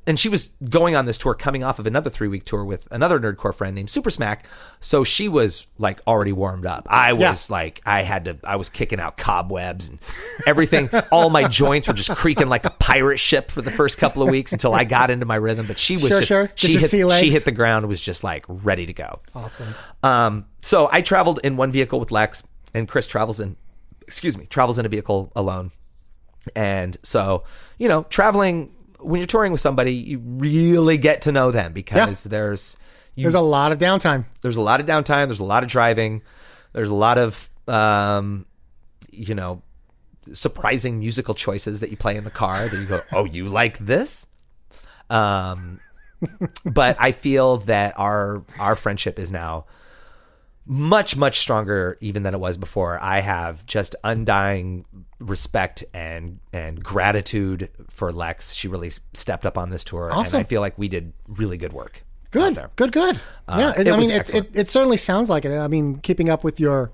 and 0.07 0.19
she 0.19 0.27
was 0.29 0.47
going 0.69 0.95
on 0.95 1.05
this 1.05 1.17
tour, 1.19 1.35
coming 1.35 1.63
off 1.63 1.77
of 1.77 1.85
another 1.85 2.09
three 2.09 2.27
week 2.27 2.43
tour 2.43 2.65
with 2.65 2.87
another 2.89 3.19
nerdcore 3.19 3.53
friend 3.53 3.75
named 3.75 3.89
Super 3.91 4.09
Smack. 4.09 4.47
So 4.79 5.03
she 5.03 5.27
was 5.27 5.67
like 5.77 6.01
already 6.07 6.31
warmed 6.31 6.65
up. 6.65 6.87
I 6.89 7.13
was 7.13 7.49
Yeah. 7.49 7.53
like, 7.55 7.81
I 7.85 8.01
had 8.01 8.25
to, 8.25 8.37
I 8.43 8.55
was 8.55 8.69
kicking 8.69 8.99
out 8.99 9.17
cobwebs 9.17 9.87
and 9.87 9.99
everything. 10.47 10.89
All 11.11 11.29
my 11.29 11.47
joints 11.47 11.87
were 11.87 11.93
just 11.93 12.09
creaking 12.11 12.47
like 12.49 12.65
a 12.65 12.71
pirate 12.71 13.19
ship 13.19 13.51
for 13.51 13.61
the 13.61 13.69
first 13.71 13.97
couple 13.99 14.23
of 14.23 14.29
weeks 14.29 14.51
until 14.51 14.73
I 14.73 14.83
got 14.83 15.11
into 15.11 15.25
my 15.27 15.35
rhythm. 15.35 15.67
But 15.67 15.77
she 15.77 15.95
was 15.95 16.07
Sure, 16.07 16.19
just, 16.19 16.27
sure. 16.27 16.49
She 16.55 16.73
hit, 16.77 16.89
she 17.19 17.29
hit 17.29 17.45
the 17.45 17.51
ground, 17.51 17.87
was 17.87 18.01
just 18.01 18.23
like 18.23 18.45
ready 18.47 18.85
to 18.87 18.93
go. 18.93 19.19
Awesome. 19.35 19.75
Um, 20.01 20.45
so 20.61 20.89
I 20.91 21.01
traveled 21.01 21.39
in 21.43 21.55
one 21.55 21.71
vehicle 21.71 21.99
with 21.99 22.09
Lex, 22.11 22.43
and 22.73 22.87
Chris 22.87 23.05
travels 23.07 23.39
in, 23.39 23.57
excuse 24.09 24.35
me, 24.35 24.47
travels 24.47 24.79
in 24.79 24.87
a 24.87 24.89
vehicle 24.89 25.31
alone. 25.35 25.71
And 26.55 26.97
so, 27.03 27.43
you 27.77 27.87
know, 27.87 28.03
traveling 28.09 28.73
when 28.99 29.19
you're 29.19 29.27
touring 29.27 29.51
with 29.51 29.61
somebody, 29.61 29.93
you 29.93 30.17
really 30.19 30.97
get 30.97 31.21
to 31.21 31.31
know 31.31 31.51
them 31.51 31.73
because 31.73 32.23
there's 32.23 32.75
you, 33.13 33.23
There's 33.23 33.35
a 33.35 33.39
lot 33.39 33.71
of 33.71 33.77
downtime. 33.77 34.25
there's 34.41 34.55
a 34.55 34.61
lot 34.61 34.79
of 34.79 34.87
downtime, 34.87 35.27
there's 35.27 35.39
a 35.39 35.43
lot 35.43 35.63
of 35.63 35.69
driving, 35.69 36.23
there's 36.73 36.89
a 36.89 36.95
lot 36.95 37.19
of 37.19 37.49
um, 37.67 38.47
you 39.11 39.35
know, 39.35 39.61
surprising 40.33 40.97
musical 40.97 41.35
choices 41.35 41.81
that 41.81 41.91
you 41.91 41.97
play 41.97 42.17
in 42.17 42.23
the 42.23 42.31
car 42.31 42.67
that 42.67 42.77
you 42.77 42.85
go, 42.87 43.01
"Oh, 43.11 43.25
you 43.25 43.47
like 43.47 43.77
this?" 43.77 44.25
Um, 45.11 45.79
but 46.65 46.97
I 46.99 47.11
feel 47.11 47.57
that 47.57 47.93
our 47.99 48.43
our 48.59 48.75
friendship 48.75 49.19
is 49.19 49.31
now 49.31 49.65
much 50.71 51.17
much 51.17 51.39
stronger 51.39 51.97
even 51.99 52.21
than 52.21 52.35
it 52.35 52.39
was 52.39 52.55
before. 52.55 52.99
I 53.01 53.21
have 53.21 53.65
just 53.65 53.95
undying 54.03 54.85
respect 55.19 55.83
and 55.95 56.39
and 56.53 56.81
gratitude 56.83 57.69
for 57.89 58.11
Lex. 58.11 58.53
She 58.53 58.67
really 58.67 58.91
stepped 59.13 59.47
up 59.47 59.57
on 59.57 59.71
this 59.71 59.83
tour, 59.83 60.11
Awesome. 60.13 60.37
and 60.37 60.45
I 60.45 60.47
feel 60.47 60.61
like 60.61 60.77
we 60.77 60.87
did 60.87 61.11
really 61.27 61.57
good 61.57 61.73
work. 61.73 62.03
Good, 62.29 62.61
good, 62.75 62.91
good. 62.91 63.19
yeah, 63.49 63.73
it 63.75 63.87
I 63.87 63.97
mean, 63.97 64.11
it, 64.11 64.33
it, 64.35 64.49
it 64.53 64.69
certainly 64.69 64.97
sounds 64.97 65.31
like 65.31 65.45
it. 65.45 65.57
I 65.57 65.67
mean, 65.67 65.95
keeping 65.95 66.29
up 66.29 66.43
with 66.43 66.59
your 66.59 66.91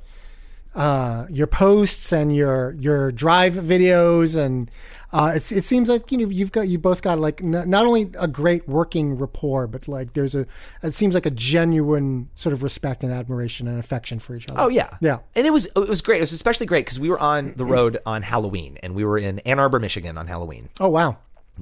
uh, 0.76 1.26
your 1.30 1.48
posts 1.48 2.12
and 2.12 2.36
your 2.36 2.76
your 2.78 3.12
drive 3.12 3.54
videos, 3.54 4.36
and 4.36 4.70
uh, 5.14 5.32
it's, 5.34 5.52
it 5.52 5.64
seems 5.64 5.88
like 5.88 6.12
you 6.12 6.18
know 6.18 6.28
you've 6.30 6.52
got 6.52 6.68
you 6.68 6.78
both 6.78 7.02
got 7.02 7.18
like 7.18 7.42
n- 7.42 7.70
not 7.70 7.86
only 7.86 8.12
a 8.20 8.28
great 8.28 8.68
working 8.68 9.18
rapport, 9.18 9.68
but 9.68 9.88
like 9.88 10.14
there's 10.14 10.36
a 10.36 10.46
it 10.84 10.94
seems 10.94 11.16
like 11.16 11.26
a 11.26 11.32
genuine 11.32 12.30
sort 12.36 12.52
of 12.52 12.62
respect 12.62 13.04
and 13.04 13.14
admiration 13.14 13.68
and 13.68 13.80
affection 13.80 14.20
for 14.20 14.36
each 14.36 14.50
other. 14.50 14.60
Oh 14.60 14.68
yeah, 14.68 14.98
yeah. 15.00 15.20
and 15.36 15.48
it 15.48 15.52
was 15.52 15.66
it 15.68 15.90
was 15.90 16.02
great. 16.02 16.18
It 16.18 16.22
was 16.22 16.34
especially 16.34 16.66
great 16.66 16.86
because 16.86 17.00
we 17.00 17.10
were 17.10 17.20
on 17.20 17.54
the 17.56 17.66
road 17.66 17.98
on 18.06 18.22
Halloween, 18.22 18.78
and 18.84 18.94
we 18.96 19.06
were 19.06 19.18
in 19.18 19.40
Ann 19.40 19.60
Arbor, 19.60 19.80
Michigan 19.80 20.18
on 20.18 20.28
Halloween. 20.28 20.70
Oh 20.80 20.90
wow. 20.90 21.18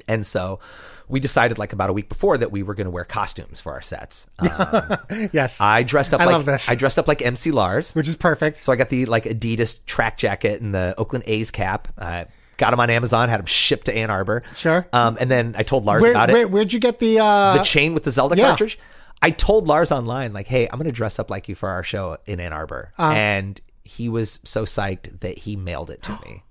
And 0.07 0.25
so 0.25 0.59
we 1.07 1.19
decided 1.19 1.57
like 1.57 1.73
about 1.73 1.89
a 1.89 1.93
week 1.93 2.09
before 2.09 2.37
that 2.37 2.51
we 2.51 2.63
were 2.63 2.73
going 2.73 2.85
to 2.85 2.91
wear 2.91 3.03
costumes 3.03 3.59
for 3.59 3.73
our 3.73 3.81
sets. 3.81 4.25
Um, 4.39 4.97
Yes, 5.31 5.59
I 5.61 5.83
dressed 5.83 6.13
up 6.13 6.21
I 6.21 6.25
like 6.25 6.33
love 6.33 6.45
this. 6.45 6.67
I 6.69 6.75
dressed 6.75 6.97
up 6.99 7.07
like 7.07 7.21
MC 7.21 7.51
Lars, 7.51 7.93
which 7.93 8.07
is 8.07 8.15
perfect. 8.15 8.59
so 8.59 8.71
I 8.71 8.75
got 8.75 8.89
the 8.89 9.05
like 9.05 9.25
Adidas 9.25 9.85
track 9.85 10.17
jacket 10.17 10.61
and 10.61 10.73
the 10.73 10.95
Oakland 10.97 11.25
A's 11.27 11.51
cap. 11.51 11.87
Uh, 11.97 12.25
got 12.57 12.71
them 12.71 12.79
on 12.79 12.89
Amazon, 12.89 13.29
had 13.29 13.39
them 13.39 13.45
shipped 13.47 13.85
to 13.87 13.93
Ann 13.95 14.09
Arbor. 14.09 14.43
Sure. 14.55 14.87
Um, 14.93 15.17
and 15.19 15.29
then 15.29 15.55
I 15.57 15.63
told 15.63 15.85
Lars 15.85 16.01
Where, 16.01 16.11
about 16.11 16.29
where 16.29 16.41
it. 16.43 16.51
where'd 16.51 16.71
you 16.73 16.79
get 16.79 16.99
the 16.99 17.19
uh, 17.19 17.57
the 17.57 17.63
chain 17.63 17.93
with 17.93 18.03
the 18.03 18.11
Zelda 18.11 18.35
yeah. 18.37 18.47
cartridge. 18.47 18.79
I 19.21 19.29
told 19.31 19.67
Lars 19.67 19.91
online, 19.91 20.33
like, 20.33 20.47
"Hey, 20.47 20.67
I'm 20.67 20.77
going 20.77 20.85
to 20.85 20.91
dress 20.91 21.17
up 21.19 21.29
like 21.31 21.47
you 21.47 21.55
for 21.55 21.69
our 21.69 21.81
show 21.83 22.17
in 22.25 22.39
Ann 22.41 22.51
Arbor," 22.53 22.91
Uh-huh. 22.97 23.11
and 23.13 23.59
he 23.85 24.09
was 24.09 24.39
so 24.43 24.65
psyched 24.65 25.21
that 25.21 25.37
he 25.37 25.55
mailed 25.55 25.89
it 25.89 26.01
to 26.03 26.11
me. 26.25 26.43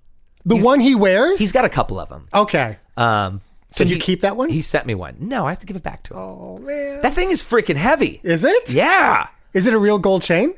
The 0.45 0.57
one 0.57 0.79
he 0.79 0.95
wears? 0.95 1.39
He's 1.39 1.51
got 1.51 1.65
a 1.65 1.69
couple 1.69 1.99
of 1.99 2.09
them. 2.09 2.27
okay. 2.33 2.77
Um, 2.97 3.41
so 3.71 3.83
Can 3.83 3.87
you 3.89 3.95
he- 3.95 4.01
keep 4.01 4.21
that 4.21 4.37
one? 4.37 4.49
He 4.49 4.61
sent 4.61 4.85
me 4.85 4.93
one. 4.93 5.15
No, 5.19 5.47
I 5.47 5.49
have 5.49 5.59
to 5.59 5.65
give 5.65 5.75
it 5.75 5.81
back 5.83 6.03
to 6.03 6.13
him. 6.13 6.19
Oh 6.19 6.57
man, 6.59 7.01
That 7.01 7.13
thing 7.13 7.31
is 7.31 7.41
freaking 7.41 7.75
heavy. 7.75 8.19
is 8.23 8.43
it? 8.43 8.69
Yeah. 8.71 9.27
Is 9.53 9.65
it 9.67 9.73
a 9.73 9.79
real 9.79 9.97
gold 9.99 10.21
chain? 10.23 10.53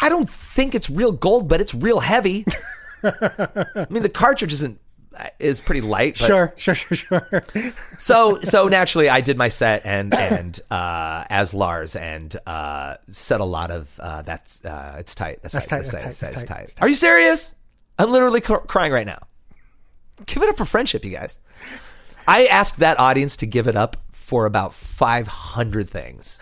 I 0.00 0.08
don't 0.08 0.28
think 0.28 0.74
it's 0.74 0.90
real 0.90 1.12
gold, 1.12 1.46
but 1.48 1.60
it's 1.60 1.74
real 1.74 2.00
heavy. 2.00 2.44
I 3.04 3.86
mean, 3.90 4.02
the 4.02 4.08
cartridge 4.08 4.52
isn't 4.52 4.80
is 5.38 5.60
pretty 5.60 5.80
light. 5.80 6.16
But 6.18 6.26
Sure, 6.26 6.54
sure, 6.56 6.74
sure, 6.74 6.96
sure. 6.96 7.42
So 7.98 8.40
so 8.42 8.66
naturally, 8.68 9.08
I 9.08 9.20
did 9.20 9.36
my 9.36 9.48
set 9.48 9.82
and 9.84 10.12
and 10.14 10.58
uh, 10.70 11.24
as 11.30 11.54
Lars 11.54 11.94
and 11.94 12.34
uh, 12.46 12.96
said 13.12 13.40
a 13.40 13.44
lot 13.44 13.70
of 13.70 13.90
uh, 14.00 14.22
that's 14.22 14.64
uh, 14.64 14.96
it's 14.98 15.14
tight. 15.14 15.40
That's, 15.42 15.52
tight. 15.54 15.60
tight, 15.68 15.78
That's 15.82 15.90
tight. 15.90 16.02
That's 16.02 16.18
tight. 16.18 16.32
that's 16.34 16.74
tight, 16.74 16.82
Are 16.82 16.88
you 16.88 16.94
serious? 16.94 17.54
I'm 17.98 18.10
literally 18.10 18.40
cr- 18.40 18.56
crying 18.56 18.92
right 18.92 19.06
now. 19.06 19.26
Give 20.26 20.42
it 20.42 20.48
up 20.48 20.56
for 20.56 20.64
friendship, 20.64 21.04
you 21.04 21.10
guys. 21.10 21.38
I 22.26 22.46
asked 22.46 22.78
that 22.78 22.98
audience 23.00 23.36
to 23.38 23.46
give 23.46 23.66
it 23.66 23.76
up 23.76 23.96
for 24.12 24.46
about 24.46 24.72
500 24.72 25.88
things. 25.88 26.38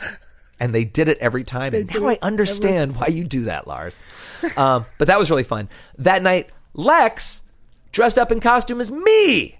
And 0.59 0.75
they 0.75 0.85
did 0.85 1.09
it 1.09 1.19
every 1.19 1.43
time. 1.45 1.73
And 1.75 1.89
now 2.03 2.09
I 2.09 2.19
understand 2.23 2.97
why 2.97 3.07
you 3.07 3.25
do 3.25 3.45
that, 3.45 3.67
Lars. 3.67 3.99
Um, 4.57 4.87
but 4.97 5.09
that 5.09 5.19
was 5.19 5.29
really 5.29 5.45
fun. 5.45 5.69
That 5.99 6.23
night, 6.23 6.49
Lex 6.73 7.43
dressed 7.93 8.17
up 8.19 8.33
in 8.33 8.41
costume 8.41 8.81
as 8.81 8.91
me. 8.91 9.59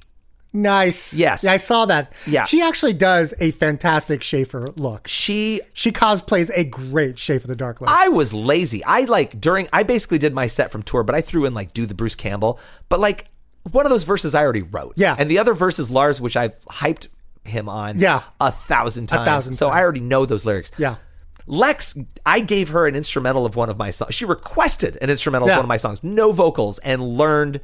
Nice. 0.53 1.15
Yes. 1.15 1.45
Yeah, 1.45 1.53
I 1.53 1.57
saw 1.59 1.87
that. 1.87 2.13
Yeah. 2.27 2.45
She 2.45 2.61
actually 2.61 2.93
does 2.95 3.33
a 3.41 3.53
fantastic 3.53 4.23
Schaefer 4.23 4.71
look. 4.77 5.07
She 5.07 5.61
She 5.73 5.93
cosplays 5.93 6.51
a 6.55 6.65
great 6.65 7.19
Schaefer 7.19 7.47
the 7.47 7.55
Dark 7.55 7.81
Lord. 7.81 7.91
I 7.93 8.09
was 8.09 8.33
lazy. 8.35 8.83
I 8.85 9.03
like 9.03 9.41
during 9.41 9.69
I 9.73 9.85
basically 9.85 10.19
did 10.19 10.35
my 10.35 10.49
set 10.49 10.73
from 10.73 10.83
tour, 10.83 11.05
but 11.05 11.15
I 11.15 11.21
threw 11.21 11.45
in 11.45 11.55
like 11.55 11.73
do 11.73 11.87
the 11.87 11.95
Bruce 11.95 12.17
Campbell. 12.17 12.59
But 12.89 12.99
like 12.99 13.27
one 13.71 13.87
of 13.87 13.91
those 13.91 14.05
verses 14.05 14.35
I 14.35 14.43
already 14.43 14.63
wrote. 14.63 14.95
Yeah. 14.97 15.15
And 15.19 15.31
the 15.31 15.39
other 15.39 15.55
verses 15.55 15.89
Lars, 15.91 16.21
which 16.21 16.37
I've 16.37 16.59
hyped 16.67 17.07
him 17.45 17.69
on 17.69 18.01
Yeah. 18.01 18.23
a 18.41 18.51
thousand 18.51 19.07
times. 19.07 19.23
A 19.23 19.25
thousand 19.25 19.53
so 19.55 19.69
times. 19.69 19.77
I 19.79 19.83
already 19.83 20.01
know 20.01 20.27
those 20.27 20.45
lyrics. 20.45 20.73
yeah. 20.79 20.97
Lex, 21.47 21.97
I 22.25 22.41
gave 22.41 22.69
her 22.69 22.87
an 22.87 22.95
instrumental 22.95 23.45
of 23.45 23.57
one 23.57 23.71
of 23.71 23.77
my 23.79 23.91
songs. 23.91 24.15
She 24.15 24.25
requested 24.25 24.97
an 25.01 25.11
instrumental 25.11 25.49
Yeah. 25.49 25.55
of 25.55 25.59
one 25.59 25.65
of 25.65 25.69
my 25.69 25.79
songs, 25.79 25.99
no 26.03 26.31
vocals, 26.33 26.79
and 26.81 27.03
learned 27.03 27.61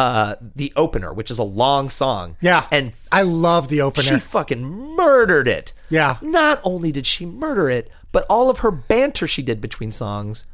uh, 0.00 0.36
the 0.56 0.72
opener, 0.76 1.12
which 1.12 1.30
is 1.30 1.38
a 1.38 1.42
long 1.42 1.90
song. 1.90 2.38
Yeah. 2.40 2.66
And 2.70 2.92
I 3.12 3.20
love 3.20 3.68
the 3.68 3.82
opener. 3.82 4.02
she 4.04 4.18
fucking 4.18 4.64
murdered 4.96 5.46
it. 5.46 5.74
Yeah. 5.90 6.16
Not 6.22 6.58
only 6.64 6.90
did 6.90 7.06
she 7.06 7.26
murder 7.26 7.68
it, 7.68 7.90
but 8.10 8.24
all 8.30 8.48
of 8.48 8.60
her 8.60 8.70
banter 8.70 9.26
she 9.26 9.42
did 9.42 9.60
between 9.60 9.92
songs 9.92 10.46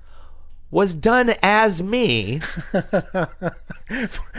was 0.69 0.95
done 0.97 1.33
as 1.45 1.81
me. 1.81 2.41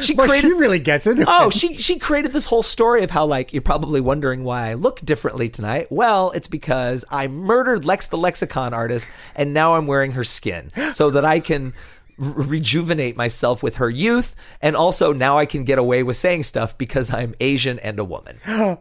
she 0.01 0.13
Well, 0.13 0.27
created 0.27 0.47
she 0.49 0.53
really 0.53 0.77
gets 0.79 1.07
it. 1.07 1.19
Oh, 1.25 1.49
she 1.49 1.77
she 1.77 1.97
created 1.99 2.33
this 2.33 2.47
whole 2.47 2.63
story 2.63 3.03
of 3.05 3.11
how 3.11 3.25
like 3.25 3.53
you're 3.53 3.61
probably 3.61 4.01
wondering 4.01 4.43
why 4.43 4.67
I 4.69 4.73
look 4.73 4.99
differently 4.99 5.47
tonight. 5.47 5.87
Well, 5.89 6.31
it's 6.31 6.49
because 6.49 7.05
I 7.09 7.27
murdered 7.29 7.85
Lex 7.85 8.07
the 8.07 8.17
lexicon 8.17 8.73
artist 8.73 9.07
and 9.37 9.53
now 9.53 9.75
I'm 9.77 9.87
wearing 9.87 10.11
her 10.11 10.25
skin 10.25 10.69
so 10.91 11.09
that 11.11 11.23
I 11.23 11.39
can 11.39 11.73
rejuvenate 12.17 13.15
myself 13.15 13.61
with 13.61 13.75
her 13.75 13.89
youth 13.89 14.35
and 14.61 14.75
also 14.75 15.13
now 15.13 15.37
I 15.37 15.45
can 15.45 15.63
get 15.63 15.77
away 15.77 16.03
with 16.03 16.17
saying 16.17 16.43
stuff 16.43 16.77
because 16.77 17.13
I'm 17.13 17.35
Asian 17.39 17.79
and 17.79 17.99
a 17.99 18.03
woman. 18.03 18.39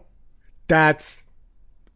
That's 0.68 1.24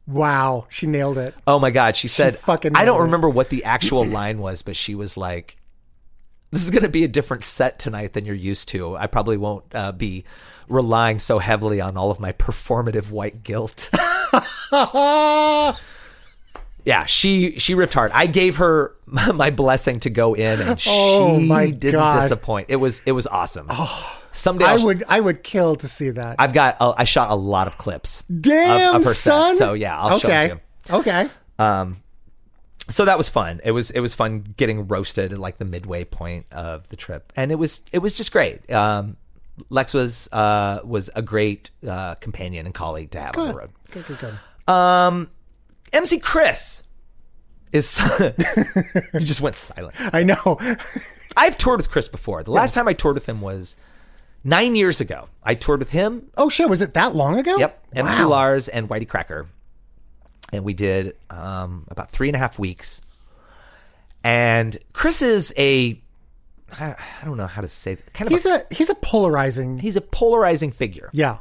Wow, 0.06 0.66
she 0.68 0.86
nailed 0.86 1.18
it. 1.18 1.34
Oh 1.46 1.58
my 1.60 1.70
god, 1.70 1.94
she 1.94 2.08
said 2.08 2.36
fucking 2.38 2.74
I 2.74 2.84
don't 2.84 3.00
it. 3.00 3.04
remember 3.04 3.28
what 3.28 3.48
the 3.48 3.64
actual 3.64 4.04
line 4.06 4.38
was, 4.38 4.62
but 4.62 4.76
she 4.76 4.94
was 4.94 5.16
like 5.16 5.56
this 6.50 6.64
is 6.64 6.70
going 6.70 6.82
to 6.82 6.88
be 6.88 7.04
a 7.04 7.08
different 7.08 7.44
set 7.44 7.78
tonight 7.78 8.12
than 8.12 8.24
you're 8.24 8.34
used 8.34 8.68
to. 8.70 8.96
I 8.96 9.06
probably 9.06 9.36
won't 9.36 9.64
uh, 9.72 9.92
be 9.92 10.24
relying 10.68 11.20
so 11.20 11.38
heavily 11.38 11.80
on 11.80 11.96
all 11.96 12.10
of 12.10 12.18
my 12.18 12.32
performative 12.32 13.10
white 13.12 13.44
guilt. 13.44 13.88
yeah, 16.84 17.04
she 17.06 17.58
she 17.58 17.74
ripped 17.74 17.94
hard. 17.94 18.10
I 18.12 18.26
gave 18.26 18.56
her 18.56 18.94
my 19.06 19.50
blessing 19.50 20.00
to 20.00 20.10
go 20.10 20.34
in, 20.34 20.60
and 20.60 20.80
she 20.80 20.90
Oh, 20.92 21.38
my 21.40 21.70
didn't 21.70 22.00
God. 22.00 22.16
Oh, 22.18 22.20
disappoint. 22.20 22.66
It 22.70 22.76
was 22.76 23.02
it 23.06 23.12
was 23.12 23.26
awesome. 23.26 23.68
Someday 24.32 24.64
I 24.64 24.76
sh- 24.78 24.82
would 24.82 25.04
I 25.08 25.20
would 25.20 25.42
kill 25.42 25.76
to 25.76 25.88
see 25.88 26.10
that. 26.10 26.36
I've 26.38 26.52
got 26.52 26.76
I 26.80 27.04
shot 27.04 27.30
a 27.30 27.34
lot 27.34 27.66
of 27.66 27.78
clips. 27.78 28.22
Damn, 28.40 28.94
of, 28.96 29.00
of 29.02 29.06
her 29.08 29.14
son. 29.14 29.56
Set, 29.56 29.64
so 29.66 29.72
yeah, 29.74 29.98
I'll 29.98 30.18
show 30.18 30.28
okay. 30.28 30.44
it 30.44 30.48
to 30.48 30.54
you. 30.92 30.98
Okay. 31.00 31.28
Um, 31.58 32.02
so 32.88 33.04
that 33.04 33.18
was 33.18 33.28
fun. 33.28 33.60
It 33.64 33.72
was 33.72 33.90
it 33.90 34.00
was 34.00 34.14
fun 34.14 34.54
getting 34.56 34.88
roasted 34.88 35.32
at 35.32 35.38
like 35.38 35.58
the 35.58 35.64
midway 35.64 36.04
point 36.04 36.46
of 36.52 36.88
the 36.88 36.96
trip, 36.96 37.32
and 37.36 37.52
it 37.52 37.56
was 37.56 37.82
it 37.92 37.98
was 37.98 38.14
just 38.14 38.32
great. 38.32 38.70
Um, 38.72 39.16
Lex 39.68 39.92
was 39.92 40.28
uh, 40.32 40.80
was 40.84 41.10
a 41.14 41.22
great 41.22 41.70
uh, 41.86 42.14
companion 42.16 42.66
and 42.66 42.74
colleague 42.74 43.10
to 43.12 43.20
have 43.20 43.36
on 43.36 43.48
the 43.48 43.54
road. 43.54 43.70
Good, 43.90 44.06
good, 44.06 44.18
good. 44.18 44.72
Um, 44.72 45.30
MC 45.92 46.18
Chris 46.18 46.82
is 47.72 48.00
you 48.20 49.20
just 49.20 49.40
went 49.40 49.56
silent. 49.56 49.94
I 50.12 50.22
know. 50.22 50.58
I've 51.36 51.56
toured 51.58 51.78
with 51.78 51.90
Chris 51.90 52.08
before. 52.08 52.42
The 52.42 52.50
last 52.50 52.74
time 52.74 52.88
I 52.88 52.92
toured 52.92 53.14
with 53.14 53.26
him 53.28 53.40
was 53.40 53.76
nine 54.42 54.74
years 54.74 55.00
ago. 55.00 55.28
I 55.42 55.54
toured 55.54 55.78
with 55.80 55.90
him 55.90 56.30
Oh 56.36 56.48
shit, 56.48 56.68
was 56.68 56.82
it 56.82 56.94
that 56.94 57.14
long 57.14 57.38
ago? 57.38 57.56
Yep. 57.58 57.86
MC 57.94 58.22
Wow. 58.22 58.28
Lars 58.28 58.68
and 58.68 58.88
Whitey 58.88 59.06
Cracker. 59.08 59.46
And 60.52 60.64
we 60.64 60.74
did 60.74 61.16
um, 61.30 61.84
about 61.88 62.10
three 62.10 62.28
and 62.28 62.34
a 62.34 62.38
half 62.38 62.58
weeks. 62.58 63.00
And 64.24 64.76
Chris 64.92 65.22
is 65.22 65.54
a 65.56 66.00
I 66.78 66.94
don't 67.24 67.36
know 67.36 67.46
how 67.48 67.62
to 67.62 67.68
say, 67.68 67.92
it, 67.94 68.12
kind 68.12 68.28
of 68.28 68.32
He's 68.32 68.46
a 68.46 68.64
he's 68.70 68.88
a 68.90 68.94
polarizing. 68.96 69.78
he's 69.78 69.96
a 69.96 70.00
polarizing 70.00 70.70
figure. 70.72 71.10
Yeah. 71.12 71.38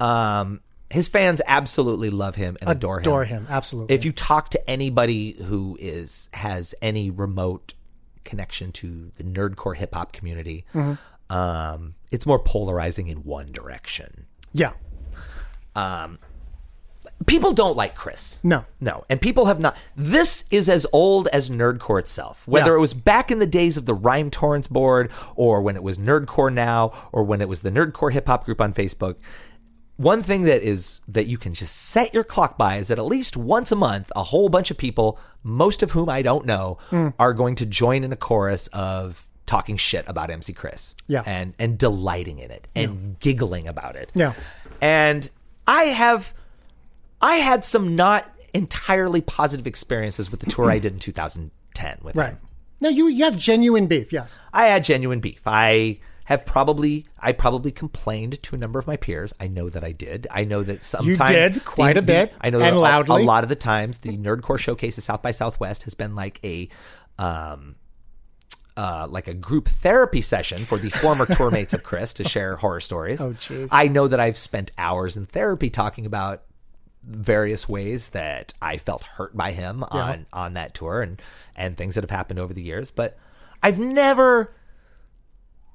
Um, 0.00 0.60
his 0.90 1.08
fans 1.08 1.40
absolutely 1.46 2.10
love 2.10 2.34
him 2.36 2.56
and 2.60 2.70
adore 2.70 2.98
him. 2.98 3.02
Adore 3.02 3.24
him, 3.24 3.46
absolutely. 3.48 3.94
If 3.94 4.04
you 4.04 4.12
talk 4.12 4.50
to 4.50 4.70
anybody 4.70 5.36
who 5.44 5.76
is 5.80 6.30
has 6.34 6.74
any 6.80 7.10
remote 7.10 7.74
connection 8.24 8.72
to 8.72 9.10
the 9.16 9.24
nerdcore 9.24 9.76
hip 9.76 9.94
hop 9.94 10.12
community, 10.12 10.64
Mm-hmm. 10.74 11.34
um, 11.36 11.94
it's 12.10 12.24
more 12.26 12.38
polarizing 12.38 13.06
in 13.08 13.18
one 13.24 13.52
direction. 13.52 14.26
Yeah. 14.52 14.72
Um, 15.76 16.18
people 17.26 17.52
don't 17.52 17.76
like 17.76 17.94
Chris. 17.94 18.40
No. 18.42 18.64
No, 18.80 19.04
and 19.08 19.20
people 19.20 19.46
have 19.46 19.60
not. 19.60 19.76
This 19.96 20.44
is 20.50 20.68
as 20.68 20.86
old 20.92 21.28
as 21.28 21.50
Nerdcore 21.50 22.00
itself. 22.00 22.46
Whether 22.48 22.70
Yeah. 22.72 22.76
it 22.78 22.80
was 22.80 22.94
back 22.94 23.30
in 23.30 23.38
the 23.38 23.46
days 23.46 23.76
of 23.76 23.86
the 23.86 23.94
Rhyme 23.94 24.30
Torrents 24.30 24.68
board, 24.68 25.10
or 25.36 25.60
when 25.62 25.76
it 25.76 25.82
was 25.82 25.98
Nerdcore 25.98 26.52
now, 26.52 26.92
or 27.12 27.22
when 27.24 27.40
it 27.40 27.48
was 27.48 27.62
the 27.62 27.70
Nerdcore 27.70 28.12
hip 28.12 28.26
hop 28.26 28.44
group 28.44 28.60
on 28.60 28.72
Facebook. 28.72 29.16
One 29.98 30.22
thing 30.22 30.44
that 30.44 30.62
is 30.62 31.00
that 31.08 31.26
you 31.26 31.36
can 31.38 31.54
just 31.54 31.76
set 31.76 32.14
your 32.14 32.24
clock 32.24 32.56
by 32.56 32.76
is 32.76 32.88
that 32.88 32.98
at 32.98 33.04
least 33.04 33.36
once 33.36 33.70
a 33.72 33.76
month, 33.76 34.10
a 34.16 34.22
whole 34.22 34.48
bunch 34.48 34.70
of 34.70 34.78
people, 34.78 35.18
most 35.42 35.82
of 35.82 35.90
whom 35.90 36.08
I 36.08 36.22
don't 36.22 36.46
know, 36.46 36.78
Hmm. 36.90 37.08
are 37.18 37.34
going 37.34 37.56
to 37.56 37.66
join 37.66 38.04
in 38.04 38.10
the 38.10 38.16
chorus 38.16 38.68
of 38.68 39.26
talking 39.44 39.76
shit 39.76 40.04
about 40.08 40.30
MC 40.30 40.52
Chris. 40.52 40.94
Yeah. 41.08 41.22
And 41.26 41.52
and 41.58 41.76
delighting 41.76 42.38
in 42.38 42.50
it 42.50 42.68
and 42.76 43.18
giggling 43.18 43.66
about 43.66 43.96
it. 43.96 44.12
Yeah. 44.14 44.34
And 44.80 45.28
I 45.66 45.84
have 45.84 46.32
I 47.20 47.36
had 47.36 47.64
some 47.64 47.96
not 47.96 48.30
entirely 48.54 49.20
positive 49.20 49.66
experiences 49.66 50.30
with 50.30 50.40
the 50.40 50.50
tour 50.50 50.70
I 50.70 50.78
did 50.78 50.92
in 50.92 50.98
2010 51.00 51.98
with 52.02 52.14
Right. 52.14 52.30
him. 52.30 52.38
No, 52.80 52.88
you 52.88 53.08
you 53.08 53.24
have 53.24 53.36
genuine 53.36 53.88
beef. 53.88 54.12
Yes. 54.12 54.38
I 54.52 54.66
had 54.68 54.84
genuine 54.84 55.18
beef. 55.18 55.40
I 55.44 55.98
have 56.28 56.44
probably 56.44 57.06
I 57.18 57.32
probably 57.32 57.70
complained 57.72 58.42
to 58.42 58.54
a 58.54 58.58
number 58.58 58.78
of 58.78 58.86
my 58.86 58.96
peers. 58.98 59.32
I 59.40 59.48
know 59.48 59.70
that 59.70 59.82
I 59.82 59.92
did. 59.92 60.26
I 60.30 60.44
know 60.44 60.62
that 60.62 60.82
sometimes 60.84 61.18
you 61.18 61.26
did, 61.26 61.64
quite 61.64 61.96
a 61.96 62.02
bit, 62.02 62.34
I 62.38 62.50
know 62.50 62.58
and 62.58 62.66
that 62.66 62.72
a- 62.74 62.78
loudly. 62.78 63.22
A, 63.22 63.24
lot 63.24 63.44
of 63.44 63.48
the 63.48 63.56
times 63.56 63.96
the 63.98 64.16
Nerdcore 64.18 64.58
showcase 64.58 64.98
at 64.98 65.04
South 65.04 65.22
by 65.22 65.30
Southwest 65.30 65.84
has 65.84 65.94
been 65.94 66.14
like 66.14 66.38
a 66.44 66.68
um 67.18 67.76
uh, 68.76 69.06
like 69.08 69.26
a 69.26 69.32
group 69.34 69.68
therapy 69.68 70.20
session 70.20 70.66
for 70.66 70.76
the 70.76 70.90
former 70.90 71.24
tour 71.34 71.50
mates 71.50 71.72
of 71.72 71.82
Chris 71.82 72.12
to 72.12 72.24
share 72.28 72.56
horror 72.56 72.80
stories. 72.80 73.20
Oh, 73.22 73.32
jeez. 73.32 73.68
I 73.72 73.88
know 73.88 74.06
that 74.06 74.20
I've 74.20 74.36
spent 74.36 74.70
hours 74.76 75.16
in 75.16 75.24
therapy 75.24 75.70
talking 75.70 76.04
about 76.04 76.42
various 77.02 77.66
ways 77.68 78.10
that 78.10 78.52
I 78.60 78.76
felt 78.76 79.02
hurt 79.02 79.34
by 79.34 79.52
him 79.52 79.82
Yeah. 79.94 79.98
on 80.02 80.26
on 80.32 80.52
that 80.54 80.74
tour 80.74 81.00
and 81.00 81.22
and 81.56 81.74
things 81.74 81.94
that 81.94 82.04
have 82.04 82.10
happened 82.10 82.38
over 82.38 82.52
the 82.52 82.62
years, 82.62 82.90
but 82.90 83.16
I've 83.62 83.78
never 83.78 84.52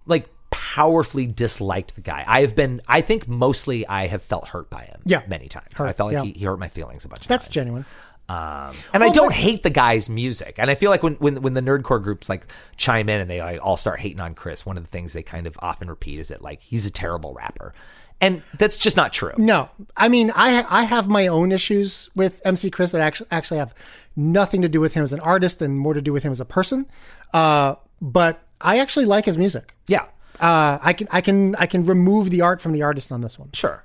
like 0.06 0.28
powerfully 0.76 1.28
disliked 1.28 1.96
the 1.96 2.02
guy. 2.02 2.24
I 2.28 2.42
have 2.42 2.56
been 2.56 2.82
I 2.88 3.02
think 3.02 3.28
mostly 3.28 3.86
I 3.88 4.08
have 4.08 4.24
felt 4.24 4.48
hurt 4.48 4.70
by 4.70 4.84
him 4.86 5.02
Yeah. 5.06 5.22
many 5.28 5.48
times. 5.48 5.68
Hurt, 5.76 5.88
I 5.88 5.94
felt 5.94 6.14
like 6.14 6.26
yeah. 6.26 6.32
he, 6.34 6.40
he 6.40 6.46
hurt 6.46 6.58
my 6.60 6.68
feelings 6.70 7.06
a 7.06 7.08
bunch 7.10 7.22
of 7.22 7.28
That's 7.28 7.46
times. 7.46 7.54
genuine. 7.54 7.86
Um, 8.30 8.74
and 8.94 9.04
I 9.04 9.10
don't 9.10 9.28
but- 9.28 9.36
hate 9.36 9.64
the 9.64 9.70
guy's 9.70 10.10
music. 10.10 10.56
And 10.58 10.72
I 10.72 10.76
feel 10.76 10.90
like 10.90 11.04
when, 11.04 11.16
when 11.16 11.42
when 11.42 11.54
the 11.54 11.62
nerdcore 11.62 12.02
groups 12.02 12.30
like 12.30 12.48
chime 12.78 13.10
in 13.10 13.20
and 13.20 13.30
they 13.30 13.42
like 13.42 13.60
all 13.62 13.78
start 13.78 14.00
hating 14.00 14.22
on 14.22 14.34
Chris, 14.34 14.66
one 14.66 14.78
of 14.78 14.84
the 14.84 14.90
things 14.90 15.14
they 15.14 15.22
kind 15.24 15.46
of 15.46 15.58
often 15.62 15.90
repeat 15.90 16.20
is 16.20 16.30
that 16.30 16.42
like 16.42 16.62
he's 16.62 16.86
a 16.86 16.92
terrible 16.92 17.34
rapper, 17.34 17.74
and 18.22 18.42
that's 18.58 18.78
just 18.78 18.96
not 18.96 19.12
true. 19.12 19.34
No, 19.38 19.70
I 19.98 20.08
mean 20.08 20.32
I 20.36 20.66
I 20.70 20.84
have 20.84 21.08
my 21.10 21.28
own 21.28 21.52
issues 21.52 22.10
with 22.16 22.42
MC 22.46 22.72
Chris 22.72 22.94
that 22.94 23.02
actually 23.02 23.28
actually 23.30 23.58
have 23.60 23.76
nothing 24.16 24.62
to 24.62 24.70
do 24.70 24.80
with 24.80 24.94
him 24.94 25.04
as 25.04 25.12
an 25.14 25.20
artist 25.20 25.62
and 25.62 25.78
more 25.78 25.94
to 25.94 26.02
do 26.02 26.14
with 26.14 26.24
him 26.24 26.32
as 26.32 26.40
a 26.40 26.46
person. 26.46 26.88
Uh, 27.34 27.76
but 28.02 28.42
I 28.62 28.80
actually 28.80 29.06
like 29.06 29.26
his 29.26 29.38
music. 29.38 29.76
Yeah, 29.88 30.06
Uh, 30.40 30.80
I 30.82 30.94
can 30.94 31.08
I 31.12 31.22
can 31.22 31.56
I 31.56 31.66
can 31.66 31.86
remove 31.86 32.30
the 32.30 32.42
art 32.42 32.62
from 32.62 32.72
the 32.74 32.82
artist 32.84 33.12
on 33.12 33.22
this 33.22 33.38
one. 33.40 33.50
sure. 33.54 33.84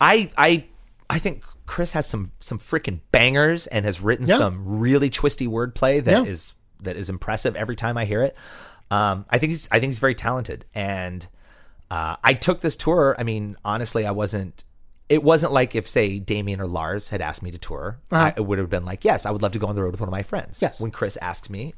I 0.00 0.30
I 0.36 0.64
I 1.08 1.18
think 1.18 1.42
Chris 1.66 1.92
has 1.92 2.06
some 2.06 2.32
some 2.38 2.58
freaking 2.58 3.00
bangers 3.12 3.66
and 3.66 3.84
has 3.84 4.00
written 4.00 4.26
Yeah. 4.26 4.36
some 4.38 4.78
really 4.78 5.10
twisty 5.10 5.46
wordplay 5.46 6.02
that 6.04 6.26
is 6.26 6.54
Yeah. 6.80 6.84
that 6.84 6.96
is 6.96 7.08
impressive 7.10 7.56
every 7.56 7.76
time 7.76 7.96
I 7.96 8.04
hear 8.04 8.22
it. 8.22 8.36
Um, 8.90 9.24
I 9.30 9.38
think 9.38 9.50
he's 9.50 9.68
I 9.72 9.80
think 9.80 9.90
he's 9.90 9.98
very 9.98 10.14
talented, 10.14 10.64
and 10.74 11.26
uh, 11.90 12.16
I 12.22 12.34
took 12.34 12.60
this 12.60 12.76
tour. 12.76 13.16
I 13.18 13.22
mean, 13.24 13.56
honestly, 13.64 14.04
I 14.06 14.10
wasn't. 14.12 14.62
It 15.08 15.22
wasn't 15.22 15.52
like 15.52 15.76
if, 15.76 15.86
say, 15.86 16.18
Damian 16.18 16.60
or 16.60 16.66
Lars 16.66 17.10
had 17.10 17.20
asked 17.20 17.40
me 17.40 17.52
to 17.52 17.58
tour. 17.58 18.00
Uh-huh. 18.10 18.24
I, 18.24 18.34
it 18.36 18.44
would 18.44 18.58
have 18.58 18.68
been 18.68 18.84
like, 18.84 19.04
yes, 19.04 19.24
I 19.24 19.30
would 19.30 19.40
love 19.40 19.52
to 19.52 19.58
go 19.60 19.68
on 19.68 19.76
the 19.76 19.82
road 19.84 19.92
with 19.92 20.00
one 20.00 20.08
of 20.08 20.12
my 20.12 20.24
friends. 20.24 20.58
Yes. 20.60 20.80
When 20.80 20.90
Chris 20.90 21.16
asked 21.22 21.48
me, 21.48 21.74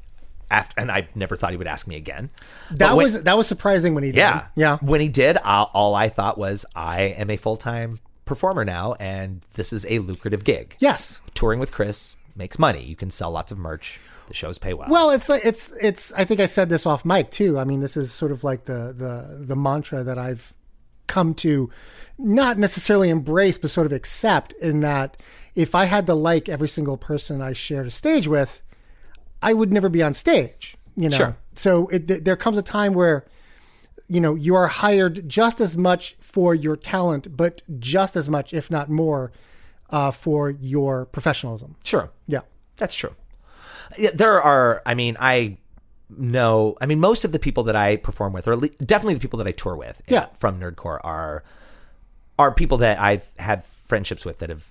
after, 0.51 0.79
and 0.79 0.91
I 0.91 1.07
never 1.15 1.35
thought 1.35 1.51
he 1.51 1.57
would 1.57 1.67
ask 1.67 1.87
me 1.87 1.95
again. 1.95 2.29
That 2.71 2.95
when- 2.95 3.03
was 3.05 3.23
that 3.23 3.37
was 3.37 3.47
surprising 3.47 3.93
when 3.95 4.03
he 4.03 4.11
did. 4.11 4.17
yeah, 4.17 4.47
yeah. 4.55 4.77
When 4.81 5.01
he 5.01 5.07
did, 5.09 5.37
all 5.43 5.95
I 5.95 6.09
thought 6.09 6.37
was, 6.37 6.65
I 6.75 7.01
am 7.01 7.29
a 7.29 7.37
full 7.37 7.57
time 7.57 7.99
performer 8.25 8.63
now, 8.65 8.93
and 8.99 9.41
this 9.55 9.73
is 9.73 9.85
a 9.89 9.99
lucrative 9.99 10.43
gig. 10.43 10.75
Yes. 10.79 11.19
touring 11.33 11.59
with 11.59 11.71
Chris 11.71 12.15
makes 12.35 12.59
money. 12.59 12.83
You 12.83 12.95
can 12.95 13.09
sell 13.11 13.31
lots 13.31 13.51
of 13.51 13.57
merch. 13.57 13.99
The 14.27 14.33
shows 14.35 14.59
pay 14.59 14.75
well. 14.75 14.87
Well, 14.89 15.09
it's 15.09 15.27
like 15.27 15.41
it's 15.43 15.73
it's. 15.81 16.13
I 16.13 16.23
think 16.23 16.39
I 16.39 16.45
said 16.45 16.69
this 16.69 16.85
off 16.85 17.03
mic 17.03 17.31
too. 17.31 17.57
I 17.57 17.63
mean, 17.63 17.81
this 17.81 17.97
is 17.97 18.11
sort 18.11 18.31
of 18.31 18.43
like 18.43 18.65
the 18.65 18.93
the 18.95 19.43
the 19.43 19.55
mantra 19.55 20.03
that 20.03 20.19
I've 20.19 20.53
come 21.07 21.33
to 21.33 21.71
not 22.19 22.59
necessarily 22.59 23.09
embrace, 23.09 23.57
but 23.57 23.71
sort 23.71 23.87
of 23.87 23.91
accept. 23.91 24.53
In 24.61 24.81
that, 24.81 25.17
if 25.55 25.73
I 25.73 25.85
had 25.85 26.05
to 26.05 26.13
like 26.13 26.47
every 26.47 26.67
single 26.67 26.95
person 26.97 27.41
I 27.41 27.53
shared 27.53 27.87
a 27.87 27.89
stage 27.89 28.27
with, 28.27 28.61
I 29.41 29.53
would 29.53 29.71
never 29.71 29.89
be 29.89 30.01
on 30.03 30.13
stage. 30.13 30.75
You 30.95 31.09
know. 31.09 31.17
Sure. 31.17 31.37
So 31.55 31.87
it, 31.87 32.07
th- 32.07 32.23
there 32.23 32.35
comes 32.35 32.57
a 32.57 32.61
time 32.61 32.93
where, 32.93 33.25
you 34.07 34.19
know, 34.19 34.35
you 34.35 34.55
are 34.55 34.67
hired 34.67 35.27
just 35.29 35.59
as 35.61 35.75
much 35.77 36.15
for 36.19 36.53
your 36.55 36.75
talent, 36.75 37.35
but 37.37 37.61
just 37.79 38.15
as 38.15 38.29
much, 38.29 38.53
if 38.53 38.69
not 38.71 38.89
more, 38.89 39.31
uh, 39.89 40.11
for 40.11 40.49
your 40.49 41.05
professionalism. 41.05 41.75
sure. 41.83 42.11
Yeah. 42.27 42.41
That's 42.77 42.95
true. 42.95 43.15
Yeah, 43.97 44.11
there 44.13 44.41
are. 44.41 44.81
I 44.85 44.93
mean, 44.93 45.17
I 45.19 45.57
know. 46.09 46.75
I 46.79 46.85
mean, 46.85 46.99
most 46.99 47.25
of 47.25 47.31
the 47.31 47.39
people 47.39 47.63
that 47.63 47.75
I 47.75 47.97
perform 47.97 48.33
with, 48.33 48.47
or 48.47 48.53
at 48.53 48.59
least, 48.59 48.77
definitely 48.85 49.15
the 49.15 49.19
people 49.19 49.37
that 49.39 49.47
I 49.47 49.51
tour 49.51 49.75
with, 49.75 50.01
Yeah. 50.07 50.27
from 50.37 50.59
Nerdcore 50.59 50.99
are 51.03 51.43
are 52.37 52.53
people 52.53 52.77
that 52.77 52.99
I've 53.01 53.25
had 53.37 53.65
friendships 53.87 54.23
with 54.25 54.39
that 54.39 54.49
have 54.49 54.65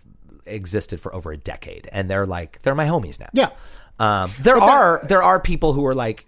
existed 0.46 1.00
for 1.00 1.14
over 1.14 1.32
a 1.32 1.36
decade, 1.36 1.88
and 1.92 2.08
they're 2.08 2.26
like 2.26 2.62
they're 2.62 2.74
my 2.74 2.86
homies 2.86 3.18
now. 3.20 3.28
Yeah. 3.32 3.50
Um, 3.98 4.32
there 4.40 4.56
are 4.56 5.00
there 5.04 5.22
are 5.22 5.40
people 5.40 5.72
who 5.72 5.84
are 5.86 5.94
like 5.94 6.26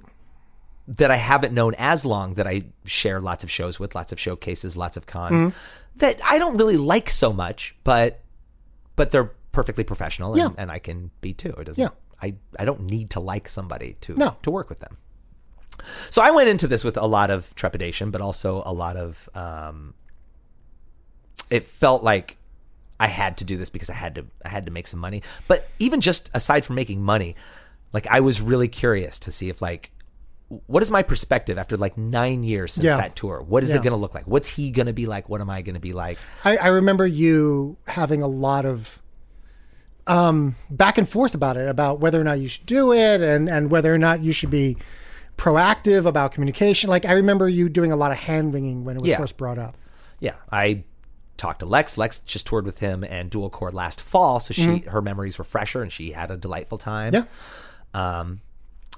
that 0.89 1.11
I 1.11 1.17
haven't 1.17 1.55
known 1.55 1.75
as 1.79 2.05
long 2.05 2.35
that 2.35 2.47
I 2.49 2.65
share 2.85 3.21
lots 3.21 3.45
of 3.45 3.51
shows 3.51 3.79
with, 3.79 3.95
lots 3.95 4.13
of 4.13 4.19
showcases, 4.19 4.77
lots 4.77 4.97
of 4.97 5.07
cons 5.07 5.35
Mm-hmm. 5.35 5.57
that 5.97 6.21
I 6.25 6.39
don't 6.39 6.57
really 6.57 6.77
like 6.77 7.09
so 7.11 7.33
much, 7.33 7.77
but 7.85 8.21
but 8.97 9.13
they're 9.13 9.33
perfectly 9.53 9.85
professional 9.85 10.33
and, 10.33 10.39
Yeah. 10.43 10.49
and 10.59 10.71
I 10.71 10.79
can 10.81 11.11
be 11.21 11.33
too. 11.33 11.51
It 11.59 11.65
doesn't 11.65 11.81
Yeah. 11.83 11.91
I, 12.23 12.35
I 12.59 12.65
don't 12.65 12.83
need 12.83 13.11
to 13.11 13.21
like 13.21 13.49
somebody 13.49 13.97
to 14.03 14.15
No. 14.17 14.37
to 14.43 14.51
work 14.51 14.69
with 14.69 14.81
them. 14.81 14.97
So 16.11 16.21
I 16.23 16.31
went 16.33 16.49
into 16.49 16.67
this 16.67 16.83
with 16.85 16.97
a 16.97 17.07
lot 17.07 17.31
of 17.31 17.55
trepidation, 17.55 18.11
but 18.11 18.21
also 18.21 18.63
a 18.67 18.73
lot 18.73 18.97
of 18.97 19.29
um 19.35 19.95
it 21.51 21.67
felt 21.67 22.03
like 22.03 22.37
I 22.99 23.07
had 23.07 23.39
to 23.39 23.45
do 23.45 23.57
this 23.57 23.71
because 23.71 23.89
I 23.91 23.95
had 23.95 24.15
to 24.17 24.27
I 24.45 24.49
had 24.49 24.67
to 24.67 24.73
make 24.73 24.87
some 24.87 25.01
money. 25.01 25.23
But 25.49 25.69
even 25.79 26.01
just 26.01 26.31
aside 26.35 26.65
from 26.65 26.77
making 26.77 27.03
money, 27.03 27.35
like 27.93 28.07
I 28.09 28.21
was 28.21 28.41
really 28.41 28.69
curious 28.69 29.19
to 29.21 29.33
see 29.33 29.49
if 29.49 29.61
like 29.63 29.91
what 30.67 30.83
is 30.83 30.91
my 30.91 31.03
perspective 31.05 31.59
after 31.59 31.77
like 31.77 31.97
nine 31.97 32.43
years 32.43 32.73
since 32.75 32.85
Yeah. 32.85 32.97
that 32.97 33.15
tour? 33.15 33.41
What 33.41 33.63
is 33.63 33.71
Yeah. 33.71 33.77
it 33.77 33.83
going 33.85 33.93
to 33.93 33.97
look 33.97 34.15
like? 34.15 34.27
What's 34.27 34.49
he 34.49 34.71
going 34.73 34.87
to 34.87 34.93
be 34.93 35.07
like? 35.07 35.29
What 35.29 35.41
am 35.41 35.49
I 35.49 35.63
going 35.63 35.75
to 35.77 35.81
be 35.81 35.93
like? 35.93 36.19
I, 36.45 36.57
I 36.57 36.67
remember 36.69 37.07
you 37.07 37.77
having 37.87 38.21
a 38.23 38.27
lot 38.27 38.67
of 38.67 39.01
um, 40.07 40.57
back 40.69 40.99
and 40.99 41.09
forth 41.09 41.35
about 41.35 41.57
it, 41.57 41.69
about 41.69 42.01
whether 42.01 42.21
or 42.21 42.25
not 42.25 42.41
you 42.41 42.49
should 42.49 42.67
do 42.67 42.93
it, 42.93 43.21
and 43.21 43.49
and 43.49 43.71
whether 43.71 43.95
or 43.95 43.99
not 43.99 44.21
you 44.23 44.33
should 44.33 44.51
be 44.51 44.77
proactive 45.37 46.05
about 46.05 46.33
communication. 46.33 46.91
Like 46.91 47.05
I 47.05 47.13
remember 47.13 47.49
you 47.49 47.69
doing 47.69 47.93
a 47.93 47.97
lot 47.97 48.11
of 48.11 48.19
hand 48.19 48.53
wringing 48.53 48.85
when 48.85 48.97
it 48.97 49.03
was 49.03 49.11
Yeah. 49.11 49.19
first 49.19 49.37
brought 49.37 49.59
up. 49.59 49.77
Yeah, 50.19 50.35
I 50.51 50.85
talked 51.37 51.61
to 51.61 51.67
Lex. 51.67 51.97
Lex 51.97 52.19
just 52.21 52.47
toured 52.47 52.67
with 52.67 52.79
him 52.81 53.05
and 53.05 53.31
Dual 53.31 53.51
Core 53.51 53.71
last 53.71 54.01
fall, 54.01 54.41
so 54.41 54.53
she 54.53 54.63
Mhm. 54.67 54.87
her 54.89 55.01
memories 55.01 55.39
were 55.39 55.45
fresher 55.45 55.81
and 55.81 55.93
she 55.93 56.11
had 56.13 56.31
a 56.31 56.37
delightful 56.37 56.77
time. 56.77 57.15
Yeah. 57.15 57.25
Um, 57.95 58.41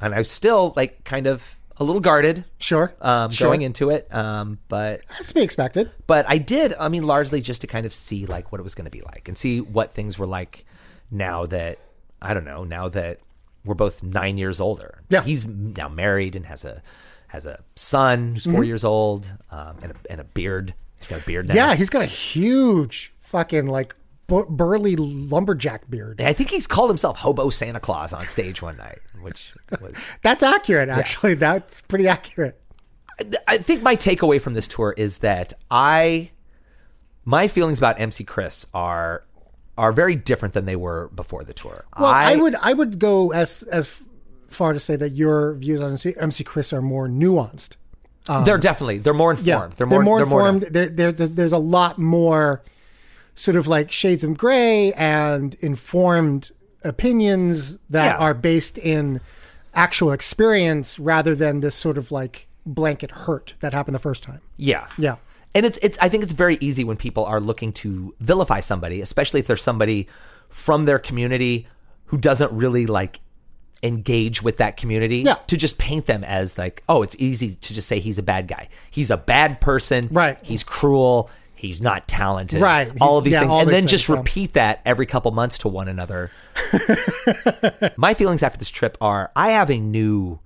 and 0.00 0.14
I 0.14 0.18
was 0.18 0.30
still 0.30 0.72
like 0.76 1.04
kind 1.04 1.26
of 1.26 1.56
a 1.78 1.84
little 1.84 2.00
guarded. 2.00 2.44
Sure. 2.58 2.92
Um, 3.00 3.30
Sure. 3.30 3.48
going 3.48 3.62
into 3.62 3.90
it. 3.90 4.12
Um, 4.14 4.58
but 4.68 5.00
Has 5.08 5.26
to 5.28 5.34
be 5.34 5.42
expected. 5.42 5.90
but 6.06 6.26
I 6.28 6.38
did. 6.38 6.74
I 6.78 6.88
mean, 6.88 7.04
largely 7.06 7.40
just 7.40 7.60
to 7.62 7.66
kind 7.66 7.86
of 7.86 7.92
see 7.94 8.26
like 8.26 8.52
what 8.52 8.60
it 8.60 8.64
was 8.64 8.74
going 8.74 8.84
to 8.84 8.90
be 8.90 9.00
like 9.02 9.28
and 9.28 9.36
see 9.38 9.60
what 9.60 9.92
things 9.94 10.18
were 10.18 10.26
like 10.26 10.64
now 11.10 11.46
that 11.46 11.78
I 12.20 12.34
don't 12.34 12.44
know. 12.44 12.64
Now 12.64 12.88
that 12.90 13.20
we're 13.64 13.74
both 13.74 14.02
nine 14.02 14.38
years 14.38 14.60
older. 14.60 15.00
Yeah. 15.08 15.22
he's 15.22 15.46
now 15.46 15.88
married 15.88 16.36
and 16.36 16.46
has 16.46 16.64
a 16.64 16.82
has 17.28 17.46
a 17.46 17.60
son 17.76 18.34
who's 18.34 18.44
4 18.44 18.54
Mhm. 18.60 18.66
years 18.66 18.84
old 18.84 19.32
um, 19.50 19.76
and 19.82 19.92
a, 19.92 19.94
and 20.10 20.20
a 20.20 20.24
beard. 20.24 20.74
He's 20.98 21.08
got 21.08 21.22
a 21.22 21.24
beard 21.24 21.48
now. 21.48 21.54
Yeah, 21.54 21.74
he's 21.74 21.88
got 21.90 22.02
a 22.02 22.06
huge 22.06 23.12
fucking 23.20 23.66
like 23.66 23.96
burly 24.48 24.96
lumberjack 24.96 25.88
beard. 25.90 26.20
I 26.20 26.32
think 26.32 26.50
he's 26.50 26.66
called 26.66 26.90
himself 26.90 27.18
Hobo 27.18 27.50
Santa 27.50 27.80
Claus 27.80 28.12
on 28.12 28.26
stage 28.26 28.62
one 28.62 28.76
night, 28.76 28.98
which 29.20 29.52
was. 29.80 29.94
That's 30.22 30.42
accurate, 30.42 30.88
actually. 30.88 31.34
That's 31.34 31.80
pretty 31.82 32.08
accurate. 32.08 32.58
I 33.46 33.58
think 33.58 33.82
my 33.82 33.94
takeaway 33.94 34.40
from 34.40 34.54
this 34.54 34.66
tour 34.66 34.94
is 34.96 35.18
that 35.18 35.52
I, 35.70 36.30
my 37.24 37.46
feelings 37.46 37.78
about 37.78 38.00
MC 38.00 38.24
Chris 38.24 38.66
are 38.74 39.24
are 39.78 39.92
very 39.92 40.14
different 40.14 40.54
than 40.54 40.66
they 40.66 40.76
were 40.76 41.08
before 41.14 41.44
the 41.44 41.54
tour. 41.54 41.84
Well, 41.98 42.10
I, 42.10 42.36
would 42.36 42.54
I 42.56 42.72
would 42.72 42.98
go 42.98 43.32
as 43.32 43.62
as 43.64 44.02
far 44.48 44.72
to 44.72 44.80
say 44.80 44.96
that 44.96 45.10
your 45.10 45.54
views 45.54 45.80
on 45.80 45.92
MC, 45.92 46.14
MC 46.18 46.44
Chris 46.44 46.72
are 46.72 46.82
more 46.82 47.08
nuanced. 47.08 47.76
Um, 48.28 48.44
they're 48.44 48.58
definitely 48.58 48.98
they're 48.98 49.14
more 49.14 49.32
informed. 49.32 49.72
Yeah, 49.72 49.76
they're 49.76 49.86
more 49.86 49.98
they're 49.98 50.04
more 50.04 50.20
informed. 50.20 50.62
There, 50.62 50.88
there, 50.88 51.12
there's, 51.12 51.30
there's 51.30 51.52
a 51.52 51.58
lot 51.58 51.98
more 51.98 52.62
sort 53.34 53.56
of 53.56 53.66
like 53.66 53.90
shades 53.90 54.22
of 54.24 54.36
gray 54.36 54.92
and 54.94 55.54
informed 55.60 56.50
opinions 56.84 57.78
that 57.90 58.16
Yeah. 58.16 58.18
are 58.18 58.34
based 58.34 58.78
in 58.78 59.20
actual 59.74 60.12
experience 60.12 60.98
rather 60.98 61.34
than 61.34 61.60
this 61.60 61.74
sort 61.74 61.96
of 61.96 62.12
like 62.12 62.46
blanket 62.66 63.10
hurt 63.10 63.54
that 63.60 63.72
happened 63.72 63.94
the 63.94 63.98
first 64.00 64.22
time. 64.22 64.40
Yeah. 64.56 64.86
Yeah. 64.98 65.16
And 65.54 65.66
it's 65.66 65.78
it's 65.82 65.98
I 66.00 66.08
think 66.08 66.22
it's 66.22 66.32
very 66.32 66.58
easy 66.60 66.84
when 66.84 66.96
people 66.96 67.24
are 67.24 67.40
looking 67.40 67.72
to 67.74 68.14
vilify 68.20 68.60
somebody, 68.60 69.00
especially 69.00 69.40
if 69.40 69.46
there's 69.46 69.62
somebody 69.62 70.08
from 70.48 70.84
their 70.84 70.98
community 70.98 71.66
who 72.06 72.18
doesn't 72.18 72.52
really 72.52 72.86
like 72.86 73.20
engage 73.82 74.42
with 74.42 74.58
that 74.58 74.76
community 74.76 75.18
Yeah. 75.18 75.36
to 75.48 75.56
just 75.56 75.76
paint 75.78 76.06
them 76.06 76.22
as 76.24 76.56
like, 76.56 76.82
oh, 76.88 77.02
it's 77.02 77.16
easy 77.18 77.56
to 77.56 77.74
just 77.74 77.88
say 77.88 77.98
he's 77.98 78.18
a 78.18 78.22
bad 78.22 78.46
guy. 78.46 78.68
He's 78.90 79.10
a 79.10 79.16
bad 79.16 79.60
person. 79.60 80.08
Right. 80.10 80.38
He's 80.42 80.62
cruel. 80.62 81.30
He's 81.62 81.80
not 81.80 82.08
talented. 82.08 82.60
Right. 82.60 82.90
All 83.00 83.18
of 83.18 83.24
these 83.24 83.34
yeah, 83.34 83.40
things. 83.40 83.52
And 83.52 83.68
then 83.68 83.82
things, 83.82 83.92
just 83.92 84.08
yeah. 84.08 84.16
repeat 84.16 84.54
that 84.54 84.82
every 84.84 85.06
couple 85.06 85.30
months 85.30 85.58
to 85.58 85.68
one 85.68 85.86
another. 85.86 86.32
My 87.96 88.14
feelings 88.14 88.42
after 88.42 88.58
this 88.58 88.68
trip 88.68 88.98
are 89.00 89.30
I 89.36 89.52
have 89.52 89.70
a 89.70 89.78
new 89.78 90.40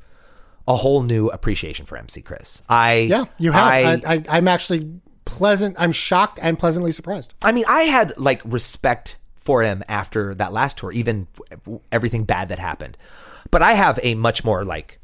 a 0.69 0.77
whole 0.77 1.03
new 1.03 1.29
appreciation 1.29 1.87
for 1.87 1.97
MC 1.97 2.21
Chris. 2.21 2.61
I 2.69 2.99
Yeah, 3.09 3.25
you 3.39 3.53
have. 3.53 3.67
I, 3.67 3.81
I, 3.81 4.01
I, 4.07 4.25
I'm 4.29 4.47
actually 4.47 5.01
pleasant. 5.25 5.77
I'm 5.79 5.93
shocked 5.93 6.39
and 6.43 6.59
pleasantly 6.59 6.93
surprised. 6.93 7.33
I 7.43 7.53
mean, 7.53 7.65
I 7.67 7.85
had 7.85 8.17
like 8.19 8.43
respect 8.45 9.17
for 9.37 9.63
him 9.63 9.83
after 9.89 10.35
that 10.35 10.53
last 10.53 10.77
tour, 10.77 10.93
even 10.93 11.29
everything 11.91 12.25
bad 12.25 12.51
that 12.51 12.59
happened. 12.59 12.99
But 13.51 13.63
I 13.63 13.73
have 13.73 13.99
a 14.03 14.15
much 14.17 14.45
more 14.45 14.67
like 14.67 15.01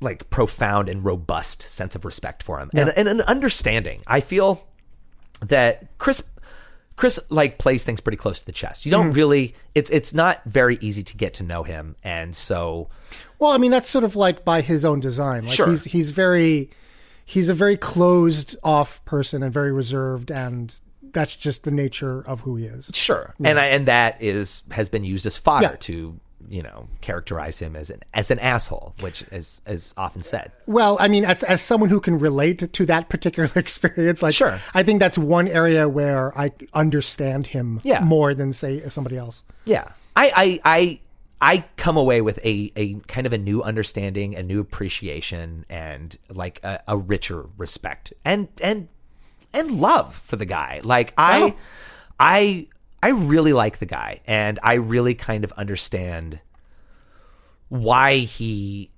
like 0.00 0.28
profound 0.28 0.88
and 0.88 1.04
robust 1.04 1.62
sense 1.62 1.94
of 1.94 2.04
respect 2.04 2.42
for 2.42 2.58
him 2.58 2.70
and, 2.74 2.88
and 2.90 3.08
an 3.08 3.20
understanding. 3.22 4.02
I 4.06 4.20
feel 4.20 4.67
that 5.40 5.86
Chris 5.98 6.22
Chris 6.96 7.20
like 7.28 7.58
plays 7.58 7.84
things 7.84 8.00
pretty 8.00 8.16
close 8.16 8.40
to 8.40 8.46
the 8.46 8.52
chest. 8.52 8.84
You 8.84 8.90
don't 8.90 9.12
Mhm. 9.12 9.16
really 9.16 9.54
it's 9.74 9.88
it's 9.90 10.12
not 10.12 10.42
very 10.44 10.78
easy 10.80 11.02
to 11.04 11.16
get 11.16 11.34
to 11.34 11.42
know 11.44 11.62
him 11.62 11.94
and 12.02 12.34
so 12.34 12.88
Well, 13.38 13.52
I 13.52 13.58
mean, 13.58 13.70
that's 13.70 13.88
sort 13.88 14.02
of 14.04 14.16
like 14.16 14.44
by 14.44 14.60
his 14.62 14.84
own 14.84 14.98
design. 15.00 15.44
Like 15.44 15.54
Sure. 15.54 15.68
he's 15.70 15.84
he's 15.84 16.10
very 16.10 16.70
he's 17.24 17.48
a 17.48 17.54
very 17.54 17.76
closed 17.76 18.56
off 18.64 19.04
person 19.04 19.42
and 19.42 19.52
very 19.52 19.70
reserved 19.72 20.30
and 20.30 20.74
that's 21.12 21.36
just 21.36 21.62
the 21.64 21.70
nature 21.70 22.20
of 22.26 22.40
who 22.40 22.56
he 22.56 22.64
is. 22.66 22.90
Sure. 22.94 23.34
Yeah. 23.38 23.50
And 23.50 23.58
I, 23.60 23.66
and 23.66 23.86
that 23.86 24.20
is 24.20 24.62
has 24.72 24.88
been 24.88 25.04
used 25.04 25.24
as 25.24 25.38
fodder 25.38 25.68
Yeah. 25.70 25.76
to, 25.80 26.20
you 26.48 26.62
know, 26.62 26.88
characterize 27.00 27.58
him 27.58 27.76
as 27.76 27.90
an 27.90 28.00
as 28.14 28.30
an 28.30 28.38
asshole, 28.38 28.94
which 29.00 29.22
is 29.30 29.60
is 29.66 29.94
often 29.96 30.22
said. 30.22 30.52
Well, 30.66 30.96
I 31.00 31.08
mean, 31.08 31.24
as 31.24 31.42
as 31.42 31.60
someone 31.60 31.90
who 31.90 32.00
can 32.00 32.18
relate 32.18 32.72
to 32.72 32.86
that 32.86 33.08
particular 33.08 33.48
experience, 33.56 34.22
like 34.22 34.34
Sure. 34.34 34.58
I 34.74 34.82
think 34.82 35.00
that's 35.00 35.18
one 35.18 35.48
area 35.48 35.88
where 35.88 36.36
I 36.38 36.52
understand 36.74 37.48
him 37.48 37.80
Yeah. 37.84 38.00
more 38.00 38.34
than 38.34 38.52
say 38.52 38.80
somebody 38.88 39.16
else. 39.16 39.42
Yeah. 39.64 39.84
I 40.16 40.32
I 40.34 40.60
I 40.64 41.00
I 41.40 41.64
come 41.76 41.96
away 41.96 42.20
with 42.20 42.38
a, 42.44 42.72
a 42.74 42.94
kind 43.06 43.26
of 43.26 43.32
a 43.32 43.38
new 43.38 43.62
understanding, 43.62 44.34
a 44.34 44.42
new 44.42 44.58
appreciation, 44.58 45.64
and 45.68 46.16
like 46.28 46.58
a, 46.64 46.82
a 46.88 46.96
richer 46.96 47.46
respect 47.56 48.12
and 48.24 48.48
and 48.60 48.88
and 49.52 49.70
love 49.70 50.14
for 50.16 50.36
the 50.36 50.46
guy. 50.46 50.80
Like 50.82 51.14
I 51.16 51.40
Wow. 51.40 51.54
I 52.18 52.66
I 53.02 53.10
really 53.10 53.52
like 53.52 53.78
the 53.78 53.86
guy, 53.86 54.20
and 54.26 54.58
I 54.62 54.74
really 54.74 55.14
kind 55.14 55.44
of 55.44 55.52
understand 55.52 56.40
why 57.68 58.18
he 58.18 58.90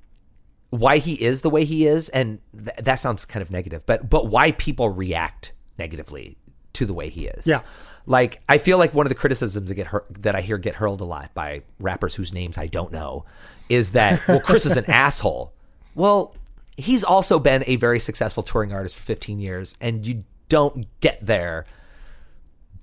why 0.71 0.99
he 0.99 1.15
is 1.15 1.43
the 1.43 1.51
way 1.51 1.65
he 1.65 1.87
is, 1.87 2.09
and 2.11 2.39
th- 2.57 2.77
that 2.79 2.95
sounds 2.97 3.25
kind 3.25 3.43
of 3.43 3.51
negative, 3.51 3.85
but 3.87 4.09
but 4.09 4.29
why 4.29 4.53
people 4.53 4.89
react 4.89 5.53
negatively 5.79 6.39
to 6.75 6.87
the 6.87 6.95
way 6.95 7.09
he 7.09 7.27
is. 7.27 7.47
Yeah. 7.47 7.63
Like 8.07 8.41
I 8.49 8.59
feel 8.59 8.79
like 8.79 8.95
one 8.95 9.07
of 9.07 9.11
the 9.11 9.17
criticisms 9.17 9.69
that 9.69 9.75
get 9.75 9.89
hur- 9.89 10.07
that 10.11 10.35
I 10.35 10.41
hear 10.41 10.59
get 10.59 10.77
hurled 10.77 11.01
a 11.01 11.05
lot 11.05 11.35
by 11.35 11.63
rappers 11.79 12.15
whose 12.15 12.33
names 12.33 12.57
I 12.57 12.67
don't 12.67 12.93
know 12.93 13.25
is 13.69 13.91
that 13.91 14.27
well 14.27 14.41
Chris 14.41 14.65
is 14.65 14.77
an 14.77 14.85
asshole. 14.89 15.53
Well, 15.95 16.35
he's 16.77 17.05
also 17.05 17.39
been 17.39 17.63
a 17.67 17.77
very 17.77 17.99
successful 17.99 18.43
touring 18.43 18.73
artist 18.73 18.97
for 18.97 19.03
15 19.03 19.39
years 19.39 19.75
and 19.81 20.07
you 20.07 20.25
don't 20.49 20.87
get 21.01 21.19
there 21.25 21.67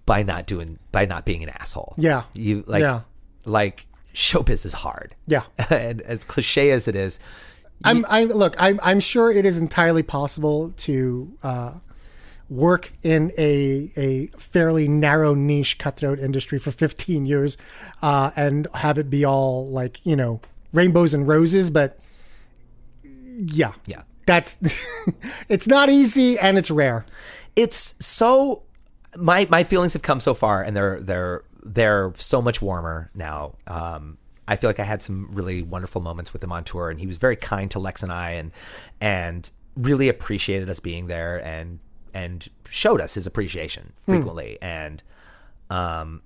by 0.08 0.24
not 0.24 0.48
doing 0.48 0.80
by 0.92 1.06
not 1.06 1.24
being 1.24 1.44
an 1.44 1.50
asshole. 1.50 1.94
Yeah. 1.98 2.24
You 2.34 2.64
like 2.66 2.82
Yeah. 2.82 3.02
like 3.46 3.86
showbiz 4.16 4.66
is 4.66 4.74
hard. 4.74 5.14
Yeah. 5.28 5.44
and 5.70 6.02
as 6.02 6.24
cliche 6.24 6.72
as 6.72 6.88
it 6.88 6.96
is, 6.96 7.20
I'm 7.84 8.04
I 8.10 8.24
look, 8.24 8.56
I'm 8.58 8.80
I'm 8.82 9.00
sure 9.00 9.30
it 9.32 9.46
is 9.46 9.60
entirely 9.60 10.02
possible 10.02 10.74
to 10.78 11.38
uh, 11.44 11.74
work 12.50 12.94
in 13.04 13.32
a 13.38 13.92
a 13.96 14.28
fairly 14.40 14.88
narrow 14.88 15.36
niche 15.36 15.78
cutthroat 15.78 16.18
industry 16.20 16.58
for 16.58 16.72
15 16.72 17.26
years 17.28 17.56
uh, 18.02 18.32
and 18.36 18.68
have 18.74 18.98
it 18.98 19.10
be 19.12 19.24
all 19.26 19.68
like 19.70 20.04
you 20.06 20.16
know 20.16 20.40
rainbows 20.74 21.14
and 21.14 21.28
roses, 21.28 21.70
but 21.70 22.00
yeah, 23.04 23.74
Yeah. 23.86 24.02
that's 24.26 24.58
it's 25.50 25.68
not 25.68 25.90
easy 25.90 26.40
and 26.40 26.58
it's 26.58 26.72
rare. 26.72 27.06
it's 27.56 27.96
so 28.00 28.64
my 29.16 29.48
my 29.50 29.64
feelings 29.64 29.94
have 29.94 30.02
come 30.02 30.20
so 30.20 30.34
far 30.34 30.64
and 30.64 30.76
they're 30.76 31.00
they're 31.00 31.44
they're 31.64 32.14
so 32.16 32.42
much 32.42 32.62
warmer 32.62 33.10
now 33.14 33.56
um 33.68 34.18
I 34.50 34.56
feel 34.56 34.70
like 34.70 34.80
I 34.80 34.86
had 34.86 35.02
some 35.02 35.30
really 35.32 35.62
wonderful 35.62 36.00
moments 36.00 36.32
with 36.32 36.42
him 36.42 36.54
on 36.54 36.64
tour 36.64 36.90
and 36.90 37.00
he 37.00 37.08
was 37.08 37.18
very 37.18 37.36
kind 37.36 37.70
to 37.72 37.80
Lex 37.80 38.02
and 38.04 38.12
I 38.12 38.32
and 38.32 38.52
and 39.02 39.50
really 39.76 40.10
appreciated 40.10 40.70
us 40.70 40.80
being 40.80 41.08
there 41.08 41.44
and 41.46 41.80
and 42.14 42.48
showed 42.70 43.02
us 43.02 43.14
his 43.14 43.28
appreciation 43.28 43.94
frequently 44.04 44.58
and 44.62 45.04
um 45.70 46.22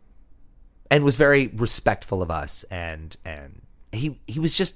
and 0.90 1.04
was 1.04 1.18
very 1.18 1.48
respectful 1.48 2.22
of 2.22 2.30
us 2.30 2.64
and 2.70 3.18
and 3.26 3.62
he 3.92 4.20
he 4.28 4.40
was 4.40 4.56
just 4.56 4.76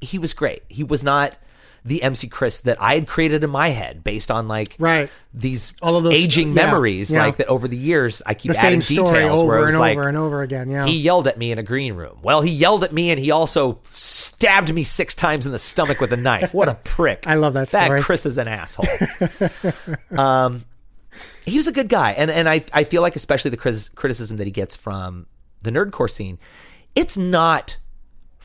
he 0.00 0.18
was 0.18 0.34
great. 0.34 0.62
He 0.68 0.84
was 0.84 1.02
not 1.02 1.36
the 1.86 2.02
MC 2.02 2.26
Chris 2.28 2.60
that 2.60 2.76
I 2.82 2.94
had 2.94 3.06
created 3.06 3.44
in 3.44 3.50
my 3.50 3.68
head 3.68 4.02
based 4.04 4.30
on 4.30 4.48
like 4.48 4.74
Right. 4.78 5.08
these 5.32 5.72
All 5.80 5.96
of 5.96 6.04
those- 6.04 6.12
aging 6.14 6.48
yeah, 6.48 6.54
memories 6.66 7.12
yeah. 7.12 7.24
like 7.24 7.36
that 7.38 7.46
over 7.46 7.68
the 7.68 7.76
years 7.76 8.20
I 8.26 8.34
keep 8.34 8.52
The 8.52 8.58
adding 8.58 8.80
details 8.80 9.10
where 9.12 9.30
over 9.30 9.64
was 9.66 9.74
and 9.74 9.80
like 9.80 9.96
over 9.96 10.08
and 10.08 10.16
over 10.18 10.42
again. 10.42 10.68
Yeah, 10.68 10.84
he 10.86 10.98
yelled 10.98 11.26
at 11.28 11.38
me 11.38 11.52
in 11.52 11.58
a 11.58 11.62
green 11.62 11.94
room. 11.94 12.18
Well, 12.22 12.40
he 12.42 12.50
yelled 12.50 12.82
at 12.84 12.92
me 12.92 13.10
and 13.10 13.20
he 13.20 13.30
also 13.30 13.78
stabbed 13.90 14.74
me 14.74 14.82
six 14.84 15.14
times 15.14 15.46
in 15.46 15.52
the 15.52 15.58
stomach 15.58 16.00
with 16.00 16.12
a 16.12 16.16
knife. 16.16 16.52
What 16.52 16.68
a 16.68 16.74
prick. 16.84 17.26
I 17.26 17.36
love 17.36 17.54
that 17.54 17.68
story. 17.68 17.88
That 17.88 18.02
Chris 18.02 18.26
is 18.26 18.36
an 18.38 18.48
asshole. 18.48 18.86
um 20.18 20.64
he 21.44 21.56
was 21.56 21.66
a 21.68 21.72
good 21.72 21.88
guy, 21.88 22.10
and 22.12 22.30
and 22.30 22.48
I 22.48 22.64
I 22.72 22.84
feel 22.84 23.02
like 23.02 23.14
especially 23.16 23.50
the 23.52 23.56
criticism 23.94 24.36
that 24.38 24.46
he 24.46 24.50
gets 24.50 24.74
from 24.76 25.26
the 25.62 25.70
nerdcore 25.70 26.10
scene, 26.10 26.38
it's 26.94 27.16
not 27.16 27.76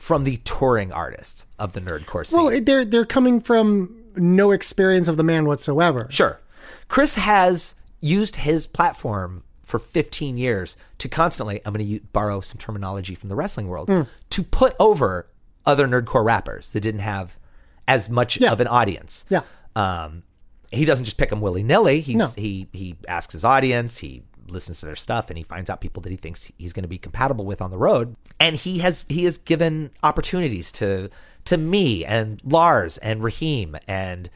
from 0.02 0.24
the 0.24 0.36
touring 0.38 0.90
artists 0.90 1.46
of 1.60 1.74
the 1.74 1.80
nerdcore 1.80 2.26
scene. 2.26 2.36
Well, 2.42 2.60
they're 2.60 2.84
they're 2.84 3.04
coming 3.06 3.40
from 3.40 4.02
no 4.16 4.50
experience 4.50 5.06
of 5.06 5.16
the 5.16 5.22
man 5.22 5.44
whatsoever. 5.46 6.08
Sure. 6.10 6.40
Chris 6.88 7.14
has 7.14 7.76
used 8.00 8.34
his 8.36 8.66
platform 8.66 9.44
for 9.62 9.78
15 9.78 10.36
years 10.36 10.76
to 10.98 11.08
constantly, 11.08 11.60
I'm 11.64 11.72
going 11.72 11.86
to 11.86 12.00
borrow 12.12 12.40
some 12.40 12.58
terminology 12.58 13.14
from 13.14 13.28
the 13.28 13.36
wrestling 13.36 13.68
world, 13.68 13.88
Mm. 13.88 14.08
to 14.30 14.42
put 14.42 14.74
over 14.80 15.28
other 15.64 15.86
nerdcore 15.86 16.24
rappers 16.24 16.70
that 16.70 16.80
didn't 16.80 17.00
have 17.00 17.38
as 17.86 18.10
much 18.10 18.38
Yeah. 18.40 18.50
of 18.50 18.60
an 18.60 18.66
audience. 18.66 19.24
Yeah. 19.30 19.42
Um, 19.76 20.24
he 20.72 20.84
doesn't 20.84 21.04
just 21.04 21.16
pick 21.16 21.30
them 21.30 21.40
willy 21.40 21.62
nilly. 21.62 22.00
He's 22.00 22.16
No. 22.16 22.26
he 22.36 22.66
he 22.72 22.96
asks 23.06 23.32
his 23.34 23.44
audience. 23.44 23.98
He 23.98 24.24
listens 24.52 24.80
to 24.80 24.86
their 24.86 24.96
stuff 24.96 25.30
and 25.30 25.36
he 25.36 25.44
finds 25.44 25.68
out 25.70 25.80
people 25.80 26.02
that 26.02 26.10
he 26.10 26.16
thinks 26.16 26.50
he's 26.58 26.72
going 26.72 26.82
to 26.82 26.88
be 26.88 26.98
compatible 26.98 27.44
with 27.44 27.60
on 27.60 27.70
the 27.70 27.78
road. 27.78 28.16
And 28.38 28.56
he 28.56 28.78
has 28.78 29.04
he 29.08 29.24
has 29.24 29.38
given 29.38 29.90
opportunities 30.02 30.70
to 30.72 31.10
to 31.46 31.56
me 31.56 32.04
and 32.04 32.40
Lars 32.44 32.98
and 32.98 33.22
Raheem 33.22 33.76
and 33.88 34.30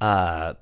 uh, 0.00 0.54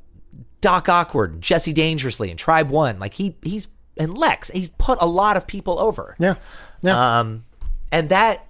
Doc 0.61 0.89
Awkward, 0.89 1.41
Jesse 1.41 1.73
Dangerously, 1.73 2.31
and 2.31 2.39
Tribe 2.39 2.71
One. 2.71 2.99
Like 2.99 3.15
he 3.15 3.37
he's 3.43 3.69
and 3.97 4.17
Lex. 4.17 4.51
He's 4.51 4.69
put 4.69 4.99
a 5.01 5.07
lot 5.07 5.37
of 5.37 5.47
people 5.47 5.79
over. 5.79 6.17
Yeah. 6.19 6.35
Yeah. 6.83 7.21
Um, 7.21 7.45
and 7.91 8.09
that 8.11 8.47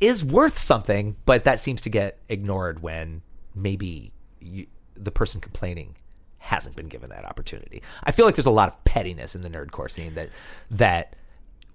is 0.00 0.24
worth 0.24 0.58
something, 0.58 1.16
but 1.24 1.44
that 1.44 1.60
seems 1.60 1.80
to 1.82 1.90
get 1.90 2.18
ignored 2.28 2.82
when 2.82 3.22
maybe 3.54 4.12
you, 4.40 4.66
the 4.94 5.10
person 5.10 5.40
complaining 5.40 5.96
hasn't 6.42 6.76
been 6.76 6.88
given 6.88 7.08
that 7.10 7.24
opportunity. 7.24 7.82
I 8.04 8.12
feel 8.12 8.26
like 8.26 8.34
there's 8.34 8.46
a 8.46 8.50
lot 8.50 8.68
of 8.68 8.84
pettiness 8.84 9.34
in 9.34 9.40
the 9.40 9.48
nerdcore 9.48 9.90
scene 9.90 10.14
that 10.14 10.28
that 10.72 11.16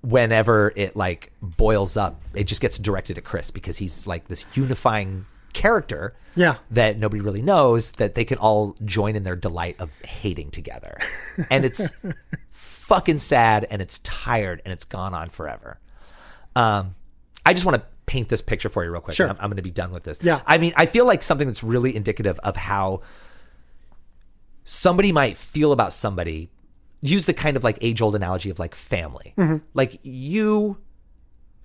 whenever 0.02 0.72
it 0.76 0.96
like 0.96 1.32
boils 1.42 1.98
up, 1.98 2.22
it 2.34 2.46
just 2.46 2.62
gets 2.62 2.78
directed 2.78 3.18
at 3.18 3.24
Chris 3.24 3.50
because 3.52 3.78
he's 3.78 4.06
like 4.06 4.28
this 4.28 4.46
unifying 4.54 5.26
character 5.54 6.14
Yeah. 6.36 6.56
that 6.70 7.00
nobody 7.00 7.20
really 7.22 7.42
knows 7.42 7.94
that 7.94 8.14
they 8.14 8.24
can 8.24 8.38
all 8.38 8.76
join 8.86 9.16
in 9.16 9.24
their 9.24 9.36
delight 9.36 9.76
of 9.80 9.90
hating 10.02 10.52
together. 10.52 10.98
And 11.50 11.66
it's 11.66 11.90
fucking 12.50 13.20
sad 13.20 13.66
and 13.70 13.82
it's 13.82 14.00
tired 14.00 14.62
and 14.66 14.72
it's 14.74 14.86
gone 14.86 15.14
on 15.14 15.30
forever. 15.30 15.80
Um, 16.56 16.96
I 17.46 17.54
just 17.54 17.66
want 17.66 17.76
to 17.82 17.84
paint 18.08 18.30
this 18.30 18.42
picture 18.42 18.70
for 18.70 18.84
you 18.84 18.92
real 18.92 19.02
quick. 19.02 19.16
Sure. 19.16 19.30
I'm, 19.30 19.38
I'm 19.40 19.50
going 19.50 19.58
to 19.58 19.62
be 19.64 19.70
done 19.72 19.92
with 19.92 20.04
this. 20.04 20.18
Yeah. 20.22 20.42
I 20.48 20.58
mean, 20.58 20.74
I 20.76 20.86
feel 20.88 21.06
like 21.06 21.22
something 21.24 21.48
that's 21.48 21.64
really 21.64 21.96
indicative 21.96 22.40
of 22.40 22.56
how 22.56 23.02
somebody 24.70 25.12
might 25.14 25.38
feel 25.38 25.72
about 25.72 25.94
somebody. 25.94 26.50
Use 27.02 27.26
the 27.26 27.34
kind 27.34 27.56
of 27.56 27.64
like 27.64 27.78
age 27.80 28.02
old 28.02 28.16
analogy 28.16 28.50
of 28.50 28.60
like 28.60 28.76
family. 28.76 29.34
Mhm. 29.38 29.62
Like 29.74 30.00
you 30.04 30.78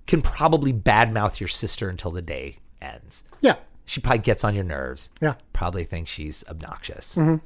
can 0.07 0.21
probably 0.21 0.71
badmouth 0.71 1.39
your 1.39 1.49
sister 1.49 1.89
until 1.89 2.11
the 2.11 2.21
day 2.21 2.57
ends. 2.81 3.23
Yeah. 3.41 3.55
She 3.85 3.99
probably 3.99 4.19
gets 4.19 4.43
on 4.45 4.55
your 4.55 4.63
nerves. 4.63 5.09
Yeah. 5.21 5.33
Probably 5.51 5.83
thinks 5.83 6.11
she's 6.11 6.45
obnoxious. 6.49 7.15
Mhm. 7.15 7.41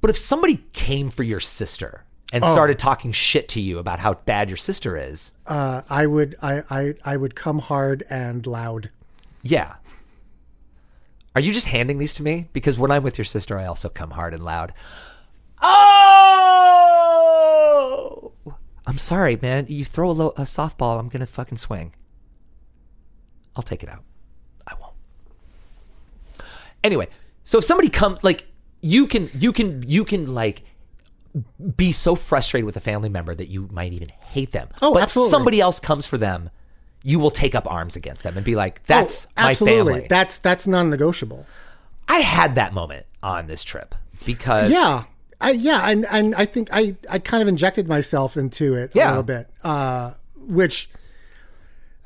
But 0.00 0.10
if 0.10 0.16
somebody 0.16 0.64
came 0.72 1.08
for 1.10 1.22
your 1.22 1.40
sister 1.40 2.04
and 2.32 2.42
Oh. 2.44 2.52
started 2.52 2.78
talking 2.78 3.12
shit 3.12 3.48
to 3.50 3.60
you 3.60 3.78
about 3.78 4.00
how 4.00 4.14
bad 4.14 4.50
your 4.50 4.56
sister 4.56 4.96
is, 4.96 5.32
Uh, 5.46 5.82
I 5.88 6.06
would 6.06 6.34
I, 6.42 6.62
I 6.70 6.94
I 7.04 7.16
would 7.16 7.34
come 7.34 7.60
hard 7.60 8.04
and 8.10 8.46
loud. 8.46 8.90
yeah. 9.42 9.74
Are 11.34 11.40
you 11.40 11.52
just 11.52 11.68
handing 11.68 11.98
these 11.98 12.14
to 12.14 12.22
me? 12.22 12.48
Because 12.52 12.78
when 12.78 12.90
I'm 12.90 13.02
with 13.02 13.16
your 13.18 13.24
sister, 13.24 13.58
I 13.58 13.64
also 13.64 13.88
come 13.88 14.10
hard 14.10 14.34
and 14.34 14.44
loud. 14.44 14.74
Oh! 15.62 16.32
I'm 18.86 18.98
sorry, 18.98 19.38
man. 19.40 19.64
You 19.68 19.84
throw 19.84 20.10
a, 20.10 20.12
lo- 20.12 20.34
a 20.36 20.42
softball, 20.42 20.98
I'm 20.98 21.08
going 21.08 21.20
to 21.20 21.26
fucking 21.26 21.58
swing. 21.58 21.94
I'll 23.56 23.62
take 23.62 23.82
it 23.82 23.88
out. 23.88 24.02
I 24.66 24.74
won't. 24.80 24.94
Anyway, 26.84 27.08
so 27.44 27.58
if 27.58 27.64
somebody 27.64 27.88
comes, 27.88 28.22
like, 28.24 28.46
you 28.80 29.06
can, 29.06 29.30
you 29.38 29.52
can, 29.52 29.82
you 29.88 30.04
can, 30.04 30.34
like, 30.34 30.64
be 31.76 31.92
so 31.92 32.14
frustrated 32.14 32.66
with 32.66 32.76
a 32.76 32.80
family 32.80 33.08
member 33.08 33.34
that 33.34 33.48
you 33.48 33.68
might 33.70 33.92
even 33.92 34.10
hate 34.26 34.52
them. 34.52 34.68
Oh, 34.82 34.92
but 34.92 35.04
absolutely. 35.04 35.30
somebody 35.30 35.60
else 35.60 35.80
comes 35.80 36.06
for 36.06 36.18
them, 36.18 36.50
you 37.02 37.18
will 37.18 37.30
take 37.30 37.54
up 37.54 37.70
arms 37.70 37.96
against 37.96 38.22
them 38.22 38.36
and 38.36 38.44
be 38.44 38.54
like, 38.56 38.82
"That's 38.86 39.26
Oh, 39.36 39.42
my 39.42 39.54
family." 39.54 40.06
That's 40.08 40.38
that's 40.38 40.66
non-negotiable. 40.66 41.46
I 42.08 42.18
had 42.18 42.54
that 42.56 42.72
moment 42.74 43.06
on 43.22 43.46
this 43.46 43.62
trip 43.64 43.94
because 44.26 44.70
yeah, 44.70 45.04
I 45.40 45.50
yeah, 45.52 45.88
and 45.90 46.06
and 46.10 46.34
I 46.34 46.44
think 46.46 46.68
I 46.72 46.96
I 47.08 47.18
kind 47.18 47.42
of 47.42 47.48
injected 47.48 47.88
myself 47.88 48.36
into 48.36 48.74
it 48.74 48.94
a 48.94 49.08
little 49.08 49.22
bit, 49.22 49.48
uh, 49.64 50.12
which. 50.36 50.88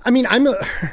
I 0.04 0.10
mean, 0.10 0.24
I'm 0.30 0.46
a. 0.46 0.52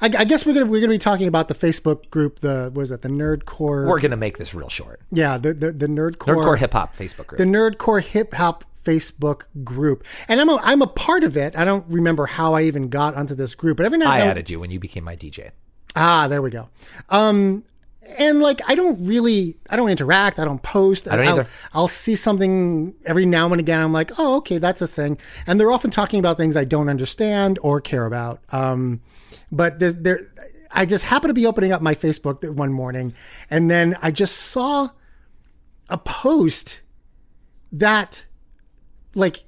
I, 0.00 0.06
I 0.06 0.24
guess 0.24 0.46
we're 0.46 0.54
gonna 0.54 0.64
we're 0.64 0.80
gonna 0.80 0.88
be 0.94 0.98
talking 0.98 1.28
about 1.28 1.48
the 1.48 1.54
Facebook 1.54 2.08
group. 2.08 2.40
The 2.40 2.70
what 2.72 2.80
is 2.82 2.90
it? 2.90 3.02
The 3.02 3.10
Nerdcore. 3.10 3.86
we're 3.86 4.00
gonna 4.00 4.16
make 4.16 4.38
this 4.38 4.54
real 4.54 4.70
short. 4.70 5.00
Yeah, 5.12 5.36
the 5.36 5.52
the, 5.52 5.70
the 5.72 5.86
Nerdcore 5.86 6.34
Nerdcore 6.34 6.58
hip 6.58 6.72
hop 6.72 6.96
Facebook 6.96 7.26
group. 7.26 7.36
the 7.38 7.44
Nerdcore 7.44 8.02
Hip 8.02 8.32
Hop 8.32 8.64
Facebook 8.84 9.44
group, 9.62 10.04
and 10.28 10.40
I'm 10.40 10.48
a 10.48 10.56
I'm 10.62 10.82
a 10.82 10.86
part 10.86 11.24
of 11.24 11.36
it. 11.36 11.56
I 11.56 11.64
don't 11.64 11.86
remember 11.88 12.26
how 12.26 12.54
I 12.54 12.62
even 12.62 12.88
got 12.88 13.14
onto 13.14 13.34
this 13.34 13.54
group, 13.54 13.76
but 13.76 13.86
every 13.86 13.98
now 13.98 14.10
I 14.10 14.20
added 14.20 14.50
you 14.50 14.60
when 14.60 14.70
you 14.70 14.78
became 14.78 15.04
my 15.04 15.16
DJ. 15.16 15.50
Ah, 15.96 16.28
there 16.28 16.42
we 16.42 16.50
go. 16.50 16.68
Um, 17.08 17.64
and 18.18 18.40
like 18.40 18.60
I 18.66 18.74
don't 18.74 19.06
really, 19.06 19.56
I 19.70 19.76
don't 19.76 19.88
interact. 19.88 20.38
I 20.38 20.44
don't 20.44 20.62
post. 20.62 21.08
I 21.08 21.16
don't 21.16 21.26
I'll, 21.26 21.32
either. 21.32 21.48
I'll 21.72 21.88
see 21.88 22.16
something 22.16 22.94
every 23.04 23.26
now 23.26 23.50
and 23.50 23.60
again. 23.60 23.82
I'm 23.82 23.92
like, 23.92 24.12
oh, 24.18 24.36
okay, 24.36 24.58
that's 24.58 24.82
a 24.82 24.88
thing. 24.88 25.18
And 25.46 25.58
they're 25.58 25.72
often 25.72 25.90
talking 25.90 26.20
about 26.20 26.36
things 26.36 26.56
I 26.56 26.64
don't 26.64 26.88
understand 26.88 27.58
or 27.62 27.80
care 27.80 28.06
about. 28.06 28.40
Um, 28.50 29.00
but 29.50 29.78
there's, 29.78 29.94
there, 29.94 30.32
I 30.70 30.86
just 30.86 31.04
happened 31.04 31.30
to 31.30 31.34
be 31.34 31.46
opening 31.46 31.72
up 31.72 31.80
my 31.80 31.94
Facebook 31.94 32.48
one 32.52 32.72
morning, 32.72 33.14
and 33.48 33.70
then 33.70 33.96
I 34.02 34.10
just 34.10 34.36
saw 34.36 34.90
a 35.88 35.98
post 35.98 36.82
that, 37.72 38.24
like, 39.14 39.44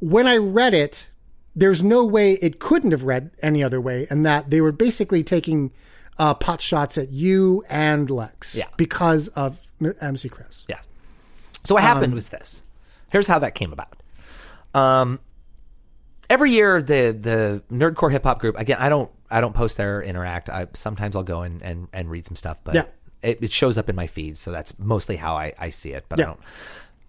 when 0.00 0.26
I 0.26 0.36
read 0.36 0.74
it, 0.74 1.10
there's 1.54 1.82
no 1.82 2.04
way 2.04 2.32
it 2.34 2.58
couldn't 2.58 2.90
have 2.92 3.02
read 3.02 3.30
any 3.42 3.62
other 3.62 3.80
way, 3.80 4.06
and 4.10 4.24
that 4.26 4.50
they 4.50 4.60
were 4.60 4.72
basically 4.72 5.22
taking 5.24 5.72
uh, 6.18 6.34
pot 6.34 6.60
shots 6.60 6.98
at 6.98 7.10
you 7.10 7.64
and 7.68 8.10
Lex 8.10 8.54
Yeah. 8.56 8.66
because 8.76 9.28
of 9.28 9.58
M- 9.80 9.94
MC 10.00 10.28
Chris. 10.28 10.64
Yeah. 10.68 10.80
So 11.64 11.74
what 11.74 11.82
happened 11.82 12.12
Um, 12.12 12.14
was 12.14 12.28
this. 12.28 12.62
Here's 13.10 13.26
how 13.26 13.38
that 13.38 13.54
came 13.54 13.72
about. 13.72 13.94
Um, 14.74 15.20
every 16.28 16.50
year 16.52 16.82
the 16.82 17.16
the 17.18 17.62
nerdcore 17.74 18.10
hip 18.12 18.24
hop 18.24 18.40
group 18.40 18.58
again. 18.58 18.76
I 18.78 18.88
don't 18.88 19.10
I 19.30 19.40
don't 19.40 19.54
post 19.54 19.76
there 19.78 19.98
or 19.98 20.02
interact. 20.02 20.50
I 20.50 20.66
sometimes 20.74 21.16
I'll 21.16 21.22
go 21.22 21.42
and 21.42 21.62
and, 21.62 21.88
and 21.92 22.10
read 22.10 22.26
some 22.26 22.36
stuff, 22.36 22.60
but 22.64 22.74
Yeah. 22.74 22.84
it, 23.22 23.38
it 23.42 23.52
shows 23.52 23.78
up 23.78 23.88
in 23.88 23.96
my 23.96 24.06
feed, 24.06 24.36
so 24.36 24.50
that's 24.52 24.78
mostly 24.78 25.16
how 25.16 25.34
I, 25.36 25.54
I 25.58 25.70
see 25.70 25.92
it. 25.92 26.04
But 26.08 26.18
Yeah. 26.18 26.24
I 26.24 26.28
don't. 26.28 26.40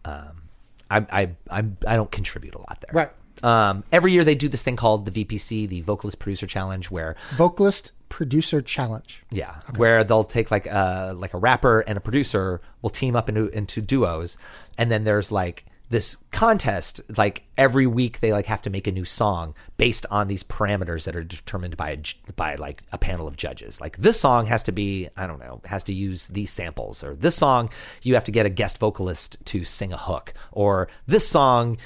Um, 0.07 0.41
I 0.89 1.05
I 1.11 1.29
I'm, 1.49 1.77
I 1.85 1.95
don't 1.95 2.11
contribute 2.11 2.55
a 2.55 2.59
lot 2.59 2.81
there. 2.81 2.91
Right. 2.93 3.11
Um, 3.43 3.83
every 3.91 4.13
year 4.13 4.23
they 4.23 4.33
do 4.33 4.49
this 4.49 4.63
thing 4.63 4.75
called 4.75 5.05
the 5.05 5.23
VPC, 5.23 5.69
the 5.69 5.81
Vocalist 5.81 6.17
Producer 6.17 6.47
Challenge, 6.47 6.89
where 6.89 7.15
Vocalist 7.35 7.91
Producer 8.09 8.61
Challenge. 8.61 9.23
yeah, 9.29 9.55
where 9.75 10.03
they'll 10.03 10.23
take 10.23 10.49
like 10.49 10.65
a 10.65 11.13
like 11.15 11.33
a 11.33 11.37
rapper 11.37 11.81
and 11.81 11.97
a 11.97 12.01
producer 12.01 12.61
will 12.81 12.89
team 12.89 13.15
up 13.15 13.29
into 13.29 13.47
into 13.49 13.81
duos, 13.81 14.37
and 14.77 14.89
then 14.89 15.03
there's 15.03 15.31
like 15.31 15.65
this 15.89 16.17
contest. 16.31 16.99
Like 17.17 17.43
every 17.57 17.87
week, 17.87 18.19
they 18.19 18.31
like 18.33 18.45
have 18.47 18.61
to 18.63 18.69
make 18.69 18.87
a 18.87 18.91
new 18.91 19.05
song 19.05 19.55
based 19.77 20.05
on 20.11 20.27
these 20.27 20.43
parameters 20.43 21.05
that 21.05 21.15
are 21.15 21.23
determined 21.23 21.77
by 21.77 21.91
a, 21.91 21.97
by 22.35 22.55
like 22.55 22.83
a 22.91 22.97
panel 22.97 23.27
of 23.27 23.37
judges. 23.37 23.79
Like 23.79 23.97
this 23.97 24.19
song 24.19 24.47
has 24.47 24.63
to 24.63 24.71
be 24.71 25.09
I 25.15 25.27
don't 25.27 25.39
know 25.39 25.61
has 25.65 25.83
to 25.85 25.93
use 25.93 26.27
these 26.29 26.51
samples, 26.51 27.03
or 27.03 27.15
this 27.15 27.35
song 27.35 27.69
you 28.03 28.13
have 28.15 28.25
to 28.25 28.31
get 28.31 28.45
a 28.45 28.49
guest 28.49 28.77
vocalist 28.79 29.37
to 29.45 29.63
sing 29.63 29.93
a 29.93 29.97
hook, 29.97 30.33
or 30.51 30.87
this 31.07 31.27
song. 31.27 31.77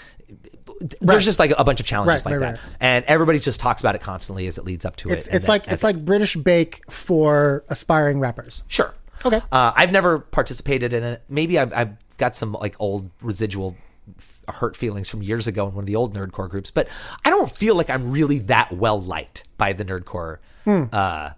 There's 0.99 1.25
just 1.25 1.37
like 1.37 1.53
a 1.57 1.63
bunch 1.63 1.79
of 1.79 1.85
challenges 1.85 2.25
Right, 2.25 2.31
like 2.31 2.41
right, 2.41 2.55
that, 2.55 2.75
and 2.79 3.05
everybody 3.05 3.39
just 3.39 3.59
talks 3.59 3.81
about 3.81 3.93
it 3.95 4.01
constantly 4.01 4.47
as 4.47 4.57
it 4.57 4.65
leads 4.65 4.83
up 4.85 4.95
to 4.97 5.09
It's 5.09 5.27
it. 5.27 5.35
it's 5.35 5.45
then 5.45 5.53
like 5.53 5.67
it's 5.67 5.83
it- 5.83 5.85
like 5.85 6.03
British 6.05 6.35
Bake 6.35 6.81
for 6.89 7.63
aspiring 7.69 8.19
rappers. 8.19 8.63
Sure. 8.67 8.93
Okay. 9.23 9.41
Uh, 9.51 9.71
I've 9.75 9.91
never 9.91 10.17
participated 10.19 10.93
in 10.93 11.03
it. 11.03 11.21
Maybe 11.29 11.59
I've, 11.59 11.71
I've 11.73 12.17
got 12.17 12.35
some 12.35 12.53
like 12.53 12.75
old 12.79 13.11
residual 13.21 13.75
hurt 14.49 14.75
feelings 14.75 15.09
from 15.09 15.21
years 15.21 15.47
ago 15.47 15.67
in 15.67 15.73
one 15.75 15.83
of 15.83 15.85
the 15.87 15.95
old 15.95 16.13
nerdcore 16.13 16.49
groups, 16.49 16.71
but 16.71 16.87
I 17.25 17.29
don't 17.29 17.49
feel 17.51 17.75
like 17.75 17.89
I'm 17.89 18.11
really 18.11 18.39
that 18.39 18.71
well 18.71 18.99
liked 19.01 19.43
by 19.57 19.73
the 19.73 19.85
nerdcore 19.85 20.37
Hmm. 20.65 20.83
uh, 20.93 21.31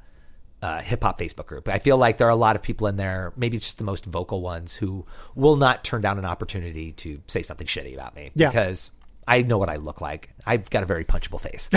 uh, 0.62 0.82
hip 0.82 1.04
hop 1.04 1.20
Facebook 1.20 1.46
group. 1.46 1.68
I 1.68 1.80
feel 1.80 1.98
like 1.98 2.18
there 2.18 2.28
are 2.28 2.32
a 2.32 2.36
lot 2.36 2.56
of 2.56 2.62
people 2.62 2.88
in 2.88 2.96
there. 2.98 3.34
Maybe 3.36 3.58
it's 3.58 3.66
just 3.66 3.78
the 3.78 3.84
most 3.84 4.06
vocal 4.06 4.42
ones 4.42 4.74
who 4.76 5.06
will 5.36 5.56
not 5.58 5.84
turn 5.84 6.02
down 6.02 6.18
an 6.18 6.26
opportunity 6.26 6.94
to 6.94 7.22
say 7.28 7.42
something 7.42 7.68
shitty 7.68 7.94
about 7.94 8.16
me 8.16 8.32
Yeah. 8.36 8.50
because 8.50 8.92
I 9.28 9.42
know 9.42 9.58
what 9.58 9.70
I 9.70 9.76
look 9.78 10.00
like. 10.02 10.30
I've 10.46 10.70
got 10.70 10.84
a 10.84 10.86
very 10.86 11.04
punchable 11.06 11.40
face. 11.40 11.70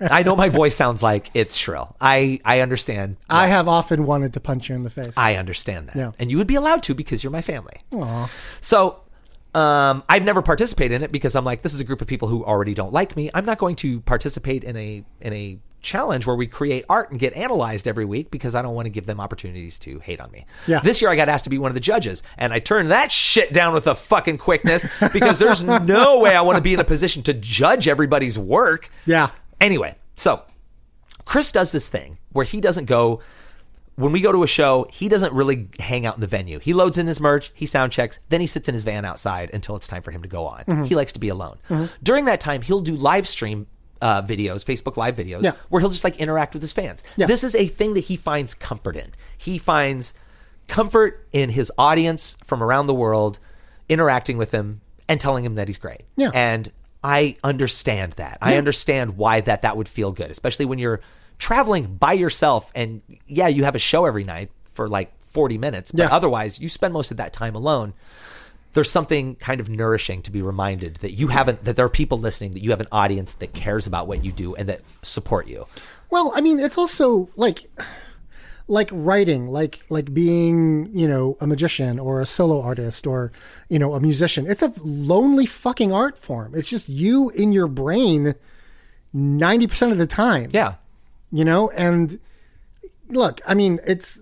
I 0.00 0.22
know 0.22 0.36
my 0.36 0.48
voice 0.48 0.74
sounds 0.74 1.02
like 1.02 1.30
it's 1.34 1.54
shrill. 1.56 1.96
I 2.00 2.40
I 2.44 2.60
understand. 2.60 3.16
I 3.28 3.46
have 3.48 3.68
often 3.68 4.06
wanted 4.06 4.32
to 4.34 4.40
punch 4.40 4.68
you 4.68 4.74
in 4.74 4.82
the 4.84 4.90
face. 4.90 5.16
I 5.16 5.36
understand 5.36 5.88
that. 5.88 5.96
Yeah. 5.96 6.12
And 6.18 6.30
you 6.30 6.38
would 6.38 6.46
be 6.46 6.54
allowed 6.54 6.82
to 6.84 6.94
because 6.94 7.22
you're 7.22 7.30
my 7.30 7.42
family. 7.42 7.76
Aw. 7.92 8.30
So 8.60 9.00
um, 9.54 10.02
I've 10.08 10.24
never 10.24 10.42
participated 10.42 10.96
in 10.96 11.02
it 11.02 11.12
because 11.12 11.36
I'm 11.36 11.44
like, 11.44 11.62
this 11.62 11.74
is 11.74 11.80
a 11.80 11.84
group 11.84 12.00
of 12.00 12.08
people 12.08 12.28
who 12.28 12.44
already 12.44 12.74
don't 12.74 12.92
like 12.92 13.16
me. 13.16 13.30
I'm 13.32 13.44
not 13.44 13.58
going 13.58 13.76
to 13.76 14.00
participate 14.00 14.64
in 14.64 14.76
a 14.76 15.04
in 15.20 15.32
a 15.32 15.58
challenge 15.84 16.26
where 16.26 16.34
we 16.34 16.46
create 16.46 16.84
art 16.88 17.10
and 17.10 17.20
get 17.20 17.34
analyzed 17.34 17.86
every 17.86 18.06
week 18.06 18.30
because 18.30 18.54
I 18.54 18.62
don't 18.62 18.74
want 18.74 18.86
to 18.86 18.90
give 18.90 19.06
them 19.06 19.20
opportunities 19.20 19.78
to 19.80 19.98
hate 20.00 20.18
on 20.18 20.30
me. 20.32 20.46
Yeah. 20.66 20.80
This 20.80 21.00
year 21.00 21.10
I 21.10 21.16
got 21.16 21.28
asked 21.28 21.44
to 21.44 21.50
be 21.50 21.58
one 21.58 21.70
of 21.70 21.74
the 21.74 21.80
judges 21.80 22.22
and 22.38 22.52
I 22.52 22.58
turned 22.58 22.90
that 22.90 23.12
shit 23.12 23.52
down 23.52 23.74
with 23.74 23.86
a 23.86 23.94
fucking 23.94 24.38
quickness 24.38 24.86
because 25.12 25.38
there's 25.38 25.62
no 25.62 26.20
way 26.20 26.34
I 26.34 26.40
want 26.40 26.56
to 26.56 26.62
be 26.62 26.72
in 26.74 26.80
a 26.80 26.84
position 26.84 27.22
to 27.24 27.34
judge 27.34 27.86
everybody's 27.86 28.38
work. 28.38 28.90
Yeah. 29.04 29.30
Anyway, 29.60 29.94
so 30.14 30.42
Chris 31.26 31.52
does 31.52 31.70
this 31.70 31.88
thing 31.88 32.18
where 32.32 32.46
he 32.46 32.60
doesn't 32.60 32.86
go 32.86 33.20
when 33.96 34.12
we 34.12 34.20
go 34.20 34.32
to 34.32 34.42
a 34.42 34.46
show, 34.46 34.86
he 34.92 35.08
doesn't 35.08 35.32
really 35.32 35.68
hang 35.78 36.04
out 36.06 36.16
in 36.16 36.20
the 36.20 36.26
venue. 36.26 36.58
He 36.58 36.72
loads 36.74 36.98
in 36.98 37.06
his 37.06 37.20
merch, 37.20 37.52
he 37.54 37.66
sound 37.66 37.92
checks, 37.92 38.18
then 38.28 38.40
he 38.40 38.46
sits 38.46 38.68
in 38.68 38.74
his 38.74 38.82
van 38.84 39.04
outside 39.04 39.50
until 39.54 39.76
it's 39.76 39.86
time 39.86 40.02
for 40.02 40.10
him 40.10 40.22
to 40.22 40.28
go 40.28 40.46
on. 40.46 40.64
Mhm. 40.64 40.86
He 40.86 40.94
likes 40.94 41.12
to 41.12 41.20
be 41.20 41.28
alone. 41.28 41.58
Mhm. 41.70 41.90
During 42.02 42.24
that 42.24 42.40
time, 42.40 42.62
he'll 42.62 42.80
do 42.80 42.96
live 42.96 43.26
stream 43.28 43.66
uh, 44.02 44.20
videos, 44.20 44.64
Facebook 44.66 44.98
live 44.98 45.16
videos, 45.16 45.42
Yeah. 45.44 45.52
where 45.70 45.80
he'll 45.80 45.88
just 45.88 46.04
like 46.04 46.16
interact 46.18 46.52
with 46.52 46.60
his 46.62 46.72
fans. 46.74 47.02
Yeah. 47.16 47.26
This 47.26 47.42
is 47.42 47.54
a 47.54 47.66
thing 47.68 47.94
that 47.94 48.00
he 48.04 48.16
finds 48.16 48.52
comfort 48.52 48.96
in. 48.96 49.12
He 49.38 49.56
finds 49.56 50.12
comfort 50.68 51.26
in 51.32 51.50
his 51.50 51.72
audience 51.78 52.36
from 52.44 52.62
around 52.62 52.86
the 52.86 52.94
world 52.94 53.38
interacting 53.88 54.36
with 54.36 54.50
him 54.50 54.80
and 55.08 55.20
telling 55.20 55.44
him 55.44 55.54
that 55.54 55.68
he's 55.68 55.78
great. 55.78 56.02
Yeah. 56.16 56.30
And 56.34 56.70
I 57.02 57.36
understand 57.44 58.14
that. 58.14 58.38
I 58.42 58.56
understand 58.56 59.16
why 59.16 59.40
that 59.42 59.62
that 59.62 59.76
would 59.76 59.88
feel 59.88 60.10
good, 60.12 60.30
especially 60.30 60.64
when 60.66 60.78
you're 60.78 61.00
traveling 61.44 61.96
by 61.96 62.14
yourself 62.14 62.72
and 62.74 63.02
yeah, 63.26 63.48
you 63.48 63.64
have 63.64 63.74
a 63.74 63.78
show 63.78 64.06
every 64.06 64.24
night 64.24 64.50
for 64.72 64.88
like 64.88 65.12
40 65.26 65.58
minutes, 65.58 65.92
but 65.92 66.00
Yeah. 66.04 66.08
otherwise 66.10 66.58
you 66.58 66.70
spend 66.70 66.94
most 66.94 67.10
of 67.10 67.18
that 67.18 67.34
time 67.34 67.54
alone. 67.54 67.92
There's 68.72 68.90
something 68.90 69.34
kind 69.36 69.60
of 69.60 69.68
nourishing 69.68 70.22
to 70.22 70.30
be 70.30 70.40
reminded 70.40 70.96
that 71.02 71.12
you 71.12 71.28
haven't 71.28 71.64
that 71.64 71.76
there 71.76 71.84
are 71.84 71.90
people 71.90 72.18
listening, 72.18 72.54
that 72.54 72.62
you 72.62 72.70
have 72.70 72.80
an 72.80 72.88
audience 72.90 73.34
that 73.34 73.52
cares 73.52 73.86
about 73.86 74.06
what 74.08 74.24
you 74.24 74.32
do 74.32 74.54
and 74.54 74.66
that 74.70 74.80
support 75.02 75.46
you. 75.46 75.66
Well, 76.10 76.32
I 76.34 76.40
mean, 76.40 76.58
it's 76.58 76.78
also 76.78 77.28
like 77.36 77.70
like 78.66 78.88
writing, 78.90 79.46
like 79.46 79.84
like 79.90 80.14
being, 80.14 80.88
you 80.94 81.06
know, 81.06 81.36
a 81.42 81.46
magician 81.46 81.98
or 81.98 82.22
a 82.22 82.26
solo 82.26 82.62
artist 82.62 83.06
or, 83.06 83.32
you 83.68 83.78
know, 83.78 83.92
a 83.92 84.00
musician. 84.00 84.46
It's 84.46 84.62
a 84.62 84.72
lonely 84.82 85.44
fucking 85.44 85.92
art 85.92 86.16
form. 86.16 86.54
It's 86.54 86.70
just 86.70 86.88
you 86.88 87.28
in 87.30 87.52
your 87.52 87.66
brain 87.68 88.34
90% 89.14 89.92
of 89.92 89.98
the 89.98 90.06
time. 90.06 90.48
Yeah. 90.54 90.74
You 91.34 91.44
know, 91.44 91.68
and 91.70 92.20
look, 93.08 93.40
I 93.44 93.54
mean, 93.54 93.80
it's 93.84 94.20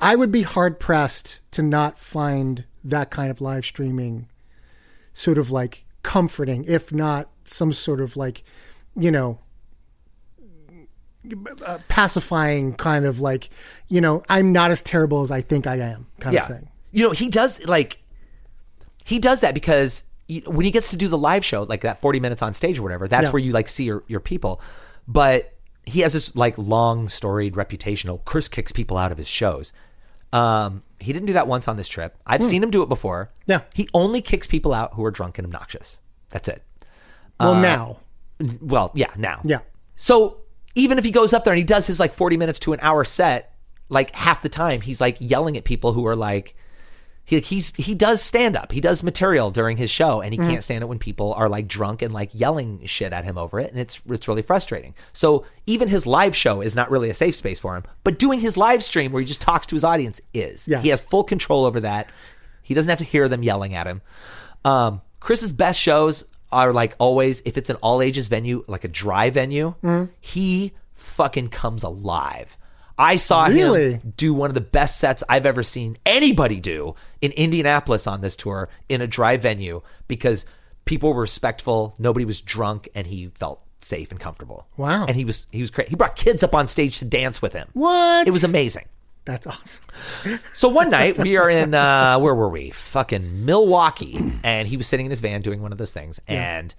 I 0.00 0.16
would 0.16 0.32
be 0.32 0.42
hard 0.42 0.80
pressed 0.80 1.38
to 1.52 1.62
not 1.62 1.96
find 1.96 2.64
that 2.82 3.10
kind 3.12 3.30
of 3.30 3.40
live 3.40 3.64
streaming 3.64 4.28
sort 5.12 5.38
of 5.38 5.52
like 5.52 5.84
comforting, 6.02 6.64
if 6.64 6.92
not 6.92 7.30
some 7.44 7.72
sort 7.72 8.00
of 8.00 8.16
like, 8.16 8.42
you 8.96 9.12
know, 9.12 9.38
uh, 11.64 11.78
pacifying 11.86 12.74
kind 12.74 13.04
of 13.04 13.20
like, 13.20 13.48
you 13.88 14.00
know, 14.00 14.24
I'm 14.28 14.50
not 14.50 14.72
as 14.72 14.82
terrible 14.82 15.22
as 15.22 15.30
I 15.30 15.40
think 15.40 15.68
I 15.68 15.76
am 15.76 16.08
kind 16.18 16.36
of 16.36 16.48
thing. 16.48 16.68
You 16.90 17.04
know, 17.04 17.10
he 17.12 17.28
does 17.28 17.64
like 17.66 18.02
he 19.04 19.20
does 19.20 19.38
that 19.40 19.54
because 19.54 20.02
when 20.46 20.64
he 20.64 20.72
gets 20.72 20.90
to 20.90 20.96
do 20.96 21.06
the 21.06 21.16
live 21.18 21.44
show, 21.44 21.62
like 21.62 21.82
that 21.82 22.00
40 22.00 22.18
minutes 22.18 22.42
on 22.42 22.54
stage 22.54 22.80
or 22.80 22.82
whatever, 22.82 23.06
that's 23.06 23.26
Yeah. 23.26 23.30
where 23.30 23.40
you 23.40 23.52
like 23.52 23.68
see 23.68 23.84
your, 23.84 24.02
your 24.08 24.18
people. 24.18 24.60
But 25.08 25.52
he 25.84 26.00
has 26.00 26.12
this 26.14 26.34
like 26.34 26.56
long 26.58 27.08
storied 27.08 27.56
reputation. 27.56 28.10
Oh, 28.10 28.18
Chris 28.24 28.48
kicks 28.48 28.72
people 28.72 28.96
out 28.96 29.12
of 29.12 29.18
his 29.18 29.28
shows. 29.28 29.72
Um, 30.32 30.82
he 30.98 31.12
didn't 31.12 31.26
do 31.26 31.32
that 31.34 31.46
once 31.46 31.68
on 31.68 31.76
this 31.76 31.88
trip. 31.88 32.16
I've 32.26 32.40
Hmm. 32.42 32.46
seen 32.48 32.62
him 32.62 32.70
do 32.70 32.82
it 32.82 32.88
before. 32.88 33.30
Yeah. 33.46 33.60
He 33.74 33.88
only 33.94 34.20
kicks 34.20 34.46
people 34.46 34.74
out 34.74 34.94
who 34.94 35.04
are 35.04 35.10
drunk 35.10 35.38
and 35.38 35.46
obnoxious. 35.46 36.00
That's 36.30 36.48
it. 36.48 36.62
Well, 37.38 37.54
Uh, 37.54 37.60
now. 37.60 37.98
Well, 38.60 38.90
yeah, 38.94 39.10
now. 39.16 39.40
Yeah. 39.44 39.60
So 39.94 40.38
even 40.74 40.98
if 40.98 41.04
he 41.04 41.10
goes 41.10 41.32
up 41.32 41.44
there 41.44 41.52
and 41.52 41.58
he 41.58 41.64
does 41.64 41.86
his 41.86 42.00
like 42.00 42.12
40 42.12 42.36
minutes 42.36 42.58
to 42.60 42.72
an 42.72 42.80
hour 42.82 43.04
set, 43.04 43.54
like 43.88 44.14
half 44.16 44.42
the 44.42 44.48
time 44.48 44.80
he's 44.80 45.00
like 45.00 45.16
yelling 45.20 45.56
at 45.56 45.64
people 45.64 45.92
who 45.92 46.06
are 46.06 46.16
like 46.16 46.56
he 47.26 47.40
he's 47.40 47.74
he 47.76 47.94
does 47.94 48.22
stand 48.22 48.56
up. 48.56 48.72
He 48.72 48.80
does 48.80 49.02
material 49.02 49.50
during 49.50 49.76
his 49.76 49.90
show 49.90 50.22
and 50.22 50.32
he 50.32 50.38
Mhm. 50.38 50.48
can't 50.48 50.64
stand 50.64 50.82
it 50.82 50.86
when 50.86 50.98
people 50.98 51.34
are 51.34 51.48
like 51.48 51.66
drunk 51.68 52.00
and 52.00 52.14
like 52.14 52.30
yelling 52.32 52.80
shit 52.86 53.12
at 53.12 53.24
him 53.24 53.36
over 53.36 53.58
it 53.60 53.70
and 53.70 53.78
it's 53.80 54.00
it's 54.08 54.28
really 54.28 54.42
frustrating. 54.42 54.94
So 55.12 55.44
even 55.66 55.88
his 55.88 56.06
live 56.06 56.34
show 56.36 56.60
is 56.62 56.74
not 56.76 56.90
really 56.90 57.10
a 57.10 57.14
safe 57.14 57.34
space 57.34 57.58
for 57.60 57.76
him, 57.76 57.82
but 58.04 58.18
doing 58.18 58.38
his 58.40 58.56
live 58.56 58.82
stream 58.82 59.10
where 59.12 59.20
he 59.20 59.26
just 59.26 59.40
talks 59.42 59.66
to 59.66 59.74
his 59.76 59.82
audience 59.84 60.20
is. 60.32 60.66
Yes. 60.68 60.82
He 60.84 60.88
has 60.90 61.00
full 61.02 61.24
control 61.24 61.64
over 61.66 61.80
that. 61.80 62.08
He 62.62 62.72
doesn't 62.74 62.88
have 62.88 62.98
to 62.98 63.04
hear 63.04 63.28
them 63.28 63.42
yelling 63.42 63.74
at 63.74 63.86
him. 63.88 64.00
Um 64.64 65.00
Chris's 65.20 65.52
best 65.52 65.80
shows 65.80 66.24
are 66.52 66.72
like 66.72 66.94
always 66.98 67.42
if 67.44 67.58
it's 67.58 67.68
an 67.70 67.76
all 67.82 68.00
ages 68.00 68.28
venue, 68.28 68.64
like 68.68 68.84
a 68.84 68.88
dry 68.88 69.30
venue, 69.30 69.74
Mhm. 69.82 70.10
he 70.20 70.72
fucking 70.94 71.48
comes 71.48 71.82
alive. 71.82 72.56
I 72.98 73.16
saw 73.16 73.46
Really? 73.46 73.94
him 73.94 74.14
do 74.16 74.32
one 74.32 74.48
of 74.50 74.54
the 74.54 74.60
best 74.60 74.98
sets 74.98 75.22
I've 75.28 75.44
ever 75.46 75.62
seen 75.62 75.98
anybody 76.06 76.60
do 76.60 76.94
in 77.20 77.32
Indianapolis 77.32 78.06
on 78.06 78.20
this 78.22 78.36
tour 78.36 78.68
in 78.88 79.00
a 79.02 79.06
dry 79.06 79.36
venue 79.36 79.82
because 80.08 80.46
people 80.86 81.12
were 81.12 81.20
respectful, 81.20 81.94
nobody 81.98 82.24
was 82.24 82.40
drunk, 82.40 82.88
and 82.94 83.06
he 83.06 83.28
felt 83.34 83.60
safe 83.80 84.10
and 84.10 84.18
comfortable. 84.18 84.66
Wow. 84.76 85.04
And 85.06 85.14
he 85.16 85.24
was 85.24 85.46
he 85.52 85.60
was 85.60 85.70
great. 85.70 85.88
He 85.90 85.96
brought 85.96 86.16
kids 86.16 86.42
up 86.42 86.54
on 86.54 86.68
stage 86.68 86.98
to 87.00 87.04
dance 87.04 87.42
with 87.42 87.52
him. 87.52 87.68
What? 87.74 88.26
It 88.26 88.30
was 88.30 88.44
amazing. 88.44 88.86
That's 89.26 89.46
awesome. 89.46 89.84
So 90.54 90.68
one 90.68 90.88
night 90.88 91.18
we 91.18 91.36
are 91.36 91.50
in 91.50 91.74
uh 91.74 92.18
where 92.18 92.34
were 92.34 92.48
we? 92.48 92.70
Fucking 92.70 93.44
Milwaukee, 93.44 94.18
and 94.42 94.66
he 94.66 94.76
was 94.78 94.86
sitting 94.86 95.04
in 95.06 95.10
his 95.10 95.20
van 95.20 95.42
doing 95.42 95.60
one 95.60 95.72
of 95.72 95.78
those 95.78 95.92
things, 95.92 96.18
Yeah. 96.28 96.58
and 96.58 96.74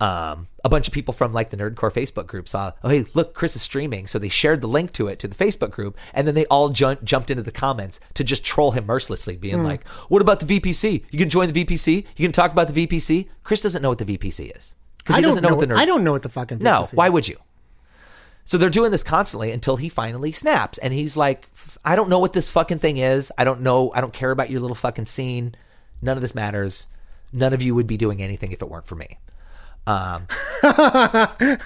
um 0.00 0.48
a 0.64 0.68
bunch 0.68 0.88
of 0.88 0.94
people 0.94 1.14
from 1.14 1.32
like 1.32 1.50
the 1.50 1.56
Nerdcore 1.56 1.92
Facebook 1.92 2.26
group 2.26 2.48
saw, 2.48 2.72
oh 2.82 2.88
hey, 2.88 3.04
look, 3.14 3.32
Chris 3.34 3.54
is 3.54 3.62
streaming, 3.62 4.06
so 4.06 4.18
they 4.18 4.28
shared 4.28 4.60
the 4.60 4.66
link 4.66 4.92
to 4.94 5.06
it 5.08 5.18
to 5.20 5.28
the 5.28 5.36
Facebook 5.36 5.70
group, 5.70 5.96
and 6.12 6.26
then 6.26 6.34
they 6.34 6.46
all 6.46 6.70
ju- 6.70 6.96
jumped 7.04 7.30
into 7.30 7.42
the 7.42 7.52
comments 7.52 8.00
to 8.14 8.24
just 8.24 8.44
troll 8.44 8.72
him 8.72 8.86
mercilessly, 8.86 9.36
being 9.36 9.58
Hmm. 9.58 9.64
like, 9.64 9.86
"What 10.08 10.20
about 10.22 10.40
the 10.40 10.46
VPC? 10.46 11.04
You 11.10 11.18
can 11.18 11.30
join 11.30 11.46
the 11.52 11.52
VPC? 11.64 12.06
You 12.16 12.24
can 12.26 12.32
talk 12.32 12.50
about 12.50 12.66
the 12.68 12.86
VPC?" 12.86 13.28
Chris 13.44 13.60
doesn't 13.60 13.82
know 13.82 13.88
what 13.90 13.98
the 13.98 14.04
VPC 14.04 14.46
is 14.56 14.74
because 14.98 15.14
I 15.14 15.18
he 15.18 15.22
don't 15.22 15.30
doesn't 15.30 15.42
know, 15.42 15.54
what 15.54 15.68
the 15.68 15.74
nerd. 15.74 15.78
I 15.78 15.84
don't 15.84 16.02
know 16.02 16.12
what 16.12 16.22
the 16.22 16.28
fucking 16.28 16.58
No, 16.58 16.86
why 16.92 17.06
is. 17.06 17.12
would 17.12 17.28
you? 17.28 17.36
So 18.46 18.58
they're 18.58 18.68
doing 18.70 18.90
this 18.90 19.02
constantly 19.02 19.50
until 19.52 19.76
he 19.76 19.88
finally 19.88 20.30
snaps 20.32 20.76
and 20.78 20.92
he's 20.92 21.16
like, 21.16 21.48
I 21.84 21.96
don't 21.96 22.10
know 22.10 22.18
what 22.18 22.34
this 22.34 22.50
fucking 22.50 22.78
thing 22.78 22.98
is. 22.98 23.32
I 23.38 23.44
don't 23.44 23.60
know. 23.62 23.90
I 23.94 24.00
don't 24.02 24.12
care 24.12 24.30
about 24.30 24.50
your 24.50 24.60
little 24.60 24.74
fucking 24.74 25.06
scene. 25.06 25.54
None 26.02 26.16
of 26.18 26.20
this 26.20 26.34
matters. 26.34 26.86
None 27.32 27.54
of 27.54 27.62
you 27.62 27.74
would 27.74 27.86
be 27.86 27.96
doing 27.96 28.20
anything 28.20 28.52
if 28.52 28.60
it 28.60 28.68
weren't 28.68 28.86
for 28.86 28.96
me. 28.96 29.18
Um, 29.86 30.26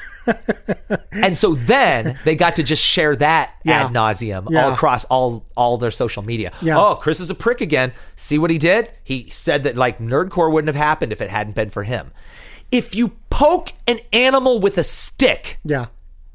and 1.13 1.37
so 1.39 1.55
then 1.55 2.19
they 2.25 2.35
got 2.37 2.57
to 2.57 2.63
just 2.63 2.83
share 2.83 3.17
that 3.17 3.53
Yeah. 3.65 3.87
ad 3.87 3.93
nauseum 3.93 4.49
Yeah. 4.51 4.65
all 4.67 4.73
across 4.73 5.05
all 5.07 5.47
all 5.57 5.79
their 5.79 5.91
social 5.91 6.23
media. 6.23 6.53
Yeah. 6.61 6.79
Oh, 6.79 6.95
Chris 6.97 7.21
is 7.21 7.31
a 7.31 7.35
prick 7.35 7.61
again. 7.61 7.93
See 8.17 8.39
what 8.39 8.51
he 8.51 8.59
did? 8.59 8.91
He 9.05 9.29
said 9.31 9.63
that 9.65 9.77
like 9.77 9.99
nerdcore 9.99 10.53
wouldn't 10.53 10.69
have 10.75 10.83
happened 10.85 11.13
if 11.13 11.21
it 11.21 11.31
hadn't 11.31 11.55
been 11.55 11.71
for 11.71 11.85
him. 11.85 12.11
If 12.71 12.95
you 12.95 13.13
poke 13.31 13.73
an 13.87 14.01
animal 14.13 14.59
with 14.61 14.77
a 14.79 14.85
stick, 14.85 15.59
Yeah. 15.65 15.87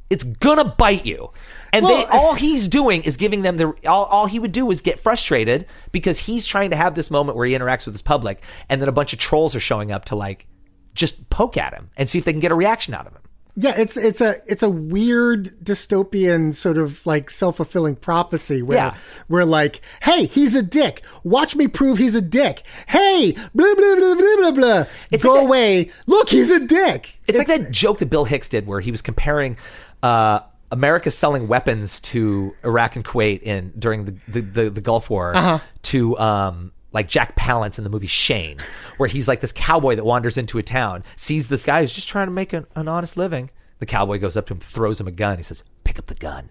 it's 0.10 0.24
gonna 0.24 0.66
bite 0.66 1.06
you. 1.06 1.32
And 1.72 1.86
Well, 1.86 1.98
they 1.98 2.06
all 2.06 2.34
he's 2.36 2.68
doing 2.68 3.04
is 3.04 3.18
giving 3.18 3.42
them 3.44 3.58
the 3.58 3.74
all, 3.88 4.06
all 4.06 4.26
he 4.28 4.40
would 4.40 4.52
do 4.52 4.72
is 4.72 4.82
get 4.82 5.00
frustrated 5.00 5.66
because 5.92 6.20
he's 6.20 6.46
trying 6.48 6.70
to 6.72 6.76
have 6.76 6.96
this 6.96 7.12
moment 7.12 7.38
where 7.38 7.46
he 7.46 7.54
interacts 7.54 7.86
with 7.86 7.94
his 7.94 8.02
public 8.02 8.42
and 8.70 8.82
then 8.82 8.90
a 8.90 8.94
bunch 8.94 9.14
of 9.14 9.20
trolls 9.20 9.56
are 9.56 9.60
showing 9.60 9.92
up 9.92 10.06
to 10.06 10.16
like 10.16 10.48
just 10.94 11.30
poke 11.30 11.58
at 11.58 11.74
him 11.74 11.90
and 11.98 12.10
see 12.10 12.18
if 12.20 12.26
they 12.26 12.32
can 12.32 12.42
get 12.42 12.52
a 12.52 12.56
reaction 12.56 12.94
out 12.94 13.08
of 13.08 13.14
him. 13.14 13.20
Yeah, 13.56 13.76
it's 13.78 13.98
it's 13.98 14.20
a 14.20 14.38
it's 14.48 14.64
a 14.64 14.70
weird 14.70 15.46
dystopian 15.64 16.56
sort 16.56 16.80
of 16.80 17.06
like 17.06 17.30
self 17.30 17.58
fulfilling 17.58 17.96
prophecy 17.96 18.64
where 18.64 18.78
Yeah. 18.80 18.96
we're 19.30 19.44
like, 19.44 19.82
hey, 20.02 20.26
he's 20.26 20.56
a 20.56 20.64
dick. 20.64 21.04
Watch 21.24 21.56
me 21.56 21.68
prove 21.68 22.00
he's 22.00 22.16
a 22.16 22.22
dick. 22.22 22.64
Hey, 22.88 23.34
blah 23.54 23.76
blah 23.76 23.96
blah 23.96 24.16
blah 24.16 24.36
blah 24.38 24.52
blah. 24.52 24.86
Go 25.20 25.46
away. 25.46 25.92
Look, 26.08 26.30
he's 26.30 26.50
a 26.50 26.66
dick. 26.66 27.20
It's, 27.28 27.38
like 27.38 27.46
that 27.48 27.70
joke 27.70 28.00
that 28.00 28.08
Bill 28.10 28.26
Hicks 28.26 28.50
did 28.50 28.66
where 28.66 28.80
he 28.80 28.90
was 28.90 29.04
comparing 29.04 29.58
uh, 30.02 30.40
America 30.72 31.12
selling 31.12 31.48
weapons 31.48 32.00
to 32.00 32.56
Iraq 32.64 32.96
and 32.96 33.06
Kuwait 33.06 33.44
in 33.44 33.72
during 33.78 34.06
the 34.06 34.16
the, 34.28 34.42
the, 34.42 34.70
the 34.72 34.82
Gulf 34.82 35.12
War 35.12 35.36
Uh-huh. 35.36 35.60
to 35.84 36.18
um, 36.18 36.72
like 36.94 37.10
Jack 37.10 37.36
Palance 37.36 37.78
in 37.78 37.84
the 37.84 37.90
movie 37.90 38.08
Shane, 38.08 38.60
where 38.98 39.10
he's 39.10 39.28
like 39.28 39.42
this 39.42 39.52
cowboy 39.52 39.96
that 39.96 40.06
wanders 40.06 40.38
into 40.38 40.58
a 40.58 40.64
town, 40.64 41.04
sees 41.16 41.50
this 41.50 41.66
guy 41.66 41.82
who's 41.82 41.94
just 41.94 42.08
trying 42.08 42.28
to 42.28 42.32
make 42.32 42.54
an, 42.54 42.66
an 42.76 42.88
honest 42.88 43.18
living. 43.18 43.50
The 43.80 43.86
cowboy 43.86 44.20
goes 44.20 44.38
up 44.38 44.46
to 44.48 44.54
him, 44.54 44.60
throws 44.60 45.02
him 45.02 45.08
a 45.08 45.12
gun. 45.12 45.38
He 45.38 45.44
says, 45.44 45.64
"Pick 45.84 46.00
up 46.00 46.06
the 46.06 46.16
gun." 46.16 46.50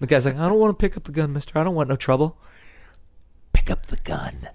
The 0.00 0.06
guy's 0.06 0.24
like, 0.24 0.36
"I 0.36 0.48
don't 0.48 0.58
want 0.58 0.78
to 0.78 0.80
pick 0.80 0.96
up 0.96 1.04
the 1.04 1.12
gun, 1.12 1.32
Mister. 1.32 1.58
I 1.58 1.64
don't 1.64 1.74
want 1.74 1.88
no 1.88 1.96
trouble." 1.96 2.38
Pick 3.52 3.70
up 3.70 3.86
the 3.86 3.96
gun. 3.96 4.48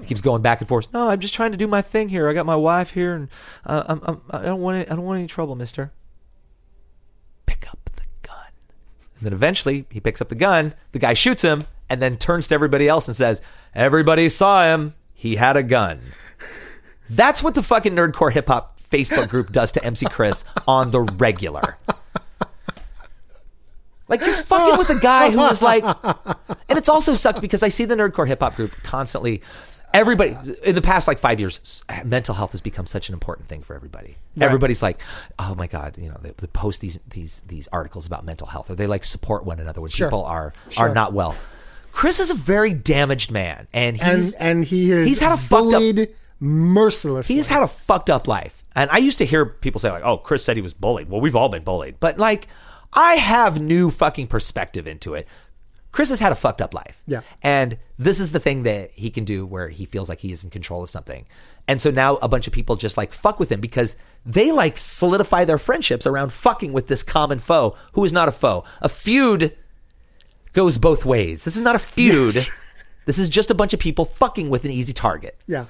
He 0.00 0.06
keeps 0.06 0.20
going 0.20 0.42
back 0.42 0.60
and 0.60 0.68
forth. 0.68 0.92
No, 0.92 1.08
I'm 1.08 1.18
just 1.18 1.34
trying 1.34 1.52
to 1.52 1.56
do 1.56 1.66
my 1.66 1.80
thing 1.80 2.10
here. 2.10 2.28
I 2.28 2.34
got 2.34 2.44
my 2.44 2.56
wife 2.56 2.90
here, 2.90 3.14
and 3.14 3.28
uh, 3.64 3.84
I'm, 3.86 4.02
I'm, 4.04 4.20
I 4.30 4.42
don't 4.42 4.60
want 4.60 4.76
any, 4.76 4.88
I 4.88 4.94
don't 4.94 5.04
want 5.06 5.18
any 5.18 5.26
trouble, 5.26 5.54
Mister. 5.54 5.92
Pick 7.46 7.66
up 7.70 7.78
the 7.94 8.02
gun. 8.20 8.52
And 9.16 9.24
then 9.24 9.32
eventually 9.32 9.86
he 9.90 10.00
picks 10.00 10.20
up 10.20 10.28
the 10.28 10.34
gun. 10.34 10.74
The 10.92 10.98
guy 10.98 11.14
shoots 11.14 11.42
him, 11.42 11.64
and 11.88 12.02
then 12.02 12.18
turns 12.18 12.48
to 12.48 12.54
everybody 12.54 12.86
else 12.86 13.08
and 13.08 13.16
says, 13.16 13.40
"Everybody 13.74 14.28
saw 14.28 14.64
him. 14.64 14.94
He 15.14 15.36
had 15.36 15.56
a 15.56 15.62
gun." 15.62 16.00
That's 17.10 17.42
what 17.42 17.54
the 17.54 17.62
fucking 17.62 17.94
nerdcore 17.94 18.32
hip 18.32 18.48
hop 18.48 18.80
Facebook 18.80 19.28
group 19.28 19.50
does 19.52 19.72
to 19.72 19.84
MC 19.84 20.06
Chris 20.06 20.44
on 20.66 20.90
the 20.90 21.00
regular. 21.00 21.78
Like 24.08 24.20
you're 24.22 24.32
fucking 24.34 24.78
with 24.78 24.88
a 24.88 24.94
guy 24.98 25.30
who 25.30 25.44
is 25.48 25.60
like, 25.60 25.84
and 25.84 26.78
it's 26.78 26.88
also 26.88 27.12
sucks 27.14 27.40
because 27.40 27.62
I 27.62 27.68
see 27.68 27.84
the 27.84 27.94
nerdcore 27.94 28.26
hip 28.26 28.40
hop 28.40 28.56
group 28.56 28.72
constantly. 28.82 29.42
Everybody 29.92 30.36
in 30.62 30.74
the 30.74 30.82
past 30.82 31.08
like 31.08 31.18
five 31.18 31.40
years, 31.40 31.82
mental 32.04 32.34
health 32.34 32.52
has 32.52 32.60
become 32.60 32.86
such 32.86 33.08
an 33.08 33.14
important 33.14 33.48
thing 33.48 33.62
for 33.62 33.74
everybody. 33.74 34.16
Right. 34.36 34.44
Everybody's 34.46 34.82
like, 34.82 35.00
oh 35.38 35.54
my 35.54 35.66
god, 35.66 35.96
you 35.98 36.08
know, 36.10 36.16
they, 36.20 36.32
they 36.36 36.46
post 36.46 36.80
these 36.82 36.98
these 37.08 37.40
these 37.46 37.68
articles 37.72 38.06
about 38.06 38.24
mental 38.24 38.46
health, 38.46 38.70
or 38.70 38.74
they 38.74 38.86
like 38.86 39.04
support 39.04 39.44
one 39.44 39.60
another 39.60 39.80
when 39.80 39.90
Sure. 39.90 40.08
people 40.08 40.24
are 40.24 40.52
Sure. 40.70 40.88
are 40.90 40.94
not 40.94 41.12
well. 41.14 41.34
Chris 41.98 42.20
is 42.20 42.30
a 42.30 42.34
very 42.34 42.72
damaged 42.72 43.32
man, 43.32 43.66
and 43.72 44.00
and 44.00 44.18
he's 44.20 44.34
and 44.34 44.64
he 44.64 44.92
is 44.92 45.08
he's 45.08 45.18
had 45.18 45.32
a 45.32 45.36
fucked 45.36 45.74
up 45.74 45.80
bullied 45.80 46.14
mercilessly. 46.38 47.34
He's 47.34 47.48
had 47.48 47.64
a 47.64 47.66
fucked 47.66 48.08
up 48.08 48.28
life. 48.28 48.62
And 48.76 48.88
I 48.92 48.98
used 48.98 49.18
to 49.18 49.26
hear 49.26 49.44
people 49.44 49.80
say, 49.80 49.90
like, 49.90 50.04
oh, 50.04 50.18
Chris 50.18 50.44
said 50.44 50.56
he 50.56 50.62
was 50.62 50.74
bullied. 50.74 51.08
Well, 51.08 51.20
we've 51.20 51.34
all 51.34 51.48
been 51.48 51.64
bullied. 51.64 51.98
But, 51.98 52.16
like, 52.16 52.46
I 52.92 53.14
have 53.14 53.60
new 53.60 53.90
fucking 53.90 54.28
perspective 54.28 54.86
into 54.86 55.14
it. 55.14 55.26
Chris 55.90 56.10
has 56.10 56.20
had 56.20 56.30
a 56.30 56.36
fucked 56.36 56.62
up 56.62 56.72
life. 56.72 57.02
Yeah. 57.08 57.22
And 57.42 57.78
this 57.98 58.20
is 58.20 58.30
the 58.30 58.38
thing 58.38 58.62
that 58.62 58.92
he 58.92 59.10
can 59.10 59.24
do 59.24 59.44
where 59.44 59.68
he 59.68 59.84
feels 59.84 60.08
like 60.08 60.20
he 60.20 60.30
is 60.30 60.44
in 60.44 60.50
control 60.50 60.84
of 60.84 60.90
something. 60.90 61.26
And 61.66 61.80
so 61.82 61.90
now 61.90 62.18
a 62.22 62.28
bunch 62.28 62.46
of 62.46 62.52
people 62.52 62.76
just 62.76 62.96
like 62.96 63.12
fuck 63.12 63.40
with 63.40 63.50
him 63.50 63.60
because 63.60 63.96
they 64.24 64.52
like 64.52 64.78
solidify 64.78 65.46
their 65.46 65.58
friendships 65.58 66.06
around 66.06 66.32
fucking 66.32 66.72
with 66.72 66.86
this 66.86 67.02
common 67.02 67.40
foe 67.40 67.76
who 67.94 68.04
is 68.04 68.12
not 68.12 68.28
a 68.28 68.32
foe. 68.32 68.62
A 68.80 68.88
feud 68.88 69.56
goes 70.52 70.78
both 70.78 71.04
ways. 71.04 71.44
This 71.44 71.56
is 71.56 71.62
not 71.62 71.76
a 71.76 71.78
feud. 71.80 72.34
Yes. 72.34 72.50
This 73.06 73.18
is 73.18 73.30
just 73.30 73.50
a 73.50 73.54
bunch 73.54 73.72
of 73.72 73.80
people 73.80 74.04
fucking 74.04 74.50
with 74.50 74.66
an 74.66 74.70
easy 74.70 74.92
target. 74.92 75.40
yeah. 75.46 75.64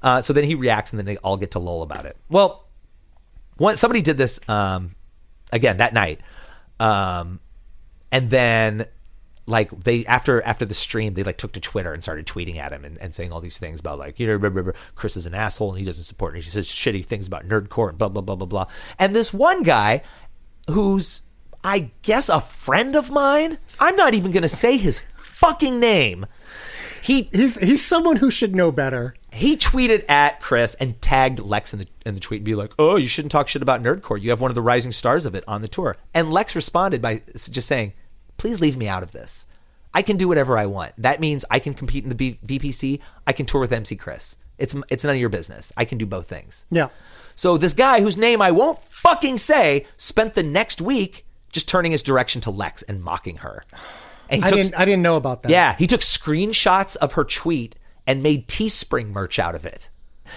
Uh, 0.00 0.22
so 0.22 0.32
then 0.32 0.44
he 0.44 0.54
reacts, 0.54 0.92
and 0.92 0.98
then 0.98 1.06
they 1.06 1.16
all 1.16 1.36
get 1.36 1.50
to 1.50 1.58
lull 1.58 1.82
about 1.82 2.06
it. 2.06 2.16
Well, 2.28 2.68
one 3.56 3.76
somebody 3.76 4.00
did 4.00 4.16
this 4.16 4.38
um, 4.48 4.94
again 5.50 5.78
that 5.78 5.92
night, 5.92 6.20
um, 6.78 7.40
and 8.12 8.30
then 8.30 8.86
like 9.46 9.70
they 9.82 10.06
after 10.06 10.40
after 10.42 10.64
the 10.64 10.74
stream, 10.74 11.14
they 11.14 11.24
like 11.24 11.36
took 11.36 11.52
to 11.54 11.60
Twitter 11.60 11.92
and 11.92 12.00
started 12.00 12.26
tweeting 12.26 12.58
at 12.58 12.72
him 12.72 12.84
and, 12.84 12.96
and 12.98 13.12
saying 13.12 13.32
all 13.32 13.40
these 13.40 13.58
things 13.58 13.80
about 13.80 13.98
like 13.98 14.20
you 14.20 14.28
know 14.28 14.34
remember 14.34 14.74
Chris 14.94 15.16
is 15.16 15.26
an 15.26 15.34
asshole 15.34 15.70
and 15.70 15.78
he 15.80 15.84
doesn't 15.84 16.04
support. 16.04 16.34
And 16.34 16.44
he 16.44 16.48
says 16.48 16.68
shitty 16.68 17.04
things 17.04 17.26
about 17.26 17.48
nerdcore 17.48 17.88
and 17.88 17.98
blah 17.98 18.08
blah 18.08 18.22
blah 18.22 18.36
blah 18.36 18.46
blah. 18.46 18.66
And 19.00 19.16
this 19.16 19.32
one 19.32 19.64
guy 19.64 20.02
who's 20.70 21.22
I 21.64 21.90
guess 22.02 22.28
a 22.28 22.40
friend 22.40 22.94
of 22.94 23.10
mine. 23.10 23.58
I'm 23.80 23.96
not 23.96 24.14
even 24.14 24.30
gonna 24.32 24.48
say 24.48 24.76
his 24.76 25.00
fucking 25.16 25.80
name. 25.80 26.26
He 27.02 27.28
He's 27.32 27.58
he's 27.58 27.84
someone 27.84 28.16
who 28.16 28.30
should 28.30 28.54
know 28.54 28.70
better. 28.72 29.14
he 29.32 29.56
tweeted 29.56 30.08
at 30.08 30.40
Chris 30.40 30.74
and 30.76 31.00
tagged 31.02 31.38
Lex 31.40 31.72
in 31.72 31.80
the 31.80 31.86
in 32.06 32.14
the 32.14 32.20
tweet 32.20 32.38
and 32.40 32.44
be 32.44 32.54
like, 32.54 32.72
"Oh, 32.78 32.96
you 32.96 33.08
shouldn't 33.08 33.32
talk 33.32 33.48
shit 33.48 33.62
about 33.62 33.82
Nerdcore. 33.82 34.20
You 34.20 34.30
have 34.30 34.40
one 34.40 34.50
of 34.50 34.54
the 34.54 34.62
rising 34.62 34.92
stars 34.92 35.26
of 35.26 35.34
it 35.34 35.44
on 35.48 35.60
the 35.62 35.68
tour." 35.68 35.96
And 36.14 36.32
Lex 36.32 36.54
responded 36.54 37.02
by 37.02 37.22
just 37.50 37.66
saying, 37.68 37.92
"Please 38.36 38.60
leave 38.60 38.76
me 38.76 38.88
out 38.88 39.02
of 39.02 39.12
this. 39.12 39.46
I 39.92 40.02
can 40.02 40.16
do 40.16 40.28
whatever 40.28 40.56
I 40.58 40.66
want. 40.66 40.92
That 40.98 41.20
means 41.20 41.44
I 41.50 41.58
can 41.60 41.72
compete 41.74 42.02
in 42.04 42.08
the 42.10 42.14
B- 42.16 42.38
VPC. 42.44 43.00
I 43.26 43.32
can 43.32 43.46
tour 43.46 43.60
with 43.60 43.72
MC 43.72 43.96
Chris. 43.96 44.36
It's 44.58 44.74
it's 44.88 45.04
none 45.04 45.14
of 45.14 45.20
your 45.20 45.28
business. 45.28 45.72
I 45.76 45.84
can 45.84 45.98
do 45.98 46.06
both 46.06 46.26
things." 46.28 46.64
Yeah. 46.70 46.88
So 47.36 47.58
this 47.58 47.74
guy 47.74 48.00
whose 48.00 48.16
name 48.16 48.40
I 48.40 48.50
won't 48.50 48.78
fucking 48.80 49.38
say 49.38 49.86
spent 49.96 50.34
the 50.34 50.42
next 50.42 50.80
week 50.80 51.26
just 51.54 51.68
turning 51.68 51.92
his 51.92 52.02
direction 52.02 52.42
to 52.42 52.50
Lex 52.50 52.82
and 52.82 53.02
mocking 53.02 53.38
her. 53.38 53.64
And 54.28 54.42
he 54.42 54.46
I 54.46 54.50
took- 54.50 54.56
didn't 54.58 54.74
I 54.78 54.84
didn't 54.84 55.02
know 55.02 55.16
about 55.16 55.42
that. 55.44 55.50
yeah, 55.50 55.74
he 55.78 55.86
took 55.86 56.02
screenshots 56.02 56.96
of 56.96 57.12
her 57.12 57.24
tweet 57.24 57.76
and 58.06 58.22
made 58.22 58.48
Teespring 58.48 59.08
merch 59.10 59.38
out 59.38 59.54
of 59.54 59.64
it. 59.64 59.88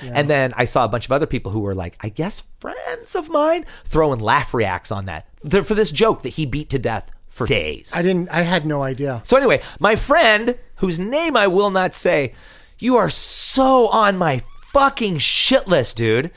And 0.04 0.30
then 0.30 0.54
I 0.58 0.66
saw 0.66 0.84
a 0.84 0.90
bunch 0.90 1.06
of 1.06 1.14
other 1.14 1.26
people 1.26 1.52
who 1.52 1.62
were 1.62 1.74
like, 1.74 1.98
I 2.02 2.10
guess 2.10 2.44
friends 2.60 3.16
of 3.16 3.30
mine, 3.30 3.66
throwing 3.86 4.20
laugh 4.20 4.54
reacts 4.54 4.92
on 4.92 5.06
that 5.06 5.28
th- 5.50 5.64
for 5.66 5.76
this 5.76 5.92
joke 5.92 6.24
that 6.24 6.30
he 6.30 6.46
beat 6.46 6.70
to 6.72 6.80
death 6.80 7.10
for 7.28 7.48
days. 7.48 7.90
I 7.96 8.02
didn't 8.02 8.30
I 8.30 8.42
had 8.42 8.66
no 8.66 8.84
idea. 8.84 9.22
So 9.26 9.38
anyway, 9.38 9.62
my 9.80 9.96
friend, 9.96 10.58
whose 10.76 11.00
name 11.00 11.38
I 11.38 11.48
will 11.48 11.70
not 11.72 11.94
say, 11.94 12.34
you 12.80 12.98
are 12.98 13.10
so 13.10 13.88
on 13.88 14.18
my 14.18 14.44
fucking 14.68 15.20
shit 15.20 15.68
list, 15.70 15.96
dude. 15.96 16.32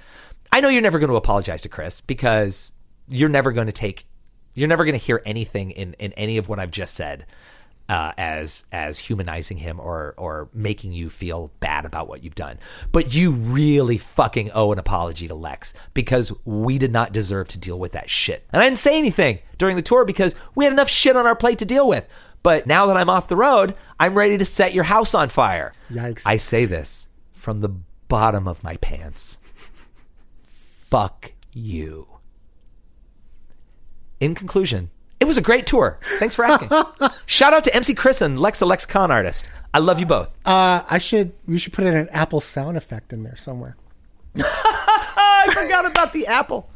I 0.53 0.61
know 0.61 0.69
you're 0.69 0.83
never 0.83 0.99
going 1.01 1.11
to 1.11 1.17
apologize 1.17 1.63
to 1.63 1.69
Chris 1.69 2.01
because 2.01 2.71
you're 3.09 3.29
never 3.29 3.51
going 3.53 3.67
to 3.67 3.73
take, 3.73 4.07
you're 4.61 4.69
never 4.69 4.85
going 4.85 4.99
to 4.99 5.05
hear 5.05 5.23
anything 5.25 5.71
in 5.71 5.95
in 5.95 6.13
any 6.13 6.37
of 6.37 6.49
what 6.49 6.59
I've 6.59 6.71
just 6.71 6.95
said 6.95 7.27
uh, 7.89 8.13
as 8.17 8.65
as 8.71 8.99
humanizing 8.99 9.57
him 9.57 9.81
or 9.81 10.15
or 10.17 10.49
making 10.55 10.93
you 10.93 11.11
feel 11.11 11.51
bad 11.59 11.85
about 11.85 12.07
what 12.07 12.23
you've 12.23 12.37
done. 12.37 12.59
But 12.93 13.15
you 13.15 13.33
really 13.33 13.99
fucking 13.99 14.51
owe 14.55 14.71
an 14.71 14.79
apology 14.79 15.27
to 15.27 15.35
Lex 15.35 15.75
because 15.93 16.33
we 16.45 16.79
did 16.79 16.93
not 16.93 17.13
deserve 17.13 17.49
to 17.49 17.59
deal 17.59 17.79
with 17.79 17.93
that 17.93 18.09
shit. 18.09 18.47
And 18.53 18.63
I 18.63 18.67
didn't 18.67 18.79
say 18.79 18.97
anything 18.97 19.41
during 19.59 19.75
the 19.75 19.83
tour 19.83 20.05
because 20.05 20.37
we 20.55 20.65
had 20.65 20.73
enough 20.73 20.89
shit 20.89 21.17
on 21.17 21.27
our 21.27 21.35
plate 21.35 21.59
to 21.59 21.65
deal 21.65 21.89
with. 21.89 22.07
But 22.43 22.67
now 22.67 22.87
that 22.87 22.97
I'm 22.97 23.11
off 23.11 23.29
the 23.29 23.37
road, 23.37 23.75
I'm 23.99 24.15
ready 24.15 24.39
to 24.39 24.45
set 24.45 24.73
your 24.73 24.85
house 24.85 25.13
on 25.13 25.29
fire. 25.29 25.73
Yikes. 25.91 26.23
I 26.25 26.37
say 26.37 26.67
this 26.67 27.09
from 27.33 27.61
the 27.61 27.71
bottom 28.07 28.47
of 28.47 28.63
my 28.63 28.77
pants. 28.77 29.39
Fuck 30.43 31.33
you. 31.53 32.20
In 34.21 34.35
conclusion, 34.35 34.91
it 35.19 35.25
was 35.27 35.37
a 35.37 35.43
great 35.43 35.67
tour. 35.67 35.99
Thanks 36.19 36.35
for 36.35 36.45
asking. 36.45 36.71
Shout 37.27 37.53
out 37.53 37.65
to 37.65 37.75
MC 37.75 37.95
Chris 37.95 38.21
and 38.21 38.39
Lex 38.39 38.59
the 38.59 38.67
Lexicon 38.67 39.11
Artist. 39.11 39.49
I 39.73 39.79
love 39.79 39.99
you 39.99 40.07
both. 40.07 40.29
Uh, 40.45 40.83
I 40.89 40.99
should 40.99 41.33
we 41.47 41.59
should 41.59 41.73
put 41.73 41.85
in 41.85 41.97
an 41.97 42.09
Apple 42.11 42.41
sound 42.41 42.77
effect 42.77 43.13
in 43.13 43.23
there 43.23 43.37
somewhere. 43.37 43.77
I 44.37 45.51
forgot 45.55 45.87
about 45.87 46.13
the 46.13 46.27
apple. 46.27 46.69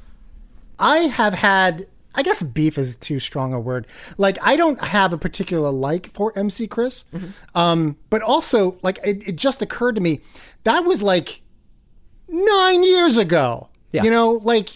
I 0.78 0.98
have 0.98 1.34
had 1.34 1.86
I 2.14 2.22
guess 2.22 2.42
beef 2.42 2.78
is 2.78 2.94
too 2.96 3.18
strong 3.18 3.52
a 3.52 3.60
word. 3.60 3.86
Like 4.16 4.38
I 4.40 4.56
don't 4.56 4.82
have 4.82 5.12
a 5.12 5.18
particular 5.18 5.70
like 5.70 6.10
for 6.10 6.36
MC 6.38 6.66
Chris. 6.66 7.04
Um, 7.54 7.96
but 8.10 8.22
also 8.22 8.78
like 8.82 8.98
it, 9.04 9.28
it 9.28 9.36
just 9.36 9.62
occurred 9.62 9.96
to 9.96 10.00
me 10.00 10.20
that 10.64 10.84
was 10.84 11.02
like 11.02 11.42
nine 12.28 12.84
years 12.84 13.16
ago. 13.16 13.68
Yeah. 13.92 14.04
You 14.04 14.10
know, 14.10 14.32
like 14.32 14.68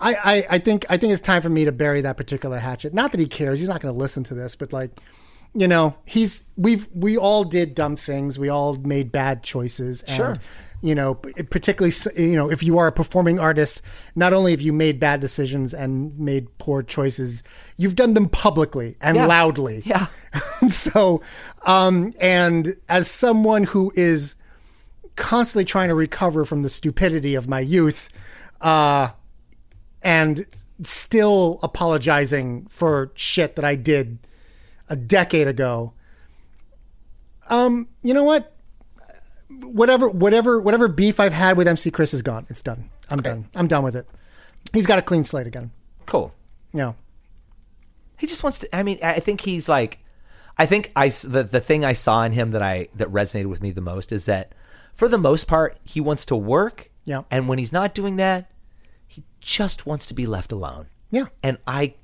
I, 0.00 0.14
I, 0.14 0.46
I 0.50 0.58
think 0.58 0.84
I 0.90 0.96
think 0.96 1.12
it's 1.12 1.22
time 1.22 1.40
for 1.42 1.48
me 1.48 1.64
to 1.64 1.72
bury 1.72 2.00
that 2.02 2.16
particular 2.16 2.58
hatchet. 2.58 2.92
Not 2.92 3.12
that 3.12 3.20
he 3.20 3.26
cares; 3.26 3.58
he's 3.60 3.68
not 3.68 3.80
going 3.80 3.94
to 3.94 3.98
listen 3.98 4.24
to 4.24 4.34
this. 4.34 4.54
But 4.56 4.72
like, 4.72 4.90
you 5.54 5.66
know, 5.68 5.94
he's 6.04 6.44
we've 6.56 6.86
we 6.94 7.16
all 7.16 7.44
did 7.44 7.74
dumb 7.74 7.96
things. 7.96 8.38
We 8.38 8.48
all 8.48 8.74
made 8.76 9.10
bad 9.10 9.42
choices. 9.42 10.02
And, 10.02 10.16
Sure. 10.16 10.36
You 10.82 10.94
know, 10.94 11.14
particularly 11.14 11.94
you 12.16 12.36
know 12.36 12.50
if 12.50 12.62
you 12.62 12.76
are 12.78 12.86
a 12.86 12.92
performing 12.92 13.40
artist, 13.40 13.80
not 14.14 14.34
only 14.34 14.50
have 14.50 14.60
you 14.60 14.74
made 14.74 15.00
bad 15.00 15.20
decisions 15.20 15.72
and 15.72 16.16
made 16.18 16.56
poor 16.58 16.82
choices, 16.82 17.42
you've 17.78 17.96
done 17.96 18.12
them 18.12 18.28
publicly 18.28 18.96
and 19.00 19.16
Yeah. 19.16 19.26
loudly. 19.26 19.82
Yeah. 19.86 20.08
so, 20.68 21.22
um, 21.64 22.12
and 22.20 22.76
as 22.90 23.10
someone 23.10 23.64
who 23.64 23.90
is 23.96 24.34
constantly 25.16 25.64
trying 25.64 25.88
to 25.88 25.94
recover 25.94 26.44
from 26.44 26.60
the 26.62 26.68
stupidity 26.70 27.34
of 27.34 27.48
my 27.48 27.60
youth, 27.60 28.10
uh, 28.60 29.08
and 30.02 30.46
still 30.82 31.58
apologizing 31.62 32.66
for 32.70 33.12
shit 33.14 33.56
that 33.56 33.64
I 33.64 33.74
did 33.74 34.18
a 34.88 34.96
decade 34.96 35.48
ago. 35.48 35.92
Um, 37.48 37.88
you 38.02 38.14
know 38.14 38.24
what? 38.24 38.52
Whatever, 39.48 40.08
whatever, 40.08 40.60
whatever 40.60 40.88
beef 40.88 41.20
I've 41.20 41.32
had 41.32 41.56
with 41.56 41.68
MC 41.68 41.90
Chris 41.90 42.12
is 42.12 42.22
gone. 42.22 42.46
It's 42.48 42.62
done. 42.62 42.90
I'm 43.10 43.22
done. 43.22 43.48
I'm 43.54 43.68
done 43.68 43.84
with 43.84 43.96
it. 43.96 44.06
He's 44.72 44.86
got 44.86 44.98
a 44.98 45.02
clean 45.02 45.24
slate 45.24 45.46
again. 45.46 45.70
Cool. 46.06 46.34
Yeah. 46.72 46.94
He 48.18 48.26
just 48.26 48.42
wants 48.42 48.58
to. 48.60 48.76
I 48.76 48.82
mean, 48.82 48.98
I 49.02 49.20
think 49.20 49.42
he's 49.42 49.68
like. 49.68 50.00
I 50.58 50.64
think 50.64 50.90
I 50.96 51.10
the 51.10 51.44
the 51.44 51.60
thing 51.60 51.84
I 51.84 51.92
saw 51.92 52.24
in 52.24 52.32
him 52.32 52.52
that 52.52 52.62
I 52.62 52.88
that 52.94 53.08
resonated 53.08 53.46
with 53.46 53.62
me 53.62 53.72
the 53.72 53.82
most 53.82 54.10
is 54.10 54.24
that 54.24 54.52
for 54.94 55.06
the 55.06 55.18
most 55.18 55.46
part 55.46 55.78
he 55.84 56.00
wants 56.00 56.24
to 56.26 56.36
work. 56.36 56.90
Yeah. 57.04 57.22
And 57.30 57.46
when 57.46 57.58
he's 57.58 57.72
not 57.72 57.94
doing 57.94 58.16
that, 58.16 58.50
just 59.46 59.86
wants 59.86 60.06
to 60.06 60.14
be 60.14 60.26
left 60.26 60.50
alone. 60.50 60.88
Yeah. 61.12 61.26
And 61.40 61.58
I 61.68 61.94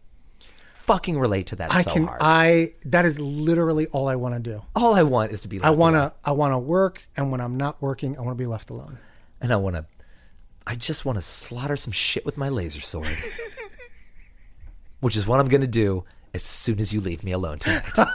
fucking 0.47 1.19
relate 1.19 1.49
to 1.49 1.57
that 1.57 1.75
I 1.75 1.83
so 1.83 1.93
can. 1.93 2.07
hard. 2.07 2.21
I. 2.23 2.75
That 2.85 3.05
is 3.05 3.19
literally 3.19 3.89
all 3.89 4.09
I 4.09 4.15
want 4.15 4.37
to 4.37 4.41
do. 4.41 4.63
All 4.77 4.95
I 4.95 5.03
want 5.03 5.33
is 5.33 5.41
to 5.41 5.49
be. 5.49 5.59
Left 5.59 5.67
I 5.67 5.71
want 5.71 5.97
to. 5.97 6.15
I 6.25 6.31
want 6.31 6.53
to 6.53 6.59
work, 6.59 7.09
and 7.17 7.33
when 7.33 7.41
I'm 7.41 7.57
not 7.57 7.83
working, 7.83 8.17
I 8.17 8.21
want 8.21 8.39
to 8.39 8.43
be 8.43 8.47
left 8.47 8.71
alone. 8.71 8.99
and 9.41 9.53
I 9.53 9.57
want 9.57 9.75
to. 9.75 9.85
I 10.65 10.77
just 10.77 11.05
want 11.05 11.19
to 11.19 11.23
slaughter 11.23 11.77
some 11.77 11.93
shit 11.93 12.25
with 12.25 12.37
my 12.37 12.49
laser 12.49 12.81
sword, 12.81 13.09
which 15.01 15.17
is 15.17 15.27
what 15.27 15.41
I'm 15.41 15.49
going 15.49 15.63
to 15.63 15.67
do 15.67 16.05
as 16.33 16.45
soon 16.45 16.79
as 16.79 16.95
you 16.95 17.01
leave 17.01 17.25
me 17.25 17.33
alone 17.33 17.59
tonight. 17.59 17.83
All 17.99 18.07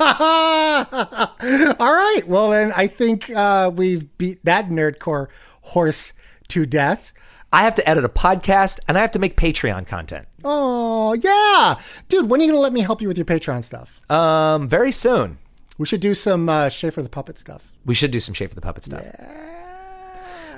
right. 1.94 2.22
Well, 2.26 2.52
then 2.52 2.72
I 2.74 2.88
think 2.88 3.30
uh, 3.30 3.70
we've 3.76 4.18
beat 4.18 4.46
that 4.46 4.70
nerdcore 4.70 5.28
horse 5.62 6.14
to 6.48 6.66
death. 6.66 7.12
I 7.52 7.64
have 7.64 7.76
to 7.76 7.90
edit 7.90 8.04
a 8.04 8.10
podcast 8.10 8.80
and 8.88 8.98
I 8.98 9.02
have 9.02 9.12
to 9.12 9.20
make 9.20 9.38
Patreon 9.38 9.88
content. 9.88 10.28
Oh, 10.44 11.14
yeah. 11.14 11.80
Dude, 12.10 12.30
when 12.30 12.42
are 12.42 12.44
you 12.44 12.52
going 12.52 12.58
to 12.60 12.62
let 12.62 12.74
me 12.74 12.82
help 12.82 13.02
you 13.02 13.08
with 13.08 13.18
your 13.18 13.26
Patreon 13.26 13.64
stuff? 13.64 14.02
Um, 14.12 14.68
very 14.68 14.92
soon. 14.92 15.38
We 15.78 15.86
should 15.86 16.02
do 16.02 16.14
some 16.14 16.50
uh, 16.50 16.70
Schaefer 16.70 17.02
the 17.02 17.10
Puppet 17.10 17.38
stuff. 17.38 17.72
We 17.86 17.94
should 17.96 18.12
do 18.12 18.20
some 18.20 18.34
Schaefer 18.34 18.56
the 18.56 18.62
Puppet 18.62 18.84
stuff. 18.84 19.06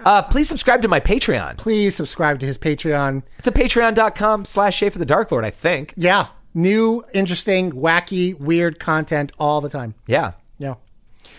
Uh, 0.06 0.22
please 0.24 0.48
subscribe 0.48 0.82
to 0.82 0.88
my 0.88 1.00
Patreon. 1.00 1.58
Please 1.58 1.96
subscribe 1.96 2.40
to 2.40 2.46
his 2.46 2.58
Patreon. 2.58 3.24
It's 3.38 3.48
at 3.48 3.54
patreon.com 3.54 4.46
slash 4.46 4.76
Schaefer 4.78 4.98
the 4.98 5.06
Dark 5.06 5.32
Lord, 5.32 5.44
I 5.44 5.52
think. 5.52 5.94
Yeah. 5.98 6.28
New, 6.54 7.04
interesting, 7.14 7.72
wacky, 7.74 8.38
weird 8.40 8.80
content 8.80 9.32
all 9.38 9.62
the 9.62 9.70
time. 9.70 9.94
Yeah. 10.08 10.32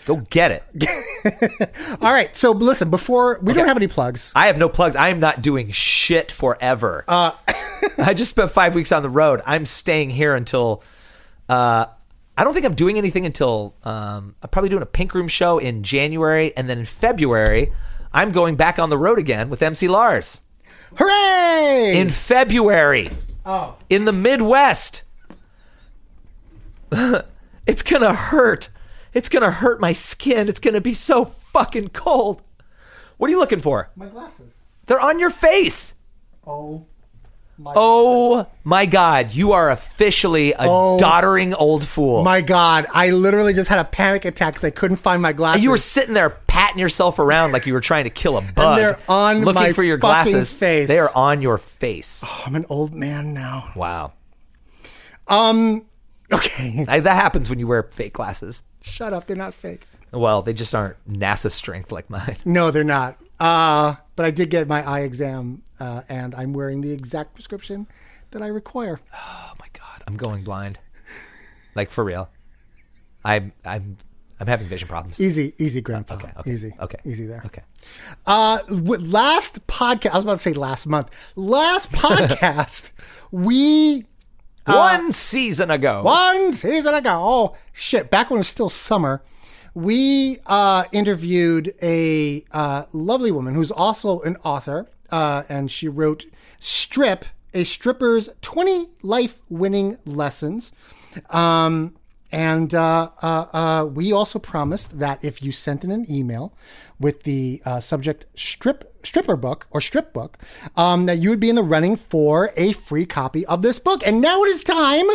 Go 0.05 0.17
get 0.29 0.51
it. 0.51 1.69
All 2.01 2.11
right. 2.11 2.35
So 2.35 2.51
listen, 2.51 2.89
before 2.89 3.39
we 3.41 3.53
don't 3.53 3.67
have 3.67 3.77
any 3.77 3.87
plugs. 3.87 4.31
I 4.35 4.47
have 4.47 4.57
no 4.57 4.69
plugs. 4.69 4.95
I 4.95 5.09
am 5.09 5.19
not 5.19 5.41
doing 5.41 5.71
shit 5.71 6.31
forever. 6.31 7.05
Uh, 7.07 7.31
I 7.97 8.13
just 8.13 8.31
spent 8.31 8.51
five 8.51 8.75
weeks 8.75 8.91
on 8.91 9.03
the 9.03 9.09
road. 9.09 9.41
I'm 9.45 9.65
staying 9.65 10.09
here 10.09 10.35
until. 10.35 10.83
Uh, 11.49 11.87
I 12.37 12.43
don't 12.43 12.53
think 12.53 12.65
I'm 12.65 12.75
doing 12.75 12.97
anything 12.97 13.25
until. 13.25 13.75
Um, 13.83 14.35
I'm 14.41 14.49
probably 14.49 14.69
doing 14.69 14.81
a 14.81 14.87
Pink 14.87 15.13
Room 15.13 15.27
show 15.27 15.57
in 15.59 15.83
January, 15.83 16.55
and 16.55 16.69
then 16.69 16.79
in 16.79 16.85
February, 16.85 17.73
I'm 18.13 18.31
going 18.31 18.55
back 18.55 18.79
on 18.79 18.89
the 18.89 18.97
road 18.97 19.19
again 19.19 19.49
with 19.49 19.61
MC 19.61 19.87
Lars. 19.87 20.39
Hooray! 20.95 21.97
In 21.97 22.09
February, 22.09 23.09
oh. 23.45 23.75
in 23.89 24.05
the 24.05 24.11
Midwest. 24.11 25.03
it's 26.91 27.83
gonna 27.83 28.13
hurt. 28.13 28.69
It's 29.13 29.29
gonna 29.29 29.51
hurt 29.51 29.81
my 29.81 29.93
skin. 29.93 30.47
It's 30.49 30.59
gonna 30.59 30.81
be 30.81 30.93
so 30.93 31.25
fucking 31.25 31.89
cold. 31.89 32.41
What 33.17 33.27
are 33.27 33.31
you 33.31 33.39
looking 33.39 33.59
for? 33.61 33.89
My 33.95 34.07
glasses. 34.07 34.53
They're 34.87 34.99
on 35.01 35.19
your 35.19 35.29
face. 35.29 35.93
Oh. 36.45 36.85
My, 37.57 37.73
Oh 37.75 38.47
my 38.63 38.87
God, 38.87 39.33
you 39.33 39.51
are 39.51 39.69
officially 39.69 40.53
a 40.53 40.61
Oh. 40.61 40.97
doddering 40.97 41.53
old 41.53 41.85
fool. 41.87 42.23
my 42.23 42.41
God. 42.41 42.87
I 42.91 43.11
literally 43.11 43.53
just 43.53 43.69
had 43.69 43.77
a 43.77 43.83
panic 43.83 44.25
attack 44.25 44.53
because 44.53 44.63
I 44.63 44.71
couldn't 44.71 44.97
find 44.97 45.21
my 45.21 45.31
glasses. 45.31 45.61
you 45.63 45.69
were 45.69 45.77
sitting 45.77 46.15
there 46.15 46.31
patting 46.31 46.79
yourself 46.79 47.19
around 47.19 47.51
like 47.51 47.67
you 47.67 47.73
were 47.73 47.81
trying 47.81 48.05
to 48.05 48.09
kill 48.09 48.37
a 48.37 48.41
bug. 48.41 48.77
they're 48.79 48.97
on 49.07 49.41
looking 49.41 49.61
my 49.61 49.73
for 49.73 49.83
your 49.83 49.97
glasses. 49.97 50.51
face. 50.51 50.87
They 50.87 50.97
are 50.97 51.11
on 51.13 51.43
your 51.43 51.59
face. 51.59 52.23
Oh, 52.25 52.43
I'm 52.47 52.55
an 52.55 52.65
old 52.67 52.95
man 52.95 53.31
now. 53.35 53.71
Wow. 53.75 54.13
Um. 55.27 55.85
Okay. 56.33 56.85
I- 56.89 56.99
that 56.99 57.15
happens 57.15 57.49
when 57.49 57.59
you 57.59 57.67
wear 57.67 57.83
fake 57.83 58.13
glasses. 58.13 58.63
Shut 58.81 59.13
up. 59.13 59.27
They're 59.27 59.35
not 59.35 59.53
fake. 59.53 59.85
Well, 60.11 60.41
they 60.41 60.53
just 60.53 60.75
aren't 60.75 60.97
NASA 61.09 61.49
strength 61.51 61.91
like 61.91 62.09
mine. 62.09 62.35
No, 62.45 62.69
they're 62.71 62.83
not. 62.83 63.17
Uh, 63.39 63.95
but 64.15 64.25
I 64.25 64.31
did 64.31 64.49
get 64.49 64.67
my 64.67 64.83
eye 64.87 64.99
exam, 65.01 65.63
uh, 65.79 66.01
and 66.09 66.35
I'm 66.35 66.53
wearing 66.53 66.81
the 66.81 66.91
exact 66.91 67.33
prescription 67.33 67.87
that 68.31 68.41
I 68.41 68.47
require. 68.47 68.99
Oh 69.15 69.53
my 69.59 69.67
God, 69.73 70.03
I'm 70.07 70.17
going 70.17 70.43
blind. 70.43 70.79
Like 71.75 71.91
for 71.91 72.03
real. 72.03 72.29
I'm 73.23 73.51
I'm 73.63 73.97
I'm 74.39 74.47
having 74.47 74.65
vision 74.67 74.87
problems. 74.87 75.21
Easy, 75.21 75.53
easy, 75.59 75.81
Grandpa. 75.81 76.15
Okay, 76.15 76.31
okay, 76.37 76.51
easy. 76.51 76.73
okay. 76.79 76.97
Easy 77.05 77.27
there. 77.27 77.43
Okay. 77.45 77.61
Uh, 78.25 78.59
last 78.69 79.67
podcast, 79.67 80.11
I 80.11 80.15
was 80.15 80.23
about 80.23 80.33
to 80.33 80.37
say 80.39 80.53
last 80.53 80.87
month. 80.87 81.09
Last 81.35 81.91
podcast, 81.91 82.91
we 83.31 84.05
One 84.65 85.11
season 85.11 85.71
ago. 85.71 86.03
one 86.03 86.51
season 86.51 86.93
ago. 86.93 87.11
Oh 87.23 87.55
shit! 87.73 88.09
Back 88.09 88.29
when 88.29 88.37
it 88.37 88.41
was 88.41 88.47
still 88.47 88.69
summer, 88.69 89.21
we 89.73 90.37
uh, 90.45 90.83
interviewed 90.91 91.73
a 91.81 92.43
uh, 92.51 92.83
lovely 92.93 93.31
woman 93.31 93.55
who's 93.55 93.71
also 93.71 94.21
an 94.21 94.37
author, 94.43 94.89
uh, 95.11 95.43
and 95.49 95.71
she 95.71 95.87
wrote 95.87 96.25
"Strip: 96.59 97.25
A 97.53 97.63
Stripper's 97.63 98.29
20 98.41 98.87
Life-Winning 99.01 99.97
Lessons." 100.05 100.71
Um, 101.29 101.95
and 102.31 102.73
uh, 102.73 103.09
uh, 103.21 103.45
uh, 103.53 103.85
we 103.85 104.11
also 104.11 104.39
promised 104.39 104.99
that 104.99 105.23
if 105.23 105.43
you 105.43 105.51
sent 105.51 105.83
in 105.83 105.91
an 105.91 106.09
email 106.09 106.53
with 106.99 107.23
the 107.23 107.61
uh, 107.65 107.79
subject 107.79 108.25
strip 108.35 108.87
stripper 109.03 109.35
book 109.35 109.67
or 109.71 109.81
strip 109.81 110.13
book, 110.13 110.37
um, 110.77 111.07
that 111.07 111.17
you 111.17 111.29
would 111.29 111.39
be 111.39 111.49
in 111.49 111.55
the 111.55 111.63
running 111.63 111.95
for 111.95 112.51
a 112.55 112.71
free 112.73 113.05
copy 113.05 113.45
of 113.47 113.61
this 113.61 113.79
book. 113.79 114.05
And 114.05 114.21
now 114.21 114.43
it 114.43 114.47
is 114.49 114.61
time 114.61 115.07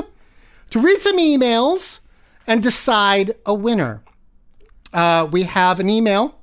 to 0.70 0.80
read 0.80 1.00
some 1.00 1.18
emails 1.18 2.00
and 2.46 2.62
decide 2.62 3.34
a 3.46 3.54
winner. 3.54 4.02
Uh, 4.92 5.26
we 5.30 5.44
have 5.44 5.80
an 5.80 5.88
email 5.88 6.38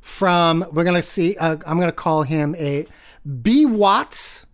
from 0.00 0.64
we're 0.72 0.84
gonna 0.84 1.02
see. 1.02 1.36
Uh, 1.36 1.56
I'm 1.66 1.78
gonna 1.80 1.92
call 1.92 2.22
him 2.22 2.54
a 2.56 2.86
B 3.42 3.66
Watts. 3.66 4.46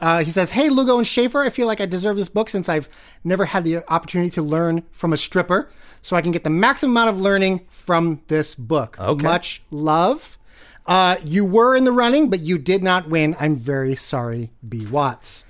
Uh, 0.00 0.22
he 0.22 0.30
says, 0.30 0.52
"Hey 0.52 0.70
Lugo 0.70 0.98
and 0.98 1.06
Schaefer, 1.06 1.42
I 1.42 1.50
feel 1.50 1.66
like 1.66 1.80
I 1.80 1.86
deserve 1.86 2.16
this 2.16 2.28
book 2.28 2.48
since 2.48 2.68
I've 2.68 2.88
never 3.24 3.46
had 3.46 3.64
the 3.64 3.84
opportunity 3.92 4.30
to 4.30 4.42
learn 4.42 4.84
from 4.92 5.12
a 5.12 5.16
stripper, 5.16 5.70
so 6.02 6.16
I 6.16 6.22
can 6.22 6.32
get 6.32 6.44
the 6.44 6.50
maximum 6.50 6.92
amount 6.92 7.10
of 7.10 7.20
learning 7.20 7.66
from 7.70 8.22
this 8.28 8.54
book. 8.54 8.96
Okay. 9.00 9.22
Much 9.22 9.62
love. 9.70 10.38
Uh, 10.86 11.16
you 11.22 11.44
were 11.44 11.76
in 11.76 11.84
the 11.84 11.92
running, 11.92 12.30
but 12.30 12.40
you 12.40 12.58
did 12.58 12.82
not 12.82 13.08
win. 13.08 13.36
I'm 13.38 13.56
very 13.56 13.96
sorry, 13.96 14.50
B 14.66 14.86
Watts." 14.86 15.44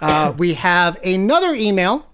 Uh, 0.00 0.32
we 0.38 0.54
have 0.54 1.02
another 1.04 1.54
email 1.54 2.06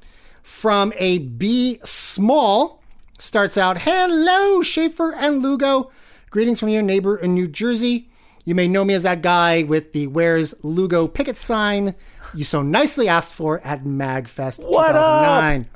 from 0.43 0.93
a 0.99 1.19
B 1.19 1.81
Small. 1.85 2.82
Starts 3.19 3.57
out, 3.57 3.82
hello, 3.82 4.62
Schaefer 4.62 5.15
and 5.15 5.41
Lugo. 5.41 5.91
Greetings 6.31 6.61
from 6.61 6.69
your 6.69 6.82
neighbor 6.82 7.16
in 7.16 7.32
New 7.32 7.47
Jersey. 7.47 8.09
You 8.44 8.54
may 8.54 8.68
know 8.68 8.84
me 8.84 8.94
as 8.94 9.02
that 9.04 9.22
guy 9.22 9.62
with 9.62 9.92
the 9.92 10.06
Where's 10.06 10.54
Lugo 10.62 11.08
picket 11.08 11.36
sign 11.36 11.94
you 12.34 12.44
so 12.44 12.62
nicely 12.62 13.08
asked 13.08 13.32
for 13.32 13.60
at 13.60 13.84
MagFest 13.84 14.60
What 14.64 14.88
2009. 14.88 15.68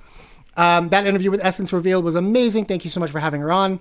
Um, 0.57 0.89
that 0.89 1.07
interview 1.07 1.31
with 1.31 1.41
Essence 1.43 1.73
Revealed 1.73 2.05
was 2.05 2.17
amazing. 2.17 2.65
Thank 2.65 2.85
you 2.85 2.91
so 2.91 3.01
much 3.01 3.11
for 3.11 3.21
having 3.21 3.41
her 3.41 3.53
on. 3.53 3.81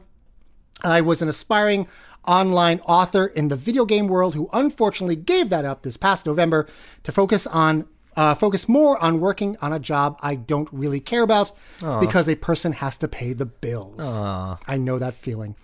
I 0.83 1.01
was 1.01 1.23
an 1.23 1.29
aspiring 1.29 1.87
online 2.25 2.79
author 2.81 3.25
in 3.25 3.47
the 3.47 3.55
video 3.55 3.85
game 3.85 4.07
world 4.07 4.35
who 4.35 4.49
unfortunately 4.53 5.15
gave 5.15 5.49
that 5.49 5.65
up 5.65 5.81
this 5.81 5.97
past 5.97 6.25
November 6.25 6.67
to 7.03 7.11
focus 7.11 7.47
on 7.47 7.87
uh, 8.17 8.33
focus 8.35 8.67
more 8.67 9.01
on 9.01 9.21
working 9.21 9.55
on 9.61 9.71
a 9.71 9.79
job 9.79 10.19
I 10.21 10.35
don't 10.35 10.67
really 10.73 10.99
care 10.99 11.21
about 11.21 11.51
because 12.01 12.27
a 12.27 12.35
person 12.35 12.73
has 12.73 12.97
to 12.97 13.07
pay 13.07 13.31
the 13.31 13.45
bills. 13.45 14.01
I 14.67 14.75
know 14.77 14.97
that 14.99 15.13
feeling. 15.13 15.55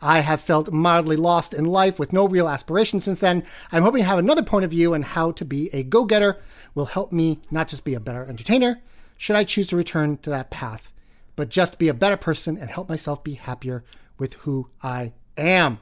I 0.00 0.20
have 0.20 0.40
felt 0.40 0.70
mildly 0.70 1.16
lost 1.16 1.54
in 1.54 1.64
life 1.64 1.98
with 1.98 2.12
no 2.12 2.28
real 2.28 2.48
aspiration 2.48 3.00
since 3.00 3.18
then. 3.20 3.42
I'm 3.72 3.82
hoping 3.82 4.02
to 4.02 4.08
have 4.08 4.18
another 4.18 4.42
point 4.42 4.64
of 4.64 4.70
view 4.70 4.94
and 4.94 5.04
how 5.04 5.32
to 5.32 5.44
be 5.44 5.70
a 5.72 5.82
go-getter 5.82 6.38
will 6.74 6.86
help 6.86 7.12
me 7.12 7.40
not 7.50 7.66
just 7.68 7.84
be 7.84 7.94
a 7.94 8.00
better 8.00 8.24
entertainer, 8.24 8.80
should 9.16 9.36
I 9.36 9.44
choose 9.44 9.66
to 9.68 9.76
return 9.76 10.18
to 10.18 10.30
that 10.30 10.50
path, 10.50 10.92
but 11.34 11.48
just 11.48 11.78
be 11.78 11.88
a 11.88 11.94
better 11.94 12.16
person 12.16 12.56
and 12.58 12.70
help 12.70 12.88
myself 12.88 13.24
be 13.24 13.34
happier 13.34 13.84
with 14.18 14.34
who 14.34 14.68
I 14.82 15.14
am. 15.38 15.78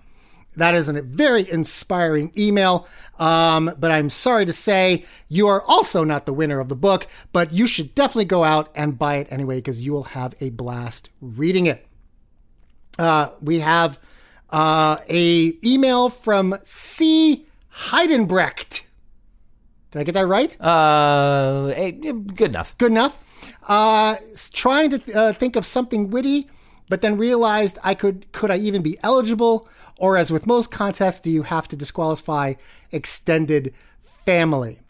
That 0.56 0.74
is 0.74 0.88
a 0.88 1.00
very 1.00 1.50
inspiring 1.50 2.32
email. 2.36 2.86
Um, 3.18 3.74
but 3.78 3.90
I'm 3.90 4.10
sorry 4.10 4.46
to 4.46 4.52
say 4.52 5.04
you 5.28 5.46
are 5.48 5.62
also 5.62 6.04
not 6.04 6.26
the 6.26 6.32
winner 6.32 6.58
of 6.58 6.68
the 6.68 6.76
book, 6.76 7.06
but 7.32 7.52
you 7.52 7.66
should 7.66 7.94
definitely 7.94 8.24
go 8.24 8.44
out 8.44 8.70
and 8.74 8.98
buy 8.98 9.16
it 9.16 9.28
anyway 9.30 9.56
because 9.56 9.80
you 9.80 9.92
will 9.92 10.04
have 10.04 10.34
a 10.40 10.50
blast 10.50 11.10
reading 11.20 11.66
it. 11.66 11.86
Uh, 12.98 13.30
we 13.40 13.60
have 13.60 13.98
uh, 14.50 14.98
a 15.08 15.54
email 15.64 16.10
from 16.10 16.58
C. 16.62 17.46
Heidenbrecht. 17.72 18.82
Did 19.90 20.00
I 20.00 20.04
get 20.04 20.12
that 20.14 20.26
right? 20.26 20.60
Uh, 20.60 21.72
eh, 21.74 21.90
good 21.90 22.50
enough. 22.50 22.76
Good 22.78 22.92
enough. 22.92 23.18
Uh, 23.66 24.16
trying 24.52 24.90
to 24.90 25.14
uh, 25.14 25.32
think 25.32 25.56
of 25.56 25.64
something 25.64 26.10
witty, 26.10 26.48
but 26.88 27.02
then 27.02 27.16
realized 27.16 27.78
I 27.82 27.94
could 27.94 28.30
could 28.32 28.50
I 28.50 28.56
even 28.56 28.82
be 28.82 28.98
eligible? 29.02 29.68
Or 30.00 30.16
as 30.16 30.32
with 30.32 30.46
most 30.46 30.70
contests, 30.70 31.20
do 31.20 31.30
you 31.30 31.42
have 31.44 31.68
to 31.68 31.76
disqualify 31.76 32.54
extended 32.90 33.74
family? 34.24 34.80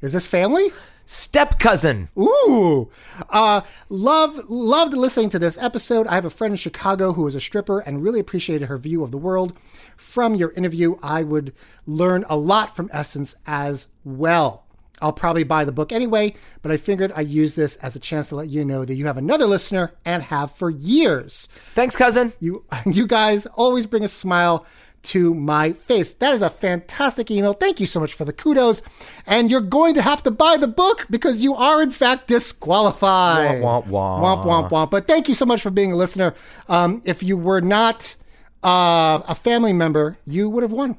Is 0.00 0.12
this 0.12 0.26
family? 0.26 0.72
Step 1.04 1.58
cousin. 1.58 2.08
Ooh, 2.16 2.88
uh, 3.28 3.62
love 3.88 4.48
loved 4.48 4.94
listening 4.94 5.28
to 5.30 5.40
this 5.40 5.58
episode. 5.58 6.06
I 6.06 6.14
have 6.14 6.24
a 6.24 6.30
friend 6.30 6.52
in 6.52 6.56
Chicago 6.56 7.14
who 7.14 7.26
is 7.26 7.34
a 7.34 7.40
stripper 7.40 7.80
and 7.80 8.00
really 8.00 8.20
appreciated 8.20 8.68
her 8.68 8.78
view 8.78 9.02
of 9.02 9.10
the 9.10 9.18
world. 9.18 9.52
From 9.96 10.36
your 10.36 10.52
interview, 10.52 10.94
I 11.02 11.24
would 11.24 11.52
learn 11.84 12.24
a 12.28 12.36
lot 12.36 12.76
from 12.76 12.88
Essence 12.92 13.34
as 13.44 13.88
well. 14.04 14.62
I'll 15.00 15.12
probably 15.12 15.44
buy 15.44 15.64
the 15.64 15.72
book 15.72 15.92
anyway, 15.92 16.34
but 16.62 16.70
I 16.70 16.76
figured 16.76 17.12
I'd 17.14 17.28
use 17.28 17.54
this 17.54 17.76
as 17.76 17.96
a 17.96 18.00
chance 18.00 18.28
to 18.28 18.36
let 18.36 18.48
you 18.48 18.64
know 18.64 18.84
that 18.84 18.94
you 18.94 19.06
have 19.06 19.16
another 19.16 19.46
listener 19.46 19.94
and 20.04 20.22
have 20.24 20.52
for 20.52 20.70
years. 20.70 21.48
Thanks, 21.74 21.96
cousin. 21.96 22.32
You 22.38 22.64
you 22.86 23.06
guys 23.06 23.46
always 23.46 23.86
bring 23.86 24.04
a 24.04 24.08
smile 24.08 24.66
to 25.02 25.34
my 25.34 25.72
face. 25.72 26.12
That 26.12 26.34
is 26.34 26.42
a 26.42 26.50
fantastic 26.50 27.30
email. 27.30 27.52
Thank 27.54 27.80
you 27.80 27.86
so 27.86 28.00
much 28.00 28.12
for 28.12 28.24
the 28.24 28.32
kudos. 28.32 28.82
And 29.26 29.50
you're 29.50 29.60
going 29.60 29.94
to 29.94 30.02
have 30.02 30.22
to 30.24 30.30
buy 30.30 30.56
the 30.56 30.68
book 30.68 31.06
because 31.08 31.40
you 31.40 31.54
are, 31.54 31.82
in 31.82 31.90
fact, 31.90 32.28
disqualified. 32.28 33.62
Womp, 33.62 33.86
womp, 33.86 33.88
womp. 33.88 34.44
Womp, 34.44 34.44
womp, 34.44 34.70
womp. 34.70 34.90
But 34.90 35.06
thank 35.06 35.28
you 35.28 35.34
so 35.34 35.46
much 35.46 35.62
for 35.62 35.70
being 35.70 35.92
a 35.92 35.96
listener. 35.96 36.34
Um, 36.68 37.00
if 37.04 37.22
you 37.22 37.36
were 37.36 37.60
not 37.60 38.14
uh, 38.62 39.22
a 39.26 39.34
family 39.34 39.72
member, 39.72 40.18
you 40.26 40.50
would 40.50 40.62
have 40.62 40.72
won. 40.72 40.98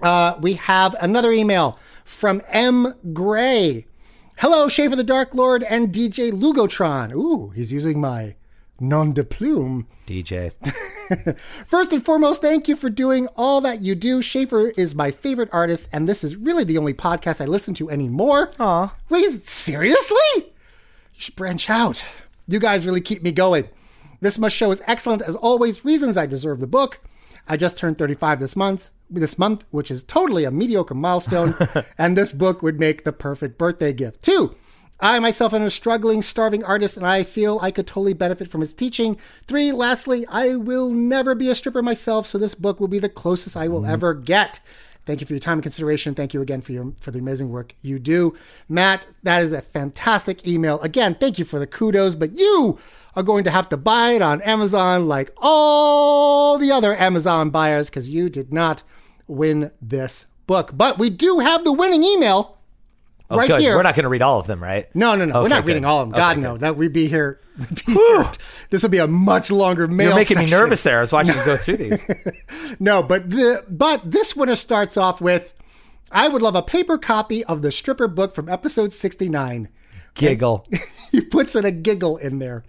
Uh, 0.00 0.36
we 0.40 0.54
have 0.54 0.94
another 1.00 1.32
email 1.32 1.78
from 2.08 2.42
M. 2.48 2.94
Gray. 3.12 3.86
Hello, 4.38 4.68
Schaefer 4.68 4.96
the 4.96 5.04
Dark 5.04 5.34
Lord 5.34 5.62
and 5.62 5.92
DJ 5.92 6.32
Lugotron. 6.32 7.12
Ooh, 7.12 7.50
he's 7.50 7.70
using 7.70 8.00
my 8.00 8.34
nom 8.80 9.12
de 9.12 9.22
plume. 9.22 9.86
DJ. 10.06 10.52
First 11.66 11.92
and 11.92 12.04
foremost, 12.04 12.40
thank 12.40 12.66
you 12.66 12.76
for 12.76 12.88
doing 12.88 13.28
all 13.36 13.60
that 13.60 13.82
you 13.82 13.94
do. 13.94 14.22
Schaefer 14.22 14.70
is 14.70 14.94
my 14.94 15.10
favorite 15.10 15.50
artist, 15.52 15.86
and 15.92 16.08
this 16.08 16.24
is 16.24 16.34
really 16.34 16.64
the 16.64 16.78
only 16.78 16.94
podcast 16.94 17.42
I 17.42 17.44
listen 17.44 17.74
to 17.74 17.90
anymore. 17.90 18.50
Aw. 18.58 18.94
Wait, 19.10 19.44
seriously? 19.44 20.16
You 20.36 20.44
should 21.18 21.36
branch 21.36 21.68
out. 21.68 22.02
You 22.46 22.58
guys 22.58 22.86
really 22.86 23.02
keep 23.02 23.22
me 23.22 23.32
going. 23.32 23.68
This 24.20 24.38
must 24.38 24.56
show 24.56 24.70
is 24.70 24.82
excellent 24.86 25.22
as 25.22 25.36
always. 25.36 25.84
Reasons 25.84 26.16
I 26.16 26.26
deserve 26.26 26.60
the 26.60 26.66
book. 26.66 27.00
I 27.46 27.56
just 27.56 27.76
turned 27.76 27.98
35 27.98 28.40
this 28.40 28.56
month. 28.56 28.90
This 29.10 29.38
month, 29.38 29.64
which 29.70 29.90
is 29.90 30.02
totally 30.02 30.44
a 30.44 30.50
mediocre 30.50 30.94
milestone, 30.94 31.54
and 31.98 32.16
this 32.16 32.32
book 32.32 32.62
would 32.62 32.78
make 32.78 33.04
the 33.04 33.12
perfect 33.12 33.56
birthday 33.56 33.92
gift. 33.92 34.22
Two, 34.22 34.54
I 35.00 35.18
myself 35.20 35.54
am 35.54 35.62
a 35.62 35.70
struggling, 35.70 36.22
starving 36.22 36.64
artist, 36.64 36.96
and 36.96 37.06
I 37.06 37.22
feel 37.22 37.58
I 37.62 37.70
could 37.70 37.86
totally 37.86 38.14
benefit 38.14 38.48
from 38.48 38.60
his 38.60 38.74
teaching. 38.74 39.16
Three, 39.46 39.70
lastly, 39.70 40.26
I 40.28 40.56
will 40.56 40.90
never 40.90 41.34
be 41.34 41.48
a 41.48 41.54
stripper 41.54 41.82
myself, 41.82 42.26
so 42.26 42.36
this 42.36 42.54
book 42.54 42.80
will 42.80 42.88
be 42.88 42.98
the 42.98 43.08
closest 43.08 43.56
I 43.56 43.68
will 43.68 43.82
mm-hmm. 43.82 43.92
ever 43.92 44.14
get. 44.14 44.60
Thank 45.06 45.22
you 45.22 45.26
for 45.26 45.32
your 45.32 45.40
time 45.40 45.54
and 45.54 45.62
consideration. 45.62 46.14
Thank 46.14 46.34
you 46.34 46.42
again 46.42 46.60
for 46.60 46.72
your 46.72 46.92
for 47.00 47.12
the 47.12 47.18
amazing 47.18 47.48
work 47.48 47.74
you 47.80 47.98
do, 47.98 48.36
Matt. 48.68 49.06
That 49.22 49.42
is 49.42 49.52
a 49.52 49.62
fantastic 49.62 50.46
email. 50.46 50.78
Again, 50.82 51.14
thank 51.14 51.38
you 51.38 51.46
for 51.46 51.58
the 51.58 51.66
kudos, 51.66 52.14
but 52.14 52.36
you 52.36 52.78
are 53.16 53.22
going 53.22 53.42
to 53.44 53.50
have 53.50 53.70
to 53.70 53.78
buy 53.78 54.10
it 54.10 54.20
on 54.20 54.42
Amazon 54.42 55.08
like 55.08 55.32
all 55.38 56.58
the 56.58 56.70
other 56.70 56.94
Amazon 56.94 57.48
buyers 57.48 57.88
because 57.88 58.10
you 58.10 58.28
did 58.28 58.52
not 58.52 58.82
win 59.28 59.70
this 59.80 60.26
book. 60.46 60.72
But 60.74 60.98
we 60.98 61.10
do 61.10 61.38
have 61.38 61.64
the 61.64 61.72
winning 61.72 62.02
email 62.02 62.56
Oh, 63.30 63.36
right 63.36 63.48
good. 63.48 63.60
here. 63.60 63.76
We're 63.76 63.82
not 63.82 63.94
going 63.94 64.04
to 64.04 64.08
read 64.08 64.22
all 64.22 64.40
of 64.40 64.46
them, 64.46 64.62
right? 64.62 64.88
No, 64.96 65.14
no, 65.14 65.26
no. 65.26 65.34
We're 65.34 65.40
Okay, 65.46 65.54
not 65.56 65.64
reading 65.66 65.84
all 65.84 66.00
of 66.00 66.08
them. 66.08 66.16
God, 66.16 66.32
Okay, 66.32 66.40
no. 66.40 66.52
good. 66.52 66.62
That 66.62 66.76
we'd 66.78 66.94
be 66.94 67.08
here. 67.08 67.38
we'd 67.58 67.84
be 67.84 67.92
here. 67.92 68.32
This 68.70 68.82
will 68.82 68.88
be 68.88 68.96
a 68.98 69.06
much 69.06 69.50
longer 69.50 69.86
mail. 69.86 70.08
You're 70.08 70.16
making 70.16 70.38
me 70.38 70.46
nervous 70.46 70.82
there. 70.82 70.96
I 70.96 71.00
was 71.02 71.12
watching 71.12 71.36
you 71.36 71.44
go 71.44 71.56
through 71.58 71.76
these. 71.76 72.06
No, 72.80 73.02
but 73.02 73.28
the 73.28 73.64
but 73.68 74.10
this 74.10 74.34
winner 74.34 74.56
starts 74.56 74.96
off 74.96 75.20
with, 75.20 75.52
"I 76.10 76.26
would 76.28 76.40
love 76.40 76.54
a 76.54 76.62
paper 76.62 76.96
copy 76.96 77.44
of 77.44 77.60
the 77.60 77.70
stripper 77.70 78.08
book 78.08 78.34
from 78.34 78.48
episode 78.48 78.94
sixty 78.94 79.28
nine. 79.28 79.68
Giggle. 80.14 80.66
he 81.12 81.20
puts 81.20 81.54
in 81.54 81.66
a 81.66 81.70
giggle 81.70 82.16
in 82.16 82.38
there. 82.38 82.64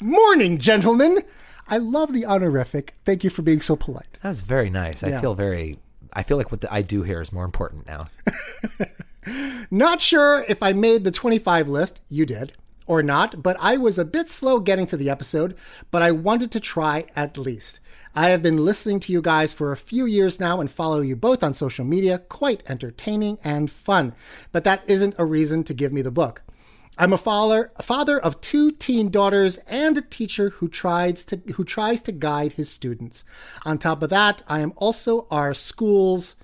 Morning, 0.00 0.58
gentlemen. 0.58 1.24
I 1.68 1.78
love 1.78 2.12
the 2.12 2.24
honorific. 2.24 2.94
Thank 3.04 3.24
you 3.24 3.30
for 3.30 3.42
being 3.42 3.60
so 3.60 3.74
polite. 3.74 4.20
That 4.22 4.28
was 4.28 4.42
very 4.42 4.70
nice. 4.70 5.02
I 5.02 5.08
Yeah. 5.08 5.20
feel 5.20 5.34
very. 5.34 5.80
I 6.12 6.22
feel 6.22 6.36
like 6.36 6.50
what 6.50 6.60
the, 6.60 6.72
I 6.72 6.82
do 6.82 7.02
here 7.02 7.20
is 7.20 7.32
more 7.32 7.44
important 7.44 7.86
now. 7.86 8.08
Not 9.70 10.00
sure 10.00 10.44
if 10.48 10.62
I 10.62 10.72
made 10.72 11.04
the 11.04 11.10
25 11.10 11.68
list, 11.68 12.00
you 12.08 12.24
did, 12.24 12.52
or 12.86 13.02
not, 13.02 13.42
but 13.42 13.56
I 13.58 13.76
was 13.76 13.98
a 13.98 14.04
bit 14.04 14.28
slow 14.28 14.60
getting 14.60 14.86
to 14.86 14.96
the 14.96 15.10
episode, 15.10 15.56
but 15.90 16.02
I 16.02 16.12
wanted 16.12 16.52
to 16.52 16.60
try 16.60 17.06
at 17.16 17.36
least. 17.36 17.80
I 18.14 18.28
have 18.28 18.42
been 18.42 18.64
listening 18.64 19.00
to 19.00 19.12
you 19.12 19.20
guys 19.20 19.52
for 19.52 19.72
a 19.72 19.76
few 19.76 20.06
years 20.06 20.38
now 20.38 20.60
and 20.60 20.70
follow 20.70 21.00
you 21.00 21.16
both 21.16 21.42
on 21.42 21.54
social 21.54 21.84
media. 21.84 22.18
Quite 22.18 22.62
entertaining 22.66 23.38
and 23.42 23.70
fun, 23.70 24.14
but 24.52 24.64
that 24.64 24.88
isn't 24.88 25.16
a 25.18 25.24
reason 25.24 25.64
to 25.64 25.74
give 25.74 25.92
me 25.92 26.02
the 26.02 26.10
book. 26.10 26.42
I'm 26.98 27.12
a 27.12 27.18
father, 27.18 27.72
a 27.76 27.82
father 27.82 28.18
of 28.18 28.40
two 28.40 28.70
teen 28.72 29.10
daughters 29.10 29.58
and 29.66 29.98
a 29.98 30.02
teacher 30.02 30.50
who 30.50 30.68
tries 30.68 31.24
to 31.26 31.36
who 31.56 31.64
tries 31.64 32.00
to 32.02 32.12
guide 32.12 32.54
his 32.54 32.70
students. 32.70 33.22
On 33.66 33.76
top 33.76 34.02
of 34.02 34.08
that, 34.10 34.42
I 34.48 34.60
am 34.60 34.72
also 34.76 35.26
our 35.30 35.52
school's 35.52 36.36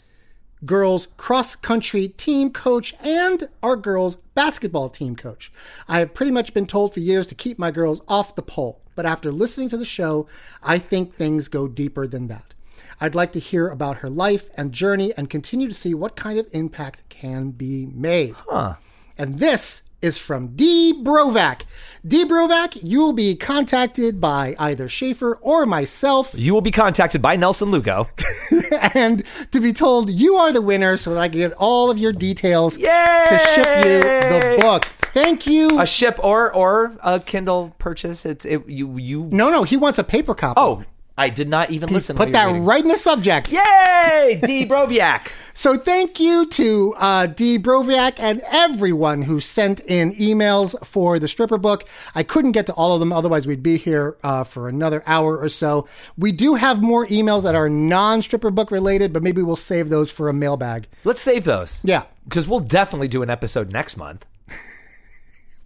girls 0.66 1.08
cross 1.16 1.56
country 1.56 2.08
team 2.08 2.50
coach 2.50 2.94
and 3.00 3.48
our 3.62 3.76
girls 3.76 4.16
basketball 4.34 4.90
team 4.90 5.16
coach. 5.16 5.50
I 5.88 6.00
have 6.00 6.12
pretty 6.12 6.32
much 6.32 6.52
been 6.52 6.66
told 6.66 6.92
for 6.92 7.00
years 7.00 7.26
to 7.28 7.34
keep 7.34 7.58
my 7.58 7.70
girls 7.70 8.02
off 8.06 8.34
the 8.34 8.42
pole, 8.42 8.82
but 8.94 9.06
after 9.06 9.32
listening 9.32 9.70
to 9.70 9.78
the 9.78 9.86
show, 9.86 10.26
I 10.62 10.78
think 10.78 11.14
things 11.14 11.48
go 11.48 11.66
deeper 11.66 12.06
than 12.06 12.28
that. 12.28 12.52
I'd 13.00 13.14
like 13.14 13.32
to 13.32 13.40
hear 13.40 13.68
about 13.68 13.98
her 13.98 14.10
life 14.10 14.50
and 14.54 14.70
journey 14.70 15.12
and 15.16 15.30
continue 15.30 15.66
to 15.66 15.74
see 15.74 15.94
what 15.94 16.14
kind 16.14 16.38
of 16.38 16.46
impact 16.52 17.08
can 17.08 17.50
be 17.50 17.86
made. 17.86 18.34
Huh. 18.34 18.74
And 19.18 19.38
this 19.38 19.81
is 20.02 20.18
from 20.18 20.48
D. 20.48 20.92
Brovac. 20.92 21.62
D. 22.06 22.24
Brovac, 22.24 22.78
you 22.82 22.98
will 22.98 23.12
be 23.12 23.36
contacted 23.36 24.20
by 24.20 24.56
either 24.58 24.88
Schaefer 24.88 25.38
or 25.40 25.64
myself 25.64 26.32
You 26.34 26.52
will 26.52 26.60
be 26.60 26.72
contacted 26.72 27.22
by 27.22 27.36
Nelson 27.36 27.70
Lugo. 27.70 28.08
and 28.94 29.22
to 29.52 29.60
be 29.60 29.72
told 29.72 30.10
you 30.10 30.34
are 30.36 30.52
the 30.52 30.60
winner 30.60 30.96
so 30.96 31.14
that 31.14 31.20
I 31.20 31.28
can 31.28 31.38
get 31.38 31.52
all 31.52 31.90
of 31.90 31.98
your 31.98 32.12
details 32.12 32.76
Yay! 32.76 33.24
to 33.28 33.38
ship 33.38 33.84
you 33.84 34.00
the 34.00 34.58
book. 34.60 34.86
Thank 35.12 35.46
you. 35.46 35.78
A 35.78 35.86
ship 35.86 36.18
or 36.22 36.52
or 36.54 36.96
a 37.02 37.20
Kindle 37.20 37.74
purchase. 37.78 38.24
It's 38.24 38.44
it, 38.44 38.66
you 38.66 38.96
you. 38.96 39.28
no, 39.30 39.50
no, 39.50 39.62
he 39.62 39.76
wants 39.76 39.98
a 39.98 40.04
paper 40.04 40.34
copy. 40.34 40.58
Oh, 40.58 40.84
I 41.16 41.28
did 41.28 41.48
not 41.48 41.70
even 41.70 41.88
He's 41.90 41.96
listen. 41.96 42.16
put 42.16 42.32
that 42.32 42.46
reading. 42.46 42.64
right 42.64 42.82
in 42.82 42.88
the 42.88 42.96
subject. 42.96 43.52
Yay, 43.52 44.40
D. 44.42 44.64
Broviak. 44.68 45.30
So 45.54 45.76
thank 45.76 46.18
you 46.18 46.46
to 46.46 46.94
uh, 46.96 47.26
D. 47.26 47.58
Broviak 47.58 48.14
and 48.18 48.40
everyone 48.50 49.22
who 49.22 49.38
sent 49.38 49.80
in 49.80 50.12
emails 50.12 50.74
for 50.86 51.18
the 51.18 51.28
stripper 51.28 51.58
book. 51.58 51.86
I 52.14 52.22
couldn't 52.22 52.52
get 52.52 52.64
to 52.66 52.72
all 52.72 52.94
of 52.94 53.00
them, 53.00 53.12
otherwise 53.12 53.46
we'd 53.46 53.62
be 53.62 53.76
here 53.76 54.16
uh, 54.24 54.44
for 54.44 54.68
another 54.70 55.02
hour 55.06 55.36
or 55.36 55.50
so. 55.50 55.86
We 56.16 56.32
do 56.32 56.54
have 56.54 56.80
more 56.82 57.06
emails 57.08 57.42
that 57.42 57.54
are 57.54 57.68
non-stripper 57.68 58.50
book 58.50 58.70
related, 58.70 59.12
but 59.12 59.22
maybe 59.22 59.42
we'll 59.42 59.56
save 59.56 59.90
those 59.90 60.10
for 60.10 60.30
a 60.30 60.32
mailbag. 60.32 60.88
Let's 61.04 61.20
save 61.20 61.44
those. 61.44 61.82
Yeah. 61.84 62.04
because 62.24 62.48
we'll 62.48 62.60
definitely 62.60 63.08
do 63.08 63.22
an 63.22 63.28
episode 63.28 63.70
next 63.70 63.98
month. 63.98 64.24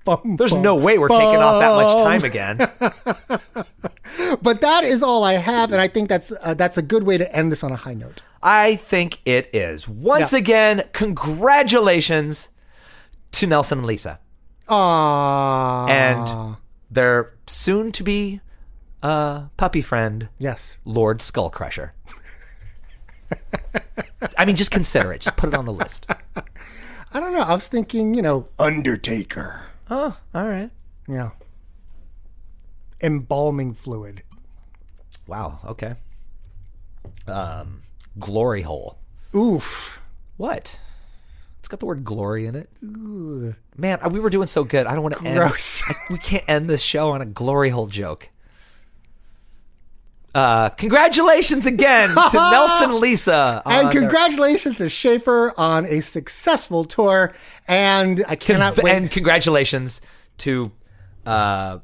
Bum, 0.05 0.37
There's 0.37 0.53
bum, 0.53 0.63
no 0.63 0.77
way 0.77 0.99
we're 0.99 1.09
taking 1.09 1.37
off 1.37 1.61
that 1.61 1.75
much 1.75 2.03
time 2.03 2.23
again. 2.25 3.67
But 4.43 4.61
that 4.61 4.85
is 4.85 5.03
all 5.03 5.25
I 5.25 5.35
have, 5.35 5.73
and 5.73 5.81
I 5.81 5.89
think 5.89 6.09
that's 6.09 6.33
uh, 6.43 6.55
that's 6.55 6.77
a 6.79 6.83
good 6.83 7.05
way 7.05 7.19
to 7.19 7.37
end 7.37 7.51
this 7.53 7.63
on 7.65 7.73
a 7.73 7.77
high 7.77 7.95
note. 7.95 8.23
I 8.43 8.77
think 8.77 9.21
it 9.25 9.49
is. 9.53 9.89
Once 9.89 10.33
Yeah. 10.33 10.39
again, 10.39 10.85
congratulations 10.93 12.49
to 13.33 13.47
Nelson 13.47 13.79
and 13.79 13.87
Lisa 13.87 14.19
Aww. 14.69 15.89
and 15.91 16.57
their 16.91 17.35
soon 17.47 17.93
to 17.93 18.03
be 18.05 18.41
uh, 19.03 19.47
puppy 19.57 19.83
friend, 19.83 20.29
yes, 20.39 20.77
Lord 20.85 21.19
Skullcrusher. 21.21 21.91
I 24.39 24.45
mean, 24.45 24.57
just 24.57 24.71
consider 24.71 25.13
it. 25.13 25.21
Just 25.23 25.37
put 25.37 25.49
it 25.49 25.55
on 25.55 25.65
the 25.67 25.73
list. 25.73 26.07
I 27.13 27.21
don't 27.21 27.33
know. 27.33 27.43
I 27.43 27.55
was 27.55 27.67
thinking, 27.67 28.15
you 28.15 28.23
know, 28.23 28.49
Undertaker. 28.59 29.63
Oh, 29.91 30.17
all 30.35 30.49
right. 30.49 30.71
Yeah. 31.09 31.31
Embalming 33.01 33.75
fluid. 33.75 34.23
Wow. 35.27 35.59
Okay. 35.65 35.95
Um, 37.27 37.83
glory 38.19 38.63
hole. 38.63 38.99
Oof. 39.35 39.99
What? 40.37 40.79
It's 41.59 41.69
got 41.69 41.81
the 41.81 41.87
word 41.87 42.05
glory 42.05 42.47
in 42.47 42.55
it. 42.55 42.71
Man, 42.81 43.99
we 44.13 44.21
were 44.21 44.31
doing 44.31 44.47
so 44.47 44.63
good. 44.65 44.87
I 44.87 44.95
don't 44.95 45.03
want 45.03 45.17
to 45.19 45.25
end. 45.25 45.37
Gross. 45.39 45.83
I- 45.89 45.97
we 46.11 46.19
can't 46.19 46.45
end 46.47 46.71
this 46.71 46.81
show 46.83 47.11
on 47.11 47.21
a 47.23 47.27
glory 47.27 47.71
hole 47.71 47.89
joke. 47.89 48.31
Uh, 50.35 50.69
congratulations 50.71 51.65
again 51.65 52.11
to 52.11 52.31
Nelson 52.35 53.01
Lisa. 53.01 53.63
And 53.65 53.87
on 53.89 53.93
their- 53.93 54.03
congratulations 54.03 54.77
to 54.77 54.89
Schaefer 54.89 55.53
on 55.57 55.87
a 55.87 56.01
successful 56.03 56.85
tour. 56.85 57.33
And 57.67 58.23
I 58.29 58.37
cannot 58.37 58.75
Conv- 58.75 58.83
wait. 58.83 58.93
and 58.95 59.11
congratulations 59.11 60.01
to 60.39 60.71
uh, 61.25 61.79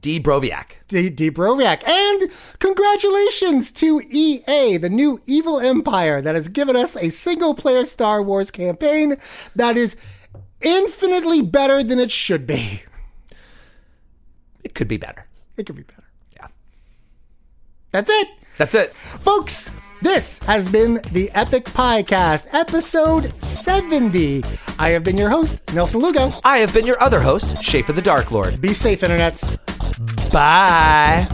D. 0.00 0.20
Broviak. 0.20 0.66
D. 0.88 1.10
D. 1.10 1.30
Broviak. 1.30 1.86
And 1.86 2.30
congratulations 2.58 3.70
to 3.72 4.00
EA, 4.10 4.76
the 4.76 4.88
new 4.90 5.20
evil 5.26 5.60
empire 5.60 6.20
that 6.20 6.34
has 6.34 6.48
given 6.48 6.76
us 6.76 6.96
a 6.96 7.08
single 7.08 7.54
player 7.54 7.84
Star 7.84 8.22
Wars 8.22 8.50
campaign 8.50 9.16
that 9.54 9.76
is 9.76 9.96
infinitely 10.60 11.42
better 11.42 11.82
than 11.82 11.98
it 11.98 12.10
should 12.10 12.46
be. 12.46 12.82
It 14.62 14.74
could 14.74 14.88
be 14.88 14.96
better. 14.96 15.26
It 15.56 15.66
could 15.66 15.76
be 15.76 15.82
better. 15.82 16.04
Yeah. 16.36 16.48
That's 17.92 18.10
it. 18.10 18.28
That's 18.56 18.74
it. 18.74 18.94
Folks, 18.94 19.70
this 20.02 20.38
has 20.40 20.68
been 20.68 21.00
the 21.12 21.30
Epic 21.32 21.64
Podcast, 21.64 22.46
episode 22.52 23.40
70. 23.40 24.42
I 24.78 24.90
have 24.90 25.02
been 25.04 25.16
your 25.16 25.30
host, 25.30 25.58
Nelson 25.72 26.00
Lugo. 26.00 26.32
I 26.44 26.58
have 26.58 26.72
been 26.72 26.86
your 26.86 27.00
other 27.02 27.20
host, 27.20 27.62
Schaefer 27.62 27.92
the 27.92 28.02
Dark 28.02 28.30
Lord. 28.30 28.60
Be 28.60 28.74
safe, 28.74 29.00
internets. 29.00 29.56
Bye. 30.32 31.26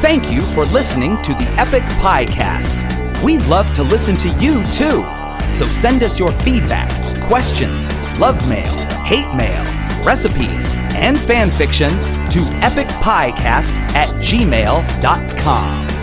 Thank 0.00 0.30
you 0.30 0.42
for 0.42 0.64
listening 0.66 1.20
to 1.22 1.32
the 1.34 1.44
Epic 1.58 1.82
Podcast. 2.00 2.80
We'd 3.24 3.42
love 3.46 3.72
to 3.74 3.82
listen 3.82 4.16
to 4.18 4.28
you 4.38 4.62
too. 4.66 5.04
So 5.52 5.68
send 5.68 6.02
us 6.02 6.18
your 6.18 6.30
feedback, 6.42 6.88
questions, 7.22 7.88
love 8.18 8.46
mail, 8.48 8.72
hate 9.02 9.34
mail, 9.34 9.64
recipes, 10.04 10.66
and 10.94 11.18
fan 11.18 11.50
fiction 11.50 11.90
to 12.30 12.40
epicpiecast 12.60 13.72
at 13.94 14.08
gmail.com. 14.22 15.95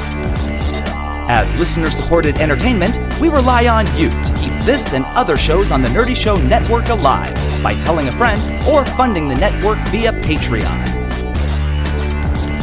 As 1.29 1.55
listener 1.55 1.89
supported 1.89 2.37
entertainment, 2.39 2.97
we 3.19 3.29
rely 3.29 3.67
on 3.67 3.85
you 3.97 4.09
to 4.09 4.33
keep 4.37 4.53
this 4.65 4.93
and 4.93 5.05
other 5.15 5.37
shows 5.37 5.71
on 5.71 5.81
the 5.81 5.87
Nerdy 5.87 6.15
Show 6.15 6.35
Network 6.35 6.89
alive 6.89 7.33
by 7.63 7.79
telling 7.81 8.09
a 8.09 8.11
friend 8.11 8.41
or 8.67 8.85
funding 8.85 9.27
the 9.29 9.35
network 9.35 9.77
via 9.87 10.11
Patreon. 10.11 10.93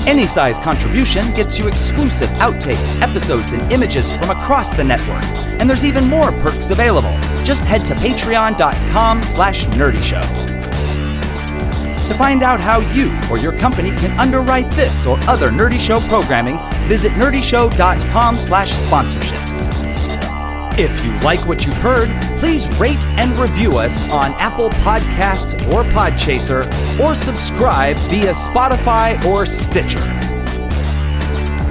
Any 0.07 0.27
size 0.27 0.59
contribution 0.59 1.33
gets 1.35 1.59
you 1.59 1.69
exclusive 1.69 2.29
outtakes, 2.31 3.01
episodes, 3.01 3.53
and 3.53 3.73
images 3.73 4.15
from 4.17 4.31
across 4.31 4.75
the 4.77 4.85
network. 4.85 5.25
And 5.61 5.69
there's 5.69 5.85
even 5.85 6.09
more 6.09 6.33
perks 6.33 6.71
available. 6.71 7.17
Just 7.45 7.65
head 7.65 7.87
to 7.87 7.95
patreon.com 7.95 9.23
slash 9.23 9.65
nerdyshow. 9.67 10.60
To 12.11 12.17
find 12.17 12.43
out 12.43 12.59
how 12.59 12.81
you 12.81 13.17
or 13.31 13.39
your 13.39 13.53
company 13.53 13.91
can 13.91 14.19
underwrite 14.19 14.69
this 14.73 15.07
or 15.07 15.17
other 15.29 15.49
Nerdy 15.49 15.79
Show 15.79 16.01
programming, 16.09 16.59
visit 16.89 17.13
nerdyshow.com 17.13 18.37
slash 18.37 18.73
sponsorships. 18.73 19.69
If 20.77 21.05
you 21.05 21.13
like 21.21 21.47
what 21.47 21.65
you've 21.65 21.77
heard, 21.77 22.09
please 22.37 22.69
rate 22.81 23.05
and 23.11 23.39
review 23.39 23.79
us 23.79 24.01
on 24.11 24.33
Apple 24.41 24.71
Podcasts 24.71 25.55
or 25.73 25.85
Podchaser, 25.85 26.67
or 26.99 27.15
subscribe 27.15 27.97
via 28.11 28.33
Spotify 28.33 29.25
or 29.25 29.47
Stitcher. 29.47 30.01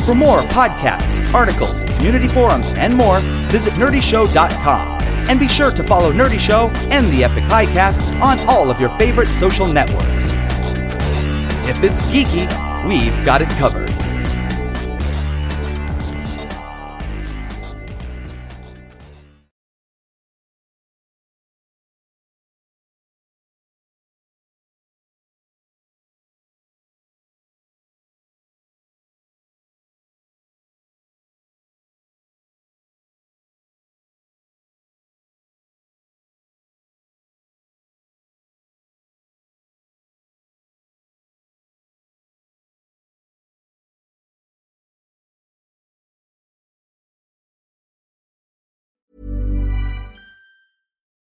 For 0.05 0.15
more 0.15 0.39
podcasts, 0.43 1.33
articles, 1.33 1.83
community 1.83 2.29
forums, 2.29 2.69
and 2.69 2.95
more, 2.95 3.19
visit 3.49 3.73
nerdyshow.com. 3.73 4.98
And 5.29 5.39
be 5.39 5.47
sure 5.47 5.69
to 5.71 5.83
follow 5.83 6.11
Nerdy 6.11 6.39
Show 6.39 6.69
and 6.89 7.13
the 7.13 7.23
Epic 7.23 7.43
Podcast 7.43 8.01
on 8.19 8.39
all 8.49 8.71
of 8.71 8.81
your 8.81 8.89
favorite 8.97 9.29
social 9.29 9.67
networks. 9.67 10.31
If 11.69 11.83
it's 11.83 12.01
geeky, 12.01 12.47
we've 12.87 13.23
got 13.23 13.43
it 13.43 13.49
covered. 13.49 13.88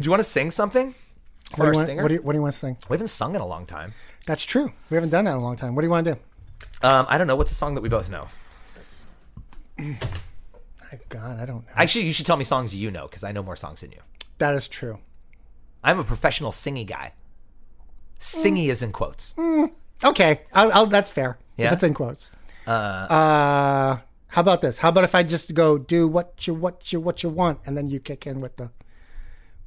Do 0.00 0.04
you 0.04 0.10
want 0.10 0.20
to 0.20 0.24
sing 0.24 0.50
something? 0.50 0.94
For 1.54 1.66
What 1.66 1.72
do, 1.72 1.76
want, 1.78 2.02
what, 2.02 2.08
do 2.08 2.14
you, 2.14 2.22
what 2.22 2.32
do 2.32 2.38
you 2.38 2.42
want 2.42 2.54
to 2.54 2.58
sing? 2.58 2.76
we 2.88 2.94
haven't 2.94 3.08
sung 3.08 3.34
in 3.34 3.40
a 3.40 3.46
long 3.46 3.66
time. 3.66 3.94
That's 4.26 4.44
true. 4.44 4.72
We 4.90 4.96
haven't 4.96 5.10
done 5.10 5.24
that 5.26 5.32
in 5.32 5.36
a 5.36 5.40
long 5.42 5.56
time. 5.56 5.74
What 5.74 5.82
do 5.82 5.86
you 5.86 5.90
want 5.90 6.04
to 6.06 6.14
do? 6.14 6.20
Um, 6.82 7.06
I 7.08 7.18
don't 7.18 7.26
know. 7.26 7.36
What's 7.36 7.52
a 7.52 7.54
song 7.54 7.74
that 7.76 7.80
we 7.82 7.88
both 7.88 8.10
know? 8.10 8.26
My 9.78 10.98
God, 11.08 11.40
I 11.40 11.46
don't 11.46 11.56
know. 11.66 11.72
Actually, 11.74 12.06
you 12.06 12.12
should 12.12 12.26
tell 12.26 12.36
me 12.36 12.44
songs 12.44 12.74
you 12.74 12.90
know 12.90 13.06
because 13.06 13.22
I 13.24 13.32
know 13.32 13.42
more 13.42 13.56
songs 13.56 13.80
than 13.80 13.92
you. 13.92 13.98
That 14.38 14.54
is 14.54 14.68
true. 14.68 14.98
I'm 15.84 15.98
a 15.98 16.04
professional 16.04 16.50
singy 16.52 16.86
guy. 16.86 17.12
Singy 18.18 18.68
is 18.68 18.82
in 18.82 18.92
quotes. 18.92 19.34
Mm, 19.34 19.70
okay, 20.02 20.40
I'll, 20.52 20.72
I'll, 20.72 20.86
that's 20.86 21.10
fair. 21.10 21.38
Yeah? 21.56 21.72
It's 21.72 21.82
in 21.84 21.94
quotes. 21.94 22.30
Uh, 22.66 22.70
Uh, 22.70 23.98
how 24.28 24.40
about 24.40 24.62
this? 24.62 24.78
How 24.78 24.88
about 24.88 25.04
if 25.04 25.14
I 25.14 25.22
just 25.22 25.54
go 25.54 25.78
do 25.78 26.08
what 26.08 26.46
you 26.46 26.54
what 26.54 26.92
you 26.92 27.00
what 27.00 27.22
you 27.22 27.28
want, 27.28 27.60
and 27.64 27.76
then 27.76 27.88
you 27.88 28.00
kick 28.00 28.26
in 28.26 28.40
with 28.40 28.56
the 28.56 28.70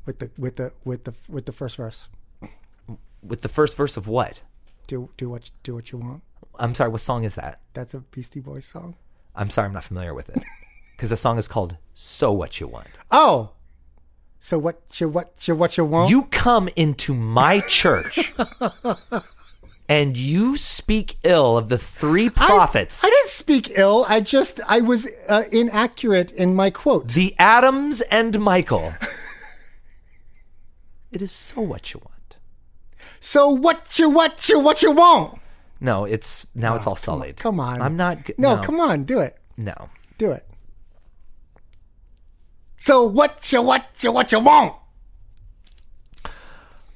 with 0.10 0.18
the 0.18 0.32
with 0.40 0.56
the 0.56 0.72
with 0.84 1.04
the 1.04 1.14
with 1.28 1.46
the 1.46 1.52
first 1.52 1.76
verse. 1.76 2.08
with 3.22 3.42
the 3.42 3.48
first 3.48 3.78
verse 3.78 3.96
of 3.96 4.08
what? 4.08 4.42
Do 4.88 5.12
do 5.18 5.30
what 5.30 5.52
do 5.62 5.76
what 5.76 5.92
you 5.92 6.00
want. 6.00 6.24
I'm 6.58 6.74
sorry. 6.74 6.90
What 6.90 7.02
song 7.02 7.24
is 7.24 7.36
that? 7.36 7.60
That's 7.74 7.94
a 7.94 8.00
Beastie 8.00 8.40
Boys 8.40 8.66
song. 8.66 8.96
I'm 9.36 9.52
sorry. 9.52 9.68
I'm 9.68 9.74
not 9.74 9.84
familiar 9.84 10.16
with 10.16 10.30
it 10.30 10.44
because 10.96 11.12
the 11.12 11.18
song 11.18 11.38
is 11.38 11.48
called 11.48 11.78
"So 11.94 12.32
What 12.32 12.60
You 12.60 12.68
Want." 12.68 12.88
Oh, 13.12 13.52
so 14.40 14.58
what 14.58 14.82
you 15.00 15.10
what 15.10 15.48
you 15.48 15.56
what 15.56 15.78
you 15.78 15.86
want? 15.86 16.10
You 16.10 16.24
come 16.24 16.70
into 16.76 17.14
my 17.14 17.60
church 17.60 18.34
and 19.88 20.18
you 20.18 20.58
speak 20.58 21.18
ill 21.22 21.56
of 21.56 21.70
the 21.70 21.78
three 21.78 22.32
prophets. 22.32 23.04
I, 23.04 23.10
I 23.10 23.12
didn't 23.12 23.30
speak 23.30 23.74
ill. 23.76 24.08
I 24.10 24.22
just 24.22 24.60
I 24.68 24.82
was 24.82 25.08
uh, 25.28 25.44
inaccurate 25.52 26.32
in 26.32 26.56
my 26.56 26.72
quote. 26.72 27.10
The 27.10 27.36
Adams 27.38 28.02
and 28.02 28.40
Michael. 28.40 28.96
it 31.12 31.22
is 31.22 31.32
so 31.32 31.62
what 31.62 31.94
you 31.94 32.00
want. 32.04 32.38
So 33.20 33.50
what 33.50 33.98
you 34.00 34.10
what 34.10 34.48
you 34.50 34.60
what 34.60 34.82
you 34.82 34.92
want? 34.92 35.40
No, 35.82 36.06
it's 36.06 36.46
now 36.54 36.76
it's 36.76 36.86
all 36.88 36.96
sullied. 36.96 37.36
Oh, 37.40 37.42
Come 37.44 37.60
on. 37.60 37.82
I'm 37.82 37.96
not. 37.96 38.26
g- 38.26 38.34
No, 38.38 38.58
come 38.58 38.80
on, 38.80 39.04
do 39.06 39.20
it. 39.20 39.38
No. 39.58 39.90
Do 40.18 40.32
it. 40.32 40.46
So 42.80 43.04
what 43.04 43.52
you 43.52 43.62
what 43.62 43.86
you 44.02 44.12
what 44.12 44.32
you 44.32 44.40
want? 44.40 44.76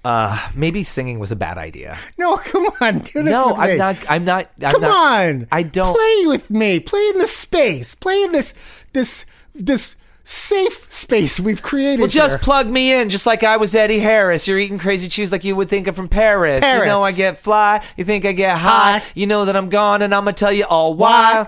Uh, 0.05 0.49
maybe 0.53 0.83
singing 0.83 1.17
was 1.17 1.31
a 1.31 1.35
bad 1.35 1.57
idea. 1.57 1.97
No, 2.17 2.35
come 2.37 2.67
on, 2.81 2.99
do 2.99 3.23
this 3.23 3.31
no, 3.31 3.47
with 3.47 3.55
I'm 3.57 3.69
me. 3.69 3.77
not. 3.77 3.95
I'm 4.09 4.25
not. 4.25 4.49
I'm 4.61 4.71
come 4.71 4.81
not, 4.81 5.25
on. 5.29 5.47
I 5.51 5.63
don't. 5.63 5.95
play 5.95 6.27
with 6.27 6.49
me. 6.49 6.79
Play 6.81 7.07
in 7.13 7.19
the 7.19 7.27
space. 7.27 7.95
Play 7.95 8.21
in 8.23 8.33
this 8.33 8.53
this 8.91 9.25
this 9.55 9.95
safe 10.23 10.91
space 10.91 11.39
we've 11.39 11.61
created. 11.61 11.99
Well, 11.99 12.09
just 12.09 12.33
here. 12.35 12.39
plug 12.39 12.67
me 12.67 12.93
in, 12.93 13.09
just 13.09 13.25
like 13.25 13.43
I 13.43 13.57
was 13.57 13.75
Eddie 13.75 13.99
Harris. 13.99 14.47
You're 14.47 14.59
eating 14.59 14.79
crazy 14.79 15.09
cheese 15.09 15.31
like 15.31 15.43
you 15.43 15.55
would 15.55 15.69
think 15.69 15.87
I'm 15.87 15.93
from 15.93 16.07
Paris. 16.07 16.61
Paris. 16.61 16.85
You 16.85 16.91
know 16.91 17.01
I 17.01 17.11
get 17.11 17.39
fly. 17.39 17.83
You 17.97 18.05
think 18.05 18.25
I 18.25 18.31
get 18.31 18.57
high. 18.57 18.99
High. 18.99 19.05
You 19.15 19.27
know 19.27 19.45
that 19.45 19.55
I'm 19.55 19.69
gone, 19.69 20.01
and 20.01 20.13
I'm 20.13 20.23
gonna 20.23 20.33
tell 20.33 20.53
you 20.53 20.65
all 20.65 20.93
why. 20.93 21.47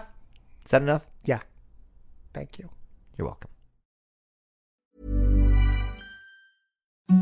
Is 0.65 0.71
that 0.71 0.81
enough? 0.81 1.05
Yeah. 1.23 1.39
Thank 2.33 2.59
you. 2.59 2.69
You're 3.17 3.27
welcome. 3.27 3.49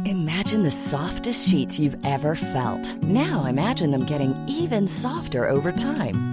Imagine 0.06 0.64
the 0.64 0.72
softest 0.72 1.50
sheets 1.50 1.78
you've 1.78 1.98
ever 2.06 2.36
felt. 2.36 2.96
Now 3.04 3.46
imagine 3.46 3.92
them 3.92 4.06
getting 4.06 4.34
even 4.48 4.88
softer 4.88 5.48
over 5.48 5.72
time. 5.72 6.33